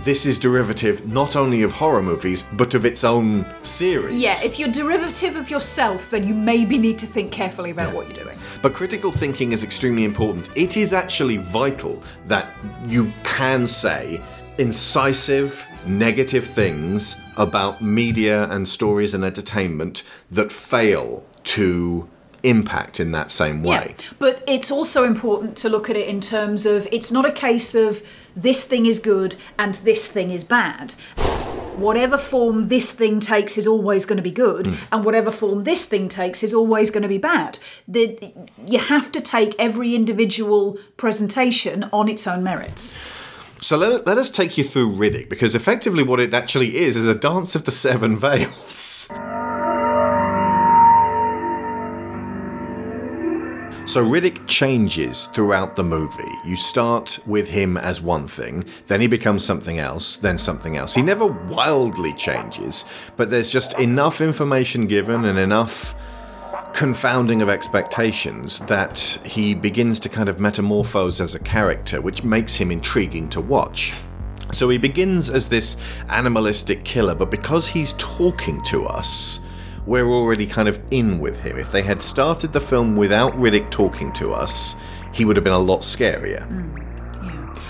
This 0.04 0.24
is 0.24 0.38
derivative 0.38 1.06
not 1.06 1.36
only 1.36 1.62
of 1.62 1.70
horror 1.70 2.02
movies, 2.02 2.44
but 2.54 2.72
of 2.72 2.86
its 2.86 3.04
own 3.04 3.44
series. 3.60 4.18
Yeah, 4.18 4.32
if 4.38 4.58
you're 4.58 4.70
derivative 4.70 5.36
of 5.36 5.50
yourself, 5.50 6.08
then 6.08 6.26
you 6.26 6.32
maybe 6.32 6.78
need 6.78 6.98
to 7.00 7.06
think 7.06 7.30
carefully 7.30 7.72
about 7.72 7.92
what 7.94 8.08
you're 8.08 8.24
doing. 8.24 8.38
But 8.62 8.72
critical 8.72 9.12
thinking 9.12 9.52
is 9.52 9.62
extremely 9.62 10.04
important. 10.04 10.48
It 10.56 10.78
is 10.78 10.94
actually 10.94 11.36
vital 11.36 12.02
that 12.26 12.48
you 12.88 13.12
can 13.22 13.66
say 13.66 14.22
incisive, 14.56 15.66
negative 15.86 16.44
things 16.46 17.20
about 17.36 17.82
media 17.82 18.48
and 18.50 18.66
stories 18.66 19.12
and 19.12 19.24
entertainment 19.24 20.04
that 20.30 20.50
fail 20.50 21.22
to 21.44 22.08
impact 22.42 23.00
in 23.00 23.12
that 23.12 23.30
same 23.30 23.62
way. 23.62 23.94
Yeah, 23.98 24.04
but 24.18 24.42
it's 24.46 24.70
also 24.70 25.04
important 25.04 25.56
to 25.58 25.68
look 25.68 25.88
at 25.88 25.96
it 25.96 26.08
in 26.08 26.20
terms 26.20 26.66
of 26.66 26.88
it's 26.92 27.10
not 27.10 27.24
a 27.24 27.32
case 27.32 27.74
of 27.74 28.02
this 28.34 28.64
thing 28.64 28.86
is 28.86 28.98
good 28.98 29.36
and 29.58 29.74
this 29.76 30.06
thing 30.06 30.30
is 30.30 30.44
bad. 30.44 30.92
Whatever 31.76 32.18
form 32.18 32.68
this 32.68 32.92
thing 32.92 33.18
takes 33.18 33.56
is 33.56 33.66
always 33.66 34.04
going 34.04 34.18
to 34.18 34.22
be 34.22 34.30
good, 34.30 34.66
mm. 34.66 34.76
and 34.92 35.04
whatever 35.04 35.30
form 35.30 35.64
this 35.64 35.86
thing 35.86 36.08
takes 36.08 36.42
is 36.42 36.52
always 36.52 36.90
going 36.90 37.02
to 37.02 37.08
be 37.08 37.18
bad. 37.18 37.58
The, 37.88 38.32
you 38.66 38.78
have 38.78 39.10
to 39.12 39.20
take 39.20 39.54
every 39.58 39.94
individual 39.94 40.78
presentation 40.98 41.88
on 41.92 42.08
its 42.08 42.26
own 42.26 42.42
merits. 42.42 42.94
So 43.62 43.76
let, 43.78 44.06
let 44.06 44.18
us 44.18 44.30
take 44.30 44.58
you 44.58 44.64
through 44.64 44.96
Riddick, 44.96 45.30
because 45.30 45.54
effectively 45.54 46.02
what 46.02 46.20
it 46.20 46.34
actually 46.34 46.76
is 46.76 46.96
is 46.96 47.06
a 47.06 47.14
dance 47.14 47.54
of 47.54 47.64
the 47.64 47.70
seven 47.70 48.16
veils. 48.16 49.08
So 53.84 54.02
Riddick 54.02 54.46
changes 54.46 55.26
throughout 55.26 55.76
the 55.76 55.84
movie. 55.84 56.32
You 56.44 56.56
start 56.56 57.18
with 57.26 57.48
him 57.48 57.76
as 57.76 58.00
one 58.00 58.26
thing, 58.26 58.64
then 58.86 59.00
he 59.00 59.06
becomes 59.06 59.44
something 59.44 59.78
else, 59.78 60.16
then 60.16 60.38
something 60.38 60.76
else. 60.76 60.94
He 60.94 61.02
never 61.02 61.26
wildly 61.26 62.14
changes, 62.14 62.86
but 63.16 63.28
there's 63.28 63.52
just 63.52 63.78
enough 63.78 64.20
information 64.20 64.86
given 64.86 65.24
and 65.26 65.38
enough 65.38 65.94
confounding 66.72 67.42
of 67.42 67.50
expectations 67.50 68.60
that 68.60 68.98
he 69.26 69.54
begins 69.54 70.00
to 70.00 70.08
kind 70.08 70.28
of 70.28 70.40
metamorphose 70.40 71.20
as 71.20 71.34
a 71.34 71.40
character, 71.40 72.00
which 72.00 72.24
makes 72.24 72.54
him 72.54 72.70
intriguing 72.70 73.28
to 73.28 73.40
watch. 73.42 73.94
So 74.52 74.68
he 74.68 74.78
begins 74.78 75.28
as 75.28 75.48
this 75.48 75.76
animalistic 76.08 76.84
killer, 76.84 77.14
but 77.14 77.30
because 77.30 77.68
he's 77.68 77.94
talking 77.94 78.62
to 78.62 78.86
us, 78.86 79.40
we're 79.86 80.08
already 80.08 80.46
kind 80.46 80.68
of 80.68 80.80
in 80.90 81.18
with 81.18 81.40
him. 81.40 81.58
If 81.58 81.72
they 81.72 81.82
had 81.82 82.02
started 82.02 82.52
the 82.52 82.60
film 82.60 82.96
without 82.96 83.32
Riddick 83.34 83.70
talking 83.70 84.12
to 84.14 84.32
us, 84.32 84.76
he 85.12 85.24
would 85.24 85.36
have 85.36 85.44
been 85.44 85.52
a 85.52 85.58
lot 85.58 85.80
scarier. 85.80 86.48
Mm, 86.48 86.82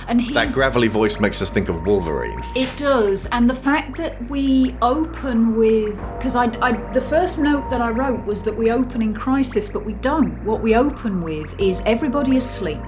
and 0.08 0.34
That 0.34 0.52
gravelly 0.52 0.88
voice 0.88 1.20
makes 1.20 1.40
us 1.40 1.48
think 1.48 1.68
of 1.68 1.86
Wolverine. 1.86 2.42
It 2.54 2.74
does, 2.76 3.26
and 3.26 3.48
the 3.48 3.54
fact 3.54 3.96
that 3.96 4.28
we 4.28 4.76
open 4.82 5.56
with 5.56 5.96
because 6.14 6.36
I, 6.36 6.46
I 6.60 6.72
the 6.92 7.00
first 7.00 7.38
note 7.38 7.70
that 7.70 7.80
I 7.80 7.90
wrote 7.90 8.24
was 8.26 8.42
that 8.44 8.56
we 8.56 8.70
open 8.70 9.00
in 9.00 9.14
crisis, 9.14 9.68
but 9.68 9.84
we 9.84 9.94
don't. 9.94 10.42
What 10.44 10.60
we 10.60 10.74
open 10.74 11.22
with 11.22 11.58
is 11.60 11.82
everybody 11.86 12.36
asleep. 12.36 12.82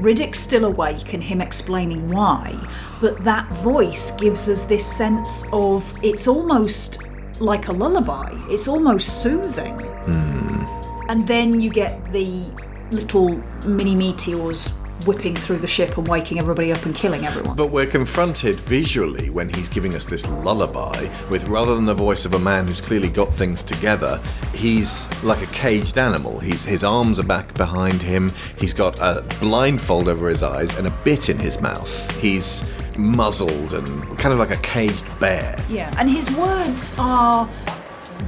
Riddick's 0.00 0.40
still 0.40 0.64
awake 0.64 1.14
and 1.14 1.22
him 1.22 1.40
explaining 1.40 2.08
why, 2.08 2.58
but 3.00 3.22
that 3.24 3.50
voice 3.54 4.10
gives 4.10 4.48
us 4.48 4.64
this 4.64 4.84
sense 4.84 5.44
of 5.52 5.84
it's 6.02 6.26
almost 6.26 6.98
like 7.40 7.68
a 7.68 7.72
lullaby. 7.72 8.30
It's 8.48 8.68
almost 8.68 9.22
soothing. 9.22 9.78
Hmm. 9.78 11.10
And 11.10 11.26
then 11.28 11.60
you 11.60 11.70
get 11.70 12.12
the 12.12 12.44
little 12.90 13.36
mini 13.64 13.94
meteors 13.94 14.72
whipping 15.06 15.36
through 15.36 15.58
the 15.58 15.66
ship 15.66 15.98
and 15.98 16.08
waking 16.08 16.38
everybody 16.38 16.72
up 16.72 16.84
and 16.86 16.94
killing 16.94 17.26
everyone. 17.26 17.56
But 17.56 17.70
we're 17.70 17.86
confronted 17.86 18.58
visually 18.60 19.28
when 19.28 19.48
he's 19.48 19.68
giving 19.68 19.94
us 19.94 20.04
this 20.04 20.26
lullaby 20.26 21.10
with 21.28 21.44
rather 21.44 21.74
than 21.74 21.84
the 21.84 21.94
voice 21.94 22.24
of 22.24 22.34
a 22.34 22.38
man 22.38 22.66
who's 22.66 22.80
clearly 22.80 23.10
got 23.10 23.32
things 23.34 23.62
together, 23.62 24.22
he's 24.54 25.10
like 25.22 25.42
a 25.42 25.52
caged 25.52 25.98
animal. 25.98 26.38
He's 26.38 26.64
his 26.64 26.84
arms 26.84 27.18
are 27.18 27.24
back 27.24 27.52
behind 27.54 28.02
him. 28.02 28.32
He's 28.56 28.72
got 28.72 28.98
a 28.98 29.24
blindfold 29.40 30.08
over 30.08 30.28
his 30.28 30.42
eyes 30.42 30.74
and 30.74 30.86
a 30.86 30.98
bit 31.04 31.28
in 31.28 31.38
his 31.38 31.60
mouth. 31.60 32.10
He's 32.20 32.64
muzzled 32.98 33.74
and 33.74 34.18
kind 34.18 34.32
of 34.32 34.38
like 34.38 34.50
a 34.50 34.56
caged 34.62 35.04
bear. 35.20 35.56
Yeah, 35.68 35.94
and 35.98 36.08
his 36.10 36.30
words 36.30 36.94
are 36.98 37.48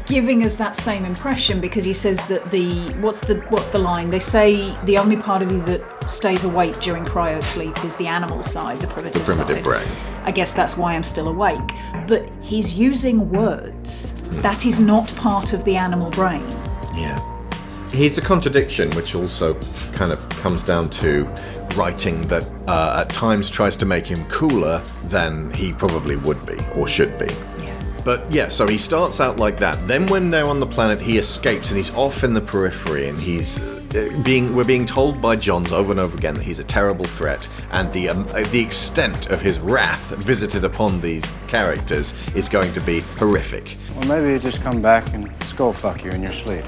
giving 0.07 0.43
us 0.43 0.57
that 0.57 0.77
same 0.77 1.05
impression 1.05 1.61
because 1.61 1.85
he 1.85 1.93
says 1.93 2.27
that 2.27 2.51
the 2.51 2.91
what's 3.01 3.21
the 3.21 3.37
what's 3.51 3.69
the 3.71 3.79
line? 3.79 4.11
They 4.11 4.19
say 4.19 4.77
the 4.85 4.99
only 4.99 5.17
part 5.17 5.43
of 5.43 5.51
you 5.51 5.61
that 5.63 6.11
stays 6.11 6.45
awake 6.45 6.79
during 6.81 7.05
cryo 7.05 7.43
sleep 7.43 7.85
is 7.85 7.97
the 7.97 8.07
animal 8.07 8.43
side, 8.43 8.81
the 8.81 8.87
primitive, 8.89 9.25
The 9.27 9.33
primitive 9.35 9.57
side. 9.59 9.65
brain. 9.65 9.89
I 10.25 10.33
guess 10.33 10.53
that's 10.55 10.77
why 10.77 10.95
I'm 10.95 11.05
still 11.05 11.29
awake. 11.29 11.71
But 12.07 12.29
he's 12.43 12.75
using 12.79 13.31
words. 13.31 14.15
That 14.43 14.67
is 14.67 14.81
not 14.81 15.15
part 15.17 15.53
of 15.53 15.65
the 15.65 15.77
animal 15.77 16.11
brain. 16.11 16.47
Yeah. 16.95 17.21
He's 17.97 18.19
a 18.19 18.21
contradiction, 18.21 18.91
which 18.91 19.15
also 19.15 19.55
kind 19.95 20.13
of 20.13 20.29
comes 20.29 20.63
down 20.63 20.91
to 20.91 21.25
writing 21.77 22.27
that 22.29 22.47
uh, 22.69 23.03
at 23.07 23.13
times 23.13 23.49
tries 23.49 23.75
to 23.79 23.87
make 23.87 24.05
him 24.05 24.23
cooler 24.27 24.85
than 25.05 25.51
he 25.55 25.73
probably 25.73 26.17
would 26.17 26.45
be 26.45 26.59
or 26.75 26.87
should 26.87 27.19
be. 27.19 27.27
But 28.05 28.31
yeah, 28.31 28.49
so 28.49 28.69
he 28.69 28.77
starts 28.77 29.19
out 29.19 29.39
like 29.39 29.59
that. 29.61 29.89
Then 29.89 30.07
when 30.09 30.29
they're 30.29 30.47
on 30.47 30.61
the 30.61 30.67
planet, 30.67 31.01
he 31.01 31.17
escapes 31.17 31.71
and 31.71 31.79
he's 31.79 31.91
off 31.95 32.23
in 32.23 32.35
the 32.35 32.41
periphery, 32.41 33.09
and 33.09 33.17
he's 33.17 33.59
uh, 33.59 34.21
being 34.23 34.55
we're 34.55 34.65
being 34.65 34.85
told 34.85 35.23
by 35.23 35.35
Johns 35.35 35.73
over 35.73 35.91
and 35.91 35.99
over 35.99 36.19
again 36.19 36.35
that 36.35 36.45
he's 36.45 36.59
a 36.59 36.65
terrible 36.65 37.07
threat, 37.07 37.49
and 37.71 37.91
the 37.95 38.11
um, 38.11 38.29
uh, 38.29 38.43
the 38.51 38.61
extent 38.61 39.31
of 39.31 39.41
his 39.41 39.59
wrath 39.59 40.11
visited 40.11 40.65
upon 40.65 41.01
these 41.01 41.29
characters 41.49 42.13
is 42.35 42.47
going 42.49 42.75
to 42.75 42.81
be 42.81 43.01
horrific. 43.19 43.79
Well, 43.97 44.07
maybe 44.07 44.33
you 44.33 44.39
just 44.39 44.61
come 44.61 44.83
back 44.83 45.13
and 45.15 45.33
skull 45.45 45.73
fuck 45.73 46.05
you 46.05 46.11
in 46.11 46.23
your 46.23 46.35
sleep. 46.35 46.65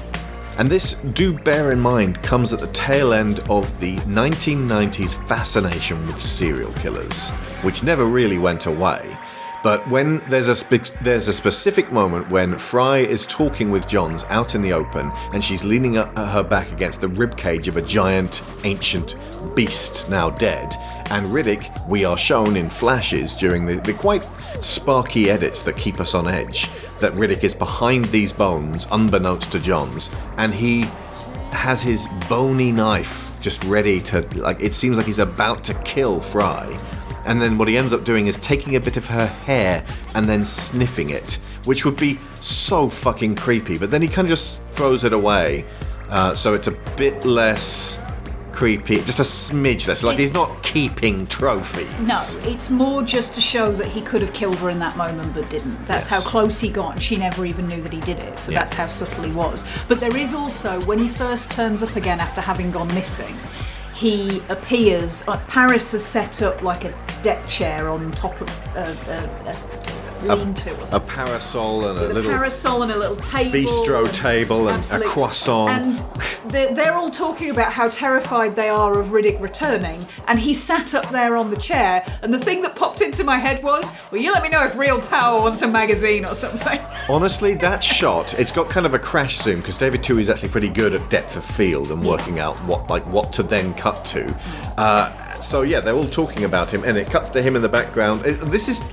And 0.59 0.69
this, 0.69 0.95
do 0.95 1.31
bear 1.31 1.71
in 1.71 1.79
mind, 1.79 2.21
comes 2.21 2.51
at 2.51 2.59
the 2.59 2.67
tail 2.67 3.13
end 3.13 3.39
of 3.49 3.79
the 3.79 3.95
1990s 3.99 5.15
fascination 5.25 6.05
with 6.05 6.19
serial 6.19 6.73
killers, 6.73 7.29
which 7.61 7.81
never 7.81 8.03
really 8.03 8.39
went 8.39 8.65
away. 8.65 9.17
But 9.61 9.87
when 9.89 10.19
there's 10.29 10.47
a 10.47 10.55
spe- 10.55 10.99
there's 11.01 11.27
a 11.27 11.33
specific 11.33 11.91
moment 11.91 12.29
when 12.29 12.57
Fry 12.57 12.99
is 12.99 13.25
talking 13.25 13.71
with 13.71 13.87
Johns 13.87 14.23
out 14.29 14.55
in 14.55 14.61
the 14.61 14.71
open, 14.71 15.11
and 15.33 15.43
she's 15.43 15.65
leaning 15.65 15.95
her 15.95 16.43
back 16.43 16.71
against 16.71 17.01
the 17.01 17.09
rib 17.09 17.35
cage 17.35 17.67
of 17.67 17.75
a 17.75 17.81
giant 17.81 18.43
ancient 18.63 19.15
beast 19.55 20.09
now 20.09 20.29
dead, 20.29 20.73
and 21.09 21.27
Riddick, 21.27 21.87
we 21.87 22.05
are 22.05 22.17
shown 22.17 22.55
in 22.55 22.69
flashes 22.69 23.33
during 23.33 23.65
the, 23.65 23.75
the 23.81 23.93
quite 23.93 24.25
sparky 24.61 25.29
edits 25.29 25.61
that 25.61 25.75
keep 25.75 25.99
us 25.99 26.13
on 26.13 26.27
edge, 26.27 26.69
that 26.99 27.13
Riddick 27.13 27.43
is 27.43 27.53
behind 27.53 28.05
these 28.05 28.31
bones, 28.31 28.87
unbeknownst 28.91 29.51
to 29.51 29.59
Johns, 29.59 30.09
and 30.37 30.53
he 30.53 30.81
has 31.51 31.81
his 31.81 32.07
bony 32.29 32.71
knife 32.71 33.37
just 33.41 33.63
ready 33.63 34.01
to, 34.01 34.21
like, 34.35 34.61
it 34.61 34.73
seems 34.73 34.97
like 34.97 35.05
he's 35.05 35.19
about 35.19 35.63
to 35.63 35.73
kill 35.83 36.21
Fry. 36.21 36.79
And 37.25 37.41
then 37.41 37.57
what 37.57 37.67
he 37.67 37.77
ends 37.77 37.93
up 37.93 38.03
doing 38.03 38.27
is 38.27 38.37
taking 38.37 38.75
a 38.75 38.79
bit 38.79 38.97
of 38.97 39.05
her 39.07 39.27
hair 39.27 39.83
and 40.15 40.27
then 40.27 40.43
sniffing 40.45 41.09
it, 41.11 41.33
which 41.65 41.85
would 41.85 41.97
be 41.97 42.17
so 42.41 42.89
fucking 42.89 43.35
creepy. 43.35 43.77
But 43.77 43.91
then 43.91 44.01
he 44.01 44.07
kind 44.07 44.25
of 44.25 44.29
just 44.29 44.63
throws 44.71 45.03
it 45.03 45.13
away. 45.13 45.65
Uh, 46.09 46.33
so 46.33 46.53
it's 46.53 46.67
a 46.67 46.71
bit 46.97 47.23
less 47.25 47.99
creepy, 48.51 48.97
just 49.03 49.19
a 49.19 49.23
smidge 49.23 49.87
less. 49.87 50.03
Like 50.03 50.17
he's 50.17 50.33
not 50.33 50.63
keeping 50.63 51.25
trophies. 51.27 51.87
No, 52.01 52.19
it's 52.49 52.69
more 52.69 53.03
just 53.03 53.33
to 53.35 53.41
show 53.41 53.71
that 53.73 53.87
he 53.87 54.01
could 54.01 54.21
have 54.21 54.33
killed 54.33 54.57
her 54.57 54.69
in 54.69 54.79
that 54.79 54.97
moment 54.97 55.33
but 55.33 55.49
didn't. 55.49 55.77
That's 55.85 56.09
Yes. 56.09 56.23
how 56.23 56.29
close 56.29 56.59
he 56.59 56.67
got, 56.69 56.93
and 56.93 57.01
she 57.03 57.15
never 57.15 57.45
even 57.45 57.67
knew 57.67 57.81
that 57.81 57.93
he 57.93 58.01
did 58.01 58.19
it. 58.19 58.39
So 58.39 58.51
Yeah. 58.51 58.59
that's 58.59 58.73
how 58.73 58.87
subtle 58.87 59.23
he 59.23 59.31
was. 59.31 59.63
But 59.87 59.99
there 60.01 60.15
is 60.17 60.33
also, 60.33 60.81
when 60.81 60.97
he 60.99 61.07
first 61.07 61.51
turns 61.51 61.83
up 61.83 61.95
again 61.95 62.19
after 62.19 62.41
having 62.41 62.71
gone 62.71 62.87
missing, 62.93 63.37
he 63.93 64.41
appears. 64.49 65.23
Uh, 65.27 65.37
Paris 65.47 65.91
has 65.93 66.03
set 66.03 66.41
up 66.41 66.61
like 66.61 66.83
a 66.85 66.93
deck 67.21 67.45
chair 67.47 67.89
on 67.89 68.11
top 68.11 68.39
of 68.41 68.49
uh, 68.75 68.95
a, 69.07 69.49
a 69.49 70.08
lean-to 70.23 70.71
or 70.79 70.85
A 70.97 70.99
parasol 70.99 71.87
and 71.87 71.97
a 71.97 72.01
With 72.01 72.11
a 72.11 72.13
little 72.15 72.31
parasol 72.31 72.83
and 72.83 72.91
a 72.91 72.95
little 72.97 73.15
table. 73.17 73.51
bistro 73.51 74.11
table 74.13 74.67
and 74.69 74.83
a 74.91 74.99
croissant. 75.05 75.69
And 75.71 76.51
they're, 76.51 76.73
they're 76.73 76.93
all 76.95 77.09
talking 77.11 77.49
about 77.49 77.71
how 77.73 77.89
terrified 77.89 78.55
they 78.55 78.69
are 78.69 78.99
of 78.99 79.07
Riddick 79.07 79.39
returning. 79.41 80.05
And 80.27 80.39
he 80.39 80.53
sat 80.53 80.93
up 80.93 81.09
there 81.11 81.35
on 81.37 81.49
the 81.49 81.57
chair. 81.57 82.03
And 82.21 82.33
the 82.33 82.39
thing 82.39 82.61
that 82.63 82.75
popped 82.75 83.01
into 83.01 83.23
my 83.23 83.37
head 83.37 83.63
was, 83.63 83.91
well, 84.11 84.21
you 84.21 84.31
let 84.33 84.43
me 84.43 84.49
know 84.49 84.63
if 84.63 84.75
Real 84.77 84.99
Power 85.01 85.41
wants 85.41 85.61
a 85.61 85.67
magazine 85.67 86.25
or 86.25 86.35
something. 86.35 86.79
Honestly, 87.09 87.53
that 87.55 87.83
shot, 87.83 88.37
it's 88.39 88.51
got 88.51 88.69
kind 88.69 88.85
of 88.85 88.93
a 88.93 88.99
crash 88.99 89.37
zoom 89.37 89.59
because 89.59 89.77
David 89.77 90.01
Twohy 90.01 90.21
is 90.21 90.29
actually 90.29 90.49
pretty 90.49 90.69
good 90.69 90.93
at 90.93 91.09
depth 91.09 91.35
of 91.37 91.45
field 91.45 91.91
and 91.91 92.05
working 92.05 92.39
out 92.39 92.55
what 92.65 92.89
like 92.89 93.05
what 93.07 93.31
to 93.33 93.43
then 93.43 93.73
cut 93.73 94.05
to. 94.05 94.35
Uh, 94.77 95.39
so 95.39 95.61
yeah, 95.61 95.79
they're 95.79 95.95
all 95.95 96.07
talking 96.09 96.43
about 96.43 96.71
him, 96.73 96.83
and 96.83 96.97
it 96.97 97.07
cuts 97.07 97.29
to 97.31 97.41
him 97.41 97.55
in 97.55 97.61
the 97.61 97.69
background. 97.69 98.25
It- 98.25 98.39
this 98.49 98.67
is 98.67 98.83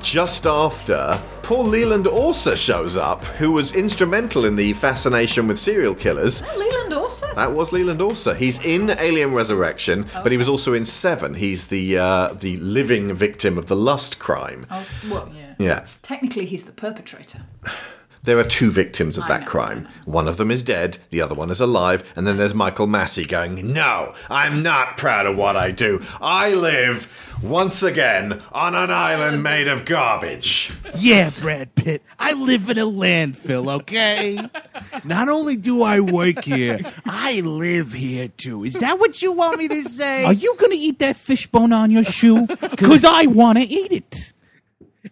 just 0.00 0.46
after 0.46 1.22
Paul 1.42 1.64
Leland 1.64 2.06
also 2.06 2.54
shows 2.54 2.96
up, 2.96 3.24
who 3.24 3.52
was 3.52 3.74
instrumental 3.74 4.44
in 4.44 4.56
the 4.56 4.72
fascination 4.74 5.46
with 5.48 5.58
serial 5.58 5.94
killers. 5.94 6.42
Leland 6.56 6.92
also. 6.92 7.32
That 7.34 7.52
was 7.52 7.72
Leland 7.72 8.00
Orser. 8.00 8.36
He's 8.36 8.64
in 8.64 8.90
Alien 8.90 9.32
Resurrection, 9.32 10.06
but 10.22 10.32
he 10.32 10.38
was 10.38 10.48
also 10.48 10.74
in 10.74 10.84
Seven. 10.84 11.34
He's 11.34 11.68
the 11.68 11.98
uh, 11.98 12.34
the 12.34 12.56
living 12.58 13.14
victim 13.14 13.58
of 13.58 13.66
the 13.66 13.76
lust 13.76 14.18
crime. 14.18 14.66
Oh, 14.70 14.86
well, 15.10 15.32
yeah. 15.34 15.54
Yeah. 15.58 15.86
Technically, 16.02 16.46
he's 16.46 16.64
the 16.64 16.72
perpetrator. 16.72 17.42
There 18.26 18.40
are 18.40 18.44
two 18.44 18.72
victims 18.72 19.18
of 19.18 19.24
I 19.24 19.28
that 19.28 19.40
know, 19.42 19.46
crime. 19.46 19.88
One 20.04 20.26
of 20.26 20.36
them 20.36 20.50
is 20.50 20.64
dead, 20.64 20.98
the 21.10 21.20
other 21.20 21.36
one 21.36 21.48
is 21.48 21.60
alive, 21.60 22.02
and 22.16 22.26
then 22.26 22.36
there's 22.36 22.54
Michael 22.54 22.88
Massee 22.88 23.24
going, 23.24 23.72
No, 23.72 24.14
I'm 24.28 24.64
not 24.64 24.96
proud 24.96 25.26
of 25.26 25.36
what 25.36 25.56
I 25.56 25.70
do. 25.70 26.04
I 26.20 26.52
live 26.52 27.06
once 27.40 27.84
again 27.84 28.42
on 28.50 28.74
an 28.74 28.90
island 28.90 29.44
made 29.44 29.68
of 29.68 29.84
garbage. 29.84 30.72
Yeah, 30.96 31.30
Brad 31.38 31.72
Pitt. 31.76 32.02
I 32.18 32.32
live 32.32 32.68
in 32.68 32.78
a 32.78 32.84
landfill, 32.84 33.70
okay? 33.80 34.40
Not 35.04 35.28
only 35.28 35.54
do 35.54 35.82
I 35.82 36.00
work 36.00 36.42
here, 36.42 36.80
I 37.04 37.42
live 37.42 37.92
here 37.92 38.26
too. 38.26 38.64
Is 38.64 38.80
that 38.80 38.98
what 38.98 39.22
you 39.22 39.30
want 39.30 39.58
me 39.58 39.68
to 39.68 39.82
say? 39.84 40.24
Are 40.24 40.32
you 40.32 40.56
gonna 40.58 40.74
eat 40.76 40.98
that 40.98 41.14
fishbone 41.16 41.72
on 41.72 41.92
your 41.92 42.04
shoe? 42.04 42.48
Because 42.48 43.04
I 43.04 43.26
want 43.26 43.58
to 43.58 43.64
eat 43.64 43.92
it. 43.92 44.32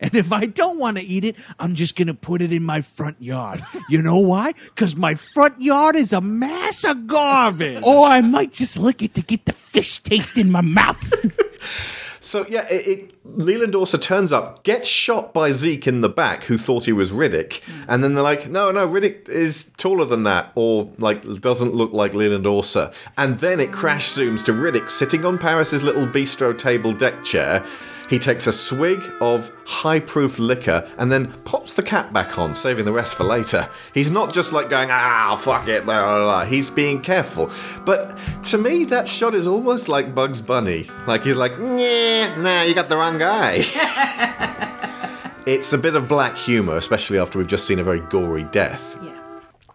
And 0.01 0.15
if 0.15 0.33
I 0.33 0.47
don't 0.47 0.79
want 0.79 0.99
to 0.99 1.03
eat 1.03 1.25
it, 1.25 1.37
I'm 1.59 1.75
just 1.75 1.97
going 1.97 2.09
to 2.09 2.15
put 2.15 2.43
it 2.43 2.53
in 2.53 2.63
my 2.65 2.83
front 2.83 3.21
yard. 3.21 3.65
You 3.89 4.03
know 4.03 4.19
why? 4.19 4.53
Because 4.53 4.97
my 4.97 5.15
front 5.15 5.61
yard 5.61 5.97
is 5.97 6.13
a 6.13 6.21
mass 6.21 6.85
of 6.85 7.07
garbage. 7.07 7.83
Or 7.83 8.07
I 8.07 8.21
might 8.21 8.53
just 8.53 8.77
lick 8.77 9.03
it 9.03 9.15
to 9.15 9.23
get 9.23 9.45
the 9.45 9.53
fish 9.53 10.01
taste 10.01 10.39
in 10.39 10.51
my 10.51 10.61
mouth. 10.61 11.13
So 12.25 12.47
yeah, 12.49 12.67
it, 12.69 12.87
it, 12.87 13.15
Leland 13.27 13.75
Orser 13.75 14.01
turns 14.01 14.33
up, 14.33 14.65
gets 14.65 14.89
shot 14.89 15.35
by 15.35 15.53
Zeke 15.53 15.87
in 15.87 16.01
the 16.01 16.09
back, 16.09 16.45
who 16.45 16.57
thought 16.57 16.87
he 16.87 16.93
was 16.93 17.13
Riddick, 17.13 17.61
and 17.87 18.03
then 18.03 18.15
they're 18.15 18.25
like, 18.25 18.49
"No, 18.49 18.71
no, 18.71 18.89
Riddick 18.89 19.29
is 19.29 19.71
taller 19.77 20.07
than 20.07 20.23
that, 20.23 20.51
or 20.55 20.91
like 20.99 21.23
doesn't 21.43 21.75
look 21.75 21.93
like 21.93 22.15
Leland 22.15 22.47
Orser." 22.47 22.95
And 23.19 23.35
then 23.41 23.61
it 23.61 23.73
crash 23.73 24.09
zooms 24.09 24.43
to 24.47 24.53
Riddick 24.53 24.89
sitting 24.89 25.27
on 25.27 25.37
Paris's 25.37 25.85
little 25.85 26.07
bistro 26.07 26.57
table 26.57 26.95
deck 26.95 27.25
chair. 27.25 27.63
He 28.09 28.19
takes 28.19 28.47
a 28.47 28.53
swig 28.53 29.03
of 29.21 29.51
high 29.65 30.01
proof 30.01 30.39
liquor 30.39 30.89
and 30.99 31.11
then 31.11 31.33
pops 31.45 31.75
the 31.75 31.83
cap 31.83 32.13
back 32.13 32.39
on, 32.39 32.55
saving 32.55 32.85
the 32.85 32.93
rest 32.93 33.15
for 33.15 33.25
later. 33.25 33.69
He's 33.93 34.11
not 34.11 34.33
just 34.33 34.53
like 34.53 34.69
going, 34.69 34.91
ah, 34.91 35.37
fuck 35.37 35.69
it, 35.69 35.85
blah, 35.85 36.03
blah, 36.03 36.25
blah. 36.25 36.45
He's 36.45 36.71
being 36.71 37.01
careful. 37.01 37.51
But 37.85 38.19
to 38.45 38.59
me, 38.59 38.85
that 38.87 39.09
shot 39.09 39.35
is 39.35 39.47
almost 39.47 39.89
like 39.89 40.15
Bugs 40.15 40.41
Bunny. 40.41 40.89
Like 41.07 41.23
he's 41.23 41.37
like, 41.37 41.59
nah, 41.59 42.37
nah, 42.37 42.63
you 42.63 42.75
got 42.75 42.89
the 42.89 42.97
wrong 42.97 43.19
guy. 43.19 43.63
it's 45.47 45.73
a 45.73 45.79
bit 45.79 45.95
of 45.95 46.09
black 46.09 46.37
humour, 46.37 46.77
especially 46.77 47.19
after 47.19 47.39
we've 47.39 47.49
just 47.49 47.67
seen 47.67 47.79
a 47.79 47.85
very 47.85 48.01
gory 48.01 48.45
death. 48.45 48.99
Yeah. 49.03 49.24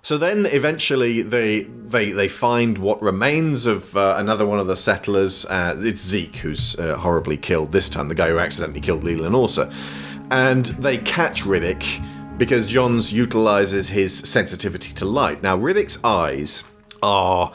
So 0.01 0.17
then, 0.17 0.45
eventually, 0.45 1.21
they 1.21 1.61
they 1.61 2.11
they 2.11 2.27
find 2.27 2.77
what 2.77 3.01
remains 3.01 3.65
of 3.65 3.95
uh, 3.97 4.15
another 4.17 4.45
one 4.45 4.59
of 4.59 4.67
the 4.67 4.77
settlers. 4.77 5.45
Uh, 5.45 5.75
it's 5.77 6.01
Zeke 6.01 6.37
who's 6.37 6.77
uh, 6.79 6.95
horribly 6.95 7.37
killed 7.37 7.71
this 7.71 7.89
time. 7.89 8.07
The 8.07 8.15
guy 8.15 8.29
who 8.29 8.39
accidentally 8.39 8.81
killed 8.81 9.03
Leland 9.03 9.35
Orser, 9.35 9.73
and 10.31 10.65
they 10.65 10.97
catch 10.99 11.43
Riddick 11.43 12.01
because 12.37 12.65
Johns 12.65 13.11
utilizes 13.11 13.89
his 13.89 14.17
sensitivity 14.17 14.93
to 14.93 15.05
light. 15.05 15.43
Now, 15.43 15.57
Riddick's 15.57 16.01
eyes 16.05 16.63
are 17.03 17.53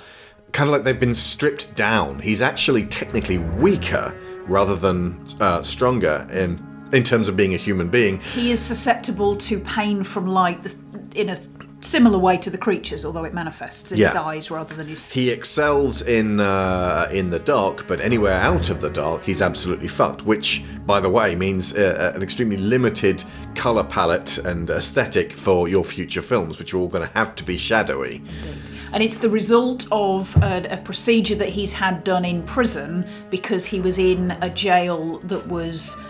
kind 0.53 0.69
of 0.69 0.73
like 0.73 0.85
they've 0.85 1.01
been 1.01 1.15
stripped 1.15 1.75
down. 1.75 2.21
He's 2.21 2.43
actually 2.43 2.85
technically 2.87 3.39
weaker 3.39 4.15
rather 4.47 4.77
than 4.77 5.27
uh, 5.41 5.63
stronger 5.63 6.29
in 6.31 6.63
in 6.93 7.03
terms 7.03 7.29
of 7.29 7.37
being 7.37 7.55
a 7.55 7.57
human 7.57 7.89
being. 7.89 8.21
He 8.21 8.53
is 8.53 8.61
susceptible 8.61 9.37
to 9.37 9.59
pain 9.59 10.05
from 10.05 10.27
light 10.27 10.75
in 11.15 11.31
a 11.31 11.37
similar 11.85 12.19
way 12.19 12.37
to 12.39 12.51
the 12.51 12.59
creatures, 12.59 13.05
although 13.05 13.25
it 13.25 13.35
manifests 13.35 13.93
in 13.93 13.99
his 13.99 14.15
eyes 14.15 14.51
rather 14.51 14.75
than 14.75 14.87
his. 14.87 15.11
He 15.13 15.31
excels 15.31 16.03
in 16.03 16.41
uh, 16.41 17.09
in 17.13 17.31
the 17.31 17.39
dark, 17.39 17.87
but 17.87 18.01
anywhere 18.01 18.33
out 18.35 18.71
of 18.71 18.81
the 18.81 18.91
dark, 18.91 19.23
he's 19.25 19.43
absolutely 19.43 19.89
fucked. 19.89 20.23
Which, 20.25 20.65
by 20.87 21.01
the 21.01 21.11
way, 21.11 21.35
means 21.35 21.75
uh, 21.75 22.13
an 22.15 22.23
extremely 22.23 22.57
limited 22.57 23.23
color 23.55 23.85
palette 23.85 24.39
and 24.39 24.69
aesthetic 24.71 25.33
for 25.33 25.69
your 25.69 25.85
future 25.85 26.23
films, 26.23 26.59
which 26.59 26.75
are 26.75 26.79
all 26.79 26.89
going 26.89 27.07
to 27.07 27.15
have 27.15 27.35
to 27.37 27.45
be 27.45 27.57
shadowy. 27.57 28.23
And 28.93 29.03
it's 29.03 29.17
the 29.19 29.29
result 29.31 29.87
of 29.91 30.35
a, 30.37 30.67
a 30.71 30.77
procedure 30.79 31.35
that 31.37 31.49
he's 31.49 31.73
had 31.73 32.05
done 32.05 32.25
in 32.25 32.45
prison 32.45 33.07
because 33.29 33.67
he 33.67 33.81
was 33.81 33.99
in 33.99 34.31
a 34.41 34.49
jail 34.49 35.19
that 35.25 35.47
was 35.49 36.01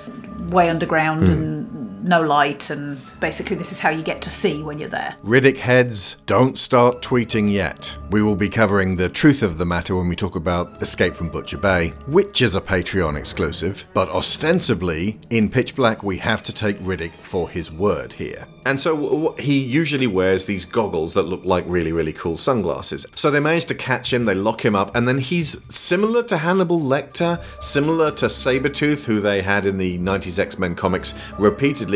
way 0.50 0.68
underground 0.68 1.28
Hmm. 1.28 1.32
and 1.32 1.83
no 2.04 2.20
light, 2.20 2.70
and 2.70 3.00
basically, 3.18 3.56
this 3.56 3.72
is 3.72 3.80
how 3.80 3.90
you 3.90 4.02
get 4.02 4.22
to 4.22 4.30
see 4.30 4.62
when 4.62 4.78
you're 4.78 4.88
there. 4.88 5.16
Riddick 5.24 5.56
heads, 5.56 6.16
don't 6.26 6.58
start 6.58 7.02
tweeting 7.02 7.50
yet. 7.50 7.96
We 8.10 8.22
will 8.22 8.36
be 8.36 8.48
covering 8.48 8.94
the 8.94 9.08
truth 9.08 9.42
of 9.42 9.58
the 9.58 9.64
matter 9.64 9.96
when 9.96 10.08
we 10.08 10.14
talk 10.14 10.36
about 10.36 10.82
Escape 10.82 11.16
from 11.16 11.30
Butcher 11.30 11.58
Bay, 11.58 11.88
which 12.06 12.42
is 12.42 12.54
a 12.54 12.60
Patreon 12.60 13.16
exclusive, 13.16 13.84
but 13.94 14.08
ostensibly, 14.10 15.18
in 15.30 15.48
Pitch 15.48 15.74
Black, 15.74 16.02
we 16.02 16.18
have 16.18 16.42
to 16.44 16.52
take 16.52 16.78
Riddick 16.78 17.12
for 17.22 17.48
his 17.48 17.72
word 17.72 18.12
here. 18.12 18.46
And 18.66 18.80
so 18.80 19.34
he 19.38 19.62
usually 19.62 20.06
wears 20.06 20.46
these 20.46 20.64
goggles 20.64 21.12
that 21.14 21.24
look 21.24 21.44
like 21.44 21.64
really, 21.66 21.92
really 21.92 22.14
cool 22.14 22.38
sunglasses. 22.38 23.04
So 23.14 23.30
they 23.30 23.40
manage 23.40 23.66
to 23.66 23.74
catch 23.74 24.12
him, 24.12 24.24
they 24.24 24.34
lock 24.34 24.64
him 24.64 24.74
up, 24.74 24.96
and 24.96 25.06
then 25.06 25.18
he's 25.18 25.62
similar 25.74 26.22
to 26.24 26.38
Hannibal 26.38 26.80
Lecter, 26.80 27.42
similar 27.62 28.10
to 28.12 28.26
Sabretooth, 28.26 29.04
who 29.04 29.20
they 29.20 29.42
had 29.42 29.66
in 29.66 29.76
the 29.76 29.98
90s 29.98 30.38
X 30.38 30.58
Men 30.58 30.74
comics, 30.74 31.14
repeatedly 31.38 31.93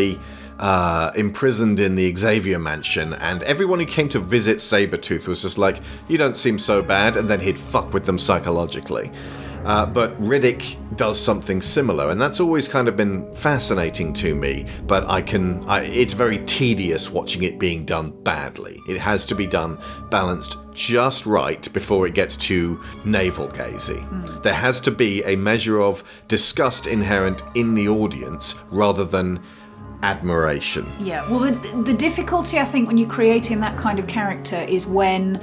uh, 0.59 1.13
imprisoned 1.15 1.81
in 1.81 1.95
the 1.95 2.15
Xavier 2.15 2.59
mansion. 2.59 3.15
And 3.15 3.43
everyone 3.45 3.79
who 3.81 3.87
came 3.87 4.09
to 4.11 4.19
visit 4.19 4.59
Sabretooth 4.59 5.27
was 5.27 5.43
just 5.43 5.59
like, 5.59 5.81
You 6.09 6.19
don't 6.19 6.37
seem 6.37 6.59
so 6.59 6.83
bad, 6.83 7.17
and 7.17 7.29
then 7.29 7.41
he'd 7.41 7.59
fuck 7.59 7.93
with 7.93 8.07
them 8.07 8.19
psychologically. 8.19 9.11
Uh, 9.65 9.85
but 9.85 10.19
Riddick 10.21 10.79
does 10.97 11.21
something 11.21 11.61
similar, 11.61 12.11
and 12.11 12.21
that's 12.21 12.41
always 12.41 12.69
kind 12.69 12.89
of 12.89 12.97
been 12.97 13.31
fascinating 13.35 14.13
to 14.15 14.35
me. 14.35 14.67
But 14.87 15.09
I 15.09 15.21
can, 15.21 15.63
I, 15.69 15.83
it's 15.83 16.13
very 16.13 16.39
tedious 16.47 17.11
watching 17.11 17.43
it 17.43 17.59
being 17.59 17.85
done 17.85 18.11
badly. 18.23 18.81
It 18.89 18.99
has 18.99 19.27
to 19.27 19.35
be 19.35 19.47
done 19.47 19.79
balanced 20.11 20.57
just 20.73 21.27
right 21.27 21.71
before 21.73 22.07
it 22.07 22.15
gets 22.15 22.37
too 22.37 22.81
navel 23.05 23.49
gazy. 23.49 24.43
There 24.43 24.55
has 24.55 24.81
to 24.81 24.91
be 24.91 25.23
a 25.25 25.37
measure 25.37 25.83
of 25.83 26.05
disgust 26.29 26.87
inherent 26.87 27.43
in 27.55 27.75
the 27.75 27.89
audience 27.89 28.55
rather 28.71 29.05
than 29.05 29.43
admiration. 30.03 30.87
Yeah, 31.01 31.29
well, 31.31 31.41
the, 31.41 31.83
the 31.83 31.95
difficulty 31.95 32.59
I 32.59 32.65
think 32.65 32.87
when 32.87 32.99
you're 32.99 33.09
creating 33.09 33.61
that 33.61 33.77
kind 33.77 33.99
of 33.99 34.07
character 34.07 34.57
is 34.57 34.87
when 34.87 35.41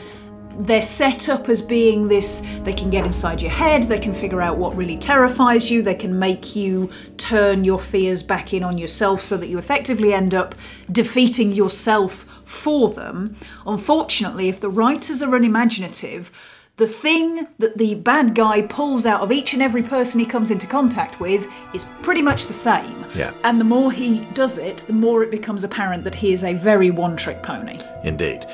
they're 0.57 0.81
set 0.81 1.27
up 1.27 1.49
as 1.49 1.61
being 1.61 2.07
this 2.07 2.41
they 2.63 2.71
can 2.71 2.89
get 2.89 3.05
inside 3.05 3.41
your 3.41 3.51
head, 3.51 3.83
they 3.83 3.99
can 3.99 4.13
figure 4.13 4.41
out 4.41 4.57
what 4.57 4.75
really 4.75 4.97
terrifies 4.97 5.69
you, 5.69 5.81
they 5.81 5.95
can 5.95 6.17
make 6.17 6.55
you 6.55 6.89
turn 7.17 7.63
your 7.63 7.79
fears 7.79 8.23
back 8.23 8.53
in 8.53 8.63
on 8.63 8.77
yourself 8.77 9.21
so 9.21 9.35
that 9.37 9.47
you 9.47 9.57
effectively 9.57 10.13
end 10.13 10.33
up 10.33 10.55
defeating 10.91 11.51
yourself 11.51 12.41
for 12.45 12.89
them. 12.89 13.35
Unfortunately, 13.65 14.47
if 14.47 14.59
the 14.59 14.69
writers 14.69 15.21
are 15.21 15.35
unimaginative, 15.35 16.31
the 16.77 16.87
thing 16.87 17.47
that 17.59 17.77
the 17.77 17.95
bad 17.95 18.35
guy 18.35 18.61
pulls 18.63 19.05
out 19.05 19.21
of 19.21 19.31
each 19.31 19.53
and 19.53 19.61
every 19.61 19.81
person 19.81 20.19
he 20.19 20.25
comes 20.25 20.51
into 20.51 20.67
contact 20.67 21.19
with 21.21 21.47
is 21.73 21.85
pretty 22.01 22.21
much 22.21 22.47
the 22.47 22.53
same. 22.53 23.05
Yeah. 23.15 23.33
And 23.43 23.61
the 23.61 23.65
more 23.65 23.91
he 23.91 24.21
does 24.33 24.57
it, 24.57 24.79
the 24.79 24.93
more 24.93 25.23
it 25.23 25.31
becomes 25.31 25.63
apparent 25.63 26.03
that 26.03 26.15
he 26.15 26.33
is 26.33 26.43
a 26.43 26.53
very 26.53 26.91
one 26.91 27.15
trick 27.15 27.41
pony. 27.41 27.79
Indeed. 28.03 28.45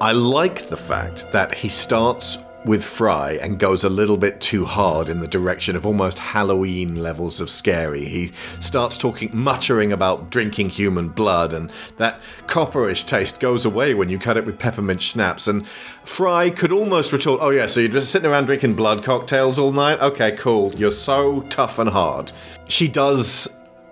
I 0.00 0.12
like 0.12 0.66
the 0.68 0.76
fact 0.76 1.30
that 1.32 1.54
he 1.54 1.68
starts 1.68 2.38
with 2.64 2.84
Fry 2.84 3.32
and 3.42 3.58
goes 3.58 3.84
a 3.84 3.88
little 3.88 4.16
bit 4.16 4.40
too 4.40 4.64
hard 4.64 5.08
in 5.08 5.20
the 5.20 5.28
direction 5.28 5.76
of 5.76 5.84
almost 5.84 6.18
Halloween 6.18 6.96
levels 6.96 7.40
of 7.40 7.50
scary. 7.50 8.04
He 8.04 8.32
starts 8.60 8.96
talking, 8.96 9.30
muttering 9.32 9.92
about 9.92 10.30
drinking 10.30 10.70
human 10.70 11.08
blood, 11.08 11.52
and 11.52 11.70
that 11.96 12.20
copperish 12.46 13.06
taste 13.06 13.40
goes 13.40 13.64
away 13.66 13.94
when 13.94 14.08
you 14.08 14.18
cut 14.18 14.36
it 14.36 14.46
with 14.46 14.58
peppermint 14.58 15.02
schnapps. 15.02 15.48
And 15.48 15.66
Fry 16.04 16.50
could 16.50 16.72
almost 16.72 17.12
retort, 17.12 17.40
Oh, 17.42 17.50
yeah, 17.50 17.66
so 17.66 17.80
you're 17.80 17.90
just 17.90 18.10
sitting 18.10 18.30
around 18.30 18.46
drinking 18.46 18.74
blood 18.74 19.02
cocktails 19.02 19.58
all 19.58 19.72
night? 19.72 20.00
Okay, 20.00 20.32
cool. 20.32 20.74
You're 20.74 20.90
so 20.90 21.42
tough 21.42 21.78
and 21.78 21.90
hard. 21.90 22.32
She 22.68 22.88
does 22.88 23.48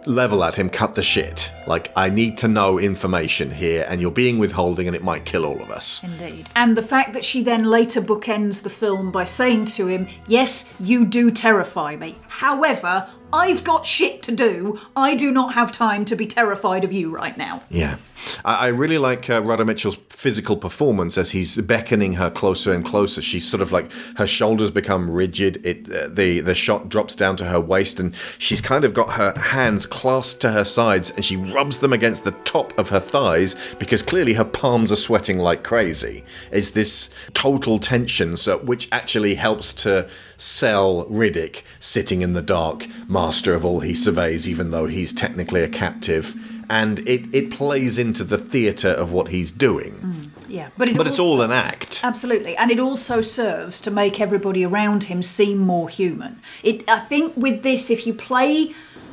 level 0.07 0.45
at 0.45 0.57
him, 0.57 0.69
cut 0.69 0.95
the 0.95 1.03
shit. 1.03 1.53
Like, 1.67 1.93
I 1.97 2.09
need 2.09 2.39
to 2.39 2.49
know 2.49 2.79
information 2.79 3.51
here, 3.51 3.87
and 3.89 4.01
you're 4.01 4.11
being 4.11 4.39
withholding, 4.39 4.87
and 4.87 4.97
it 4.97 5.03
might 5.03 5.25
kill 5.25 5.45
all 5.45 5.63
of 5.63 5.71
us. 5.71 6.03
Indeed. 6.03 6.49
And 6.55 6.77
the 6.77 6.83
fact 6.83 7.13
that 7.13 7.25
she 7.25 7.43
then 7.43 7.65
later 7.65 8.01
bookends 8.01 8.63
the 8.63 8.71
film 8.71 9.11
by 9.11 9.25
saying 9.25 9.67
to 9.67 9.87
him, 9.87 10.09
Yes, 10.27 10.73
you 10.81 11.05
do 11.05 11.31
terrify 11.31 11.97
me. 11.97 12.17
However, 12.29 13.09
I've 13.33 13.65
got 13.65 13.87
shit 13.87 14.23
to 14.25 14.35
do. 14.35 14.81
I 14.95 15.15
do 15.15 15.31
not 15.31 15.55
have 15.55 15.73
time 15.73 16.05
to 16.07 16.17
be 16.17 16.27
terrified 16.27 16.85
of 16.85 16.93
you 16.93 17.11
right 17.11 17.37
now. 17.37 17.63
Yeah. 17.71 17.97
I, 18.45 18.55
I 18.55 18.67
really 18.69 18.99
like 18.99 19.29
uh, 19.31 19.43
Radha 19.43 19.65
Mitchell's 19.65 19.97
physical 20.11 20.57
performance 20.57 21.19
as 21.19 21.33
he's 21.33 21.57
beckoning 21.57 22.15
her 22.15 22.31
closer 22.31 22.73
and 22.73 22.85
closer. 22.85 23.23
She's 23.23 23.49
sort 23.49 23.63
of 23.63 23.73
like 23.73 23.91
her 24.17 24.27
shoulders 24.27 24.71
become 24.71 25.11
rigid. 25.11 25.65
It 25.67 25.91
uh, 25.93 26.09
the 26.09 26.41
the 26.41 26.55
shot 26.55 26.89
drops 26.89 27.15
down 27.15 27.37
to 27.37 27.47
her 27.47 27.61
waist, 27.61 27.99
and 27.99 28.15
she's 28.39 28.61
kind 28.61 28.85
of 28.85 28.95
got 28.95 29.15
her 29.15 29.33
hands 29.39 29.87
clasped 29.87 30.41
to 30.43 30.53
her 30.53 30.65
sides, 30.65 31.11
and 31.11 31.25
she 31.25 31.37
rubs 31.37 31.79
them 31.79 31.93
against 31.93 32.25
the 32.25 32.33
top 32.45 32.77
of 32.79 32.91
her 32.91 33.01
thighs 33.01 33.57
because 33.79 34.03
clearly 34.03 34.35
her 34.35 34.45
palms 34.45 34.93
are 34.93 34.97
sweating 34.97 35.39
like 35.39 35.65
crazy. 35.65 36.25
It's 36.51 36.71
this 36.71 37.11
total 37.35 37.79
tension, 37.79 38.37
so 38.37 38.59
which 38.59 38.89
actually 38.93 39.35
helps 39.35 39.73
to 39.75 40.09
sell 40.43 41.05
Riddick 41.07 41.63
sitting 41.79 42.23
in 42.23 42.33
the 42.33 42.43
dark, 42.43 42.87
master 43.09 43.55
of 43.55 43.65
all 43.65 43.81
he 43.81 43.95
surveys, 43.95 44.49
even 44.49 44.71
though 44.71 44.87
he's 44.87 45.13
technically 45.13 45.63
a 45.63 45.69
captive. 45.69 46.35
And 46.69 47.01
it, 47.09 47.33
it 47.35 47.51
plays 47.51 47.99
into 47.99 48.25
the 48.25 48.39
theatre 48.39 48.89
of 48.89 49.13
what 49.13 49.29
he's 49.29 49.53
doing. 49.53 49.93
Mm, 49.93 50.49
yeah, 50.49 50.71
but 50.77 50.89
it 50.89 50.97
But 50.97 51.07
it's 51.07 51.19
all 51.19 51.43
an 51.43 51.53
act. 51.53 52.01
Absolutely, 52.03 52.57
and 52.57 52.71
it 52.71 52.79
also 52.79 53.21
serves 53.21 53.81
to 53.83 53.91
make 53.91 54.21
everybody 54.21 54.65
around 54.65 55.05
him 55.05 55.23
seem 55.23 55.59
more 55.59 55.89
human. 55.89 56.41
It, 56.63 56.89
I 56.89 57.01
think, 57.01 57.37
with 57.37 57.63
this, 57.63 57.91
if 57.91 58.07
you 58.07 58.15
play 58.15 58.73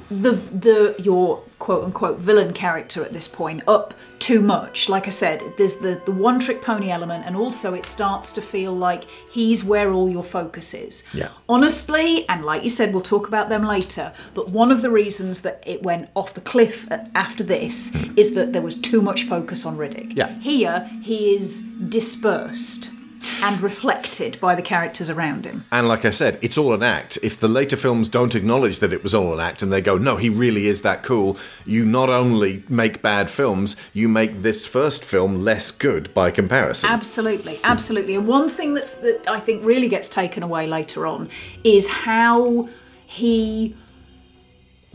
the 0.10 0.32
the 0.32 0.96
your 1.00 1.44
quote 1.60 1.84
unquote 1.84 2.18
villain 2.20 2.54
character 2.54 3.04
at 3.04 3.14
this 3.14 3.28
point 3.28 3.62
up 3.68 3.94
too 4.20 4.42
much, 4.42 4.90
like 4.90 5.08
I 5.08 5.12
said, 5.12 5.42
there's 5.58 5.78
the 5.78 6.02
the 6.06 6.12
one 6.12 6.40
trick 6.40 6.62
pony 6.62 6.92
element, 6.92 7.26
and 7.26 7.36
also 7.36 7.74
it 7.74 7.86
starts 7.86 8.32
to 8.34 8.42
feel 8.42 8.76
like 8.76 9.06
he's 9.32 9.64
where 9.64 9.92
all 9.92 10.10
your 10.10 10.24
focus 10.24 10.74
is. 10.74 11.04
Yeah. 11.14 11.30
Honestly, 11.48 12.28
and 12.28 12.44
like 12.44 12.64
you 12.64 12.70
said, 12.70 12.94
we'll 12.94 13.02
talk 13.02 13.28
about 13.28 13.50
them 13.50 13.64
later, 13.64 14.14
but 14.34 14.50
one 14.50 14.72
of 14.72 14.82
the 14.82 14.92
reasons 14.92 15.42
that 15.42 15.64
it 15.66 15.84
went 15.84 16.10
off 16.16 16.34
the 16.34 16.42
cliff 16.42 16.88
after 17.16 17.44
this 17.44 17.96
is 18.16 18.34
that 18.36 18.54
there 18.54 18.62
was 18.62 18.76
too 18.76 19.02
much 19.02 19.24
focus 19.24 19.66
on 19.66 19.78
Riddick. 19.78 20.16
Yeah. 20.16 20.38
Here, 20.40 20.90
he 21.02 21.34
is 21.34 21.62
dispersed 21.88 22.92
and 23.42 23.62
reflected 23.62 24.40
by 24.40 24.56
the 24.56 24.62
characters 24.62 25.10
around 25.10 25.46
him. 25.46 25.66
And 25.72 25.88
like 25.88 26.06
I 26.06 26.10
said, 26.10 26.38
it's 26.42 26.58
all 26.58 26.74
an 26.74 26.84
act. 26.84 27.18
If 27.24 27.40
the 27.40 27.48
later 27.48 27.78
films 27.78 28.10
don't 28.10 28.36
acknowledge 28.36 28.80
that 28.80 28.94
it 28.94 29.04
was 29.04 29.16
all 29.16 29.34
an 29.34 29.40
act 29.40 29.62
and 29.62 29.72
they 29.72 29.82
go, 29.82 29.98
no, 29.98 30.18
he 30.18 30.30
really 30.30 30.68
is 30.68 30.82
that 30.82 31.04
cool, 31.04 31.38
you 31.66 31.86
not 31.86 32.10
only 32.10 32.64
make 32.70 33.02
bad 33.02 33.30
films, 33.30 33.76
you 33.94 34.08
make 34.08 34.42
this 34.42 34.66
first 34.66 35.04
film 35.04 35.40
less 35.40 35.72
good 35.72 36.14
by 36.14 36.32
comparison. 36.32 36.90
Absolutely, 36.90 37.60
absolutely. 37.64 38.16
And 38.16 38.28
one 38.28 38.50
thing 38.50 38.74
that's 38.74 38.96
that 38.96 39.28
I 39.28 39.40
think 39.40 39.66
really 39.66 39.88
gets 39.88 40.10
taken 40.10 40.44
away 40.44 40.68
later 40.68 41.06
on 41.06 41.30
is 41.64 41.90
how 41.90 42.70
he 43.06 43.76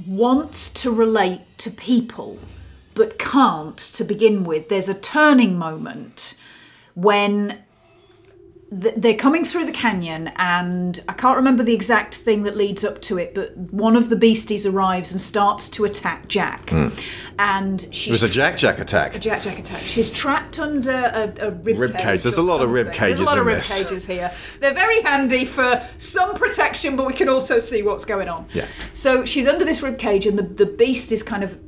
wants 0.06 0.68
to 0.70 0.90
relate 0.90 1.42
to 1.58 1.70
people 1.70 2.38
but 2.94 3.18
can't 3.18 3.76
to 3.76 4.04
begin 4.04 4.44
with. 4.44 4.68
There's 4.68 4.88
a 4.88 4.94
turning 4.94 5.58
moment 5.58 6.36
when 6.94 7.58
they're 8.76 9.14
coming 9.16 9.44
through 9.44 9.66
the 9.66 9.72
canyon 9.72 10.32
and 10.36 11.00
I 11.08 11.12
can't 11.12 11.36
remember 11.36 11.62
the 11.62 11.74
exact 11.74 12.16
thing 12.16 12.42
that 12.42 12.56
leads 12.56 12.84
up 12.84 13.00
to 13.02 13.18
it, 13.18 13.34
but 13.34 13.56
one 13.56 13.94
of 13.94 14.08
the 14.08 14.16
beasties 14.16 14.66
arrives 14.66 15.12
and 15.12 15.20
starts 15.20 15.68
to 15.70 15.84
attack 15.84 16.26
Jack. 16.28 16.70
Hmm. 16.70 16.88
And 17.38 17.84
It 17.84 18.08
was 18.10 18.22
a 18.24 18.28
Jack 18.28 18.56
Jack 18.56 18.80
attack. 18.80 19.14
a 19.14 19.18
Jack 19.20 19.42
Jack 19.42 19.58
attack. 19.60 19.80
She's 19.82 20.10
trapped 20.10 20.58
under 20.58 20.90
a, 20.90 21.32
a 21.46 21.50
rib, 21.52 21.78
Rib 21.78 21.98
cage. 21.98 22.22
There's 22.22 22.36
a 22.36 22.42
lot 22.42 22.62
of 22.62 22.70
rib 22.70 22.92
cages 22.92 23.18
There's 23.18 23.20
a 23.20 23.24
lot 23.30 23.38
of 23.38 23.46
rib 23.46 23.56
this. 23.58 23.82
cages 23.82 24.06
here. 24.06 24.32
They're 24.60 24.74
very 24.74 25.02
handy 25.02 25.44
for 25.44 25.80
some 25.98 26.34
protection, 26.34 26.96
but 26.96 27.06
we 27.06 27.12
can 27.12 27.28
also 27.28 27.58
see 27.60 27.82
what's 27.82 28.04
going 28.04 28.28
on. 28.28 28.46
Yeah. 28.52 28.66
So 28.92 29.24
she's 29.24 29.46
under 29.46 29.64
this 29.64 29.82
rib 29.82 29.98
cage, 29.98 30.26
and 30.26 30.36
the, 30.38 30.42
the 30.42 30.66
beast 30.66 31.12
is 31.12 31.22
kind 31.22 31.44
of 31.44 31.60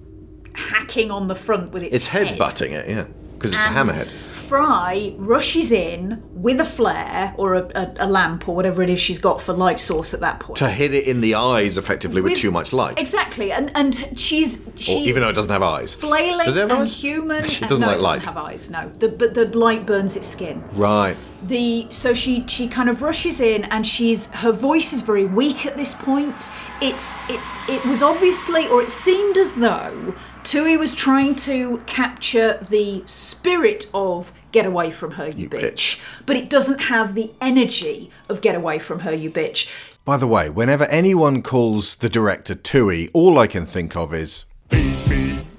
hacking 0.54 1.10
on 1.10 1.26
the 1.26 1.34
front 1.34 1.72
with 1.72 1.82
its, 1.82 1.94
It's 1.94 2.06
head 2.08 2.38
butting 2.38 2.72
it, 2.72 2.88
yeah. 2.88 3.06
Because 3.34 3.52
it's 3.52 3.64
And 3.66 3.76
a 3.76 3.92
hammerhead. 3.92 4.08
Fry 4.48 5.14
rushes 5.18 5.72
in 5.72 6.22
with 6.32 6.60
a 6.60 6.64
flare 6.64 7.34
or 7.36 7.54
a, 7.54 7.70
a, 7.74 7.94
a 8.00 8.06
lamp 8.06 8.48
or 8.48 8.54
whatever 8.54 8.82
it 8.82 8.90
is 8.90 9.00
she's 9.00 9.18
got 9.18 9.40
for 9.40 9.52
light 9.52 9.80
source 9.80 10.14
at 10.14 10.20
that 10.20 10.40
point. 10.40 10.56
To 10.58 10.68
hit 10.68 10.94
it 10.94 11.04
in 11.06 11.20
the 11.20 11.34
eyes 11.34 11.76
effectively 11.78 12.20
with, 12.20 12.32
With- 12.32 12.40
too 12.40 12.50
much 12.50 12.72
light. 12.72 13.00
Exactly, 13.00 13.50
and 13.52 13.70
and 13.74 14.18
she's 14.18 14.60
Or 14.88 14.98
even 15.08 15.22
though 15.22 15.30
it 15.30 15.34
doesn't 15.34 15.50
have 15.50 15.62
eyes. 15.62 15.94
flailing 15.94 16.44
Does 16.46 16.56
it 16.56 16.60
have 16.60 16.70
and 16.70 16.80
eyes? 16.82 17.00
human. 17.00 17.42
She 17.44 17.64
doesn't 17.66 17.80
no, 17.80 17.88
like 17.88 17.96
it 17.98 18.02
light. 18.02 18.18
doesn't 18.22 18.34
have 18.34 18.44
eyes. 18.44 18.70
No, 18.70 18.90
the, 18.98 19.08
but 19.08 19.34
the 19.34 19.46
light 19.58 19.84
burns 19.86 20.16
its 20.16 20.26
skin. 20.28 20.62
Right. 20.72 21.16
The 21.42 21.86
so 21.90 22.14
she 22.14 22.44
she 22.46 22.66
kind 22.66 22.88
of 22.88 23.02
rushes 23.02 23.40
in 23.40 23.64
and 23.64 23.86
she's 23.86 24.26
her 24.28 24.52
voice 24.52 24.92
is 24.92 25.02
very 25.02 25.24
weak 25.24 25.66
at 25.66 25.76
this 25.76 25.94
point. 25.94 26.50
It's 26.80 27.16
it 27.28 27.40
it 27.68 27.84
was 27.84 28.02
obviously 28.02 28.66
or 28.68 28.82
it 28.82 28.90
seemed 28.90 29.36
as 29.38 29.52
though 29.54 30.14
Twohy 30.46 30.78
was 30.78 30.94
trying 30.94 31.34
to 31.34 31.82
capture 31.86 32.64
the 32.70 33.02
spirit 33.04 33.90
of 33.92 34.32
get 34.52 34.64
away 34.64 34.92
from 34.92 35.10
her 35.10 35.26
you, 35.26 35.48
bitch. 35.50 35.98
but 36.24 36.36
it 36.36 36.48
doesn't 36.48 36.82
have 36.82 37.16
the 37.16 37.32
energy 37.40 38.12
of 38.28 38.40
get 38.40 38.54
away 38.54 38.78
from 38.78 39.00
her 39.00 39.12
you 39.12 39.28
bitch. 39.28 39.68
By 40.04 40.16
the 40.16 40.28
way, 40.28 40.48
whenever 40.48 40.84
anyone 40.84 41.42
calls 41.42 41.96
the 41.96 42.08
director 42.08 42.54
Twohy, 42.54 43.10
all 43.12 43.40
I 43.40 43.48
can 43.48 43.66
think 43.66 43.96
of 43.96 44.14
is 44.14 44.44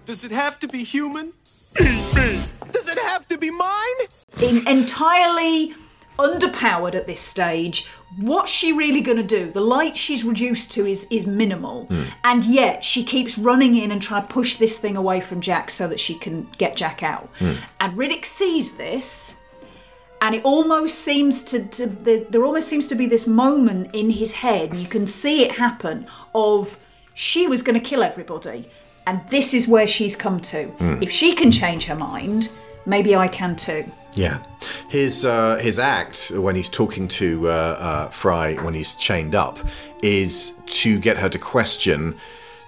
Does 0.06 0.24
it 0.24 0.32
have 0.32 0.58
to 0.60 0.70
be 0.70 0.86
human? 0.86 1.34
Does 1.76 2.88
it 2.88 2.98
have 3.00 3.28
to 3.28 3.38
be 3.38 3.52
mine? 3.52 4.00
in, 4.42 4.66
entirely 4.70 5.76
underpowered 6.18 6.96
at 6.96 7.08
this 7.08 7.22
stage. 7.22 7.88
What's 8.18 8.52
she 8.52 8.74
really 8.74 9.02
going 9.02 9.18
to 9.18 9.24
do? 9.24 9.52
The 9.52 9.62
light 9.62 9.96
she's 9.98 10.24
reduced 10.24 10.72
to 10.74 10.86
is 10.86 11.08
is 11.10 11.26
minimal, 11.26 11.88
and 12.24 12.44
yet 12.44 12.84
she 12.84 13.04
keeps 13.04 13.38
running 13.38 13.78
in 13.78 13.92
and 13.92 14.02
trying 14.02 14.26
to 14.26 14.34
push 14.34 14.56
this 14.56 14.80
thing 14.80 14.98
away 14.98 15.20
from 15.22 15.42
Jack 15.42 15.70
so 15.72 15.88
that 15.88 16.00
she 16.00 16.16
can 16.16 16.48
get 16.58 16.76
Jack 16.76 17.04
out. 17.04 17.30
And 17.80 17.98
Riddick 17.98 18.26
sees 18.26 18.78
this, 18.78 19.38
and 20.22 20.34
it 20.34 20.44
almost 20.44 21.00
seems 21.00 21.44
to, 21.44 21.66
to 21.66 21.88
the, 21.88 22.26
there 22.30 22.44
almost 22.44 22.68
seems 22.68 22.88
to 22.88 22.96
be 22.96 23.06
this 23.06 23.28
moment 23.28 23.94
in 23.94 24.10
his 24.10 24.34
head. 24.34 24.76
You 24.76 24.88
can 24.88 25.06
see 25.06 25.44
it 25.44 25.52
happen 25.54 26.08
of 26.34 26.80
she 27.14 27.48
was 27.48 27.62
going 27.62 27.80
to 27.80 27.86
kill 27.86 28.04
everybody, 28.04 28.70
and 29.06 29.22
this 29.30 29.54
is 29.54 29.68
where 29.68 29.88
she's 29.88 30.16
come 30.16 30.40
to. 30.42 30.66
Hmm. 30.66 31.02
If 31.02 31.12
she 31.12 31.34
can 31.34 31.52
change 31.52 31.86
her 31.86 31.96
mind, 31.96 32.50
maybe 32.86 33.16
I 33.16 33.28
can 33.28 33.56
too. 33.56 33.90
Yeah, 34.18 34.40
his 34.90 35.26
uh, 35.26 35.58
his 35.58 35.78
act 35.78 36.32
when 36.34 36.56
he's 36.56 36.70
talking 36.70 37.08
to 37.10 37.48
uh, 37.48 37.52
uh, 37.52 38.08
Fry 38.08 38.56
when 38.56 38.74
he's 38.74 38.96
chained 38.96 39.36
up 39.36 39.60
is 40.02 40.56
to 40.66 40.98
get 40.98 41.18
her 41.18 41.30
to 41.30 41.38
question 41.38 42.16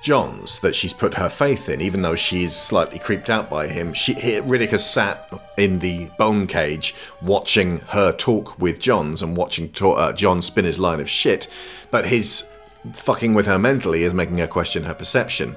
Johns 0.04 0.60
that 0.60 0.76
she's 0.76 0.94
put 0.94 1.16
her 1.16 1.28
faith 1.28 1.68
in, 1.68 1.82
even 1.82 2.04
though 2.04 2.16
she's 2.16 2.56
slightly 2.56 3.00
creeped 3.00 3.32
out 3.32 3.50
by 3.50 3.68
him. 3.68 3.96
She 3.96 4.14
he, 4.14 4.34
Riddick 4.34 4.70
has 4.70 4.88
sat 4.88 5.28
in 5.58 5.80
the 5.80 6.12
bone 6.20 6.46
cage 6.46 6.94
watching 7.20 7.80
her 7.88 8.12
talk 8.12 8.60
with 8.60 8.80
Johns 8.80 9.24
and 9.24 9.36
watching 9.36 9.72
to, 9.72 9.90
uh, 9.94 10.14
John 10.14 10.44
spin 10.44 10.66
his 10.66 10.78
line 10.78 11.00
of 11.00 11.10
shit, 11.10 11.48
but 11.90 12.06
his 12.06 12.48
fucking 12.94 13.34
with 13.34 13.48
her 13.48 13.58
mentally 13.58 14.04
is 14.04 14.14
making 14.14 14.38
her 14.38 14.48
question 14.48 14.84
her 14.84 14.94
perception. 14.94 15.56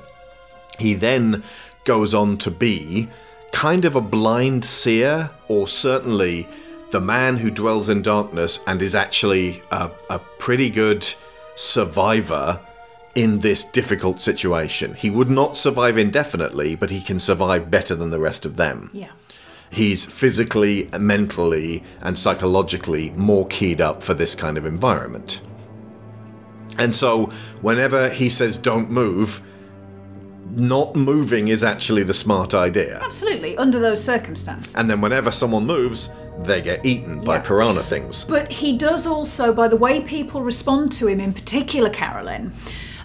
He 0.78 0.94
then 0.94 1.42
goes 1.84 2.14
on 2.14 2.38
to 2.38 2.50
be 2.50 3.10
kind 3.52 3.84
of 3.84 3.94
a 3.94 4.00
blind 4.00 4.64
seer, 4.64 5.30
or 5.48 5.68
certainly 5.68 6.48
the 6.90 7.00
man 7.00 7.36
who 7.36 7.50
dwells 7.50 7.88
in 7.88 8.02
darkness 8.02 8.60
and 8.66 8.82
is 8.82 8.94
actually 8.94 9.62
a, 9.70 9.90
a 10.10 10.18
pretty 10.38 10.68
good 10.68 11.06
survivor 11.54 12.60
in 13.14 13.40
this 13.40 13.64
difficult 13.64 14.20
situation. 14.20 14.94
He 14.94 15.10
would 15.10 15.30
not 15.30 15.56
survive 15.56 15.98
indefinitely, 15.98 16.74
but 16.74 16.90
he 16.90 17.00
can 17.00 17.18
survive 17.18 17.70
better 17.70 17.94
than 17.94 18.10
the 18.10 18.20
rest 18.20 18.46
of 18.46 18.56
them. 18.56 18.90
Yeah. 18.92 19.10
He's 19.70 20.04
physically, 20.04 20.88
mentally, 20.98 21.82
and 22.02 22.16
psychologically 22.16 23.10
more 23.10 23.46
keyed 23.46 23.80
up 23.80 24.02
for 24.02 24.12
this 24.12 24.34
kind 24.34 24.58
of 24.58 24.66
environment. 24.66 25.40
And 26.78 26.94
so, 26.94 27.26
whenever 27.60 28.08
he 28.10 28.28
says, 28.28 28.58
don't 28.58 28.90
move, 28.90 29.40
not 30.54 30.94
moving 30.96 31.48
is 31.48 31.64
actually 31.64 32.02
the 32.02 32.14
smart 32.14 32.54
idea. 32.54 33.00
Absolutely, 33.02 33.56
under 33.56 33.78
those 33.80 34.02
circumstances. 34.02 34.74
And 34.74 34.88
then 34.88 35.00
whenever 35.00 35.30
someone 35.30 35.66
moves, 35.66 36.10
they 36.44 36.60
get 36.62 36.84
eaten 36.84 37.20
by 37.20 37.36
Yeah. 37.36 37.40
piranha 37.42 37.82
things. 37.82 38.24
But 38.24 38.50
he 38.52 38.76
does 38.76 39.06
also, 39.06 39.52
by 39.52 39.68
the 39.68 39.76
way 39.76 40.00
people 40.02 40.42
respond 40.42 40.92
to 40.92 41.06
him, 41.06 41.20
in 41.20 41.32
particular 41.32 41.90
Carolyn, 41.90 42.52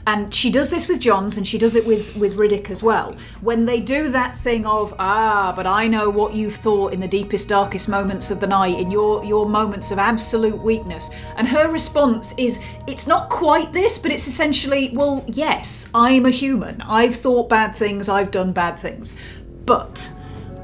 and 0.08 0.34
she 0.34 0.50
does 0.50 0.70
this 0.70 0.88
with 0.88 1.02
Johns 1.02 1.36
and 1.36 1.46
she 1.46 1.58
does 1.58 1.76
it 1.76 1.86
with, 1.86 2.16
with 2.16 2.38
Riddick 2.38 2.72
as 2.72 2.82
well. 2.82 3.14
When 3.42 3.66
they 3.66 3.82
do 3.82 4.08
that 4.08 4.34
thing 4.34 4.66
of, 4.66 4.94
ah, 5.00 5.52
but 5.54 5.68
I 5.68 5.90
know 5.90 6.10
what 6.10 6.34
you've 6.34 6.56
thought 6.56 6.94
in 6.94 7.02
the 7.02 7.10
deepest, 7.10 7.50
darkest 7.50 7.90
moments 7.90 8.32
of 8.32 8.40
the 8.40 8.48
night, 8.48 8.80
in 8.80 8.90
your, 8.90 9.26
your 9.26 9.50
moments 9.50 9.92
of 9.92 10.00
absolute 10.00 10.64
weakness. 10.64 11.10
And 11.36 11.46
her 11.50 11.70
response 11.70 12.34
is, 12.38 12.62
it's 12.88 13.06
not 13.06 13.30
quite 13.30 13.74
this, 13.74 13.98
but 13.98 14.10
it's 14.10 14.30
essentially, 14.30 14.92
well, 14.94 15.26
yes, 15.28 15.90
I'm 15.94 16.26
a 16.26 16.32
human. 16.32 16.82
I've 16.84 17.18
thought 17.18 17.50
bad 17.50 17.76
things, 17.76 18.08
I've 18.08 18.32
done 18.32 18.54
bad 18.54 18.80
things. 18.80 19.18
But 19.66 20.10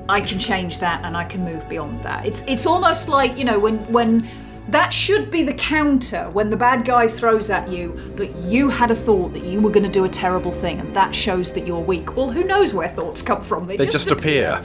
I 0.08 0.22
can 0.22 0.40
change 0.40 0.80
that 0.80 1.04
and 1.04 1.18
I 1.18 1.26
can 1.26 1.44
move 1.44 1.68
beyond 1.68 2.02
that. 2.04 2.26
It's 2.26 2.44
it's 2.44 2.66
almost 2.66 3.10
like, 3.10 3.38
you 3.38 3.44
know, 3.44 3.60
when 3.60 3.80
when 3.92 4.26
that 4.70 4.94
should 4.94 5.30
be 5.30 5.44
the 5.44 5.54
counter 5.54 6.30
when 6.32 6.50
the 6.50 6.56
bad 6.56 6.86
guy 6.86 7.08
throws 7.08 7.50
at 7.50 7.70
you, 7.70 8.00
but 8.16 8.34
you 8.36 8.70
had 8.70 8.92
a 8.92 8.96
thought 8.96 9.34
that 9.34 9.44
you 9.44 9.60
were 9.60 9.70
going 9.70 9.84
to 9.84 9.92
do 9.92 10.06
a 10.06 10.10
terrible 10.10 10.52
thing 10.52 10.80
and 10.80 10.96
that 10.96 11.14
shows 11.14 11.52
that 11.54 11.68
you're 11.68 11.82
weak. 11.82 12.16
Well, 12.16 12.32
who 12.32 12.44
knows 12.44 12.74
where 12.74 12.88
thoughts 12.88 13.22
come 13.22 13.42
from? 13.42 13.66
They 13.68 13.78
just 13.86 14.12
appear. 14.12 14.64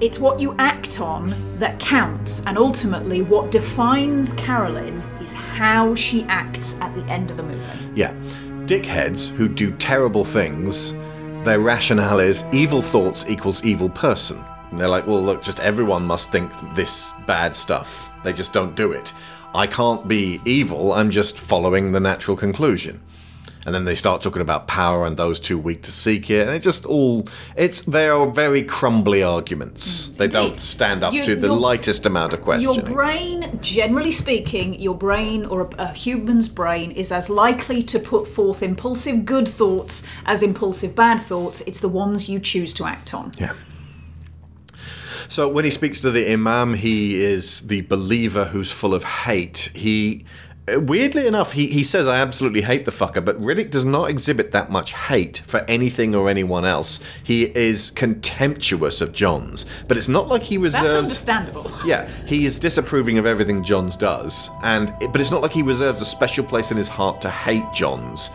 It's 0.00 0.20
what 0.20 0.38
you 0.38 0.54
act 0.58 1.00
on 1.00 1.34
that 1.58 1.80
counts, 1.80 2.44
and 2.46 2.56
ultimately 2.56 3.22
what 3.22 3.50
defines 3.50 4.32
Carolyn 4.34 4.94
is 5.20 5.32
how 5.32 5.96
she 5.96 6.22
acts 6.24 6.80
at 6.80 6.94
the 6.94 7.02
end 7.06 7.32
of 7.32 7.36
the 7.36 7.42
movie. 7.42 7.90
Yeah. 7.94 8.14
Dickheads 8.66 9.28
who 9.28 9.48
do 9.48 9.72
terrible 9.76 10.24
things, 10.24 10.92
their 11.42 11.58
rationale 11.58 12.20
is 12.20 12.44
evil 12.52 12.80
thoughts 12.80 13.24
equals 13.28 13.64
evil 13.64 13.88
person. 13.90 14.44
And 14.70 14.78
they're 14.78 14.88
like, 14.88 15.06
well, 15.06 15.22
look, 15.22 15.42
just 15.42 15.60
everyone 15.60 16.04
must 16.04 16.30
think 16.30 16.50
this 16.74 17.12
bad 17.26 17.56
stuff. 17.56 18.10
They 18.22 18.32
just 18.32 18.52
don't 18.52 18.74
do 18.74 18.92
it. 18.92 19.12
I 19.54 19.66
can't 19.66 20.06
be 20.06 20.40
evil, 20.44 20.92
I'm 20.92 21.10
just 21.10 21.38
following 21.38 21.92
the 21.92 22.00
natural 22.00 22.36
conclusion. 22.36 23.00
And 23.64 23.74
then 23.74 23.84
they 23.84 23.94
start 23.94 24.22
talking 24.22 24.40
about 24.40 24.66
power 24.66 25.04
and 25.04 25.16
those 25.16 25.38
too 25.40 25.58
weak 25.58 25.82
to 25.82 25.92
seek 25.92 26.30
it, 26.30 26.46
and 26.46 26.56
it 26.56 26.60
just 26.60 26.86
all 26.86 27.26
it's 27.54 27.82
they 27.82 28.08
are 28.08 28.26
very 28.30 28.62
crumbly 28.62 29.22
arguments. 29.22 30.08
Mm. 30.08 30.16
They 30.16 30.28
don't 30.28 30.60
stand 30.62 31.02
up 31.02 31.12
You- 31.12 31.22
to 31.24 31.36
the 31.36 31.48
your- 31.48 31.56
lightest 31.56 32.06
amount 32.06 32.32
of 32.32 32.40
questioning. 32.40 32.76
Your 32.76 32.84
brain, 32.94 33.58
generally 33.60 34.12
speaking, 34.12 34.72
your 34.80 34.94
brain 34.94 35.44
or 35.44 35.62
a, 35.62 35.82
a 35.82 35.92
human's 35.92 36.48
brain 36.48 36.92
is 36.92 37.12
as 37.12 37.28
likely 37.28 37.82
to 37.82 37.98
put 37.98 38.26
forth 38.26 38.62
impulsive 38.62 39.26
good 39.26 39.46
thoughts 39.48 40.02
as 40.24 40.42
impulsive 40.42 40.94
bad 40.94 41.20
thoughts. 41.20 41.60
It's 41.66 41.80
the 41.80 41.88
ones 41.90 42.26
you 42.28 42.38
choose 42.38 42.72
to 42.74 42.86
act 42.86 43.12
on. 43.12 43.32
Yeah. 43.38 43.52
So 45.28 45.46
when 45.46 45.64
he 45.64 45.70
speaks 45.70 46.00
to 46.00 46.10
the 46.10 46.32
imam, 46.32 46.74
he 46.74 47.20
is 47.20 47.60
the 47.60 47.82
believer 47.82 48.46
who's 48.46 48.72
full 48.72 48.94
of 48.94 49.04
hate. 49.04 49.70
He, 49.74 50.24
weirdly 50.68 51.26
enough, 51.26 51.52
he, 51.52 51.66
he 51.66 51.84
says, 51.84 52.08
"I 52.08 52.16
absolutely 52.18 52.62
hate 52.62 52.86
the 52.86 52.90
fucker," 52.90 53.22
but 53.22 53.38
Riddick 53.38 53.70
does 53.70 53.84
not 53.84 54.08
exhibit 54.08 54.52
that 54.52 54.70
much 54.70 54.94
hate 54.94 55.42
for 55.46 55.64
anything 55.68 56.14
or 56.14 56.30
anyone 56.30 56.64
else. 56.64 57.00
He 57.22 57.44
is 57.44 57.90
contemptuous 57.90 59.02
of 59.02 59.12
Johns, 59.12 59.66
but 59.86 59.98
it's 59.98 60.08
not 60.08 60.28
like 60.28 60.42
he 60.42 60.56
reserves. 60.56 60.82
That's 60.82 60.96
understandable. 60.96 61.70
Yeah, 61.84 62.08
he 62.26 62.44
is 62.46 62.58
disapproving 62.58 63.18
of 63.18 63.26
everything 63.26 63.62
Johns 63.62 63.96
does, 63.96 64.50
and 64.62 64.92
but 65.12 65.20
it's 65.20 65.30
not 65.30 65.42
like 65.42 65.52
he 65.52 65.62
reserves 65.62 66.00
a 66.00 66.06
special 66.06 66.44
place 66.44 66.70
in 66.70 66.76
his 66.76 66.88
heart 66.88 67.20
to 67.20 67.30
hate 67.30 67.64
Johns, 67.74 68.30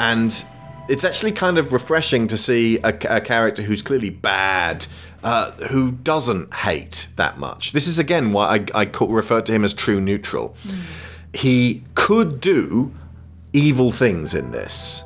and 0.00 0.44
it's 0.88 1.04
actually 1.04 1.32
kind 1.32 1.58
of 1.58 1.72
refreshing 1.72 2.26
to 2.26 2.36
see 2.36 2.78
a, 2.84 2.88
a 3.08 3.20
character 3.20 3.62
who's 3.62 3.82
clearly 3.82 4.10
bad, 4.10 4.86
uh, 5.24 5.50
who 5.70 5.90
doesn't 5.90 6.52
hate 6.54 7.08
that 7.16 7.38
much. 7.38 7.72
This 7.72 7.86
is 7.88 7.98
again 7.98 8.32
why 8.32 8.66
I, 8.74 8.82
I 8.82 8.90
referred 9.00 9.46
to 9.46 9.52
him 9.52 9.64
as 9.64 9.74
true 9.74 10.00
neutral. 10.00 10.54
He 11.32 11.82
could 11.94 12.40
do 12.40 12.94
evil 13.52 13.90
things 13.90 14.34
in 14.34 14.50
this, 14.52 15.02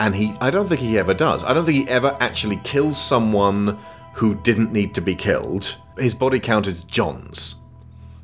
and 0.00 0.14
he 0.14 0.34
I 0.40 0.50
don't 0.50 0.68
think 0.68 0.80
he 0.80 0.98
ever 0.98 1.14
does. 1.14 1.44
I 1.44 1.54
don't 1.54 1.64
think 1.64 1.86
he 1.86 1.92
ever 1.92 2.16
actually 2.20 2.60
kills 2.64 3.00
someone 3.00 3.78
who 4.14 4.34
didn't 4.42 4.72
need 4.72 4.92
to 4.94 5.00
be 5.00 5.14
killed. 5.14 5.76
His 5.96 6.14
body 6.14 6.40
count 6.40 6.66
is 6.66 6.84
Johns. 6.84 7.56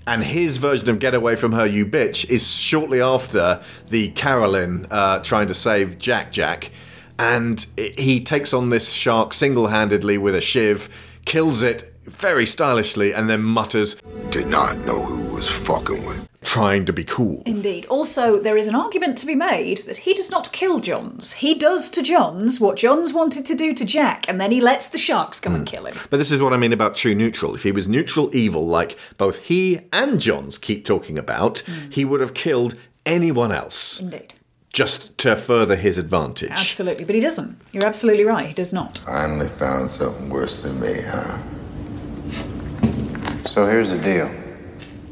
And 0.09 0.23
his 0.23 0.59
version 0.59 0.89
of 0.89 0.99
"Get 0.99 1.15
away 1.15 1.35
from 1.37 1.53
her, 1.53 1.67
you 1.67 1.85
bitch" 1.87 2.29
is 2.31 2.61
shortly 2.61 3.01
after 3.01 3.61
the 3.89 4.09
Carolyn 4.11 4.87
uh, 4.91 5.19
trying 5.21 5.49
to 5.49 5.55
save 5.55 5.99
Jack 5.99 6.31
Jack, 6.31 6.71
and 7.19 7.67
he 7.77 8.21
takes 8.21 8.55
on 8.55 8.69
this 8.69 8.93
shark 8.93 9.33
single-handedly 9.33 10.19
with 10.19 10.37
a 10.37 10.41
shiv, 10.41 10.89
kills 11.27 11.63
it 11.63 11.93
very 12.07 12.47
stylishly, 12.47 13.13
and 13.13 13.29
then 13.29 13.43
mutters, 13.43 13.97
"Did 14.31 14.47
not 14.47 14.79
know 14.87 15.03
who 15.03 15.35
was 15.35 15.51
fucking 15.51 16.07
with." 16.07 16.27
Trying 16.43 16.85
to 16.85 16.93
be 16.93 17.03
cool. 17.03 17.43
Indeed. 17.45 17.87
Also, 17.87 18.41
there 18.41 18.57
is 18.57 18.69
an 18.69 18.77
argument 18.77 19.19
to 19.19 19.27
be 19.27 19.35
made 19.35 19.79
that 19.79 19.99
he 19.99 20.15
does 20.15 20.31
not 20.31 20.53
kill 20.53 20.79
Johns. 20.79 21.35
He 21.35 21.55
does 21.55 21.91
to 21.91 22.03
Johns 22.03 22.61
what 22.61 22.77
Johns 22.77 23.13
wanted 23.13 23.45
to 23.47 23.57
do 23.57 23.75
to 23.75 23.85
Jack, 23.85 24.29
and 24.29 24.41
then 24.41 24.53
he 24.53 24.61
lets 24.61 24.89
the 24.89 24.97
sharks 24.97 25.41
come 25.41 25.57
and 25.57 25.69
hmm. 25.69 25.75
kill 25.75 25.87
him. 25.87 25.97
But 26.09 26.19
this 26.19 26.31
is 26.31 26.41
what 26.41 26.53
I 26.53 26.57
mean 26.57 26.73
about 26.73 26.95
true 26.95 27.17
neutral. 27.17 27.57
If 27.57 27.65
he 27.65 27.73
was 27.73 27.89
neutral 27.89 28.35
evil, 28.35 28.65
like 28.65 28.97
both 29.19 29.39
he 29.39 29.81
and 29.93 30.21
Johns 30.21 30.57
keep 30.57 30.85
talking 30.85 31.19
about, 31.19 31.59
hmm. 31.59 31.91
he 31.91 32.05
would 32.05 32.21
have 32.21 32.33
killed 32.33 32.77
anyone 33.05 33.53
else 33.53 34.01
Indeed. 34.01 34.35
Just 34.77 35.17
to 35.17 35.35
further 35.35 35.75
his 35.75 35.97
advantage. 35.97 36.51
Absolutely. 36.51 37.05
But 37.05 37.15
he 37.15 37.21
doesn't. 37.23 37.59
You're 37.73 37.87
absolutely 37.87 38.25
right. 38.25 38.47
He 38.47 38.53
does 38.53 38.75
not. 38.75 38.99
Finally 38.99 39.49
found 39.49 39.89
something 39.89 40.29
worse 40.29 40.65
than 40.65 40.79
me, 40.79 41.01
huh? 41.03 41.39
So 43.47 43.65
here's 43.67 43.91
the 43.91 43.99
deal. 43.99 44.31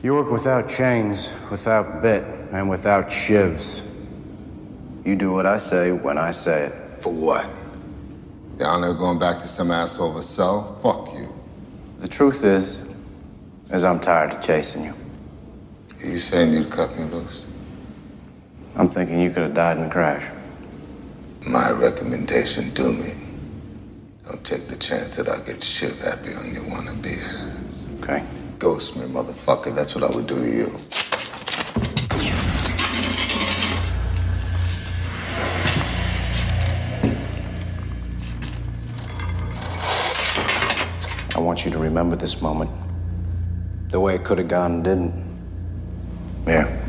You 0.02 0.12
work 0.12 0.30
without 0.30 0.68
chains, 0.68 1.34
without 1.50 2.02
bit, 2.02 2.24
and 2.52 2.68
without 2.68 3.06
shivs. 3.06 3.90
You 5.02 5.16
do 5.16 5.32
what 5.32 5.46
I 5.46 5.56
say 5.56 5.92
when 5.92 6.18
I 6.18 6.30
say 6.30 6.64
it. 6.64 6.72
For 7.02 7.10
what? 7.10 7.48
Down 8.58 8.82
there 8.82 8.92
going 8.92 9.18
back 9.18 9.38
to 9.38 9.48
some 9.48 9.70
asshole 9.70 10.10
of 10.10 10.16
a 10.16 10.22
cell? 10.22 10.78
Fuck 10.82 11.14
you. 11.14 11.26
The 12.00 12.08
truth 12.08 12.44
is, 12.44 12.94
is 13.70 13.82
I'm 13.82 13.98
tired 13.98 14.34
of 14.34 14.42
chasing 14.42 14.84
you. 14.84 14.92
Are 14.92 16.10
you 16.10 16.18
saying 16.18 16.52
you'd 16.52 16.70
cut 16.70 16.94
me 16.98 17.04
loose? 17.04 17.53
I'm 18.76 18.88
thinking 18.88 19.20
you 19.20 19.30
could 19.30 19.44
have 19.44 19.54
died 19.54 19.76
in 19.76 19.84
a 19.84 19.90
crash. 19.90 20.30
My 21.48 21.70
recommendation 21.70 22.70
do 22.74 22.92
me. 22.92 23.12
Don't 24.26 24.44
take 24.44 24.66
the 24.66 24.76
chance 24.76 25.16
that 25.16 25.28
I 25.28 25.36
get 25.46 25.62
shit 25.62 25.96
happy 25.98 26.34
on 26.34 26.52
your 26.52 26.64
wannabe 26.64 27.06
ass. 27.06 27.90
Okay. 28.00 28.24
Ghost 28.58 28.96
me, 28.96 29.04
motherfucker. 29.04 29.74
That's 29.74 29.94
what 29.94 30.02
I 30.02 30.14
would 30.16 30.26
do 30.26 30.40
to 30.40 30.50
you. 30.50 30.66
I 41.36 41.38
want 41.38 41.64
you 41.64 41.70
to 41.70 41.78
remember 41.78 42.16
this 42.16 42.42
moment. 42.42 42.70
The 43.90 44.00
way 44.00 44.16
it 44.16 44.24
could 44.24 44.38
have 44.38 44.48
gone 44.48 44.72
and 44.72 44.84
didn't. 44.84 45.24
Here. 46.46 46.83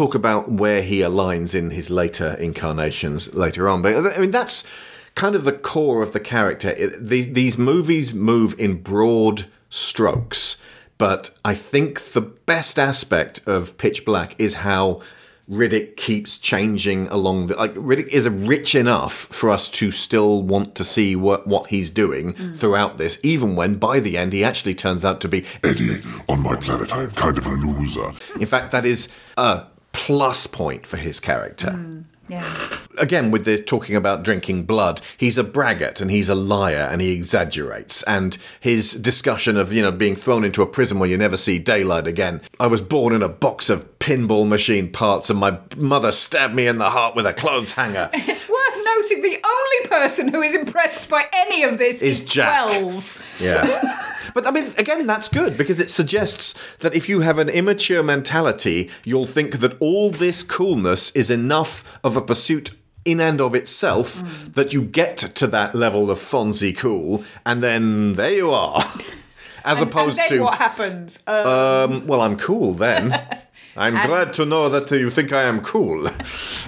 Talk 0.00 0.14
about 0.14 0.50
where 0.50 0.80
he 0.80 1.00
aligns 1.00 1.54
in 1.54 1.68
his 1.68 1.90
later 1.90 2.34
incarnations 2.40 3.34
later 3.34 3.68
on, 3.68 3.82
but 3.82 4.16
I 4.16 4.18
mean 4.18 4.30
that's 4.30 4.66
kind 5.14 5.34
of 5.34 5.44
the 5.44 5.52
core 5.52 6.02
of 6.02 6.12
the 6.12 6.20
character. 6.20 6.70
It, 6.70 6.94
these, 6.98 7.30
these 7.34 7.58
movies 7.58 8.14
move 8.14 8.58
in 8.58 8.80
broad 8.80 9.44
strokes, 9.68 10.56
but 10.96 11.28
I 11.44 11.52
think 11.52 12.00
the 12.00 12.22
best 12.22 12.78
aspect 12.78 13.46
of 13.46 13.76
Pitch 13.76 14.06
Black 14.06 14.34
is 14.40 14.54
how 14.54 15.02
Riddick 15.50 15.96
keeps 15.96 16.38
changing 16.38 17.08
along 17.08 17.46
the 17.46 17.56
like 17.56 17.74
Riddick 17.74 18.08
is 18.08 18.26
rich 18.26 18.74
enough 18.74 19.12
for 19.12 19.50
us 19.50 19.68
to 19.68 19.90
still 19.90 20.42
want 20.42 20.76
to 20.76 20.84
see 20.84 21.14
what 21.14 21.46
what 21.46 21.66
he's 21.66 21.90
doing 21.90 22.32
mm. 22.32 22.56
throughout 22.56 22.96
this, 22.96 23.20
even 23.22 23.54
when 23.54 23.74
by 23.74 24.00
the 24.00 24.16
end 24.16 24.32
he 24.32 24.44
actually 24.44 24.74
turns 24.74 25.04
out 25.04 25.20
to 25.20 25.28
be 25.28 25.44
Eddie, 25.62 26.00
on 26.26 26.40
my 26.40 26.56
planet, 26.56 26.90
I 26.90 27.02
am 27.02 27.10
kind 27.10 27.36
of 27.36 27.44
a 27.44 27.50
loser. 27.50 28.12
in 28.36 28.46
fact, 28.46 28.70
that 28.70 28.86
is 28.86 29.08
a 29.36 29.66
plus 29.92 30.46
point 30.46 30.86
for 30.86 30.96
his 30.96 31.20
character. 31.20 31.68
Mm, 31.68 32.04
yeah. 32.28 32.78
again 32.98 33.32
with 33.32 33.44
this 33.44 33.60
talking 33.66 33.96
about 33.96 34.22
drinking 34.22 34.62
blood 34.62 35.00
he's 35.16 35.36
a 35.36 35.42
braggart 35.42 36.00
and 36.00 36.12
he's 36.12 36.28
a 36.28 36.34
liar 36.36 36.88
and 36.88 37.00
he 37.00 37.10
exaggerates 37.12 38.04
and 38.04 38.38
his 38.60 38.92
discussion 38.92 39.56
of 39.56 39.72
you 39.72 39.82
know 39.82 39.90
being 39.90 40.14
thrown 40.14 40.44
into 40.44 40.62
a 40.62 40.66
prison 40.66 41.00
where 41.00 41.08
you 41.08 41.16
never 41.16 41.36
see 41.36 41.58
daylight 41.58 42.06
again 42.06 42.40
i 42.60 42.68
was 42.68 42.80
born 42.80 43.12
in 43.12 43.20
a 43.20 43.28
box 43.28 43.68
of 43.68 43.98
pinball 43.98 44.46
machine 44.46 44.88
parts 44.92 45.28
and 45.28 45.40
my 45.40 45.58
mother 45.76 46.12
stabbed 46.12 46.54
me 46.54 46.68
in 46.68 46.78
the 46.78 46.90
heart 46.90 47.16
with 47.16 47.26
a 47.26 47.32
clothes 47.32 47.72
hanger 47.72 48.08
It's 48.14 48.48
worth 48.48 48.84
noting 48.84 49.22
the 49.22 49.44
only 49.44 49.88
person 49.88 50.28
who 50.28 50.40
is 50.40 50.54
impressed 50.54 51.08
by 51.10 51.24
any 51.32 51.64
of 51.64 51.78
this 51.78 52.00
Is 52.00 52.22
is, 52.22 52.28
Jack. 52.28 52.78
12. 52.78 53.22
Yeah 53.40 54.12
but 54.34 54.46
i 54.46 54.50
mean 54.50 54.66
again 54.78 55.06
that's 55.06 55.28
good 55.28 55.56
because 55.56 55.80
it 55.80 55.90
suggests 55.90 56.54
that 56.78 56.94
if 56.94 57.08
you 57.08 57.20
have 57.20 57.38
an 57.38 57.48
immature 57.48 58.02
mentality 58.02 58.90
you'll 59.04 59.26
think 59.26 59.58
that 59.60 59.76
all 59.80 60.10
this 60.10 60.42
coolness 60.42 61.10
is 61.12 61.30
enough 61.30 61.98
of 62.04 62.16
a 62.16 62.20
pursuit 62.22 62.70
in 63.04 63.18
and 63.20 63.40
of 63.40 63.54
itself 63.54 64.22
that 64.52 64.72
you 64.74 64.82
get 64.82 65.16
to 65.16 65.46
that 65.46 65.74
level 65.74 66.10
of 66.10 66.18
Fonzie 66.18 66.76
cool, 66.76 67.24
and 67.46 67.62
then 67.62 68.12
there 68.12 68.34
you 68.34 68.50
are. 68.50 68.84
As 69.64 69.80
And- 69.80 69.90
opposed 69.90 70.18
and 70.20 70.30
then 70.30 70.38
to, 70.38 70.44
what 70.44 70.58
happens? 70.58 71.18
Um, 71.26 71.46
um, 71.46 72.06
well, 72.06 72.20
I'm 72.20 72.36
cool 72.36 72.74
then. 72.74 73.10
I'm 73.76 73.96
And- 73.96 74.06
glad 74.06 74.34
to 74.34 74.44
know 74.44 74.68
that 74.68 74.90
you 74.90 75.08
think 75.08 75.32
I 75.32 75.44
am 75.44 75.62
cool. 75.62 76.08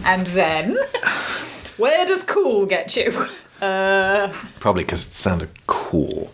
and 0.06 0.26
then, 0.28 0.78
where 1.76 2.06
does 2.06 2.22
cool 2.22 2.64
get 2.64 2.96
you? 2.96 3.28
Uh, 3.62 4.32
Probably 4.58 4.82
because 4.82 5.06
it 5.06 5.12
sounded 5.12 5.50
cool. 5.66 6.32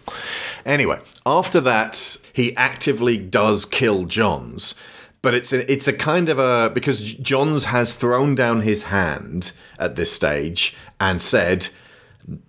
Anyway, 0.65 0.99
after 1.27 1.61
that, 1.61 2.17
he 2.33 2.57
actively 2.57 3.19
does 3.19 3.67
kill 3.67 4.05
Johns. 4.05 4.75
But 5.21 5.35
it's 5.35 5.53
a, 5.53 5.71
it's 5.71 5.89
a 5.89 5.93
kind 5.93 6.29
of 6.29 6.39
a 6.39 6.71
because 6.73 7.13
Johns 7.15 7.65
has 7.65 7.93
thrown 7.93 8.35
down 8.35 8.63
his 8.63 8.85
hand 8.85 9.53
at 9.79 9.97
this 9.97 10.13
stage 10.13 10.75
and 11.01 11.21
said, 11.21 11.69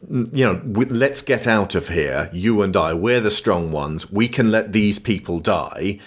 you 0.09 0.45
know, 0.45 0.61
let's 0.89 1.21
get 1.21 1.47
out 1.47 1.73
of 1.75 1.89
here. 1.89 2.29
You 2.31 2.61
and 2.61 2.77
I, 2.77 2.93
we're 2.93 3.21
the 3.21 3.31
strong 3.31 3.71
ones. 3.71 4.11
We 4.11 4.27
can 4.27 4.51
let 4.51 4.71
these 4.71 4.99
people 4.99 5.39
die, 5.39 5.99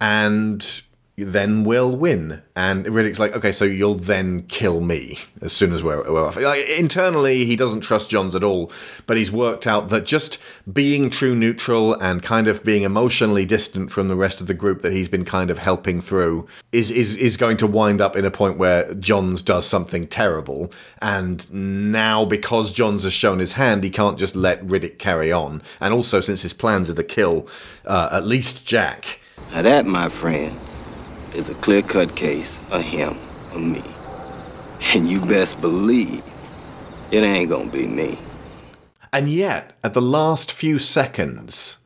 and 0.00 0.82
then 1.24 1.64
we'll 1.64 1.94
win. 1.94 2.42
And 2.56 2.84
Riddick's 2.86 3.18
like, 3.18 3.34
okay, 3.34 3.52
so 3.52 3.64
you'll 3.64 3.94
then 3.94 4.42
kill 4.44 4.80
me 4.80 5.18
as 5.40 5.52
soon 5.52 5.72
as 5.72 5.82
we're, 5.82 6.10
we're 6.10 6.26
off. 6.26 6.36
Like, 6.36 6.68
internally, 6.68 7.44
he 7.44 7.56
doesn't 7.56 7.80
trust 7.80 8.10
Johns 8.10 8.34
at 8.34 8.44
all, 8.44 8.70
but 9.06 9.16
he's 9.16 9.32
worked 9.32 9.66
out 9.66 9.88
that 9.88 10.04
just 10.04 10.38
being 10.70 11.10
true 11.10 11.34
neutral 11.34 11.94
and 11.94 12.22
kind 12.22 12.48
of 12.48 12.64
being 12.64 12.82
emotionally 12.82 13.46
distant 13.46 13.90
from 13.90 14.08
the 14.08 14.16
rest 14.16 14.40
of 14.40 14.46
the 14.46 14.54
group 14.54 14.82
that 14.82 14.92
he's 14.92 15.08
been 15.08 15.24
kind 15.24 15.50
of 15.50 15.58
helping 15.58 16.00
through 16.00 16.46
is 16.72 16.90
is 16.90 17.16
is 17.16 17.36
going 17.36 17.56
to 17.56 17.66
wind 17.66 18.00
up 18.00 18.16
in 18.16 18.24
a 18.24 18.30
point 18.30 18.58
where 18.58 18.92
Johns 18.94 19.42
does 19.42 19.66
something 19.66 20.04
terrible. 20.04 20.72
And 21.00 21.50
now, 21.92 22.24
because 22.24 22.72
Johns 22.72 23.04
has 23.04 23.12
shown 23.12 23.38
his 23.38 23.52
hand, 23.52 23.84
he 23.84 23.90
can't 23.90 24.18
just 24.18 24.36
let 24.36 24.64
Riddick 24.66 24.98
carry 24.98 25.32
on. 25.32 25.62
And 25.80 25.94
also, 25.94 26.20
since 26.20 26.42
his 26.42 26.52
plans 26.52 26.90
are 26.90 26.94
to 26.94 27.04
kill 27.04 27.48
uh, 27.84 28.08
at 28.12 28.26
least 28.26 28.66
Jack. 28.66 29.20
Now 29.52 29.62
that, 29.62 29.86
my 29.86 30.08
friend, 30.08 30.58
is 31.34 31.48
a 31.48 31.54
clear-cut 31.54 32.14
case 32.16 32.60
of 32.70 32.82
him 32.82 33.18
or 33.52 33.58
me. 33.58 33.82
And 34.94 35.08
you 35.08 35.20
best 35.20 35.60
believe 35.60 36.22
it 37.10 37.22
ain't 37.22 37.50
gonna 37.50 37.70
be 37.70 37.86
me. 37.86 38.18
And 39.12 39.28
yet, 39.28 39.72
at 39.82 39.92
the 39.94 40.00
last 40.00 40.52
few 40.52 40.78
seconds, 40.78 41.78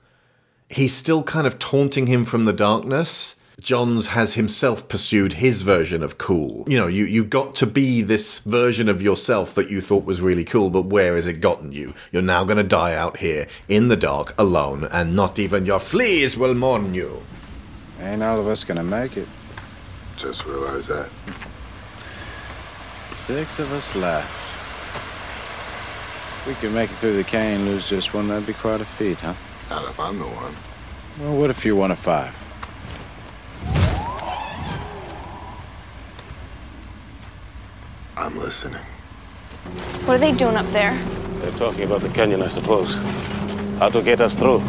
he's 0.68 0.94
still 0.94 1.22
kind 1.22 1.46
of 1.46 1.58
taunting 1.58 2.06
him 2.06 2.24
from 2.24 2.44
the 2.44 2.52
darkness. 2.52 3.36
Johns 3.60 4.08
has 4.08 4.34
himself 4.34 4.88
pursued 4.88 5.34
his 5.34 5.62
version 5.62 6.02
of 6.02 6.18
cool. 6.18 6.64
You 6.68 6.76
know, 6.76 6.86
you, 6.86 7.06
you 7.06 7.24
got 7.24 7.54
to 7.56 7.66
be 7.66 8.02
this 8.02 8.40
version 8.40 8.90
of 8.90 9.00
yourself 9.00 9.54
that 9.54 9.70
you 9.70 9.80
thought 9.80 10.04
was 10.04 10.20
really 10.20 10.44
cool, 10.44 10.68
but 10.68 10.86
where 10.86 11.14
has 11.14 11.26
it 11.26 11.40
gotten 11.40 11.72
you? 11.72 11.94
You're 12.12 12.20
now 12.20 12.44
going 12.44 12.58
to 12.58 12.62
die 12.62 12.94
out 12.94 13.16
here 13.16 13.46
in 13.68 13.88
the 13.88 13.96
dark, 13.96 14.34
alone, 14.36 14.84
and 14.90 15.16
not 15.16 15.38
even 15.38 15.64
your 15.64 15.78
fleas 15.78 16.36
will 16.36 16.54
mourn 16.54 16.92
you. 16.92 17.22
Ain't 18.00 18.22
all 18.22 18.40
of 18.40 18.46
us 18.48 18.64
gonna 18.64 18.82
make 18.82 19.16
it. 19.16 19.28
Just 20.16 20.44
realized 20.46 20.88
that. 20.88 21.10
Six 23.16 23.58
of 23.58 23.72
us 23.72 23.94
left. 23.94 24.28
If 26.40 26.48
we 26.48 26.54
could 26.54 26.74
make 26.74 26.90
it 26.90 26.94
through 26.96 27.16
the 27.16 27.24
canyon 27.24 27.60
and 27.62 27.70
lose 27.70 27.88
just 27.88 28.12
one, 28.12 28.28
that'd 28.28 28.46
be 28.46 28.52
quite 28.52 28.80
a 28.80 28.84
feat, 28.84 29.18
huh? 29.18 29.34
Not 29.70 29.84
if 29.88 29.98
I'm 29.98 30.18
the 30.18 30.26
one. 30.26 30.54
Well, 31.18 31.40
what 31.40 31.50
if 31.50 31.64
you're 31.64 31.76
one 31.76 31.90
of 31.90 31.98
five? 31.98 32.34
I'm 38.16 38.36
listening. 38.38 38.82
What 40.04 40.16
are 40.16 40.18
they 40.18 40.32
doing 40.32 40.56
up 40.56 40.66
there? 40.66 40.96
They're 41.40 41.50
talking 41.52 41.84
about 41.84 42.00
the 42.00 42.08
canyon, 42.10 42.42
I 42.42 42.48
suppose. 42.48 42.96
How 43.78 43.88
to 43.88 44.02
get 44.02 44.20
us 44.20 44.34
through. 44.34 44.62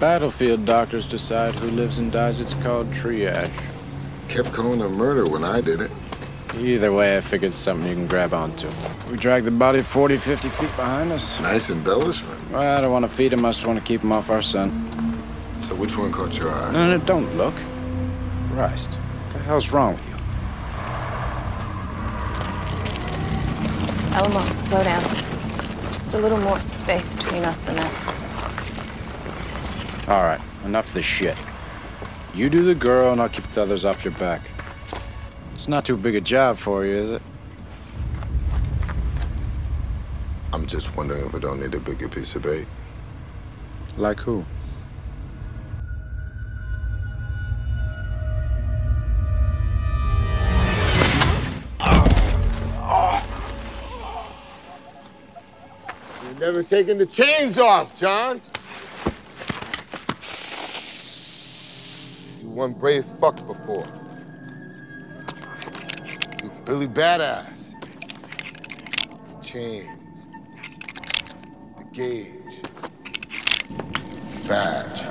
Battlefield 0.00 0.64
doctors 0.64 1.06
decide 1.06 1.52
who 1.58 1.70
lives 1.72 1.98
and 1.98 2.10
dies. 2.10 2.40
It's 2.40 2.54
called 2.54 2.90
triage. 2.90 3.52
Kept 4.28 4.50
calling 4.50 4.80
it 4.80 4.88
murder 4.88 5.28
when 5.28 5.44
I 5.44 5.60
did 5.60 5.82
it. 5.82 5.90
Either 6.56 6.90
way, 6.90 7.18
I 7.18 7.20
figured 7.20 7.54
something 7.54 7.86
you 7.86 7.94
can 7.94 8.06
grab 8.06 8.32
onto. 8.32 8.70
We 9.10 9.18
dragged 9.18 9.44
the 9.44 9.50
body 9.50 9.82
40, 9.82 10.16
50 10.16 10.48
feet 10.48 10.74
behind 10.74 11.12
us. 11.12 11.38
Nice 11.42 11.68
embellishment. 11.68 12.50
Well, 12.50 12.78
I 12.78 12.80
don't 12.80 12.90
want 12.90 13.04
to 13.04 13.10
feed 13.10 13.34
him. 13.34 13.44
I 13.44 13.50
just 13.50 13.66
want 13.66 13.78
to 13.78 13.84
keep 13.84 14.00
him 14.00 14.10
off 14.10 14.30
our 14.30 14.40
son. 14.40 14.70
So 15.58 15.74
which 15.74 15.98
one 15.98 16.10
caught 16.10 16.38
your 16.38 16.48
eye? 16.50 16.72
No, 16.72 16.96
no, 16.96 17.04
don't 17.04 17.36
look. 17.36 17.54
Christ. 18.52 18.88
What 18.88 19.32
the 19.34 19.38
hell's 19.40 19.70
wrong 19.70 19.92
with 19.92 20.08
you? 20.08 20.16
Elmo, 24.16 24.50
slow 24.64 24.82
down. 24.82 25.02
Just 25.92 26.14
a 26.14 26.18
little 26.18 26.38
more 26.38 26.60
space 26.62 27.16
between 27.16 27.44
us 27.44 27.68
and 27.68 27.76
that. 27.76 28.29
All 30.10 30.24
right, 30.24 30.40
enough 30.64 30.88
of 30.88 30.94
this 30.94 31.06
shit. 31.06 31.36
You 32.34 32.50
do 32.50 32.64
the 32.64 32.74
girl, 32.74 33.12
and 33.12 33.22
I'll 33.22 33.28
keep 33.28 33.48
the 33.52 33.62
others 33.62 33.84
off 33.84 34.04
your 34.04 34.12
back. 34.14 34.40
It's 35.54 35.68
not 35.68 35.84
too 35.84 35.96
big 35.96 36.16
a 36.16 36.20
job 36.20 36.56
for 36.56 36.84
you, 36.84 36.96
is 36.96 37.12
it? 37.12 37.22
I'm 40.52 40.66
just 40.66 40.96
wondering 40.96 41.24
if 41.26 41.32
I 41.32 41.38
don't 41.38 41.60
need 41.60 41.72
a 41.74 41.78
bigger 41.78 42.08
piece 42.08 42.34
of 42.34 42.42
bait. 42.42 42.66
Like 43.96 44.18
who? 44.18 44.44
You've 56.24 56.40
never 56.40 56.64
taken 56.64 56.98
the 56.98 57.06
chains 57.06 57.60
off, 57.60 57.96
Johns. 57.96 58.50
One 62.60 62.72
brave 62.74 63.06
fuck 63.06 63.36
before. 63.46 63.86
You 66.42 66.52
Billy 66.66 66.86
Badass. 66.86 67.74
The 69.24 69.42
chains. 69.42 70.28
The 71.78 71.84
gauge. 71.84 72.60
The 74.34 74.40
Badge. 74.46 75.04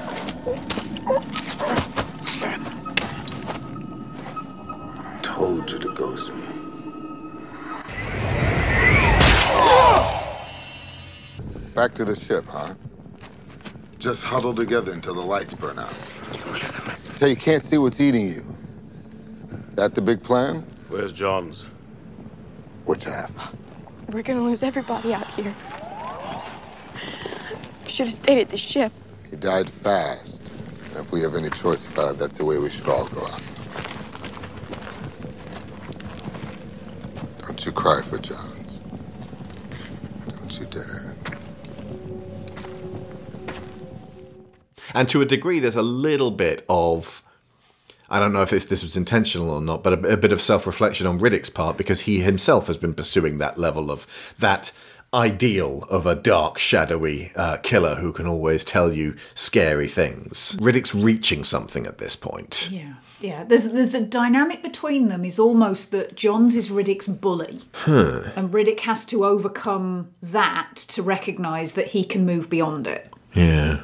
Told 5.23 5.71
you 5.71 5.79
to 5.79 5.93
ghost 5.95 6.31
me. 6.35 6.41
Back 11.73 11.95
to 11.95 12.05
the 12.05 12.15
ship, 12.15 12.45
huh? 12.47 12.75
Just 13.97 14.23
huddle 14.23 14.53
together 14.53 14.91
until 14.91 15.15
the 15.15 15.21
lights 15.21 15.55
burn 15.55 15.79
out. 15.79 15.95
Till 17.19 17.27
you 17.27 17.35
can't 17.35 17.65
see 17.65 17.77
what's 17.77 17.99
eating 17.99 18.27
you. 18.27 18.41
That 19.73 19.93
the 19.93 20.01
big 20.01 20.23
plan? 20.23 20.65
Where's 20.87 21.11
Johns? 21.11 21.65
Which 22.85 23.03
half? 23.03 23.53
We're 24.07 24.23
gonna 24.23 24.41
lose 24.41 24.63
everybody 24.63 25.13
out 25.13 25.29
here. 25.31 25.53
Should 27.87 28.05
have 28.05 28.15
stayed 28.15 28.39
at 28.39 28.49
the 28.49 28.55
ship. 28.55 28.93
He 29.29 29.35
died 29.35 29.69
fast. 29.69 30.53
And 30.93 30.99
if 31.03 31.11
we 31.11 31.19
have 31.19 31.35
any 31.35 31.49
choice 31.49 31.91
about 31.91 32.13
it, 32.13 32.19
that's 32.19 32.37
the 32.37 32.45
way 32.45 32.57
we 32.57 32.69
should 32.69 32.87
all 32.87 33.09
go 33.09 33.21
out. 33.25 33.41
Don't 37.41 37.65
you 37.65 37.73
cry 37.73 38.01
for 38.01 38.17
Johns. 38.19 38.58
And 44.93 45.07
to 45.09 45.21
a 45.21 45.25
degree, 45.25 45.59
there's 45.59 45.75
a 45.75 45.81
little 45.81 46.31
bit 46.31 46.65
of. 46.69 47.23
I 48.11 48.17
don't 48.17 48.33
know 48.33 48.41
if 48.41 48.49
this, 48.49 48.65
this 48.65 48.81
was 48.81 48.97
intentional 48.97 49.51
or 49.51 49.61
not, 49.61 49.83
but 49.83 49.93
a, 50.03 50.13
a 50.13 50.17
bit 50.17 50.33
of 50.33 50.41
self 50.41 50.65
reflection 50.65 51.05
on 51.05 51.19
Riddick's 51.19 51.49
part 51.49 51.77
because 51.77 52.01
he 52.01 52.21
himself 52.21 52.65
has 52.67 52.77
been 52.77 52.93
pursuing 52.95 53.37
that 53.37 53.57
level 53.59 53.91
of 53.91 54.07
that 54.39 54.71
ideal 55.13 55.83
of 55.89 56.05
a 56.05 56.15
dark, 56.15 56.57
shadowy 56.57 57.31
uh, 57.35 57.57
killer 57.57 57.95
who 57.95 58.11
can 58.11 58.25
always 58.27 58.63
tell 58.63 58.91
you 58.93 59.15
scary 59.35 59.87
things. 59.87 60.55
Riddick's 60.59 60.93
reaching 60.95 61.43
something 61.43 61.85
at 61.85 61.97
this 61.99 62.15
point. 62.15 62.69
Yeah. 62.71 62.93
Yeah, 63.21 63.43
there's 63.43 63.73
there's 63.73 63.89
the 63.89 63.99
dynamic 63.99 64.63
between 64.63 65.09
them 65.09 65.25
is 65.25 65.37
almost 65.39 65.91
that 65.91 66.15
Johns 66.15 66.55
is 66.55 66.71
Riddick's 66.71 67.07
bully, 67.07 67.59
Huh. 67.73 68.23
and 68.33 68.49
Riddick 68.53 68.79
has 68.81 69.03
to 69.07 69.25
overcome 69.25 70.09
that 70.23 70.71
to 70.87 71.03
recognise 71.03 71.73
that 71.73 71.87
he 71.87 72.05
can 72.05 72.25
move 72.25 72.49
beyond 72.49 72.87
it. 72.87 73.11
Yeah. 73.33 73.81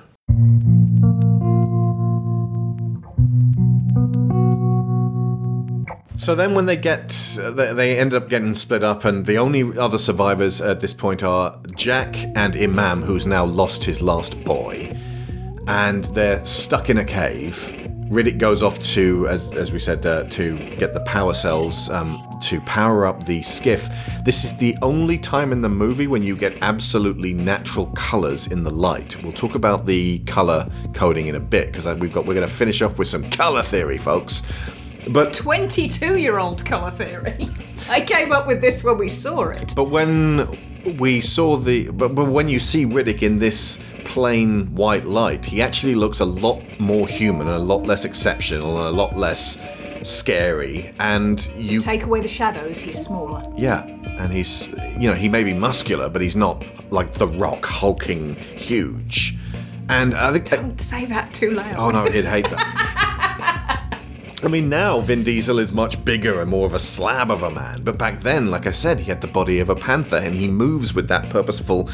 So 6.18 6.34
then, 6.34 6.56
when 6.56 6.66
they 6.66 6.78
get, 6.78 7.10
they 7.38 7.74
they 7.74 8.00
end 8.00 8.14
up 8.14 8.30
getting 8.30 8.54
split 8.54 8.84
up, 8.84 9.06
and 9.06 9.26
the 9.26 9.38
only 9.38 9.78
other 9.78 9.98
survivors 9.98 10.62
at 10.62 10.80
this 10.80 10.94
point 10.94 11.24
are 11.24 11.60
Jack 11.76 12.16
and 12.36 12.56
Imam, 12.56 13.02
who's 13.02 13.28
now 13.28 13.46
lost 13.46 13.84
his 13.84 14.02
last 14.02 14.42
boy, 14.46 14.96
and 15.68 16.06
they're 16.06 16.44
stuck 16.46 16.90
in 16.90 16.98
a 16.98 17.06
cave. 17.06 17.86
Riddick 18.10 18.38
goes 18.38 18.62
off 18.62 18.80
to, 18.94 19.28
as, 19.28 19.52
as 19.54 19.72
we 19.72 19.80
said, 19.80 20.06
uh, 20.06 20.26
to 20.26 20.56
get 20.78 20.94
the 20.94 21.00
power 21.02 21.34
cells 21.34 21.90
um, 21.90 22.24
to 22.42 22.62
power 22.62 23.08
up 23.08 23.26
the 23.26 23.42
skiff. 23.42 23.90
This 24.24 24.44
is 24.44 24.56
the 24.58 24.76
only 24.84 25.18
time 25.18 25.52
in 25.52 25.62
the 25.62 25.70
movie 25.70 26.06
when 26.06 26.22
you 26.22 26.38
get 26.38 26.56
absolutely 26.62 27.34
natural 27.34 27.88
colors 27.96 28.46
in 28.46 28.62
the 28.62 28.70
light. 28.70 29.22
We'll 29.24 29.34
talk 29.34 29.56
about 29.56 29.88
the 29.88 30.20
color 30.20 30.70
coding 30.94 31.26
in 31.28 31.36
a 31.36 31.40
bit 31.40 31.72
because 31.72 31.88
we've 32.00 32.14
got 32.14 32.28
we're 32.28 32.36
going 32.36 32.48
to 32.48 32.54
finish 32.54 32.84
off 32.84 33.00
with 33.00 33.08
some 33.08 33.28
color 33.32 33.64
theory, 33.64 33.98
folks. 33.98 34.44
But 35.10 35.34
22 35.34 36.18
year 36.18 36.40
old 36.40 36.66
colour 36.66 36.92
theory. 36.92 37.36
I 37.90 38.02
came 38.02 38.32
up 38.32 38.48
with 38.48 38.62
this 38.62 38.84
when 38.84 38.98
we 38.98 39.08
saw 39.08 39.44
it. 39.50 39.74
But 39.76 39.86
when 39.90 40.48
we 40.98 41.22
saw 41.22 41.58
the, 41.58 41.90
but, 41.92 42.16
but 42.16 42.26
when 42.26 42.48
you 42.50 42.60
see 42.60 42.86
Riddick 42.86 43.22
in 43.22 43.38
this 43.40 43.78
plain 44.06 44.74
white 44.76 45.06
light, 45.06 45.46
he 45.46 45.62
actually 45.62 45.96
looks 45.96 46.20
a 46.20 46.26
lot 46.26 46.64
more 46.80 47.08
human, 47.08 47.48
and 47.48 47.56
a 47.58 47.60
lot 47.64 47.84
less 47.84 48.06
exceptional, 48.06 48.80
and 48.80 48.88
a 48.88 48.92
lot 48.92 49.16
less 49.16 49.58
scary. 50.02 50.94
And 51.00 51.46
you, 51.56 51.80
Take 51.80 52.04
away 52.04 52.22
the 52.22 52.28
shadows, 52.28 52.80
he's 52.80 53.00
smaller. 53.04 53.42
yeah, 53.58 53.84
and 54.20 54.32
he's, 54.32 54.70
you 55.00 55.10
know, 55.10 55.14
he 55.16 55.30
may 55.30 55.44
be 55.44 55.54
muscular, 55.54 56.10
but 56.10 56.22
he's 56.22 56.36
not 56.36 56.64
like 56.92 57.12
the 57.14 57.28
Rock, 57.28 57.66
hulking 57.66 58.36
huge. 58.36 59.36
And 59.90 60.16
I 60.16 60.32
think, 60.32 60.50
Don't 60.50 60.80
say 60.82 61.06
that 61.06 61.34
too 61.34 61.52
loud. 61.52 61.76
oh 61.78 61.92
no, 61.92 62.10
he'd 62.10 62.26
hate 62.26 62.50
that. 62.50 63.35
I 64.44 64.48
mean, 64.48 64.68
now 64.70 65.00
Vin 65.00 65.24
Diesel 65.24 65.60
is 65.60 65.72
much 65.72 66.04
bigger 66.04 66.42
and 66.42 66.50
more 66.50 66.66
of 66.66 66.74
a 66.74 66.80
slab 66.80 67.32
of 67.32 67.42
a 67.42 67.50
man, 67.50 67.84
but 67.84 67.98
back 67.98 68.20
then, 68.20 68.52
like 68.52 68.68
I 68.68 68.72
said, 68.72 69.00
he 69.00 69.06
had 69.06 69.22
the 69.22 69.28
body 69.28 69.60
of 69.60 69.70
a 69.70 69.76
panther 69.76 70.18
and 70.18 70.36
he 70.36 70.48
moves 70.48 70.94
with 70.94 71.08
that 71.08 71.30
purposeful, 71.30 71.90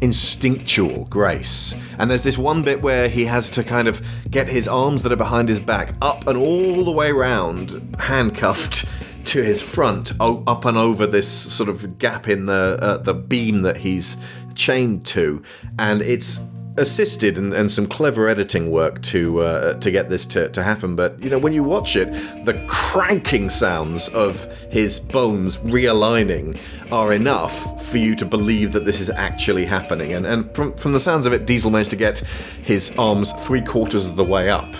instinctual 0.00 1.06
grace. 1.06 1.74
And 1.98 2.08
there's 2.08 2.22
this 2.22 2.38
one 2.38 2.62
bit 2.62 2.80
where 2.80 3.08
he 3.08 3.24
has 3.24 3.50
to 3.50 3.64
kind 3.64 3.88
of 3.88 4.00
get 4.30 4.48
his 4.48 4.68
arms 4.68 5.02
that 5.02 5.12
are 5.12 5.16
behind 5.16 5.48
his 5.48 5.60
back 5.60 5.92
up 6.00 6.26
and 6.28 6.38
all 6.38 6.84
the 6.84 6.92
way 6.92 7.10
round, 7.10 7.96
handcuffed 7.98 8.86
to 9.26 9.42
his 9.42 9.60
front, 9.60 10.12
up 10.20 10.64
and 10.64 10.78
over 10.78 11.06
this 11.06 11.28
sort 11.28 11.68
of 11.68 11.98
gap 11.98 12.28
in 12.28 12.46
the 12.46 12.78
uh, 12.80 12.96
the 12.98 13.14
beam 13.14 13.60
that 13.60 13.76
he's 13.76 14.16
chained 14.54 15.04
to, 15.06 15.42
and 15.78 16.02
it's 16.02 16.40
assisted 16.76 17.36
and, 17.36 17.52
and 17.52 17.70
some 17.70 17.86
clever 17.86 18.28
editing 18.28 18.70
work 18.70 19.02
to 19.02 19.40
uh, 19.40 19.74
to 19.74 19.90
get 19.90 20.08
this 20.08 20.26
to, 20.26 20.48
to 20.50 20.62
happen. 20.62 20.96
But 20.96 21.22
you 21.22 21.30
know, 21.30 21.38
when 21.38 21.52
you 21.52 21.62
watch 21.64 21.96
it, 21.96 22.10
the 22.44 22.62
cranking 22.66 23.50
sounds 23.50 24.08
of 24.10 24.44
his 24.70 25.00
bones 25.00 25.58
realigning 25.58 26.58
are 26.92 27.12
enough 27.12 27.84
for 27.86 27.98
you 27.98 28.14
to 28.16 28.24
believe 28.24 28.72
that 28.72 28.84
this 28.84 29.00
is 29.00 29.10
actually 29.10 29.64
happening. 29.64 30.12
And 30.12 30.26
and 30.26 30.54
from 30.54 30.74
from 30.74 30.92
the 30.92 31.00
sounds 31.00 31.26
of 31.26 31.32
it, 31.32 31.46
Diesel 31.46 31.70
managed 31.70 31.90
to 31.90 31.96
get 31.96 32.18
his 32.62 32.92
arms 32.98 33.32
three 33.44 33.62
quarters 33.62 34.06
of 34.06 34.16
the 34.16 34.24
way 34.24 34.50
up 34.50 34.74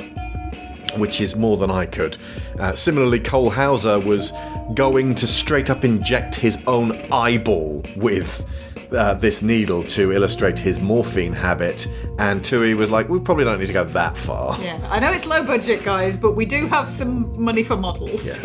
which 0.97 1.21
is 1.21 1.37
more 1.37 1.57
than 1.57 1.71
I 1.71 1.87
could. 1.87 2.17
Uh, 2.59 2.75
similarly, 2.75 3.21
Cole 3.21 3.51
Hauser 3.51 4.01
was 4.01 4.33
going 4.75 5.15
to 5.17 5.27
straight 5.27 5.71
up 5.71 5.85
inject 5.85 6.35
his 6.35 6.63
own 6.67 6.93
eyeball 7.13 7.85
with. 7.97 8.45
Uh, 8.93 9.15
this 9.15 9.43
needle 9.43 9.85
to 9.85 10.13
illustrate 10.13 10.59
his 10.59 10.81
morphine 10.81 11.33
habit, 11.33 11.87
and 12.19 12.43
Twohy 12.43 12.77
was 12.77 12.91
like, 12.91 13.09
"We 13.09 13.21
probably 13.21 13.45
don't 13.45 13.61
need 13.61 13.69
to 13.69 13.73
go 13.73 13.85
that 13.85 14.17
far. 14.17 14.59
Yeah, 14.61 14.81
I 14.91 14.99
know 14.99 15.13
it's 15.13 15.27
low 15.27 15.45
budget, 15.45 15.85
guys, 15.85 16.17
but 16.17 16.33
we 16.33 16.45
do 16.45 16.67
have 16.67 16.91
some 16.91 17.41
money 17.41 17.63
for 17.63 17.77
models. 17.77 18.41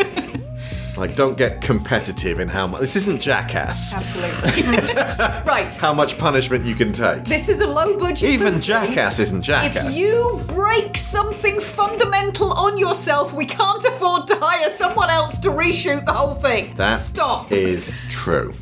Like, 0.98 1.16
don't 1.16 1.38
get 1.38 1.62
competitive 1.62 2.40
in 2.40 2.48
how 2.48 2.68
much. 2.68 2.80
This 2.80 2.96
isn't 2.96 3.20
Jackass. 3.20 3.94
Absolutely. 3.94 4.94
right. 5.46 5.76
How 5.76 5.94
much 5.94 6.18
punishment 6.18 6.66
you 6.66 6.74
can 6.74 6.94
take. 6.94 7.26
This 7.26 7.50
is 7.50 7.60
a 7.60 7.68
low 7.68 7.98
budget. 8.00 8.30
Even 8.30 8.54
movie. 8.54 8.66
Jackass 8.66 9.20
isn't 9.20 9.42
Jackass. 9.42 9.98
If 9.98 10.02
you 10.02 10.42
break 10.48 10.98
something 10.98 11.60
fundamental 11.60 12.54
on 12.54 12.78
yourself, 12.78 13.34
we 13.34 13.46
can't 13.46 13.84
afford 13.84 14.28
to 14.28 14.36
hire 14.38 14.70
someone 14.70 15.10
else 15.10 15.38
to 15.40 15.50
reshoot 15.50 16.06
the 16.06 16.14
whole 16.14 16.36
thing. 16.36 16.74
That 16.76 16.94
Stop. 16.94 17.52
is 17.52 17.92
true. 18.10 18.54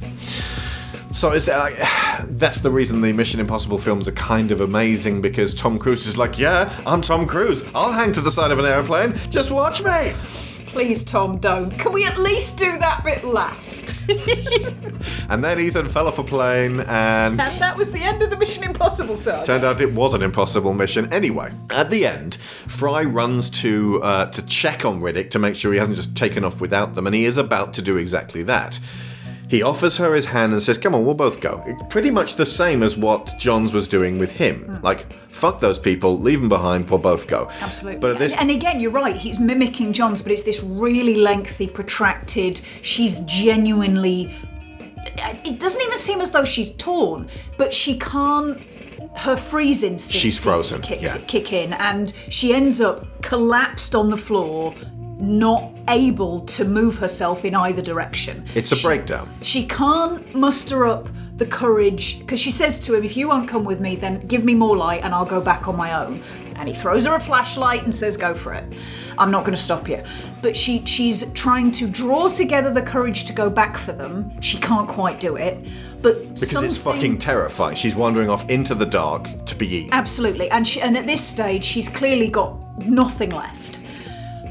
So 1.13 1.31
it's 1.31 1.47
like 1.47 1.77
that's 2.37 2.61
the 2.61 2.71
reason 2.71 3.01
the 3.01 3.13
Mission 3.13 3.39
Impossible 3.39 3.77
films 3.77 4.07
are 4.07 4.13
kind 4.13 4.51
of 4.51 4.61
amazing 4.61 5.21
because 5.21 5.53
Tom 5.53 5.77
Cruise 5.79 6.07
is 6.07 6.17
like, 6.17 6.37
yeah, 6.37 6.73
I'm 6.85 7.01
Tom 7.01 7.27
Cruise. 7.27 7.63
I'll 7.73 7.91
hang 7.91 8.11
to 8.13 8.21
the 8.21 8.31
side 8.31 8.51
of 8.51 8.59
an 8.59 8.65
airplane. 8.65 9.13
Just 9.29 9.51
watch 9.51 9.83
me. 9.83 10.13
Please, 10.65 11.03
Tom, 11.03 11.37
don't. 11.37 11.69
Can 11.77 11.93
we 11.93 12.03
at 12.03 12.17
least 12.17 12.57
do 12.57 12.79
that 12.79 13.03
bit 13.03 13.23
last? 13.23 13.95
And 15.29 15.43
then 15.43 15.59
Ethan 15.59 15.89
fell 15.89 16.07
off 16.07 16.19
a 16.19 16.23
plane 16.23 16.81
and. 16.81 17.39
And 17.39 17.39
that 17.39 17.77
was 17.77 17.91
the 17.91 18.03
end 18.03 18.21
of 18.21 18.29
the 18.29 18.37
Mission 18.37 18.63
Impossible 18.63 19.15
saga. 19.15 19.45
Turned 19.45 19.63
out 19.63 19.81
it 19.81 19.91
was 19.91 20.13
an 20.13 20.21
impossible 20.21 20.73
mission. 20.73 21.11
Anyway, 21.11 21.51
at 21.71 21.89
the 21.89 22.05
end, 22.05 22.35
Fry 22.67 23.03
runs 23.03 23.49
to 23.61 24.01
uh, 24.03 24.25
to 24.27 24.41
check 24.43 24.85
on 24.85 25.01
Riddick 25.01 25.29
to 25.31 25.39
make 25.39 25.55
sure 25.55 25.73
he 25.73 25.79
hasn't 25.79 25.97
just 25.97 26.15
taken 26.15 26.43
off 26.43 26.61
without 26.61 26.93
them, 26.93 27.07
and 27.07 27.15
he 27.15 27.25
is 27.25 27.37
about 27.37 27.73
to 27.75 27.81
do 27.81 27.97
exactly 27.97 28.43
that. 28.43 28.79
He 29.53 29.61
offers 29.61 29.97
her 29.97 30.15
his 30.15 30.25
hand 30.25 30.51
and 30.51 30.59
says, 30.63 30.79
"Come 30.79 30.95
on, 30.95 31.05
we'll 31.05 31.13
both 31.13 31.39
go." 31.39 31.63
Pretty 31.87 32.09
much 32.09 32.37
the 32.37 32.45
same 32.45 32.81
as 32.81 32.97
what 32.97 33.35
Johns 33.37 33.71
was 33.71 33.87
doing 33.87 34.17
with 34.17 34.31
him. 34.31 34.61
Hmm. 34.61 34.83
Like, 34.83 35.13
fuck 35.29 35.59
those 35.59 35.77
people, 35.77 36.17
leave 36.17 36.39
them 36.39 36.49
behind, 36.49 36.89
we'll 36.89 36.97
both 36.97 37.27
go. 37.27 37.49
Absolutely. 37.61 37.99
But 37.99 38.11
at 38.13 38.17
this, 38.17 38.33
and, 38.33 38.49
and 38.49 38.49
again, 38.49 38.79
you're 38.79 38.89
right. 38.89 39.15
He's 39.15 39.39
mimicking 39.39 39.93
Johns, 39.93 40.23
but 40.23 40.31
it's 40.31 40.41
this 40.41 40.63
really 40.63 41.13
lengthy, 41.13 41.67
protracted. 41.67 42.61
She's 42.81 43.19
genuinely. 43.25 44.33
It 45.45 45.59
doesn't 45.59 45.81
even 45.83 45.99
seem 45.99 46.19
as 46.19 46.31
though 46.31 46.45
she's 46.45 46.71
torn, 46.71 47.27
but 47.55 47.71
she 47.71 47.99
can't. 47.99 48.59
Her 49.15 49.35
freeze 49.35 49.83
instinct 49.83 50.19
She's 50.19 50.39
frozen, 50.39 50.81
Kick, 50.81 51.03
yeah. 51.03 51.19
kick 51.27 51.53
in, 51.53 51.73
and 51.73 52.11
she 52.29 52.55
ends 52.55 52.81
up 52.81 53.21
collapsed 53.21 53.93
on 53.93 54.09
the 54.09 54.17
floor, 54.17 54.73
not 55.19 55.71
able 55.87 56.41
to 56.41 56.65
move 56.65 56.97
herself 56.97 57.45
in 57.45 57.55
either 57.55 57.81
direction. 57.81 58.43
it's 58.55 58.71
a 58.71 58.75
breakdown. 58.75 59.29
She 59.41 59.65
can't 59.65 60.33
muster 60.33 60.85
up 60.85 61.07
the 61.37 61.45
courage 61.45 62.19
because 62.19 62.39
she 62.39 62.51
says 62.51 62.79
to 62.81 62.93
him, 62.93 63.03
If 63.03 63.17
you 63.17 63.27
won't 63.27 63.47
come 63.47 63.63
with 63.65 63.79
me, 63.79 63.95
then 63.95 64.19
give 64.27 64.43
me 64.43 64.53
more 64.53 64.77
light 64.77 65.03
and 65.03 65.13
I'll 65.13 65.25
go 65.25 65.41
back 65.41 65.67
on 65.67 65.75
my 65.75 65.93
own. 66.05 66.21
And 66.55 66.67
he 66.67 66.75
throws 66.75 67.05
her 67.05 67.15
a 67.15 67.19
flashlight 67.19 67.83
and 67.83 67.93
says, 67.93 68.17
Go 68.17 68.33
for 68.33 68.53
it. 68.53 68.63
I'm 69.17 69.31
not 69.31 69.41
going 69.43 69.55
to 69.55 69.61
stop 69.61 69.87
you. 69.87 70.03
But 70.41 70.55
she 70.55 70.85
she's 70.85 71.31
trying 71.31 71.71
to 71.73 71.87
draw 71.87 72.29
together 72.29 72.71
the 72.71 72.81
courage 72.81 73.25
to 73.25 73.33
go 73.33 73.49
back 73.49 73.77
for 73.77 73.91
them. 73.91 74.39
She 74.41 74.57
can't 74.57 74.87
quite 74.87 75.19
do 75.19 75.35
it. 75.35 75.67
But 76.01 76.39
Because 76.39 76.63
it's 76.63 76.77
fucking 76.77 77.17
terrifying. 77.17 77.75
She's 77.75 77.95
wandering 77.95 78.29
off 78.29 78.49
into 78.49 78.75
the 78.75 78.85
dark 78.85 79.29
to 79.45 79.55
be 79.55 79.67
eaten. 79.67 79.93
Absolutely. 79.93 80.49
And 80.51 80.67
she, 80.67 80.81
and 80.81 80.97
at 80.97 81.05
this 81.05 81.25
stage, 81.25 81.63
she's 81.63 81.89
clearly 81.89 82.29
got 82.29 82.57
nothing 82.85 83.29
left. 83.29 83.79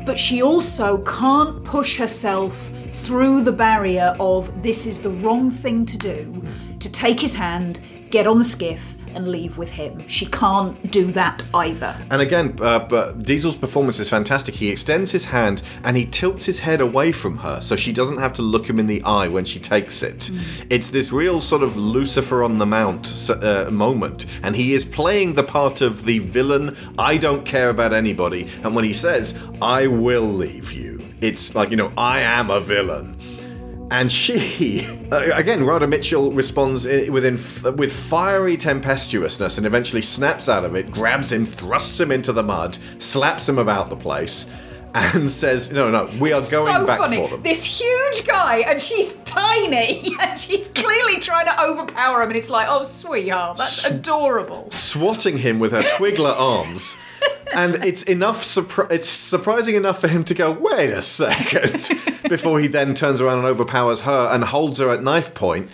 But 0.05 0.19
she 0.19 0.43
also 0.43 0.99
can't 1.05 1.63
push 1.65 1.97
herself 1.97 2.71
through 2.91 3.43
the 3.43 3.53
barrier 3.53 4.17
of 4.19 4.63
this 4.63 4.87
is 4.87 5.01
the 5.01 5.11
wrong 5.11 5.51
thing 5.51 5.87
to 5.87 5.97
do 5.97 6.43
to 6.81 6.91
take 6.91 7.21
his 7.21 7.35
hand, 7.35 7.81
get 8.11 8.27
on 8.27 8.39
the 8.39 8.45
skiff, 8.45 8.97
and 9.15 9.29
leave 9.29 9.59
with 9.59 9.71
him. 9.71 10.07
She 10.09 10.27
can't 10.27 10.91
do 10.91 11.13
that 11.13 11.43
either. 11.55 11.97
And 12.11 12.23
again, 12.23 12.57
uh, 12.61 12.81
but 12.81 13.23
Diesel's 13.23 13.57
performance 13.57 13.99
is 13.99 14.09
fantastic. 14.09 14.55
He 14.55 14.71
extends 14.71 15.11
his 15.11 15.27
hand 15.27 15.63
and 15.85 15.97
he 15.97 16.07
tilts 16.07 16.45
his 16.45 16.61
head 16.61 16.81
away 16.81 17.13
from 17.13 17.39
her 17.39 17.61
so 17.61 17.77
she 17.77 17.93
doesn't 17.93 18.19
have 18.19 18.33
to 18.35 18.43
look 18.43 18.69
him 18.69 18.79
in 18.79 18.87
the 18.87 19.03
eye 19.05 19.29
when 19.29 19.45
she 19.45 19.59
takes 19.59 20.03
it. 20.03 20.31
It's 20.71 20.89
this 20.89 21.13
real 21.13 21.41
sort 21.41 21.63
of 21.63 21.77
Lucifer 21.77 22.43
on 22.43 22.59
the 22.59 22.67
Mount 22.67 23.31
uh, 23.31 23.71
moment, 23.71 24.27
and 24.43 24.57
he 24.57 24.73
is 24.73 24.85
playing 24.85 25.35
the 25.35 25.43
part 25.43 25.81
of 25.81 26.05
the 26.05 26.19
villain. 26.19 26.77
I 26.99 27.17
don't 27.17 27.45
care 27.45 27.71
about 27.71 27.93
anybody. 27.93 28.49
And 28.63 28.75
when 28.75 28.85
he 28.85 28.93
says, 28.93 29.39
I 29.61 29.87
will 29.87 30.23
leave 30.23 30.73
you, 30.73 31.03
it's 31.21 31.55
like, 31.55 31.71
you 31.71 31.77
know, 31.77 31.93
I 31.97 32.21
am 32.21 32.51
a 32.51 32.61
villain. 32.61 33.17
And 33.91 34.11
she, 34.11 34.87
uh, 35.13 35.31
again, 35.35 35.65
Radha 35.65 35.87
Mitchell 35.87 36.33
responds 36.33 36.87
within 36.87 37.35
with 37.77 37.93
fiery 37.93 38.57
tempestuousness 38.57 39.59
and 39.59 39.67
eventually 39.67 40.03
snaps 40.03 40.49
out 40.49 40.65
of 40.65 40.75
it, 40.75 40.91
grabs 40.91 41.33
him, 41.33 41.45
thrusts 41.45 42.01
him 42.01 42.11
into 42.11 42.33
the 42.33 42.43
mud, 42.43 42.79
slaps 42.99 43.49
him 43.49 43.59
about 43.59 43.91
the 43.91 43.97
place, 43.97 44.51
and 44.95 45.31
says, 45.31 45.73
"No, 45.73 45.91
no, 45.91 46.11
we 46.19 46.33
are 46.33 46.41
going 46.51 46.77
so 46.77 46.87
back 46.87 46.99
funny. 46.99 47.17
for 47.17 47.29
them." 47.29 47.43
This 47.43 47.65
huge 47.65 48.03
huge 48.13 48.27
guy 48.27 48.59
and 48.59 48.81
she's 48.81 49.15
tiny 49.25 50.17
and 50.21 50.39
she's 50.39 50.69
clearly 50.69 51.19
trying 51.21 51.47
to 51.47 51.63
overpower 51.63 52.23
him 52.23 52.29
and 52.29 52.37
it's 52.37 52.51
like, 52.51 52.67
oh 52.69 52.83
sweetheart, 52.83 53.59
that's 53.59 53.85
adorable. 53.85 54.71
swatting 54.71 55.39
him 55.39 55.59
with 55.59 55.73
her 55.73 55.83
twiggler 55.83 56.35
arms. 56.39 56.97
And 57.55 57.85
it's 57.85 58.03
enough. 58.05 58.43
Surpri- 58.43 58.91
it's 58.91 59.09
surprising 59.09 59.75
enough 59.75 60.01
for 60.01 60.09
him 60.09 60.25
to 60.25 60.35
go, 60.35 60.51
"Wait 60.51 60.91
a 60.91 61.03
second, 61.03 61.91
before 62.29 62.61
he 62.61 62.67
then 62.69 62.95
turns 62.95 63.21
around 63.21 63.39
and 63.39 63.47
overpowers 63.47 64.01
her 64.03 64.29
and 64.33 64.45
holds 64.45 64.79
her 64.79 64.91
at 64.91 65.03
knife 65.03 65.35
point. 65.35 65.69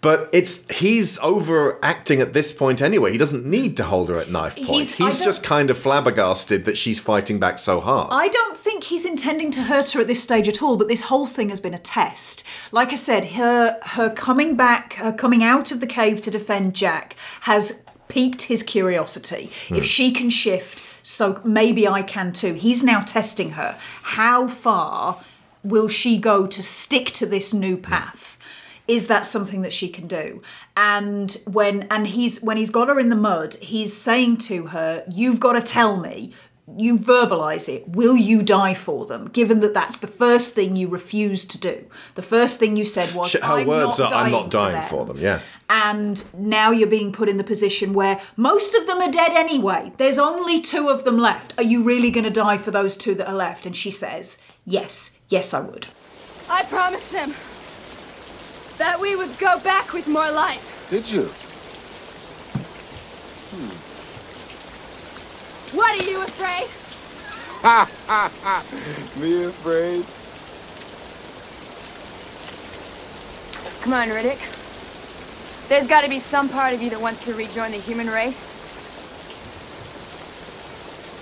But 0.00 0.28
it's 0.32 0.70
he's 0.78 1.18
overacting 1.18 2.20
at 2.20 2.32
this 2.32 2.52
point 2.52 2.80
anyway. 2.80 3.10
He 3.10 3.18
doesn't 3.18 3.44
need 3.44 3.76
to 3.78 3.82
hold 3.84 4.08
her 4.10 4.18
at 4.18 4.30
knife 4.30 4.54
point. 4.54 4.68
He's- 4.68 4.92
He's, 4.92 5.20
just 5.20 5.42
kind 5.42 5.70
of 5.70 5.76
flabbergasted 5.76 6.64
that 6.66 6.78
she's 6.78 7.00
fighting 7.00 7.40
back 7.40 7.58
so 7.58 7.80
hard. 7.80 8.08
I 8.12 8.28
don't 8.28 8.56
think 8.56 8.84
he's 8.84 9.04
intending 9.04 9.50
to 9.50 9.62
hurt 9.62 9.90
her 9.92 10.00
at 10.00 10.06
this 10.06 10.22
stage 10.22 10.46
at 10.48 10.62
all, 10.62 10.76
but 10.76 10.86
this 10.86 11.02
whole 11.02 11.26
thing 11.26 11.48
has 11.48 11.58
been 11.58 11.74
a 11.74 11.78
test. 11.80 12.44
Like 12.70 12.92
I 12.92 12.94
said, 12.94 13.24
her 13.32 13.78
her 13.82 14.08
coming 14.10 14.54
back, 14.54 14.92
her 14.94 15.12
coming 15.12 15.42
out 15.42 15.72
of 15.72 15.80
the 15.80 15.86
cave 15.88 16.20
to 16.22 16.30
defend 16.30 16.74
Jack 16.74 17.16
has 17.40 17.82
piqued 18.06 18.42
his 18.42 18.62
curiosity. 18.62 19.50
If 19.68 19.68
Hmm. 19.68 19.80
she 19.80 20.12
can 20.12 20.30
shift, 20.30 20.80
so 21.08 21.40
maybe 21.42 21.88
I 21.88 22.02
can 22.02 22.34
too. 22.34 22.52
He's 22.52 22.84
now 22.84 23.00
testing 23.00 23.52
her. 23.52 23.78
How 24.02 24.46
far 24.46 25.22
will 25.64 25.88
she 25.88 26.18
go 26.18 26.46
to 26.46 26.62
stick 26.62 27.06
to 27.12 27.24
this 27.24 27.54
new 27.54 27.78
path? 27.78 28.38
is 28.86 29.06
that 29.08 29.26
something 29.26 29.60
that 29.60 29.72
she 29.72 29.86
can 29.86 30.06
do 30.06 30.40
and 30.74 31.36
when 31.46 31.86
and 31.90 32.06
he's 32.06 32.42
when 32.42 32.56
he's 32.56 32.70
got 32.70 32.88
her 32.88 32.98
in 32.98 33.10
the 33.10 33.14
mud 33.14 33.54
he's 33.56 33.94
saying 33.94 34.34
to 34.34 34.68
her 34.68 35.04
you've 35.12 35.38
got 35.38 35.52
to 35.52 35.60
tell 35.60 35.98
me 36.00 36.32
you 36.76 36.98
verbalize 36.98 37.68
it 37.68 37.88
will 37.88 38.16
you 38.16 38.42
die 38.42 38.74
for 38.74 39.06
them 39.06 39.28
given 39.28 39.60
that 39.60 39.74
that's 39.74 39.98
the 39.98 40.06
first 40.06 40.54
thing 40.54 40.76
you 40.76 40.88
refused 40.88 41.50
to 41.50 41.58
do 41.58 41.84
the 42.14 42.22
first 42.22 42.58
thing 42.58 42.76
you 42.76 42.84
said 42.84 43.14
was 43.14 43.30
Sh- 43.30 43.36
her 43.42 43.54
I'm 43.54 43.66
words 43.66 43.98
not 43.98 44.12
are, 44.12 44.18
"I'm 44.18 44.30
dying 44.30 44.42
not 44.42 44.50
dying 44.50 44.72
them." 44.74 44.82
for 44.82 45.04
them." 45.04 45.18
Yeah. 45.18 45.40
and 45.70 46.24
now 46.34 46.70
you're 46.70 46.88
being 46.88 47.12
put 47.12 47.28
in 47.28 47.36
the 47.36 47.44
position 47.44 47.92
where 47.92 48.20
most 48.36 48.74
of 48.74 48.86
them 48.86 48.98
are 48.98 49.10
dead 49.10 49.32
anyway. 49.32 49.92
There's 49.96 50.18
only 50.18 50.60
two 50.60 50.88
of 50.88 51.04
them 51.04 51.18
left. 51.18 51.52
Are 51.58 51.62
you 51.64 51.82
really 51.82 52.10
going 52.10 52.24
to 52.24 52.30
die 52.30 52.58
for 52.58 52.70
those 52.70 52.96
two 52.96 53.14
that 53.16 53.28
are 53.28 53.34
left? 53.34 53.66
And 53.66 53.74
she 53.76 53.90
says, 53.90 54.38
Yes, 54.64 55.18
yes, 55.28 55.52
I 55.52 55.60
would. 55.60 55.86
I 56.48 56.62
promised 56.64 57.12
him 57.12 57.34
that 58.78 59.00
we 59.00 59.16
would 59.16 59.38
go 59.38 59.58
back 59.58 59.92
with 59.92 60.06
more 60.06 60.30
light. 60.30 60.72
Did 60.90 61.10
you? 61.10 61.30
What 65.72 66.00
are 66.00 66.10
you 66.10 66.22
afraid? 66.22 66.66
Ha 67.60 67.90
ha 68.06 68.32
ha! 68.42 68.64
Me 69.20 69.44
afraid? 69.44 70.04
Come 73.82 73.92
on, 73.92 74.08
Riddick. 74.08 74.38
There's 75.68 75.86
got 75.86 76.02
to 76.02 76.08
be 76.08 76.18
some 76.18 76.48
part 76.48 76.72
of 76.72 76.80
you 76.80 76.88
that 76.90 77.00
wants 77.00 77.22
to 77.26 77.34
rejoin 77.34 77.72
the 77.72 77.78
human 77.78 78.06
race. 78.08 78.50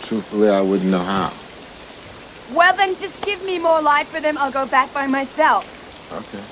Truthfully, 0.02 0.48
I 0.50 0.60
wouldn't 0.60 0.90
know 0.90 1.02
how. 1.02 1.32
Well, 2.54 2.76
then 2.76 2.94
just 3.00 3.24
give 3.24 3.44
me 3.44 3.58
more 3.58 3.82
light 3.82 4.06
for 4.06 4.20
them. 4.20 4.38
I'll 4.38 4.52
go 4.52 4.66
back 4.66 4.94
by 4.94 5.08
myself. 5.08 5.66
Okay. 6.12 6.44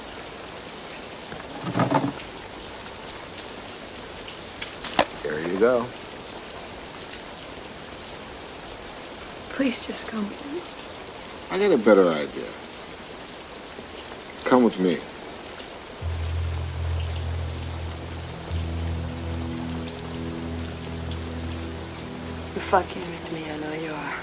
There 5.23 5.49
you 5.49 5.59
go. 5.61 5.87
Please 9.55 9.87
just 9.87 10.09
come. 10.09 10.29
I 11.53 11.59
got 11.61 11.71
a 11.71 11.79
better 11.79 12.09
idea. 12.09 12.49
Come 14.45 14.65
with 14.65 14.81
me. 14.81 14.95
You're 22.53 22.65
fucking 22.65 23.03
with 23.03 23.33
me, 23.33 23.49
I 23.49 23.57
know 23.59 23.73
you 23.81 23.93
are. 23.93 24.17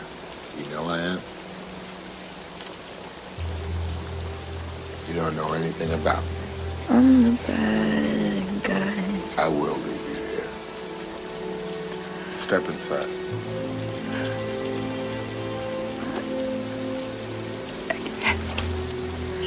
You 0.60 0.66
know 0.70 0.84
I 0.91 0.99
am. 0.99 1.20
You 5.08 5.14
don't 5.14 5.36
know 5.38 5.53
anything 5.53 5.94
about 5.94 6.22
me. 6.26 6.30
I'm 6.90 7.24
the 7.24 7.32
bad 7.48 8.64
guy. 8.64 9.03
I 9.41 9.48
will 9.48 9.78
leave 9.78 10.10
you 10.10 10.20
here. 10.36 10.49
Step 12.36 12.68
inside. 12.68 13.08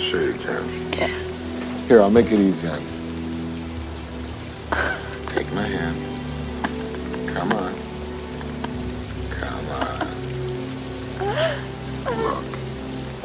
Sure 0.04 0.20
you 0.20 0.34
can. 0.34 0.92
Yeah. 0.92 1.08
Here, 1.88 2.02
I'll 2.02 2.10
make 2.10 2.26
it 2.26 2.38
easy 2.38 2.68
on 2.68 2.78
you. 2.78 2.88
Take 5.28 5.50
my 5.54 5.62
hand. 5.62 5.96
Come 7.34 7.52
on. 7.52 7.74
Come 9.30 9.66
on. 9.70 10.08
Look, 12.22 12.44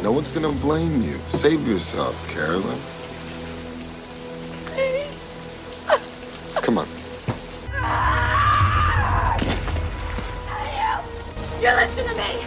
no 0.02 0.12
one's 0.14 0.30
gonna 0.30 0.54
blame 0.54 1.02
you. 1.04 1.20
Save 1.28 1.68
yourself, 1.68 2.16
Carolyn. 2.30 2.80
Come 6.62 6.78
on. 6.78 6.88
You 11.62 11.72
listen 11.76 12.08
to 12.08 12.16
me. 12.16 12.46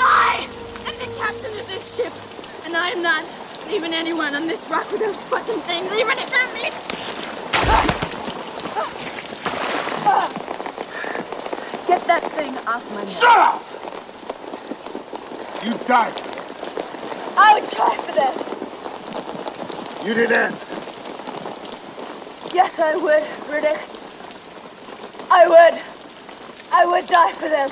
I 0.00 0.48
am 0.84 0.94
the 0.98 1.06
captain 1.16 1.60
of 1.60 1.66
this 1.68 1.94
ship, 1.94 2.12
and 2.74 2.82
I 2.82 2.90
am 2.90 3.02
not 3.02 3.24
leaving 3.68 3.94
anyone 3.94 4.34
on 4.34 4.48
this 4.48 4.68
rock 4.68 4.90
with 4.90 5.00
those 5.00 5.14
fucking 5.14 5.60
things, 5.60 5.92
even 5.92 6.18
if 6.18 6.28
they're 6.28 6.54
me. 6.54 6.70
Get 11.86 12.02
that 12.08 12.22
thing 12.32 12.56
off 12.66 12.90
my 12.92 13.04
neck. 13.04 13.10
Shut 13.10 13.38
up! 13.38 13.62
You 15.64 15.74
died. 15.86 16.20
I 17.36 17.54
would 17.54 17.70
try 17.70 17.94
for 17.96 18.12
them. 18.12 18.34
You 20.04 20.14
didn't 20.14 20.36
answer. 20.36 20.74
Yes, 22.52 22.80
I 22.80 22.96
would, 22.96 23.22
Riddick. 23.50 23.78
I 25.30 25.46
would. 25.46 25.80
I 26.72 26.86
would 26.86 27.06
die 27.06 27.32
for 27.32 27.48
them. 27.48 27.70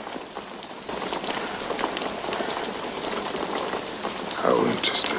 How 4.42 4.56
interesting. 4.66 5.18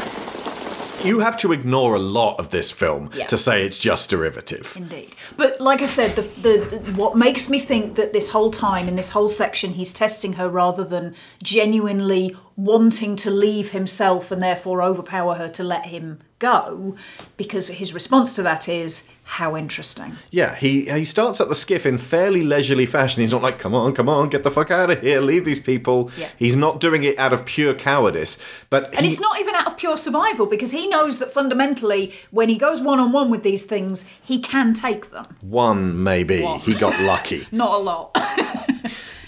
You 1.04 1.20
have 1.20 1.38
to 1.38 1.52
ignore 1.52 1.96
a 1.96 2.00
lot 2.00 2.40
of 2.40 2.50
this 2.50 2.72
film 2.72 3.10
Yeah. 3.14 3.28
to 3.28 3.38
say 3.38 3.66
it's 3.66 3.78
just 3.78 4.10
derivative. 4.10 4.74
Indeed. 4.78 5.16
But 5.38 5.60
like 5.60 5.82
I 5.82 5.86
said, 5.86 6.16
the, 6.16 6.22
the, 6.22 6.78
the 6.80 6.92
what 6.94 7.18
makes 7.18 7.50
me 7.50 7.60
think 7.60 7.96
that 7.96 8.14
this 8.14 8.30
whole 8.30 8.52
time 8.52 8.88
in 8.88 8.96
this 8.96 9.10
whole 9.10 9.28
section 9.28 9.72
he's 9.74 9.94
testing 9.94 10.34
her 10.34 10.50
rather 10.50 10.84
than 10.84 11.16
genuinely 11.42 12.36
wanting 12.56 13.16
to 13.18 13.32
leave 13.32 13.72
himself 13.72 14.32
and 14.32 14.42
therefore 14.42 14.82
overpower 14.82 15.36
her 15.36 15.50
to 15.50 15.64
let 15.64 15.86
him 15.86 16.20
go, 16.40 16.96
because 17.38 17.68
his 17.70 17.94
response 17.94 18.34
to 18.36 18.44
that 18.44 18.68
is 18.68 19.08
how 19.26 19.56
interesting. 19.56 20.18
Yeah, 20.32 20.54
he 20.56 20.86
he 20.86 21.06
starts 21.06 21.40
at 21.42 21.48
the 21.50 21.56
skiff 21.56 21.86
in 21.86 21.98
fairly 21.98 22.44
leisurely 22.44 22.86
fashion. 22.86 23.22
He's 23.22 23.32
not 23.32 23.42
like, 23.42 23.58
"Come 23.58 23.74
on, 23.74 23.94
come 23.94 24.10
on, 24.10 24.30
get 24.30 24.44
the 24.44 24.52
fuck 24.52 24.70
out 24.70 24.90
of 24.92 25.02
here, 25.02 25.22
leave 25.22 25.46
these 25.46 25.60
people." 25.60 26.12
Yeah. 26.18 26.30
He's 26.38 26.56
not 26.56 26.80
doing 26.80 27.04
it 27.04 27.18
out 27.18 27.34
of 27.34 27.46
pure 27.46 27.74
cowardice, 27.74 28.38
but 28.70 28.94
And 28.94 29.06
he, 29.06 29.12
it's 29.12 29.20
not 29.22 29.40
even 29.40 29.56
out 29.56 29.68
of 29.68 29.78
pure 29.78 29.98
survival 29.98 30.46
because 30.46 30.72
he 30.72 30.88
knows 30.88 31.20
that 31.20 31.32
fundamentally, 31.32 32.14
when 32.32 32.50
he 32.50 32.58
goes 32.58 32.82
one 32.82 33.00
on 33.00 33.12
one 33.12 33.30
with 33.32 33.44
these 33.44 33.66
things, 33.66 34.06
he 34.22 34.40
can 34.40 34.74
take 34.74 35.10
them. 35.12 35.26
one 35.42 36.04
maybe 36.04 36.42
One. 36.44 36.60
he 36.60 36.76
got 36.76 37.00
lucky. 37.14 37.48
Not 37.52 37.74
a 37.74 37.78
lot. 37.78 38.16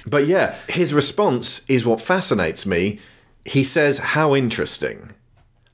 But 0.07 0.27
yeah, 0.27 0.55
his 0.69 0.93
response 0.93 1.65
is 1.67 1.83
what 1.83 1.99
fascinates 1.99 2.63
me. 2.65 2.99
He 3.43 3.63
says, 3.63 3.97
How 3.97 4.35
interesting. 4.35 5.11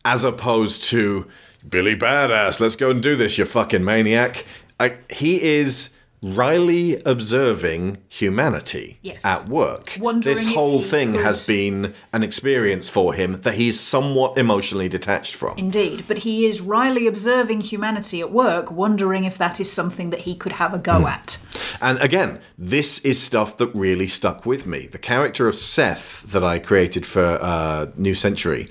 As 0.05 0.23
opposed 0.23 0.83
to, 0.85 1.27
Billy 1.67 1.95
Badass, 1.95 2.59
let's 2.59 2.75
go 2.75 2.89
and 2.89 3.01
do 3.01 3.15
this, 3.15 3.37
you 3.37 3.45
fucking 3.45 3.83
maniac. 3.83 4.45
I, 4.79 4.97
he 5.09 5.41
is 5.41 5.91
wryly 6.23 7.01
observing 7.03 7.97
humanity 8.07 8.99
Yes. 9.01 9.25
at 9.25 9.47
work. 9.47 9.97
Wondering 9.99 10.35
this 10.35 10.45
whole 10.53 10.79
thing 10.79 11.13
could- 11.13 11.23
has 11.23 11.47
been 11.47 11.95
an 12.13 12.21
experience 12.21 12.87
for 12.87 13.15
him 13.15 13.41
that 13.41 13.55
he's 13.55 13.79
somewhat 13.79 14.37
emotionally 14.37 14.87
detached 14.87 15.33
from. 15.33 15.57
Indeed, 15.57 16.03
but 16.07 16.19
he 16.19 16.45
is 16.45 16.61
wryly 16.61 17.07
observing 17.07 17.61
humanity 17.61 18.21
at 18.21 18.31
work, 18.31 18.69
wondering 18.71 19.23
if 19.23 19.35
that 19.39 19.59
is 19.59 19.71
something 19.71 20.11
that 20.11 20.19
he 20.21 20.35
could 20.35 20.53
have 20.53 20.75
a 20.75 20.77
go 20.77 21.07
at. 21.07 21.39
And 21.81 21.97
again, 21.99 22.39
this 22.55 22.99
is 22.99 23.19
stuff 23.19 23.57
that 23.57 23.73
really 23.73 24.07
stuck 24.07 24.45
with 24.45 24.67
me. 24.67 24.85
The 24.85 24.99
character 24.99 25.47
of 25.47 25.55
Seth 25.55 26.23
that 26.27 26.43
I 26.43 26.59
created 26.59 27.05
for 27.07 27.39
uh, 27.41 27.87
New 27.97 28.13
Century 28.13 28.67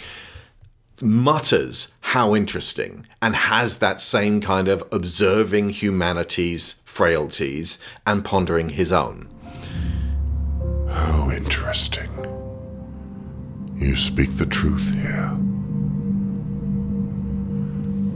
mutters 1.03 1.89
how 2.01 2.35
interesting 2.35 3.07
and 3.23 3.35
has 3.35 3.79
that 3.79 4.01
same 4.01 4.41
kind 4.41 4.69
of 4.69 4.85
observing 4.93 5.71
humanity's 5.71 6.75
frailties 6.85 7.79
and 8.07 8.25
pondering 8.25 8.71
his 8.71 8.93
own. 8.93 9.29
How 10.89 11.31
interesting. 11.31 12.11
You 13.77 13.97
speak 13.97 14.37
the 14.37 14.47
truth 14.47 14.93
here. 14.93 15.31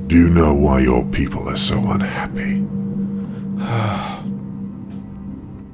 Do 0.09 0.17
you 0.17 0.29
know 0.29 0.55
why 0.55 0.81
your 0.81 1.05
people 1.07 1.49
are 1.49 1.57
so 1.57 1.79
unhappy? 1.91 2.65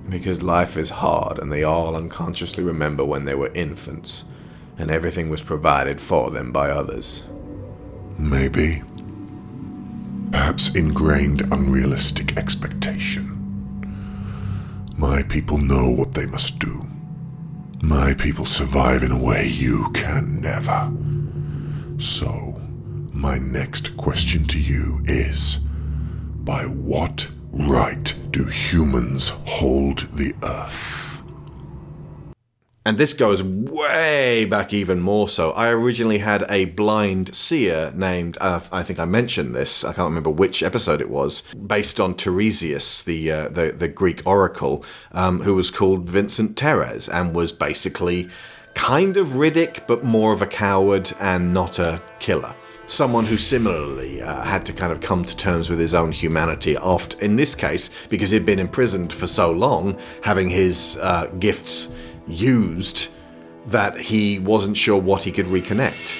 Because 0.08 0.42
life 0.42 0.76
is 0.76 0.90
hard 0.90 1.38
and 1.38 1.52
they 1.52 1.62
all 1.62 1.94
unconsciously 1.94 2.64
remember 2.64 3.04
when 3.04 3.26
they 3.26 3.36
were 3.36 3.52
infants 3.54 4.24
and 4.80 4.90
everything 4.90 5.28
was 5.28 5.42
provided 5.42 6.00
for 6.00 6.30
them 6.30 6.50
by 6.50 6.70
others. 6.70 7.22
Maybe. 8.18 8.82
Perhaps 10.30 10.74
ingrained 10.74 11.42
unrealistic 11.52 12.38
expectation. 12.38 13.36
My 14.96 15.22
people 15.24 15.58
know 15.58 15.90
what 15.90 16.14
they 16.14 16.24
must 16.24 16.58
do. 16.58 16.86
My 17.82 18.14
people 18.14 18.46
survive 18.46 19.02
in 19.02 19.12
a 19.12 19.22
way 19.22 19.46
you 19.46 19.90
can 19.92 20.40
never. 20.40 20.90
So, 21.98 22.60
my 23.12 23.38
next 23.38 23.96
question 23.98 24.46
to 24.46 24.58
you 24.58 25.02
is 25.04 25.56
By 26.44 26.64
what 26.64 27.28
right 27.50 28.14
do 28.30 28.44
humans 28.44 29.30
hold 29.44 30.08
the 30.14 30.34
earth? 30.42 31.09
And 32.86 32.96
this 32.96 33.12
goes 33.12 33.42
way 33.42 34.46
back 34.46 34.72
even 34.72 35.00
more 35.00 35.28
so. 35.28 35.50
I 35.50 35.68
originally 35.68 36.16
had 36.16 36.46
a 36.48 36.64
blind 36.64 37.34
seer 37.34 37.92
named, 37.94 38.38
uh, 38.40 38.60
I 38.72 38.82
think 38.82 38.98
I 38.98 39.04
mentioned 39.04 39.54
this, 39.54 39.84
I 39.84 39.92
can't 39.92 40.08
remember 40.08 40.30
which 40.30 40.62
episode 40.62 41.02
it 41.02 41.10
was, 41.10 41.42
based 41.66 42.00
on 42.00 42.14
Tiresias, 42.14 43.04
the, 43.04 43.30
uh, 43.30 43.48
the, 43.48 43.72
the 43.72 43.88
Greek 43.88 44.22
oracle, 44.26 44.82
um, 45.12 45.42
who 45.42 45.54
was 45.54 45.70
called 45.70 46.08
Vincent 46.08 46.56
Teres 46.56 47.06
and 47.06 47.34
was 47.34 47.52
basically 47.52 48.30
kind 48.72 49.18
of 49.18 49.28
Riddick, 49.28 49.86
but 49.86 50.02
more 50.02 50.32
of 50.32 50.40
a 50.40 50.46
coward 50.46 51.12
and 51.20 51.52
not 51.52 51.78
a 51.78 52.02
killer 52.18 52.54
someone 52.86 53.24
who 53.24 53.36
similarly 53.36 54.20
uh, 54.20 54.42
had 54.42 54.66
to 54.66 54.72
kind 54.72 54.92
of 54.92 55.00
come 55.00 55.24
to 55.24 55.36
terms 55.36 55.70
with 55.70 55.78
his 55.78 55.94
own 55.94 56.10
humanity, 56.10 56.76
oft 56.76 57.14
in 57.22 57.36
this 57.36 57.54
case 57.54 57.88
because 58.08 58.30
he'd 58.30 58.44
been 58.44 58.58
imprisoned 58.58 59.12
for 59.12 59.28
so 59.28 59.52
long, 59.52 59.96
having 60.24 60.50
his 60.50 60.98
uh, 61.00 61.26
gifts 61.38 61.92
used 62.32 63.08
that 63.66 63.98
he 63.98 64.38
wasn't 64.38 64.76
sure 64.76 65.00
what 65.00 65.22
he 65.22 65.32
could 65.32 65.46
reconnect. 65.46 66.16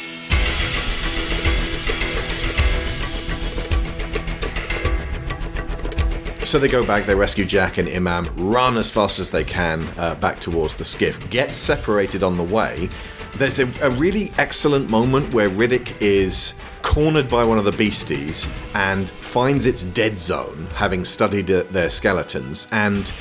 So 6.44 6.58
they 6.58 6.68
go 6.68 6.84
back, 6.84 7.06
they 7.06 7.14
rescue 7.14 7.44
Jack 7.44 7.78
and 7.78 7.88
Imam, 7.88 8.26
run 8.36 8.76
as 8.76 8.90
fast 8.90 9.20
as 9.20 9.30
they 9.30 9.44
can 9.44 9.86
uh, 9.96 10.16
back 10.16 10.40
towards 10.40 10.74
the 10.74 10.84
skiff, 10.84 11.30
get 11.30 11.52
separated 11.52 12.24
on 12.24 12.36
the 12.36 12.42
way. 12.42 12.88
There's 13.36 13.60
a, 13.60 13.70
a 13.80 13.90
really 13.90 14.32
excellent 14.36 14.90
moment 14.90 15.32
where 15.32 15.48
Riddick 15.48 16.02
is 16.02 16.54
cornered 16.82 17.28
by 17.28 17.44
one 17.44 17.58
of 17.58 17.64
the 17.64 17.72
beasties 17.72 18.48
and 18.74 19.08
finds 19.10 19.66
its 19.66 19.84
dead 19.84 20.18
zone, 20.18 20.66
having 20.74 21.04
studied 21.04 21.50
uh, 21.52 21.62
their 21.64 21.88
skeletons, 21.88 22.66
and 22.72 23.12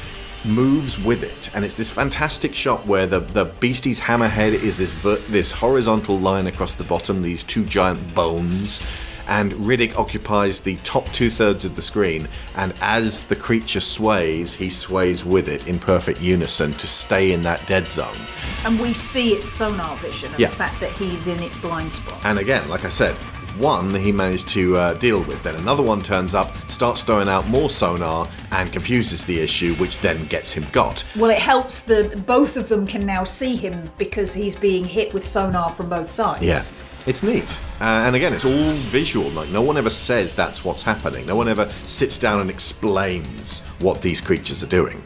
moves 0.46 1.00
with 1.00 1.24
it. 1.24 1.50
And 1.56 1.64
it's 1.66 1.74
this 1.76 1.90
fantastic 1.90 2.54
shot 2.54 2.86
where 2.86 3.06
the, 3.08 3.20
the 3.20 3.46
beastie's 3.46 4.00
hammerhead 4.00 4.54
is 4.54 4.78
this 4.78 4.92
ver- 4.94 5.22
this 5.30 5.52
horizontal 5.52 6.18
line 6.18 6.48
across 6.48 6.76
the 6.76 6.84
bottom, 6.84 7.22
these 7.22 7.44
two 7.44 7.66
giant 7.66 8.14
bones 8.16 8.82
and 9.30 9.54
Riddick 9.54 9.96
occupies 9.96 10.60
the 10.60 10.76
top 10.78 11.06
two 11.14 11.30
thirds 11.30 11.64
of 11.64 11.76
the 11.76 11.82
screen. 11.84 12.28
And 12.56 12.74
as 12.82 13.24
the 13.26 13.36
creature 13.36 13.80
sways, 13.80 14.56
he 14.56 14.72
sways 14.72 15.24
with 15.24 15.48
it 15.48 15.68
in 15.68 15.78
perfect 15.80 16.20
unison 16.20 16.74
to 16.74 16.88
stay 16.88 17.32
in 17.32 17.44
that 17.44 17.66
dead 17.68 17.88
zone. 17.88 18.18
And 18.66 18.80
we 18.80 18.92
see 18.94 19.34
its 19.34 19.48
sonar 19.48 19.96
vision 19.98 20.34
of 20.34 20.40
Yeah. 20.40 20.50
the 20.50 20.56
fact 20.56 20.82
that 20.82 20.92
he's 20.94 21.28
in 21.28 21.42
its 21.44 21.58
blind 21.58 21.94
spot. 21.94 22.20
And 22.26 22.40
again, 22.40 22.68
like 22.70 22.86
I 22.86 22.90
said, 22.90 23.18
one 23.60 23.94
he 23.94 24.12
managed 24.12 24.48
to 24.50 24.76
uh, 24.78 24.94
deal 24.96 25.24
with. 25.24 25.44
Then 25.44 25.56
another 25.56 25.84
one 25.84 26.02
turns 26.02 26.34
up, 26.34 26.56
starts 26.70 27.04
throwing 27.04 27.30
out 27.30 27.48
more 27.48 27.70
sonar, 27.70 28.28
and 28.52 28.72
confuses 28.72 29.24
the 29.26 29.40
issue, 29.40 29.76
which 29.76 30.00
then 30.00 30.26
gets 30.28 30.52
him 30.52 30.66
got. 30.72 31.06
Well, 31.16 31.30
it 31.30 31.40
helps 31.40 31.82
that 31.82 32.26
both 32.26 32.58
of 32.58 32.70
them 32.70 32.88
can 32.88 33.06
now 33.06 33.24
see 33.24 33.56
him 33.56 33.92
because 33.98 34.34
he's 34.34 34.56
being 34.56 34.84
hit 34.84 35.14
with 35.14 35.24
sonar 35.24 35.70
from 35.70 35.90
both 35.90 36.10
sides. 36.10 36.44
Yeah. 36.44 36.62
It's 37.06 37.24
neat. 37.24 37.58
Uh, 37.80 38.04
and 38.06 38.16
again, 38.16 38.34
it's 38.34 38.46
all 38.46 38.72
visual. 38.92 39.30
Like, 39.32 39.50
no 39.50 39.62
one 39.62 39.78
ever 39.78 39.90
says 39.90 40.34
that's 40.34 40.66
what's 40.66 40.84
happening. 40.84 41.26
No 41.26 41.36
one 41.36 41.48
ever 41.48 41.72
sits 41.86 42.18
down 42.18 42.42
and 42.42 42.50
explains 42.50 43.62
what 43.80 44.02
these 44.02 44.22
creatures 44.22 44.64
are 44.64 44.68
doing. 44.68 45.02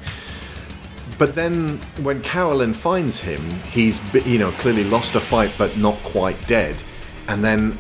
But 1.18 1.36
then, 1.36 1.78
when 2.02 2.22
Carolyn 2.22 2.74
finds 2.74 3.20
him, 3.20 3.48
he's, 3.72 4.02
you 4.26 4.40
know, 4.40 4.52
clearly 4.54 4.84
lost 4.84 5.16
a 5.16 5.20
fight 5.20 5.54
but 5.58 5.78
not 5.78 5.96
quite 5.98 6.36
dead. 6.48 6.82
And 7.28 7.44
then 7.44 7.78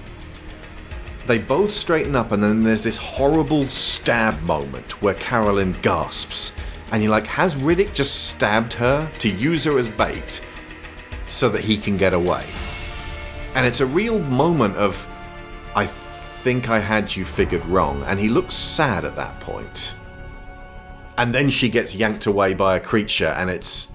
they 1.25 1.37
both 1.37 1.71
straighten 1.71 2.15
up, 2.15 2.31
and 2.31 2.43
then 2.43 2.63
there's 2.63 2.83
this 2.83 2.97
horrible 2.97 3.67
stab 3.69 4.41
moment 4.41 5.01
where 5.01 5.13
Carolyn 5.13 5.75
gasps. 5.81 6.51
And 6.91 7.01
you're 7.01 7.11
like, 7.11 7.27
has 7.27 7.55
Riddick 7.55 7.93
just 7.93 8.27
stabbed 8.27 8.73
her 8.73 9.11
to 9.19 9.29
use 9.29 9.63
her 9.63 9.79
as 9.79 9.87
bait 9.87 10.41
so 11.25 11.49
that 11.49 11.61
he 11.61 11.77
can 11.77 11.97
get 11.97 12.13
away? 12.13 12.45
And 13.55 13.65
it's 13.65 13.79
a 13.79 13.85
real 13.85 14.19
moment 14.19 14.75
of, 14.75 15.07
I 15.75 15.85
think 15.85 16.69
I 16.69 16.79
had 16.79 17.15
you 17.15 17.23
figured 17.23 17.65
wrong. 17.65 18.03
And 18.03 18.19
he 18.19 18.27
looks 18.27 18.55
sad 18.55 19.05
at 19.05 19.15
that 19.15 19.39
point. 19.39 19.95
And 21.17 21.33
then 21.33 21.49
she 21.49 21.69
gets 21.69 21.95
yanked 21.95 22.25
away 22.25 22.53
by 22.53 22.75
a 22.75 22.79
creature, 22.79 23.33
and 23.37 23.49
it's 23.49 23.93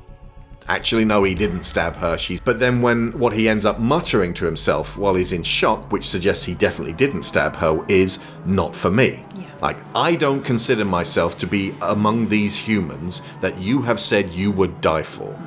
actually 0.68 1.04
no, 1.04 1.24
he 1.24 1.34
didn't 1.34 1.62
stab 1.62 1.96
her. 1.96 2.16
She's. 2.16 2.40
But 2.40 2.58
then 2.58 2.82
when 2.82 3.18
what 3.18 3.32
he 3.32 3.48
ends 3.48 3.64
up 3.64 3.78
muttering 3.80 4.34
to 4.34 4.44
himself 4.44 4.96
while 4.96 5.14
he's 5.14 5.32
in 5.32 5.42
shock, 5.42 5.90
which 5.90 6.08
suggests 6.08 6.44
he 6.44 6.54
definitely 6.54 6.92
didn't 6.94 7.24
stab 7.24 7.56
her, 7.56 7.84
is 7.88 8.22
not 8.44 8.76
for 8.76 8.90
me. 8.90 9.24
Like 9.60 9.78
I 9.94 10.14
don't 10.14 10.44
consider 10.44 10.84
myself 10.84 11.36
to 11.38 11.46
be 11.46 11.74
among 11.82 12.28
these 12.28 12.56
humans 12.56 13.22
that 13.40 13.58
you 13.58 13.82
have 13.82 13.98
said 13.98 14.30
you 14.30 14.52
would 14.52 14.80
die 14.80 15.02
for. 15.02 15.40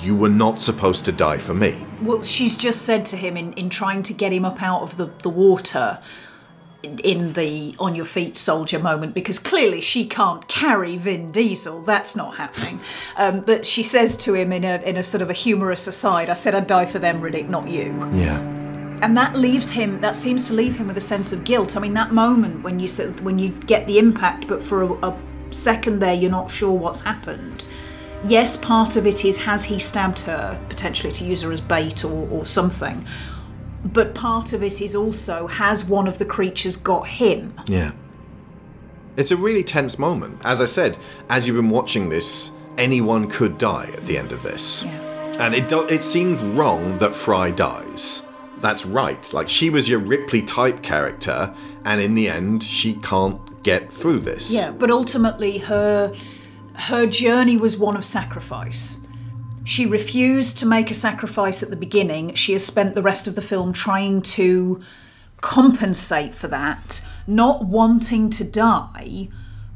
You 0.00 0.14
were 0.14 0.28
not 0.28 0.60
supposed 0.60 1.04
to 1.06 1.12
die 1.12 1.38
for 1.38 1.54
me. 1.54 1.84
Well, 2.02 2.22
she's 2.22 2.54
just 2.54 2.82
said 2.82 3.04
to 3.06 3.16
him 3.16 3.36
in, 3.36 3.52
in 3.54 3.68
trying 3.68 4.04
to 4.04 4.12
get 4.12 4.32
him 4.32 4.44
up 4.44 4.62
out 4.62 4.82
of 4.82 4.96
the, 4.96 5.06
the 5.22 5.28
water 5.28 5.98
in- 6.82 7.32
the 7.32 7.74
on 7.78 7.94
your 7.94 8.04
feet 8.04 8.36
soldier 8.36 8.78
moment 8.78 9.12
because 9.14 9.38
clearly 9.38 9.80
she 9.80 10.06
can't 10.06 10.46
carry 10.48 10.96
Vin 10.96 11.32
Diesel. 11.32 11.82
That's 11.82 12.14
not 12.14 12.36
happening. 12.36 12.80
Um, 13.16 13.40
but 13.40 13.66
she 13.66 13.82
says 13.82 14.16
to 14.18 14.34
him 14.34 14.52
in 14.52 14.64
a, 14.64 14.76
in 14.82 14.96
a 14.96 15.02
sort 15.02 15.22
of 15.22 15.30
a 15.30 15.32
humorous 15.32 15.86
aside, 15.86 16.30
I 16.30 16.34
said 16.34 16.54
I'd 16.54 16.66
die 16.66 16.86
for 16.86 16.98
them, 16.98 17.20
Riddick, 17.20 17.48
not 17.48 17.68
you. 17.68 18.08
Yeah. 18.12 18.38
And 19.02 19.16
that 19.16 19.36
leaves 19.36 19.70
him, 19.70 20.00
that 20.00 20.16
seems 20.16 20.44
to 20.46 20.54
leave 20.54 20.76
him 20.76 20.88
with 20.88 20.96
a 20.96 21.00
sense 21.00 21.32
of 21.32 21.44
guilt. 21.44 21.76
I 21.76 21.80
mean, 21.80 21.94
that 21.94 22.12
moment 22.12 22.62
when 22.62 22.80
you, 22.80 22.88
when 23.22 23.38
you 23.38 23.50
get 23.50 23.86
the 23.86 23.98
impact, 23.98 24.48
but 24.48 24.62
for 24.62 24.82
a, 24.82 24.92
a 25.08 25.18
second 25.50 25.98
there 26.00 26.14
you're 26.14 26.30
not 26.30 26.50
sure 26.50 26.72
what's 26.72 27.02
happened. 27.02 27.64
Yes, 28.24 28.56
part 28.56 28.96
of 28.96 29.06
it 29.06 29.24
is 29.24 29.36
has 29.38 29.64
he 29.64 29.78
stabbed 29.78 30.20
her, 30.20 30.60
potentially 30.68 31.12
to 31.12 31.24
use 31.24 31.42
her 31.42 31.52
as 31.52 31.60
bait 31.60 32.04
or, 32.04 32.28
or 32.30 32.44
something. 32.44 33.06
But 33.84 34.14
part 34.14 34.52
of 34.52 34.62
it 34.62 34.80
is 34.80 34.94
also 34.94 35.46
has 35.46 35.84
one 35.84 36.06
of 36.08 36.18
the 36.18 36.24
creatures 36.24 36.76
got 36.76 37.06
him? 37.06 37.54
Yeah. 37.66 37.92
It's 39.16 39.30
a 39.30 39.36
really 39.36 39.64
tense 39.64 39.98
moment. 39.98 40.40
As 40.44 40.60
I 40.60 40.64
said, 40.64 40.98
as 41.28 41.46
you've 41.46 41.56
been 41.56 41.70
watching 41.70 42.08
this, 42.08 42.50
anyone 42.76 43.28
could 43.28 43.58
die 43.58 43.90
at 43.92 44.06
the 44.06 44.16
end 44.18 44.32
of 44.32 44.42
this. 44.42 44.84
And 44.84 45.54
it 45.54 45.68
do- 45.68 45.86
it 45.86 46.04
seems 46.04 46.40
wrong 46.40 46.98
that 46.98 47.14
Fry 47.14 47.50
dies. 47.50 48.22
That's 48.60 48.84
right. 48.84 49.32
Like 49.32 49.48
she 49.48 49.70
was 49.70 49.88
your 49.88 50.00
Ripley 50.00 50.42
type 50.42 50.82
character, 50.82 51.54
and 51.84 52.00
in 52.00 52.14
the 52.14 52.28
end, 52.28 52.62
she 52.62 52.94
can't 52.94 53.62
get 53.62 53.92
through 53.92 54.20
this. 54.20 54.50
Yeah, 54.50 54.72
but 54.72 54.90
ultimately 54.90 55.58
her 55.58 56.12
her 56.74 57.06
journey 57.06 57.56
was 57.56 57.76
one 57.78 57.96
of 57.96 58.04
sacrifice. 58.04 59.00
She 59.68 59.84
refused 59.84 60.56
to 60.58 60.66
make 60.66 60.90
a 60.90 60.94
sacrifice 60.94 61.62
at 61.62 61.68
the 61.68 61.76
beginning. 61.76 62.32
She 62.32 62.54
has 62.54 62.64
spent 62.64 62.94
the 62.94 63.02
rest 63.02 63.28
of 63.28 63.34
the 63.34 63.42
film 63.42 63.74
trying 63.74 64.22
to 64.22 64.80
compensate 65.42 66.32
for 66.32 66.48
that, 66.48 67.04
not 67.26 67.66
wanting 67.66 68.30
to 68.30 68.44
die, 68.44 69.28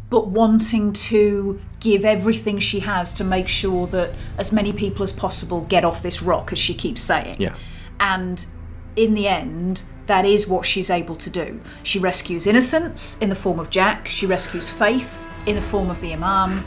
but 0.08 0.28
wanting 0.28 0.94
to 0.94 1.60
give 1.80 2.06
everything 2.06 2.58
she 2.58 2.80
has 2.80 3.12
to 3.12 3.22
make 3.22 3.48
sure 3.48 3.86
that 3.88 4.14
as 4.38 4.50
many 4.50 4.72
people 4.72 5.02
as 5.02 5.12
possible 5.12 5.60
get 5.60 5.84
off 5.84 6.02
this 6.02 6.22
rock, 6.22 6.52
as 6.52 6.58
she 6.58 6.72
keeps 6.72 7.02
saying. 7.02 7.36
Yeah. 7.38 7.54
And 8.00 8.46
in 8.96 9.12
the 9.12 9.28
end, 9.28 9.82
that 10.06 10.24
is 10.24 10.48
what 10.48 10.64
she's 10.64 10.88
able 10.88 11.16
to 11.16 11.28
do. 11.28 11.60
She 11.82 11.98
rescues 11.98 12.46
innocence 12.46 13.18
in 13.18 13.28
the 13.28 13.34
form 13.34 13.60
of 13.60 13.68
Jack, 13.68 14.08
she 14.08 14.24
rescues 14.24 14.70
faith 14.70 15.28
in 15.44 15.54
the 15.54 15.60
form 15.60 15.90
of 15.90 16.00
the 16.00 16.14
Imam, 16.14 16.64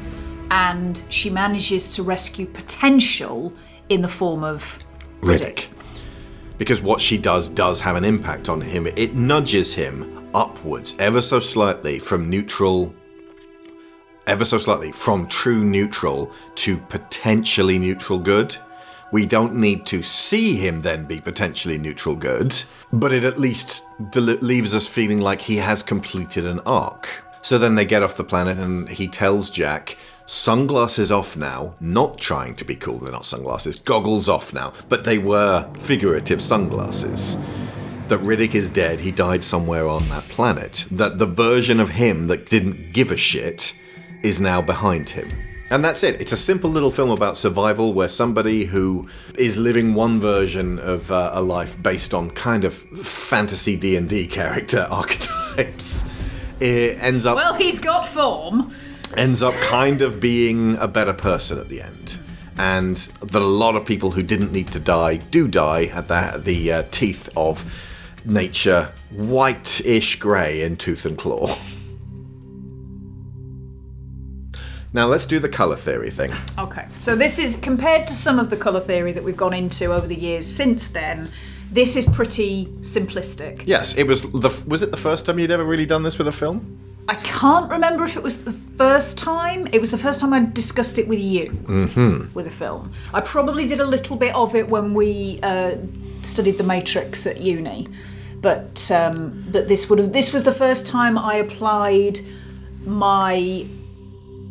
and 0.51 1.03
she 1.09 1.29
manages 1.29 1.95
to 1.95 2.03
rescue 2.03 2.45
potential 2.45 3.53
in 3.89 4.01
the 4.01 4.07
form 4.07 4.43
of 4.43 4.79
Riddick. 5.21 5.67
Because 6.57 6.81
what 6.81 7.01
she 7.01 7.17
does 7.17 7.49
does 7.49 7.81
have 7.81 7.95
an 7.95 8.05
impact 8.05 8.47
on 8.49 8.61
him. 8.61 8.87
It 8.87 9.15
nudges 9.15 9.73
him 9.73 10.29
upwards 10.33 10.95
ever 10.99 11.21
so 11.21 11.39
slightly 11.39 11.99
from 11.99 12.29
neutral, 12.29 12.93
ever 14.27 14.45
so 14.45 14.57
slightly 14.57 14.91
from 14.91 15.27
true 15.27 15.63
neutral 15.65 16.31
to 16.55 16.77
potentially 16.77 17.77
neutral 17.77 18.19
good, 18.19 18.55
We 19.11 19.25
don't 19.25 19.55
need 19.55 19.85
to 19.87 20.03
see 20.03 20.55
him 20.55 20.81
then 20.81 21.05
be 21.05 21.21
potentially 21.21 21.77
neutral 21.77 22.15
good, 22.15 22.53
but 22.91 23.13
it 23.13 23.23
at 23.23 23.37
least 23.37 23.85
del- 24.11 24.25
leaves 24.41 24.73
us 24.75 24.87
feeling 24.87 25.21
like 25.21 25.39
he 25.39 25.57
has 25.57 25.83
completed 25.83 26.45
an 26.45 26.59
arc. 26.65 27.23
So 27.41 27.57
then 27.57 27.75
they 27.75 27.85
get 27.85 28.03
off 28.03 28.17
the 28.17 28.23
planet 28.23 28.57
and 28.57 28.89
he 28.89 29.07
tells 29.07 29.49
Jack, 29.49 29.97
sunglasses 30.25 31.11
off 31.11 31.37
now, 31.37 31.75
not 31.79 32.17
trying 32.17 32.55
to 32.55 32.65
be 32.65 32.75
cool, 32.75 32.99
they're 32.99 33.11
not 33.11 33.25
sunglasses, 33.25 33.79
goggles 33.79 34.27
off 34.27 34.53
now, 34.53 34.73
but 34.89 35.03
they 35.03 35.17
were 35.17 35.69
figurative 35.79 36.41
sunglasses. 36.41 37.37
That 38.07 38.19
Riddick 38.19 38.53
is 38.53 38.69
dead, 38.69 38.99
he 38.99 39.11
died 39.11 39.43
somewhere 39.43 39.87
on 39.87 40.07
that 40.09 40.23
planet. 40.25 40.85
That 40.91 41.17
the 41.17 41.25
version 41.25 41.79
of 41.79 41.89
him 41.89 42.27
that 42.27 42.47
didn't 42.47 42.93
give 42.93 43.11
a 43.11 43.17
shit 43.17 43.75
is 44.23 44.39
now 44.39 44.61
behind 44.61 45.09
him. 45.09 45.31
And 45.71 45.83
that's 45.83 46.03
it. 46.03 46.21
It's 46.21 46.31
a 46.31 46.37
simple 46.37 46.69
little 46.69 46.91
film 46.91 47.09
about 47.09 47.35
survival 47.35 47.93
where 47.93 48.07
somebody 48.07 48.65
who 48.65 49.09
is 49.39 49.57
living 49.57 49.95
one 49.95 50.19
version 50.19 50.77
of 50.77 51.11
uh, 51.11 51.31
a 51.33 51.41
life 51.41 51.81
based 51.81 52.13
on 52.13 52.29
kind 52.29 52.65
of 52.65 52.75
fantasy 52.75 53.75
D&D 53.75 54.27
character 54.27 54.81
archetypes 54.91 56.05
it 56.59 56.97
ends 57.01 57.25
up 57.25 57.35
Well, 57.35 57.53
he's 57.53 57.79
got 57.79 58.05
form. 58.05 58.73
Ends 59.17 59.41
up 59.41 59.53
kind 59.55 60.01
of 60.01 60.19
being 60.19 60.75
a 60.77 60.87
better 60.87 61.13
person 61.13 61.59
at 61.59 61.69
the 61.69 61.81
end. 61.81 62.19
And 62.57 62.95
that 62.95 63.41
a 63.41 63.45
lot 63.45 63.75
of 63.75 63.85
people 63.85 64.11
who 64.11 64.23
didn't 64.23 64.51
need 64.51 64.71
to 64.71 64.79
die 64.79 65.17
do 65.17 65.47
die 65.47 65.85
at 65.85 66.07
the, 66.07 66.41
the 66.43 66.71
uh, 66.71 66.83
teeth 66.91 67.29
of 67.35 67.65
nature, 68.25 68.91
white-ish 69.11 70.19
grey 70.19 70.61
in 70.61 70.77
tooth 70.77 71.05
and 71.05 71.17
claw. 71.17 71.55
Now 74.93 75.07
let's 75.07 75.25
do 75.25 75.39
the 75.39 75.49
colour 75.49 75.75
theory 75.75 76.09
thing. 76.09 76.31
Okay, 76.57 76.85
so 76.97 77.17
this 77.17 77.37
is 77.37 77.57
compared 77.57 78.07
to 78.07 78.13
some 78.13 78.39
of 78.39 78.49
the 78.49 78.55
colour 78.55 78.79
theory 78.79 79.11
that 79.11 79.23
we've 79.25 79.35
gone 79.35 79.53
into 79.53 79.91
over 79.91 80.07
the 80.07 80.15
years 80.15 80.47
since 80.47 80.87
then. 80.87 81.29
This 81.69 81.97
is 81.97 82.05
pretty 82.05 82.67
simplistic. 82.79 83.63
Yes, 83.67 83.93
it 83.95 84.03
was 84.03 84.21
the 84.21 84.63
was 84.65 84.81
it 84.81 84.91
the 84.91 84.97
first 84.97 85.25
time 85.25 85.37
you'd 85.37 85.51
ever 85.51 85.65
really 85.65 85.85
done 85.85 86.03
this 86.03 86.17
with 86.17 86.29
a 86.29 86.31
film? 86.31 86.79
I 87.07 87.15
can't 87.15 87.69
remember 87.69 88.03
if 88.03 88.17
it 88.17 88.23
was 88.23 88.43
the 88.45 88.51
first 88.51 89.17
time. 89.17 89.67
It 89.71 89.79
was 89.79 89.91
the 89.91 89.97
first 89.97 90.19
time 90.21 90.33
I 90.33 90.39
discussed 90.45 90.97
it 90.97 91.07
with 91.07 91.19
you 91.19 91.51
Mm-hmm. 91.51 92.33
with 92.33 92.47
a 92.47 92.51
film. 92.51 92.91
I 93.13 93.21
probably 93.21 93.67
did 93.67 93.79
a 93.79 93.85
little 93.85 94.17
bit 94.17 94.33
of 94.33 94.55
it 94.55 94.67
when 94.67 94.93
we 94.95 95.39
uh, 95.43 95.75
studied 96.23 96.57
The 96.57 96.63
Matrix 96.63 97.27
at 97.27 97.39
uni, 97.39 97.87
but 98.41 98.89
um, 98.91 99.43
but 99.51 99.67
this 99.67 99.87
would 99.89 99.99
have 99.99 100.13
this 100.13 100.33
was 100.33 100.43
the 100.45 100.51
first 100.51 100.87
time 100.87 101.17
I 101.17 101.35
applied 101.35 102.19
my 102.85 103.65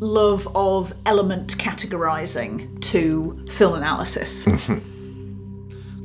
love 0.01 0.47
of 0.55 0.93
element 1.07 1.57
categorizing 1.59 2.81
to 2.83 3.45
film 3.51 3.75
analysis. 3.75 4.47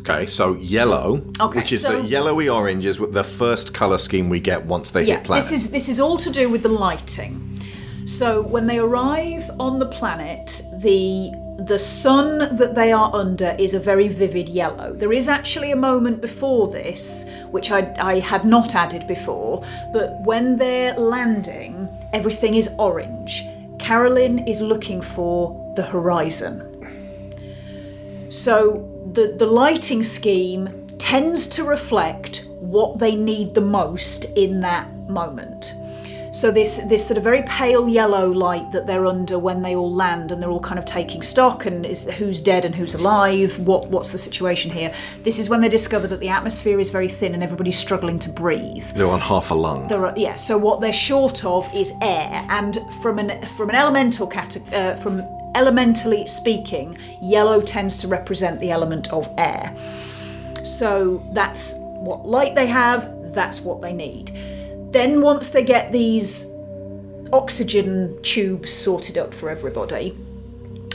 Okay, 0.09 0.25
so 0.25 0.55
yellow, 0.55 1.21
Okay, 1.39 1.59
which 1.59 1.71
is 1.71 1.81
so- 1.81 2.01
the 2.01 2.07
yellowy 2.07 2.49
orange, 2.49 2.85
is 2.85 2.97
the 2.97 3.23
first 3.23 3.73
colour 3.73 3.97
scheme 3.97 4.29
we 4.29 4.39
get 4.39 4.65
once 4.65 4.91
they 4.91 5.05
hit 5.05 5.23
planet. 5.23 5.43
This 5.43 5.51
is 5.51 5.71
this 5.71 5.89
is 5.89 5.99
all 5.99 6.17
to 6.17 6.29
do 6.29 6.49
with 6.49 6.63
the 6.63 6.69
lighting. 6.69 7.45
So 8.05 8.41
when 8.41 8.65
they 8.65 8.79
arrive 8.79 9.49
on 9.59 9.79
the 9.79 9.85
planet, 9.85 10.61
the 10.81 11.31
the 11.67 11.77
sun 11.77 12.55
that 12.55 12.73
they 12.73 12.91
are 12.91 13.13
under 13.13 13.55
is 13.59 13.73
a 13.73 13.79
very 13.79 14.07
vivid 14.07 14.47
yellow. 14.47 14.93
There 14.93 15.11
is 15.11 15.27
actually 15.27 15.71
a 15.71 15.75
moment 15.75 16.21
before 16.21 16.71
this, 16.71 17.25
which 17.51 17.69
I, 17.69 17.93
I 17.99 18.19
had 18.19 18.45
not 18.45 18.75
added 18.75 19.05
before, 19.07 19.61
but 19.91 20.21
when 20.23 20.57
they're 20.57 20.93
landing, 20.97 21.89
everything 22.13 22.55
is 22.55 22.69
orange. 22.79 23.43
Carolyn 23.77 24.39
is 24.47 24.61
looking 24.61 25.01
for 25.01 25.73
the 25.75 25.83
horizon. 25.83 26.65
So 28.29 28.88
the, 29.13 29.35
the 29.37 29.47
lighting 29.47 30.03
scheme 30.03 30.87
tends 30.97 31.47
to 31.47 31.63
reflect 31.63 32.45
what 32.59 32.99
they 32.99 33.15
need 33.15 33.55
the 33.55 33.61
most 33.61 34.25
in 34.35 34.61
that 34.61 34.91
moment. 35.09 35.73
So 36.31 36.51
this 36.51 36.77
this 36.87 37.07
sort 37.07 37.17
of 37.17 37.23
very 37.23 37.41
pale 37.43 37.89
yellow 37.89 38.31
light 38.31 38.71
that 38.71 38.85
they're 38.85 39.07
under 39.07 39.39
when 39.39 39.63
they 39.63 39.75
all 39.75 39.91
land 39.91 40.31
and 40.31 40.41
they're 40.41 40.51
all 40.51 40.59
kind 40.59 40.77
of 40.77 40.85
taking 40.85 41.23
stock 41.23 41.65
and 41.65 41.85
is 41.85 42.07
who's 42.11 42.39
dead 42.39 42.65
and 42.65 42.75
who's 42.75 42.93
alive, 42.93 43.57
what 43.57 43.87
what's 43.87 44.11
the 44.11 44.19
situation 44.19 44.69
here? 44.69 44.93
This 45.23 45.39
is 45.39 45.49
when 45.49 45.61
they 45.61 45.69
discover 45.69 46.05
that 46.07 46.19
the 46.19 46.29
atmosphere 46.29 46.79
is 46.79 46.91
very 46.91 47.07
thin 47.07 47.33
and 47.33 47.41
everybody's 47.41 47.79
struggling 47.79 48.19
to 48.19 48.29
breathe. 48.29 48.83
They're 48.91 49.07
on 49.07 49.19
half 49.19 49.49
a 49.49 49.55
lung. 49.55 49.87
There 49.87 50.05
are, 50.05 50.13
yeah, 50.15 50.35
so 50.35 50.55
what 50.55 50.81
they're 50.81 50.93
short 50.93 51.43
of 51.43 51.67
is 51.73 51.93
air, 52.01 52.45
and 52.49 52.77
from 53.01 53.17
an 53.17 53.43
from 53.57 53.69
an 53.69 53.75
elemental 53.75 54.27
cate- 54.27 54.61
uh, 54.71 54.95
from 54.97 55.23
elementally 55.55 56.27
speaking, 56.27 56.97
yellow 57.21 57.61
tends 57.61 57.97
to 57.97 58.07
represent 58.07 58.59
the 58.59 58.71
element 58.71 59.11
of 59.11 59.29
air. 59.37 59.75
So 60.63 61.25
that's 61.33 61.75
what 61.77 62.25
light 62.25 62.55
they 62.55 62.67
have. 62.67 63.33
That's 63.33 63.61
what 63.61 63.81
they 63.81 63.93
need. 63.93 64.31
Then 64.91 65.21
once 65.21 65.49
they 65.49 65.63
get 65.63 65.91
these 65.91 66.51
oxygen 67.31 68.19
tubes 68.23 68.71
sorted 68.71 69.17
up 69.17 69.33
for 69.33 69.49
everybody, 69.49 70.17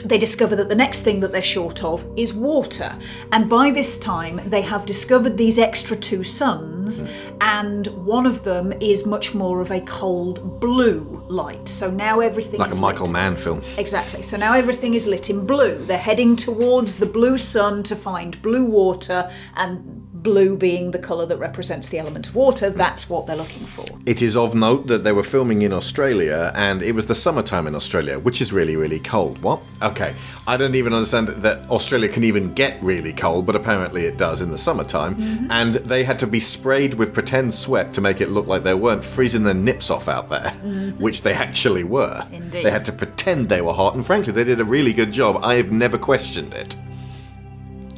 they 0.05 0.19
discover 0.19 0.55
that 0.57 0.69
the 0.69 0.75
next 0.75 1.03
thing 1.03 1.21
that 1.21 1.33
they're 1.33 1.43
short 1.43 1.83
of 1.83 2.07
is 2.17 2.35
water. 2.35 2.97
And 3.33 3.49
by 3.49 3.71
this 3.71 3.97
time, 3.97 4.41
they 4.49 4.61
have 4.61 4.85
discovered 4.85 5.37
these 5.37 5.59
extra 5.59 5.97
two 5.97 6.23
suns, 6.23 7.09
and 7.41 7.87
one 7.89 8.27
of 8.27 8.45
them 8.45 8.73
is 8.81 9.07
much 9.07 9.35
more 9.35 9.61
of 9.61 9.71
a 9.71 9.81
cold 9.81 10.61
blue 10.61 11.25
light. 11.29 11.69
So 11.69 11.91
now 11.91 12.21
everything 12.21 12.61
like 12.61 12.73
a 12.73 12.77
Michael 12.77 13.07
lit. 13.07 13.13
Mann 13.13 13.37
film. 13.37 13.63
Exactly. 13.79 14.23
So 14.23 14.37
now 14.37 14.53
everything 14.53 14.95
is 14.95 15.07
lit 15.07 15.31
in 15.31 15.47
blue. 15.47 15.79
They're 15.85 15.99
heading 15.99 16.37
towards 16.37 16.97
the 16.97 17.07
blue 17.07 17.39
sun 17.39 17.83
to 17.85 17.97
find 17.97 18.41
blue 18.43 18.65
water, 18.65 19.31
and 19.57 20.04
blue 20.25 20.57
being 20.57 20.91
the 20.91 20.99
colour 20.99 21.27
that 21.27 21.37
represents 21.37 21.91
the 21.91 21.99
element 21.99 22.27
of 22.27 22.35
water, 22.35 22.71
that's 22.71 23.09
what 23.09 23.27
they're 23.27 23.37
looking 23.37 23.65
for. 23.67 23.85
It 24.07 24.23
is 24.23 24.37
of 24.37 24.55
note 24.57 24.89
that 24.89 25.05
they 25.05 25.13
were 25.13 25.23
filming 25.23 25.63
in 25.63 25.73
Australia 25.73 26.51
and 26.57 26.83
it 26.83 26.93
was 26.93 27.07
the 27.07 27.15
summertime 27.15 27.67
in 27.69 27.75
Australia, 27.77 28.19
which 28.19 28.41
is 28.41 28.53
really, 28.53 28.75
really 28.77 28.99
cold. 28.99 29.39
What? 29.43 29.61
Okay. 29.83 30.15
I 30.49 30.57
don't 30.57 30.75
even 30.75 30.93
understand 30.93 31.29
that 31.29 31.71
Australia 31.71 32.09
can 32.09 32.25
even 32.25 32.53
get 32.55 32.83
really 32.83 33.13
cold, 33.13 33.47
but 33.47 33.55
apparently 33.55 34.07
it 34.07 34.17
does 34.19 34.41
in 34.41 34.51
the 34.51 34.59
summertime. 34.59 35.15
Mhm. 35.15 35.47
And 35.51 35.75
they 35.75 36.03
had 36.03 36.19
to 36.21 36.27
be 36.27 36.41
sprayed 36.41 36.95
with 36.95 37.13
pretend 37.13 37.55
sweat 37.55 37.93
to 37.95 38.01
make 38.01 38.21
it 38.21 38.31
look 38.31 38.47
like 38.47 38.65
they 38.65 38.75
weren't 38.75 39.05
freezing 39.05 39.45
their 39.45 39.55
nips 39.55 39.91
off 39.91 40.09
out 40.09 40.31
there, 40.31 40.53
Mhm. 40.67 40.99
which 40.99 41.23
they 41.23 41.35
actually 41.35 41.85
were. 41.85 42.25
Indeed. 42.33 42.65
They 42.65 42.71
had 42.71 42.85
to 42.87 42.93
pretend 42.93 43.51
they 43.51 43.61
were 43.61 43.75
hot, 43.75 43.95
and 43.95 44.05
frankly, 44.05 44.33
they 44.33 44.45
did 44.45 44.61
a 44.61 44.65
really 44.65 44.95
good 44.95 45.13
job. 45.13 45.39
I 45.43 45.57
have 45.57 45.71
never 45.71 45.99
questioned 45.99 46.55
it. 46.55 46.77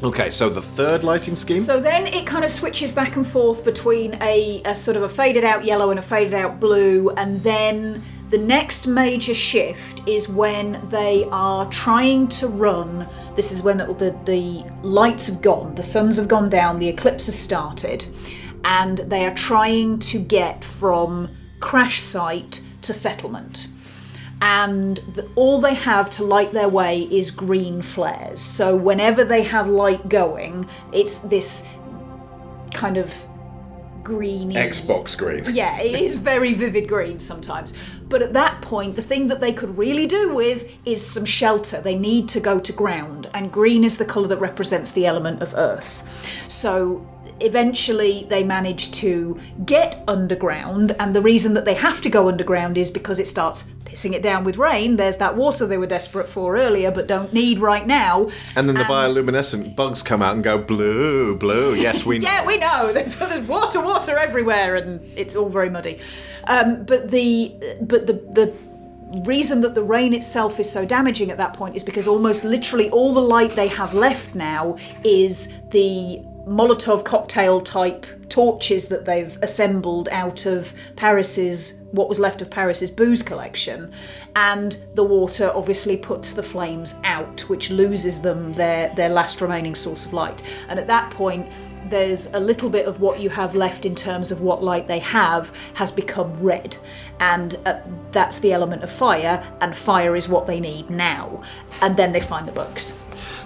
Okay, 0.03 0.29
so 0.29 0.51
the 0.51 0.61
third 0.61 1.05
lighting 1.05 1.35
scheme? 1.35 1.57
So 1.57 1.81
then 1.81 2.07
it 2.07 2.27
kind 2.27 2.45
of 2.45 2.53
switches 2.53 2.93
back 2.93 3.17
and 3.17 3.27
forth 3.27 3.65
between 3.65 4.19
a, 4.21 4.61
a 4.67 4.75
sort 4.75 4.97
of 4.97 5.03
a 5.05 5.09
faded 5.09 5.43
out 5.43 5.65
yellow 5.65 5.91
and 5.91 5.99
a 5.99 6.03
faded 6.03 6.35
out 6.35 6.61
blue, 6.61 7.11
and 7.11 7.43
then 7.43 8.03
the 8.29 8.37
next 8.37 8.87
major 8.87 9.33
shift 9.33 10.07
is 10.07 10.29
when 10.29 10.87
they 10.91 11.27
are 11.31 11.65
trying 11.71 12.29
to 12.29 12.47
run. 12.47 13.09
This 13.35 13.53
is 13.53 13.63
when 13.63 13.79
the, 13.79 14.15
the 14.27 14.65
lights 14.87 15.29
have 15.29 15.41
gone, 15.41 15.75
the 15.75 15.83
suns 15.83 16.19
have 16.19 16.29
gone 16.29 16.51
down, 16.51 16.79
the 16.79 16.89
eclipse 16.89 17.27
has 17.27 17.39
started, 17.39 18.07
and 18.65 18.99
they 18.99 19.25
are 19.25 19.35
trying 19.35 19.99
to 20.01 20.19
get 20.19 20.63
from 20.63 21.35
crash 21.61 22.01
site 22.01 22.63
to 22.83 22.93
settlement 22.93 23.69
and 24.41 24.99
the, 25.15 25.29
all 25.35 25.61
they 25.61 25.75
have 25.75 26.11
to 26.11 26.25
light 26.25 26.53
their 26.53 26.69
way 26.69 27.03
is 27.03 27.31
green 27.31 27.83
flares. 27.83 28.41
So 28.41 28.77
whenever 28.77 29.25
they 29.25 29.43
have 29.43 29.67
light 29.67 30.09
going, 30.09 30.69
it's 30.93 31.19
this 31.19 31.67
kind 32.75 32.99
of 32.99 33.15
greeny 34.03 34.55
Xbox 34.55 35.17
green. 35.19 35.45
yeah, 35.53 35.81
it 35.81 36.01
is 36.01 36.15
very 36.15 36.53
vivid 36.55 36.87
green 36.87 37.19
sometimes. 37.19 37.75
But 38.09 38.23
at 38.23 38.35
that 38.35 38.63
point, 38.63 38.95
the 38.95 39.03
thing 39.03 39.27
that 39.29 39.41
they 39.41 39.53
could 39.53 39.77
really 39.77 40.07
do 40.07 40.33
with 40.33 40.73
is 40.87 41.05
some 41.05 41.25
shelter. 41.25 41.81
They 41.81 41.97
need 41.97 42.29
to 42.29 42.41
go 42.41 42.61
to 42.61 42.73
ground, 42.73 43.29
and 43.35 43.51
green 43.51 43.83
is 43.83 43.99
the 43.99 44.05
colour 44.05 44.29
that 44.29 44.39
represents 44.39 44.93
the 44.93 45.07
element 45.07 45.43
of 45.43 45.55
earth. 45.55 46.05
So 46.49 47.05
eventually 47.41 48.27
they 48.29 48.43
manage 48.43 48.93
to 48.93 49.39
get 49.65 50.03
underground, 50.09 50.95
and 50.99 51.15
the 51.15 51.23
reason 51.23 51.55
that 51.55 51.65
they 51.65 51.75
have 51.75 52.01
to 52.03 52.11
go 52.11 52.29
underground 52.29 52.79
is 52.79 52.91
because 52.91 53.19
it 53.19 53.27
starts 53.27 53.65
pissing 53.85 54.13
it 54.13 54.23
down 54.23 54.45
with 54.45 54.59
rain. 54.59 54.97
There's 54.97 55.17
that 55.19 55.37
water 55.37 55.67
they 55.67 55.79
were 55.79 55.87
desperate 55.87 56.29
for 56.29 56.57
earlier, 56.57 56.91
but 56.91 57.07
don't 57.07 57.33
need 57.33 57.59
right 57.59 57.87
now. 57.87 58.29
And 58.55 58.69
then 58.69 58.75
the 58.75 58.85
bioluminescent 58.85 59.75
bugs 59.75 60.03
come 60.03 60.23
out 60.23 60.35
and 60.35 60.45
go 60.45 60.59
blue, 60.59 61.37
blue. 61.37 61.75
Yes, 61.75 62.05
we 62.05 62.19
know. 62.21 62.29
Yeah, 62.29 62.47
we 62.47 62.59
know. 62.59 62.93
There's, 62.97 63.15
there's 63.17 63.47
water, 63.49 63.81
water 63.81 64.17
everywhere, 64.19 64.77
and 64.77 65.01
it's 65.17 65.37
all 65.37 65.49
very 65.49 65.71
muddy. 65.71 66.01
Um, 66.45 66.85
but 66.85 67.11
the 67.11 67.55
but 67.83 68.07
the 68.07 68.15
the 68.33 68.55
reason 69.25 69.61
that 69.61 69.75
the 69.75 69.83
rain 69.83 70.13
itself 70.13 70.59
is 70.59 70.71
so 70.71 70.85
damaging 70.85 71.31
at 71.31 71.39
that 71.39 71.55
point 71.55 71.77
is 71.77 71.85
because 71.85 72.09
almost 72.09 72.45
literally 72.45 72.91
all 72.91 73.15
the 73.15 73.21
light 73.21 73.53
they 73.53 73.69
have 73.69 73.95
left 73.95 74.35
now 74.35 74.77
is 75.05 75.53
the 75.71 76.23
Molotov 76.47 77.05
cocktail 77.05 77.61
type 77.61 78.07
torches 78.29 78.89
that 78.89 79.05
they've 79.05 79.37
assembled 79.43 80.09
out 80.13 80.47
of 80.47 80.73
Paris's 80.95 81.75
what 81.91 82.09
was 82.09 82.21
left 82.21 82.43
of 82.43 82.51
Paris's 82.51 82.91
booze 82.91 83.23
collection, 83.23 83.91
and 84.37 84.77
the 84.95 85.05
water 85.05 85.51
obviously 85.55 85.97
puts 85.97 86.35
the 86.35 86.43
flames 86.43 86.95
out, 87.05 87.41
which 87.49 87.71
loses 87.71 88.21
them 88.21 88.53
their 88.53 88.95
their 88.95 89.09
last 89.09 89.41
remaining 89.41 89.75
source 89.75 90.05
of 90.05 90.13
light. 90.13 90.43
And 90.69 90.79
at 90.79 90.87
that 90.87 91.11
point, 91.11 91.51
there's 91.91 92.33
a 92.33 92.41
little 92.41 92.69
bit 92.69 92.87
of 92.87 93.01
what 93.01 93.21
you 93.21 93.31
have 93.31 93.55
left 93.55 93.85
in 93.85 93.95
terms 93.95 94.31
of 94.31 94.41
what 94.41 94.63
light 94.63 94.89
they 94.89 94.99
have 94.99 95.53
has 95.75 95.91
become 95.91 96.33
red, 96.43 96.77
and 97.21 97.59
uh, 97.67 97.81
that's 98.13 98.39
the 98.41 98.53
element 98.53 98.83
of 98.83 98.91
fire, 98.91 99.47
and 99.61 99.77
fire 99.77 100.17
is 100.17 100.29
what 100.29 100.47
they 100.47 100.61
need 100.61 100.91
now. 100.91 101.43
And 101.81 101.97
then 101.97 102.13
they 102.13 102.21
find 102.21 102.47
the 102.47 102.53
books. 102.53 102.99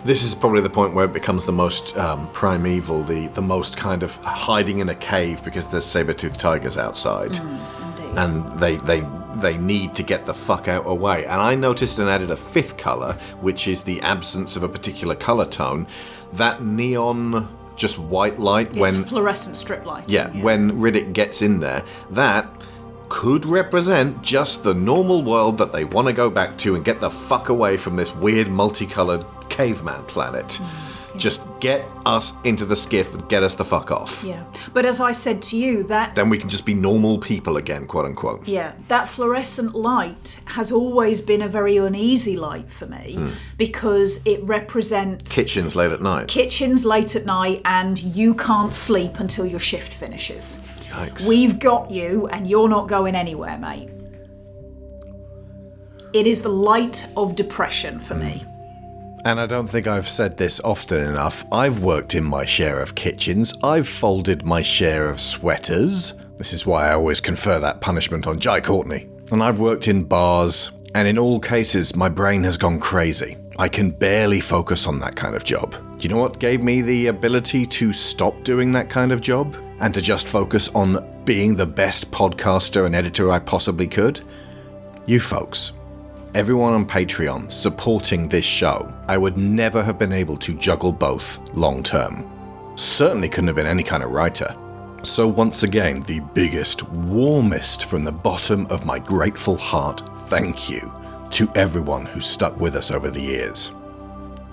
This 0.04 0.22
is 0.22 0.34
probably 0.34 0.62
the 0.62 0.70
point 0.70 0.94
where 0.94 1.04
it 1.04 1.12
becomes 1.12 1.44
the 1.44 1.52
most 1.52 1.96
um, 1.96 2.28
primeval, 2.32 3.02
the 3.02 3.28
the 3.28 3.42
most 3.42 3.76
kind 3.76 4.02
of 4.02 4.16
hiding 4.16 4.78
in 4.78 4.88
a 4.88 4.94
cave 4.94 5.42
because 5.44 5.66
there's 5.66 5.84
saber-toothed 5.84 6.40
tigers 6.40 6.78
outside, 6.78 7.38
and 8.16 8.58
they 8.58 8.76
they 8.76 9.04
they 9.36 9.58
need 9.58 9.94
to 9.94 10.02
get 10.02 10.24
the 10.24 10.34
fuck 10.34 10.68
out 10.68 10.86
away. 10.86 11.24
And 11.24 11.40
I 11.40 11.54
noticed 11.54 11.98
and 11.98 12.08
added 12.08 12.30
a 12.30 12.36
fifth 12.36 12.76
color, 12.76 13.12
which 13.40 13.68
is 13.68 13.82
the 13.82 14.00
absence 14.00 14.56
of 14.56 14.62
a 14.62 14.68
particular 14.68 15.14
color 15.14 15.46
tone. 15.46 15.86
That 16.32 16.62
neon, 16.62 17.48
just 17.80 17.98
white 17.98 18.38
light 18.38 18.68
It's 18.68 18.76
when 18.78 19.04
fluorescent 19.04 19.56
strip 19.56 19.86
light. 19.86 20.04
yeah, 20.08 20.28
when 20.42 20.72
Riddick 20.72 21.12
gets 21.14 21.40
in 21.42 21.58
there, 21.60 21.82
that 22.10 22.46
could 23.08 23.44
represent 23.44 24.22
just 24.22 24.62
the 24.62 24.74
normal 24.74 25.22
world 25.22 25.58
that 25.58 25.72
they 25.72 25.84
want 25.84 26.06
to 26.06 26.12
go 26.12 26.30
back 26.30 26.56
to 26.58 26.76
and 26.76 26.84
get 26.84 27.00
the 27.00 27.10
fuck 27.10 27.48
away 27.48 27.76
from 27.76 27.96
this 27.96 28.14
weird 28.14 28.48
multicolored 28.48 29.24
caveman 29.48 30.04
planet. 30.04 30.46
Mm. 30.62 30.89
Just 31.20 31.46
get 31.60 31.86
us 32.06 32.32
into 32.44 32.64
the 32.64 32.74
skiff 32.74 33.12
and 33.12 33.28
get 33.28 33.42
us 33.42 33.54
the 33.54 33.64
fuck 33.64 33.90
off. 33.90 34.24
Yeah. 34.26 34.42
But 34.72 34.86
as 34.86 35.00
I 35.00 35.12
said 35.12 35.42
to 35.42 35.56
you, 35.58 35.82
that 35.84 36.14
Then 36.14 36.30
we 36.30 36.38
can 36.38 36.48
just 36.48 36.64
be 36.64 36.72
normal 36.72 37.18
people 37.18 37.58
again, 37.58 37.86
quote 37.86 38.06
unquote. 38.06 38.48
Yeah, 38.48 38.72
that 38.88 39.06
fluorescent 39.06 39.74
light 39.74 40.40
has 40.46 40.72
always 40.72 41.20
been 41.20 41.42
a 41.42 41.48
very 41.48 41.76
uneasy 41.76 42.36
light 42.38 42.70
for 42.70 42.86
me 42.86 43.16
Hmm. 43.16 43.28
because 43.58 44.20
it 44.24 44.40
represents 44.44 45.30
Kitchens 45.30 45.76
late 45.76 45.90
at 45.92 46.00
night. 46.00 46.26
kitchens 46.28 46.86
late 46.86 47.14
at 47.14 47.26
night 47.26 47.60
and 47.66 48.02
you 48.02 48.32
can't 48.34 48.72
sleep 48.72 49.20
until 49.20 49.44
your 49.44 49.60
shift 49.60 49.92
finishes. 49.92 50.62
Yikes. 50.90 51.28
We've 51.28 51.58
got 51.58 51.90
you 51.90 52.28
and 52.28 52.46
you're 52.48 52.68
not 52.70 52.88
going 52.88 53.14
anywhere, 53.14 53.58
mate. 53.58 53.90
It 56.14 56.26
is 56.26 56.40
the 56.42 56.48
light 56.48 57.06
of 57.14 57.36
depression 57.36 58.00
for 58.00 58.14
me. 58.14 58.44
And 59.24 59.38
I 59.38 59.46
don't 59.46 59.66
think 59.66 59.86
I've 59.86 60.08
said 60.08 60.36
this 60.36 60.60
often 60.64 61.04
enough. 61.04 61.44
I've 61.52 61.80
worked 61.80 62.14
in 62.14 62.24
my 62.24 62.46
share 62.46 62.80
of 62.80 62.94
kitchens. 62.94 63.52
I've 63.62 63.86
folded 63.86 64.46
my 64.46 64.62
share 64.62 65.10
of 65.10 65.20
sweaters. 65.20 66.14
This 66.38 66.54
is 66.54 66.64
why 66.64 66.88
I 66.88 66.94
always 66.94 67.20
confer 67.20 67.58
that 67.58 67.82
punishment 67.82 68.26
on 68.26 68.40
Jai 68.40 68.62
Courtney. 68.62 69.10
And 69.30 69.42
I've 69.42 69.60
worked 69.60 69.88
in 69.88 70.04
bars, 70.04 70.72
and 70.94 71.06
in 71.06 71.18
all 71.18 71.38
cases, 71.38 71.94
my 71.94 72.08
brain 72.08 72.42
has 72.44 72.56
gone 72.56 72.80
crazy. 72.80 73.36
I 73.58 73.68
can 73.68 73.90
barely 73.90 74.40
focus 74.40 74.86
on 74.86 74.98
that 75.00 75.16
kind 75.16 75.36
of 75.36 75.44
job. 75.44 75.72
Do 75.72 76.08
you 76.08 76.08
know 76.08 76.20
what 76.20 76.40
gave 76.40 76.62
me 76.62 76.80
the 76.80 77.08
ability 77.08 77.66
to 77.66 77.92
stop 77.92 78.42
doing 78.42 78.72
that 78.72 78.88
kind 78.88 79.12
of 79.12 79.20
job 79.20 79.54
and 79.80 79.92
to 79.92 80.00
just 80.00 80.28
focus 80.28 80.70
on 80.70 81.06
being 81.24 81.54
the 81.54 81.66
best 81.66 82.10
podcaster 82.10 82.86
and 82.86 82.94
editor 82.94 83.30
I 83.30 83.38
possibly 83.38 83.86
could? 83.86 84.22
You 85.04 85.20
folks 85.20 85.72
everyone 86.34 86.72
on 86.72 86.86
Patreon 86.86 87.50
supporting 87.50 88.28
this 88.28 88.44
show, 88.44 88.92
I 89.08 89.18
would 89.18 89.36
never 89.36 89.82
have 89.82 89.98
been 89.98 90.12
able 90.12 90.36
to 90.38 90.54
juggle 90.54 90.92
both 90.92 91.38
long 91.54 91.82
term. 91.82 92.30
Certainly 92.76 93.28
couldn't 93.28 93.48
have 93.48 93.56
been 93.56 93.66
any 93.66 93.82
kind 93.82 94.02
of 94.02 94.10
writer. 94.10 94.54
So, 95.02 95.26
once 95.26 95.62
again, 95.62 96.02
the 96.02 96.20
biggest, 96.34 96.88
warmest 96.90 97.86
from 97.86 98.04
the 98.04 98.12
bottom 98.12 98.66
of 98.66 98.84
my 98.84 98.98
grateful 98.98 99.56
heart 99.56 100.02
thank 100.28 100.68
you 100.68 100.92
to 101.30 101.50
everyone 101.54 102.04
who 102.06 102.20
stuck 102.20 102.60
with 102.60 102.74
us 102.74 102.90
over 102.90 103.08
the 103.08 103.22
years. 103.22 103.72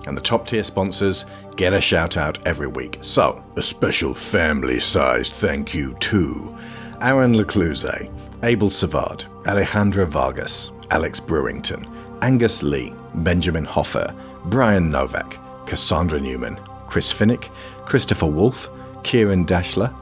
And 0.05 0.15
the 0.15 0.21
top 0.21 0.47
tier 0.47 0.63
sponsors 0.63 1.25
get 1.57 1.73
a 1.73 1.81
shout 1.81 2.15
out 2.15 2.45
every 2.47 2.67
week. 2.67 2.97
So, 3.01 3.43
a 3.57 3.61
special 3.61 4.13
family 4.13 4.79
sized 4.79 5.33
thank 5.33 5.73
you 5.73 5.95
to 5.95 6.57
Aaron 7.01 7.33
Lecluse, 7.33 8.09
Abel 8.43 8.69
Savard, 8.69 9.25
Alejandra 9.45 10.07
Vargas, 10.07 10.71
Alex 10.91 11.19
Brewington, 11.19 11.85
Angus 12.21 12.63
Lee, 12.63 12.93
Benjamin 13.15 13.65
Hoffer, 13.65 14.13
Brian 14.45 14.89
Novak, 14.89 15.37
Cassandra 15.67 16.19
Newman, 16.19 16.59
Chris 16.87 17.11
Finnick, 17.11 17.49
Christopher 17.85 18.27
Wolfe, 18.27 18.69
Kieran 19.03 19.45
Dashler, 19.45 19.93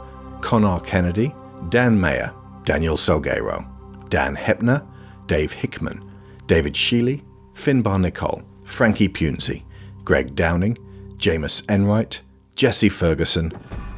Connor 0.41 0.79
Kennedy, 0.81 1.33
Dan 1.69 1.99
Mayer, 1.99 2.31
Daniel 2.63 2.97
Salguero, 2.97 3.65
Dan 4.09 4.35
Hepner, 4.35 4.85
Dave 5.27 5.51
Hickman, 5.51 6.03
David 6.47 6.73
Sheely, 6.73 7.23
Finbar 7.53 7.99
Nicole, 7.99 8.43
Frankie 8.63 9.09
Punzi, 9.09 9.63
Greg 10.03 10.35
Downing, 10.35 10.77
Jameis 11.17 11.63
Enright, 11.69 12.21
Jesse 12.55 12.89
Ferguson, 12.89 13.51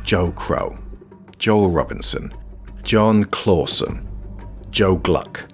Joe 0.04 0.32
Crow, 0.32 0.78
Joel 1.38 1.70
Robinson, 1.70 2.34
John 2.84 3.26
Clawson, 3.26 4.08
Joe 4.72 4.96
Gluck, 4.98 5.46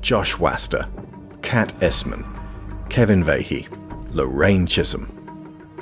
Josh 0.00 0.38
Waster, 0.38 0.88
Kat 1.42 1.74
Essman, 1.80 2.24
Kevin 2.88 3.22
Vahey, 3.22 3.68
Lorraine 4.12 4.66
Chisholm, 4.66 5.12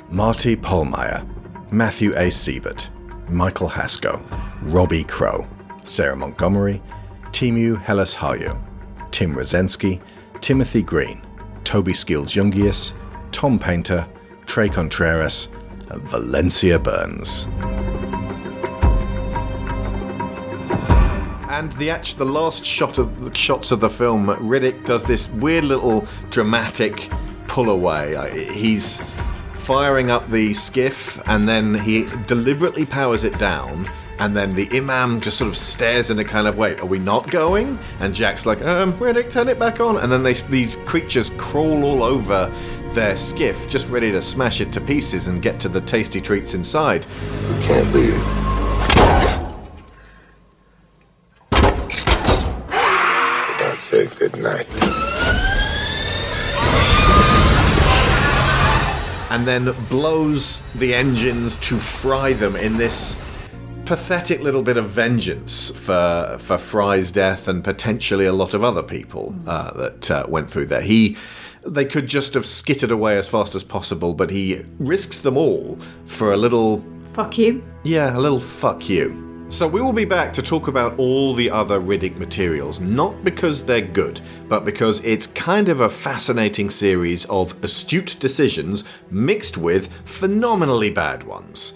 Marty 0.09 0.55
Polmeyer, 0.55 1.25
Matthew 1.71 2.13
A. 2.15 2.29
Siebert, 2.31 2.89
Michael 3.29 3.67
Haskell, 3.67 4.21
Robbie 4.61 5.03
Crow, 5.03 5.47
Sarah 5.83 6.15
Montgomery, 6.15 6.81
Timu 7.31 7.81
Hellas 7.81 8.15
Hayo, 8.15 8.61
Tim 9.11 9.33
Rosensky, 9.33 10.01
Timothy 10.41 10.81
Green, 10.81 11.21
Toby 11.63 11.93
Skills 11.93 12.33
Jungius, 12.33 12.93
Tom 13.31 13.59
Painter, 13.59 14.07
Trey 14.45 14.69
Contreras, 14.69 15.49
and 15.89 16.01
Valencia 16.03 16.79
Burns. 16.79 17.47
And 21.49 21.71
the 21.73 21.89
act- 21.89 22.17
the 22.17 22.25
last 22.25 22.65
shot 22.65 22.97
of 22.97 23.23
the 23.23 23.33
shots 23.33 23.71
of 23.71 23.79
the 23.79 23.89
film, 23.89 24.27
Riddick 24.27 24.85
does 24.85 25.03
this 25.03 25.29
weird 25.29 25.63
little 25.63 26.05
dramatic 26.29 27.09
pull 27.47 27.69
away. 27.69 28.49
He's 28.51 29.01
firing 29.53 30.09
up 30.11 30.29
the 30.29 30.53
skiff, 30.53 31.21
and 31.27 31.47
then 31.47 31.73
he 31.73 32.05
deliberately 32.25 32.85
powers 32.85 33.23
it 33.23 33.37
down. 33.37 33.89
And 34.19 34.35
then 34.35 34.55
the 34.55 34.67
imam 34.75 35.21
just 35.21 35.37
sort 35.37 35.47
of 35.47 35.55
stares 35.55 36.09
in 36.09 36.17
a 36.19 36.23
kind 36.23 36.47
of 36.47 36.57
wait, 36.57 36.79
are 36.79 36.85
we 36.87 36.97
not 36.97 37.29
going? 37.29 37.77
And 37.99 38.15
Jack's 38.15 38.45
like, 38.45 38.61
um, 38.63 38.93
Riddick, 38.97 39.29
turn 39.29 39.47
it 39.47 39.59
back 39.59 39.79
on. 39.79 39.97
And 39.97 40.11
then 40.11 40.23
they, 40.23 40.33
these 40.33 40.77
creatures 40.77 41.29
crawl 41.37 41.83
all 41.85 42.01
over 42.01 42.51
their 42.93 43.15
skiff, 43.15 43.69
just 43.69 43.87
ready 43.89 44.11
to 44.11 44.21
smash 44.21 44.59
it 44.59 44.71
to 44.73 44.81
pieces 44.81 45.27
and 45.27 45.41
get 45.41 45.59
to 45.59 45.69
the 45.69 45.81
tasty 45.81 46.19
treats 46.19 46.55
inside. 46.55 47.05
We 47.47 47.63
can't 47.63 47.93
leave. 47.93 48.56
Without 53.91 54.17
saying 54.17 54.31
goodnight. 54.31 54.67
and 59.29 59.45
then 59.45 59.75
blows 59.89 60.61
the 60.75 60.95
engines 60.95 61.57
to 61.57 61.77
fry 61.77 62.33
them 62.33 62.55
in 62.55 62.77
this 62.77 63.19
pathetic 63.85 64.41
little 64.41 64.61
bit 64.61 64.77
of 64.77 64.89
vengeance 64.89 65.69
for 65.69 66.37
for 66.39 66.57
Fry's 66.57 67.11
death 67.11 67.47
and 67.47 67.63
potentially 67.63 68.25
a 68.25 68.33
lot 68.33 68.53
of 68.53 68.63
other 68.63 68.83
people 68.83 69.35
uh, 69.45 69.71
that 69.73 70.11
uh, 70.11 70.25
went 70.27 70.49
through 70.49 70.65
there. 70.65 70.81
He 70.81 71.17
they 71.65 71.85
could 71.85 72.07
just 72.07 72.33
have 72.33 72.45
skittered 72.45 72.91
away 72.91 73.17
as 73.17 73.27
fast 73.27 73.53
as 73.55 73.63
possible, 73.63 74.13
but 74.13 74.29
he 74.29 74.63
risks 74.79 75.19
them 75.19 75.37
all 75.37 75.77
for 76.05 76.31
a 76.31 76.37
little 76.37 76.83
Fuck 77.13 77.37
you. 77.37 77.63
yeah, 77.83 78.15
a 78.15 78.19
little 78.19 78.39
fuck 78.39 78.89
you. 78.89 79.26
So 79.49 79.65
we 79.65 79.81
will 79.81 79.93
be 79.93 80.03
back 80.03 80.33
to 80.33 80.41
talk 80.41 80.67
about 80.67 80.99
all 80.99 81.33
the 81.33 81.49
other 81.49 81.79
Riddick 81.79 82.17
materials, 82.17 82.81
not 82.81 83.23
because 83.23 83.63
they're 83.63 83.79
good, 83.79 84.19
but 84.49 84.65
because 84.65 84.99
it's 85.05 85.25
kind 85.25 85.69
of 85.69 85.79
a 85.79 85.89
fascinating 85.89 86.69
series 86.69 87.23
of 87.25 87.55
astute 87.63 88.17
decisions 88.19 88.83
mixed 89.09 89.57
with 89.57 89.87
phenomenally 90.03 90.89
bad 90.89 91.23
ones. 91.23 91.75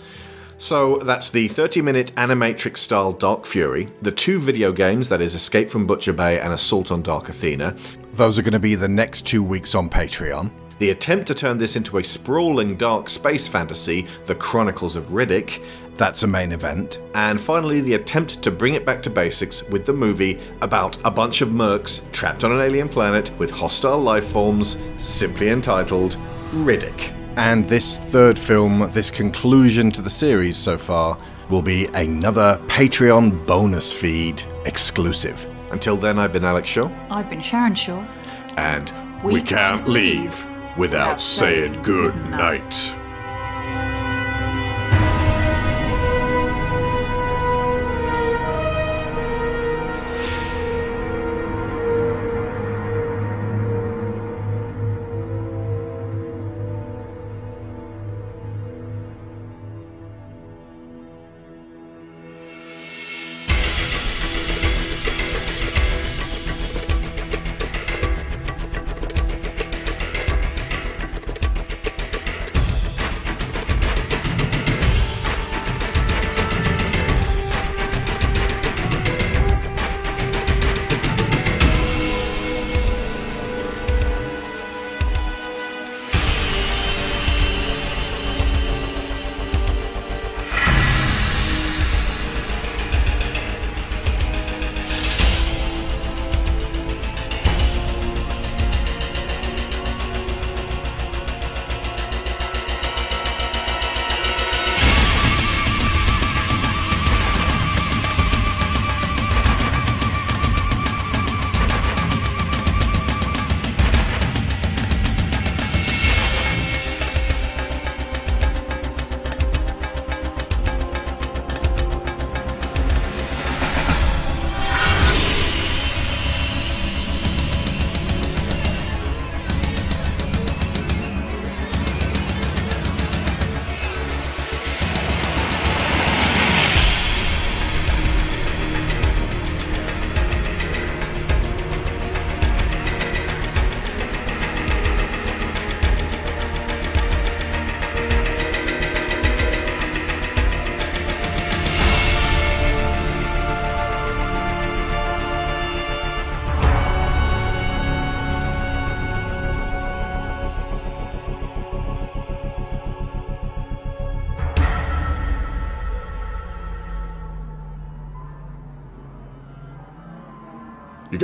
So 0.58 0.98
that's 0.98 1.30
the 1.30 1.48
30 1.48 1.82
minute 1.82 2.12
animatrix 2.18 2.78
style 2.78 3.14
Dark 3.14 3.46
Fury, 3.46 3.88
the 4.02 4.12
two 4.12 4.42
video 4.42 4.74
games, 4.74 5.08
that 5.08 5.22
is 5.22 5.34
Escape 5.34 5.70
from 5.70 5.88
Butcher 5.88 6.14
Bay 6.14 6.42
and 6.42 6.52
Assault 6.52 6.92
on 6.92 7.02
Dark 7.02 7.30
Athena. 7.30 7.74
Those 8.14 8.38
are 8.38 8.44
going 8.44 8.52
to 8.52 8.60
be 8.60 8.76
the 8.76 8.90
next 8.90 9.26
two 9.26 9.44
weeks 9.44 9.76
on 9.76 9.90
Patreon. 9.90 10.52
The 10.82 10.90
attempt 10.90 11.28
to 11.28 11.36
turn 11.36 11.60
this 11.60 11.76
into 11.76 12.00
a 12.00 12.04
sprawling 12.04 12.76
dark 12.76 13.08
space 13.08 13.48
fantasy, 13.48 14.08
The 14.26 14.34
Chronicles 14.34 14.96
of 14.96 15.06
Riddick, 15.10 15.64
that's 16.02 16.24
a 16.24 16.28
main 16.28 16.52
event. 16.52 17.00
And 17.14 17.40
finally, 17.40 17.80
the 17.80 17.94
attempt 17.94 18.42
to 18.42 18.50
bring 18.50 18.74
it 18.74 18.88
back 18.88 19.04
to 19.04 19.10
basics 19.12 19.62
with 19.70 19.86
the 19.86 19.94
movie 19.94 20.40
about 20.64 20.98
a 21.06 21.12
bunch 21.12 21.42
of 21.42 21.50
mercs 21.50 22.02
trapped 22.12 22.44
on 22.44 22.52
an 22.52 22.60
alien 22.60 22.90
planet 22.90 23.30
with 23.38 23.52
hostile 23.52 24.00
life 24.00 24.26
forms, 24.26 24.80
simply 24.98 25.50
entitled 25.50 26.18
Riddick. 26.54 27.14
And 27.38 27.70
this 27.70 28.00
third 28.00 28.40
film, 28.40 28.90
this 28.94 29.12
conclusion 29.12 29.92
to 29.92 30.02
the 30.02 30.10
series 30.10 30.58
so 30.58 30.76
far, 30.76 31.20
will 31.52 31.62
be 31.62 31.86
another 31.94 32.60
Patreon 32.66 33.46
bonus 33.46 33.94
feed 33.94 34.42
exclusive. 34.66 35.48
Until 35.70 35.98
then, 35.98 36.18
I've 36.18 36.34
been 36.34 36.46
Alex 36.46 36.68
Shaw. 36.68 36.90
I've 37.12 37.30
been 37.30 37.44
Sharon 37.44 37.76
Shaw. 37.76 38.04
And 38.58 38.92
We 39.24 39.34
we, 39.34 39.42
can't 39.44 39.88
leave 39.88 40.48
without 40.78 41.22
saying 41.22 41.84
good 41.84 42.16
night. 42.32 42.96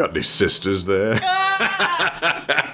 Got 0.07 0.15
any 0.15 0.23
sisters 0.23 0.85
there? 0.85 1.19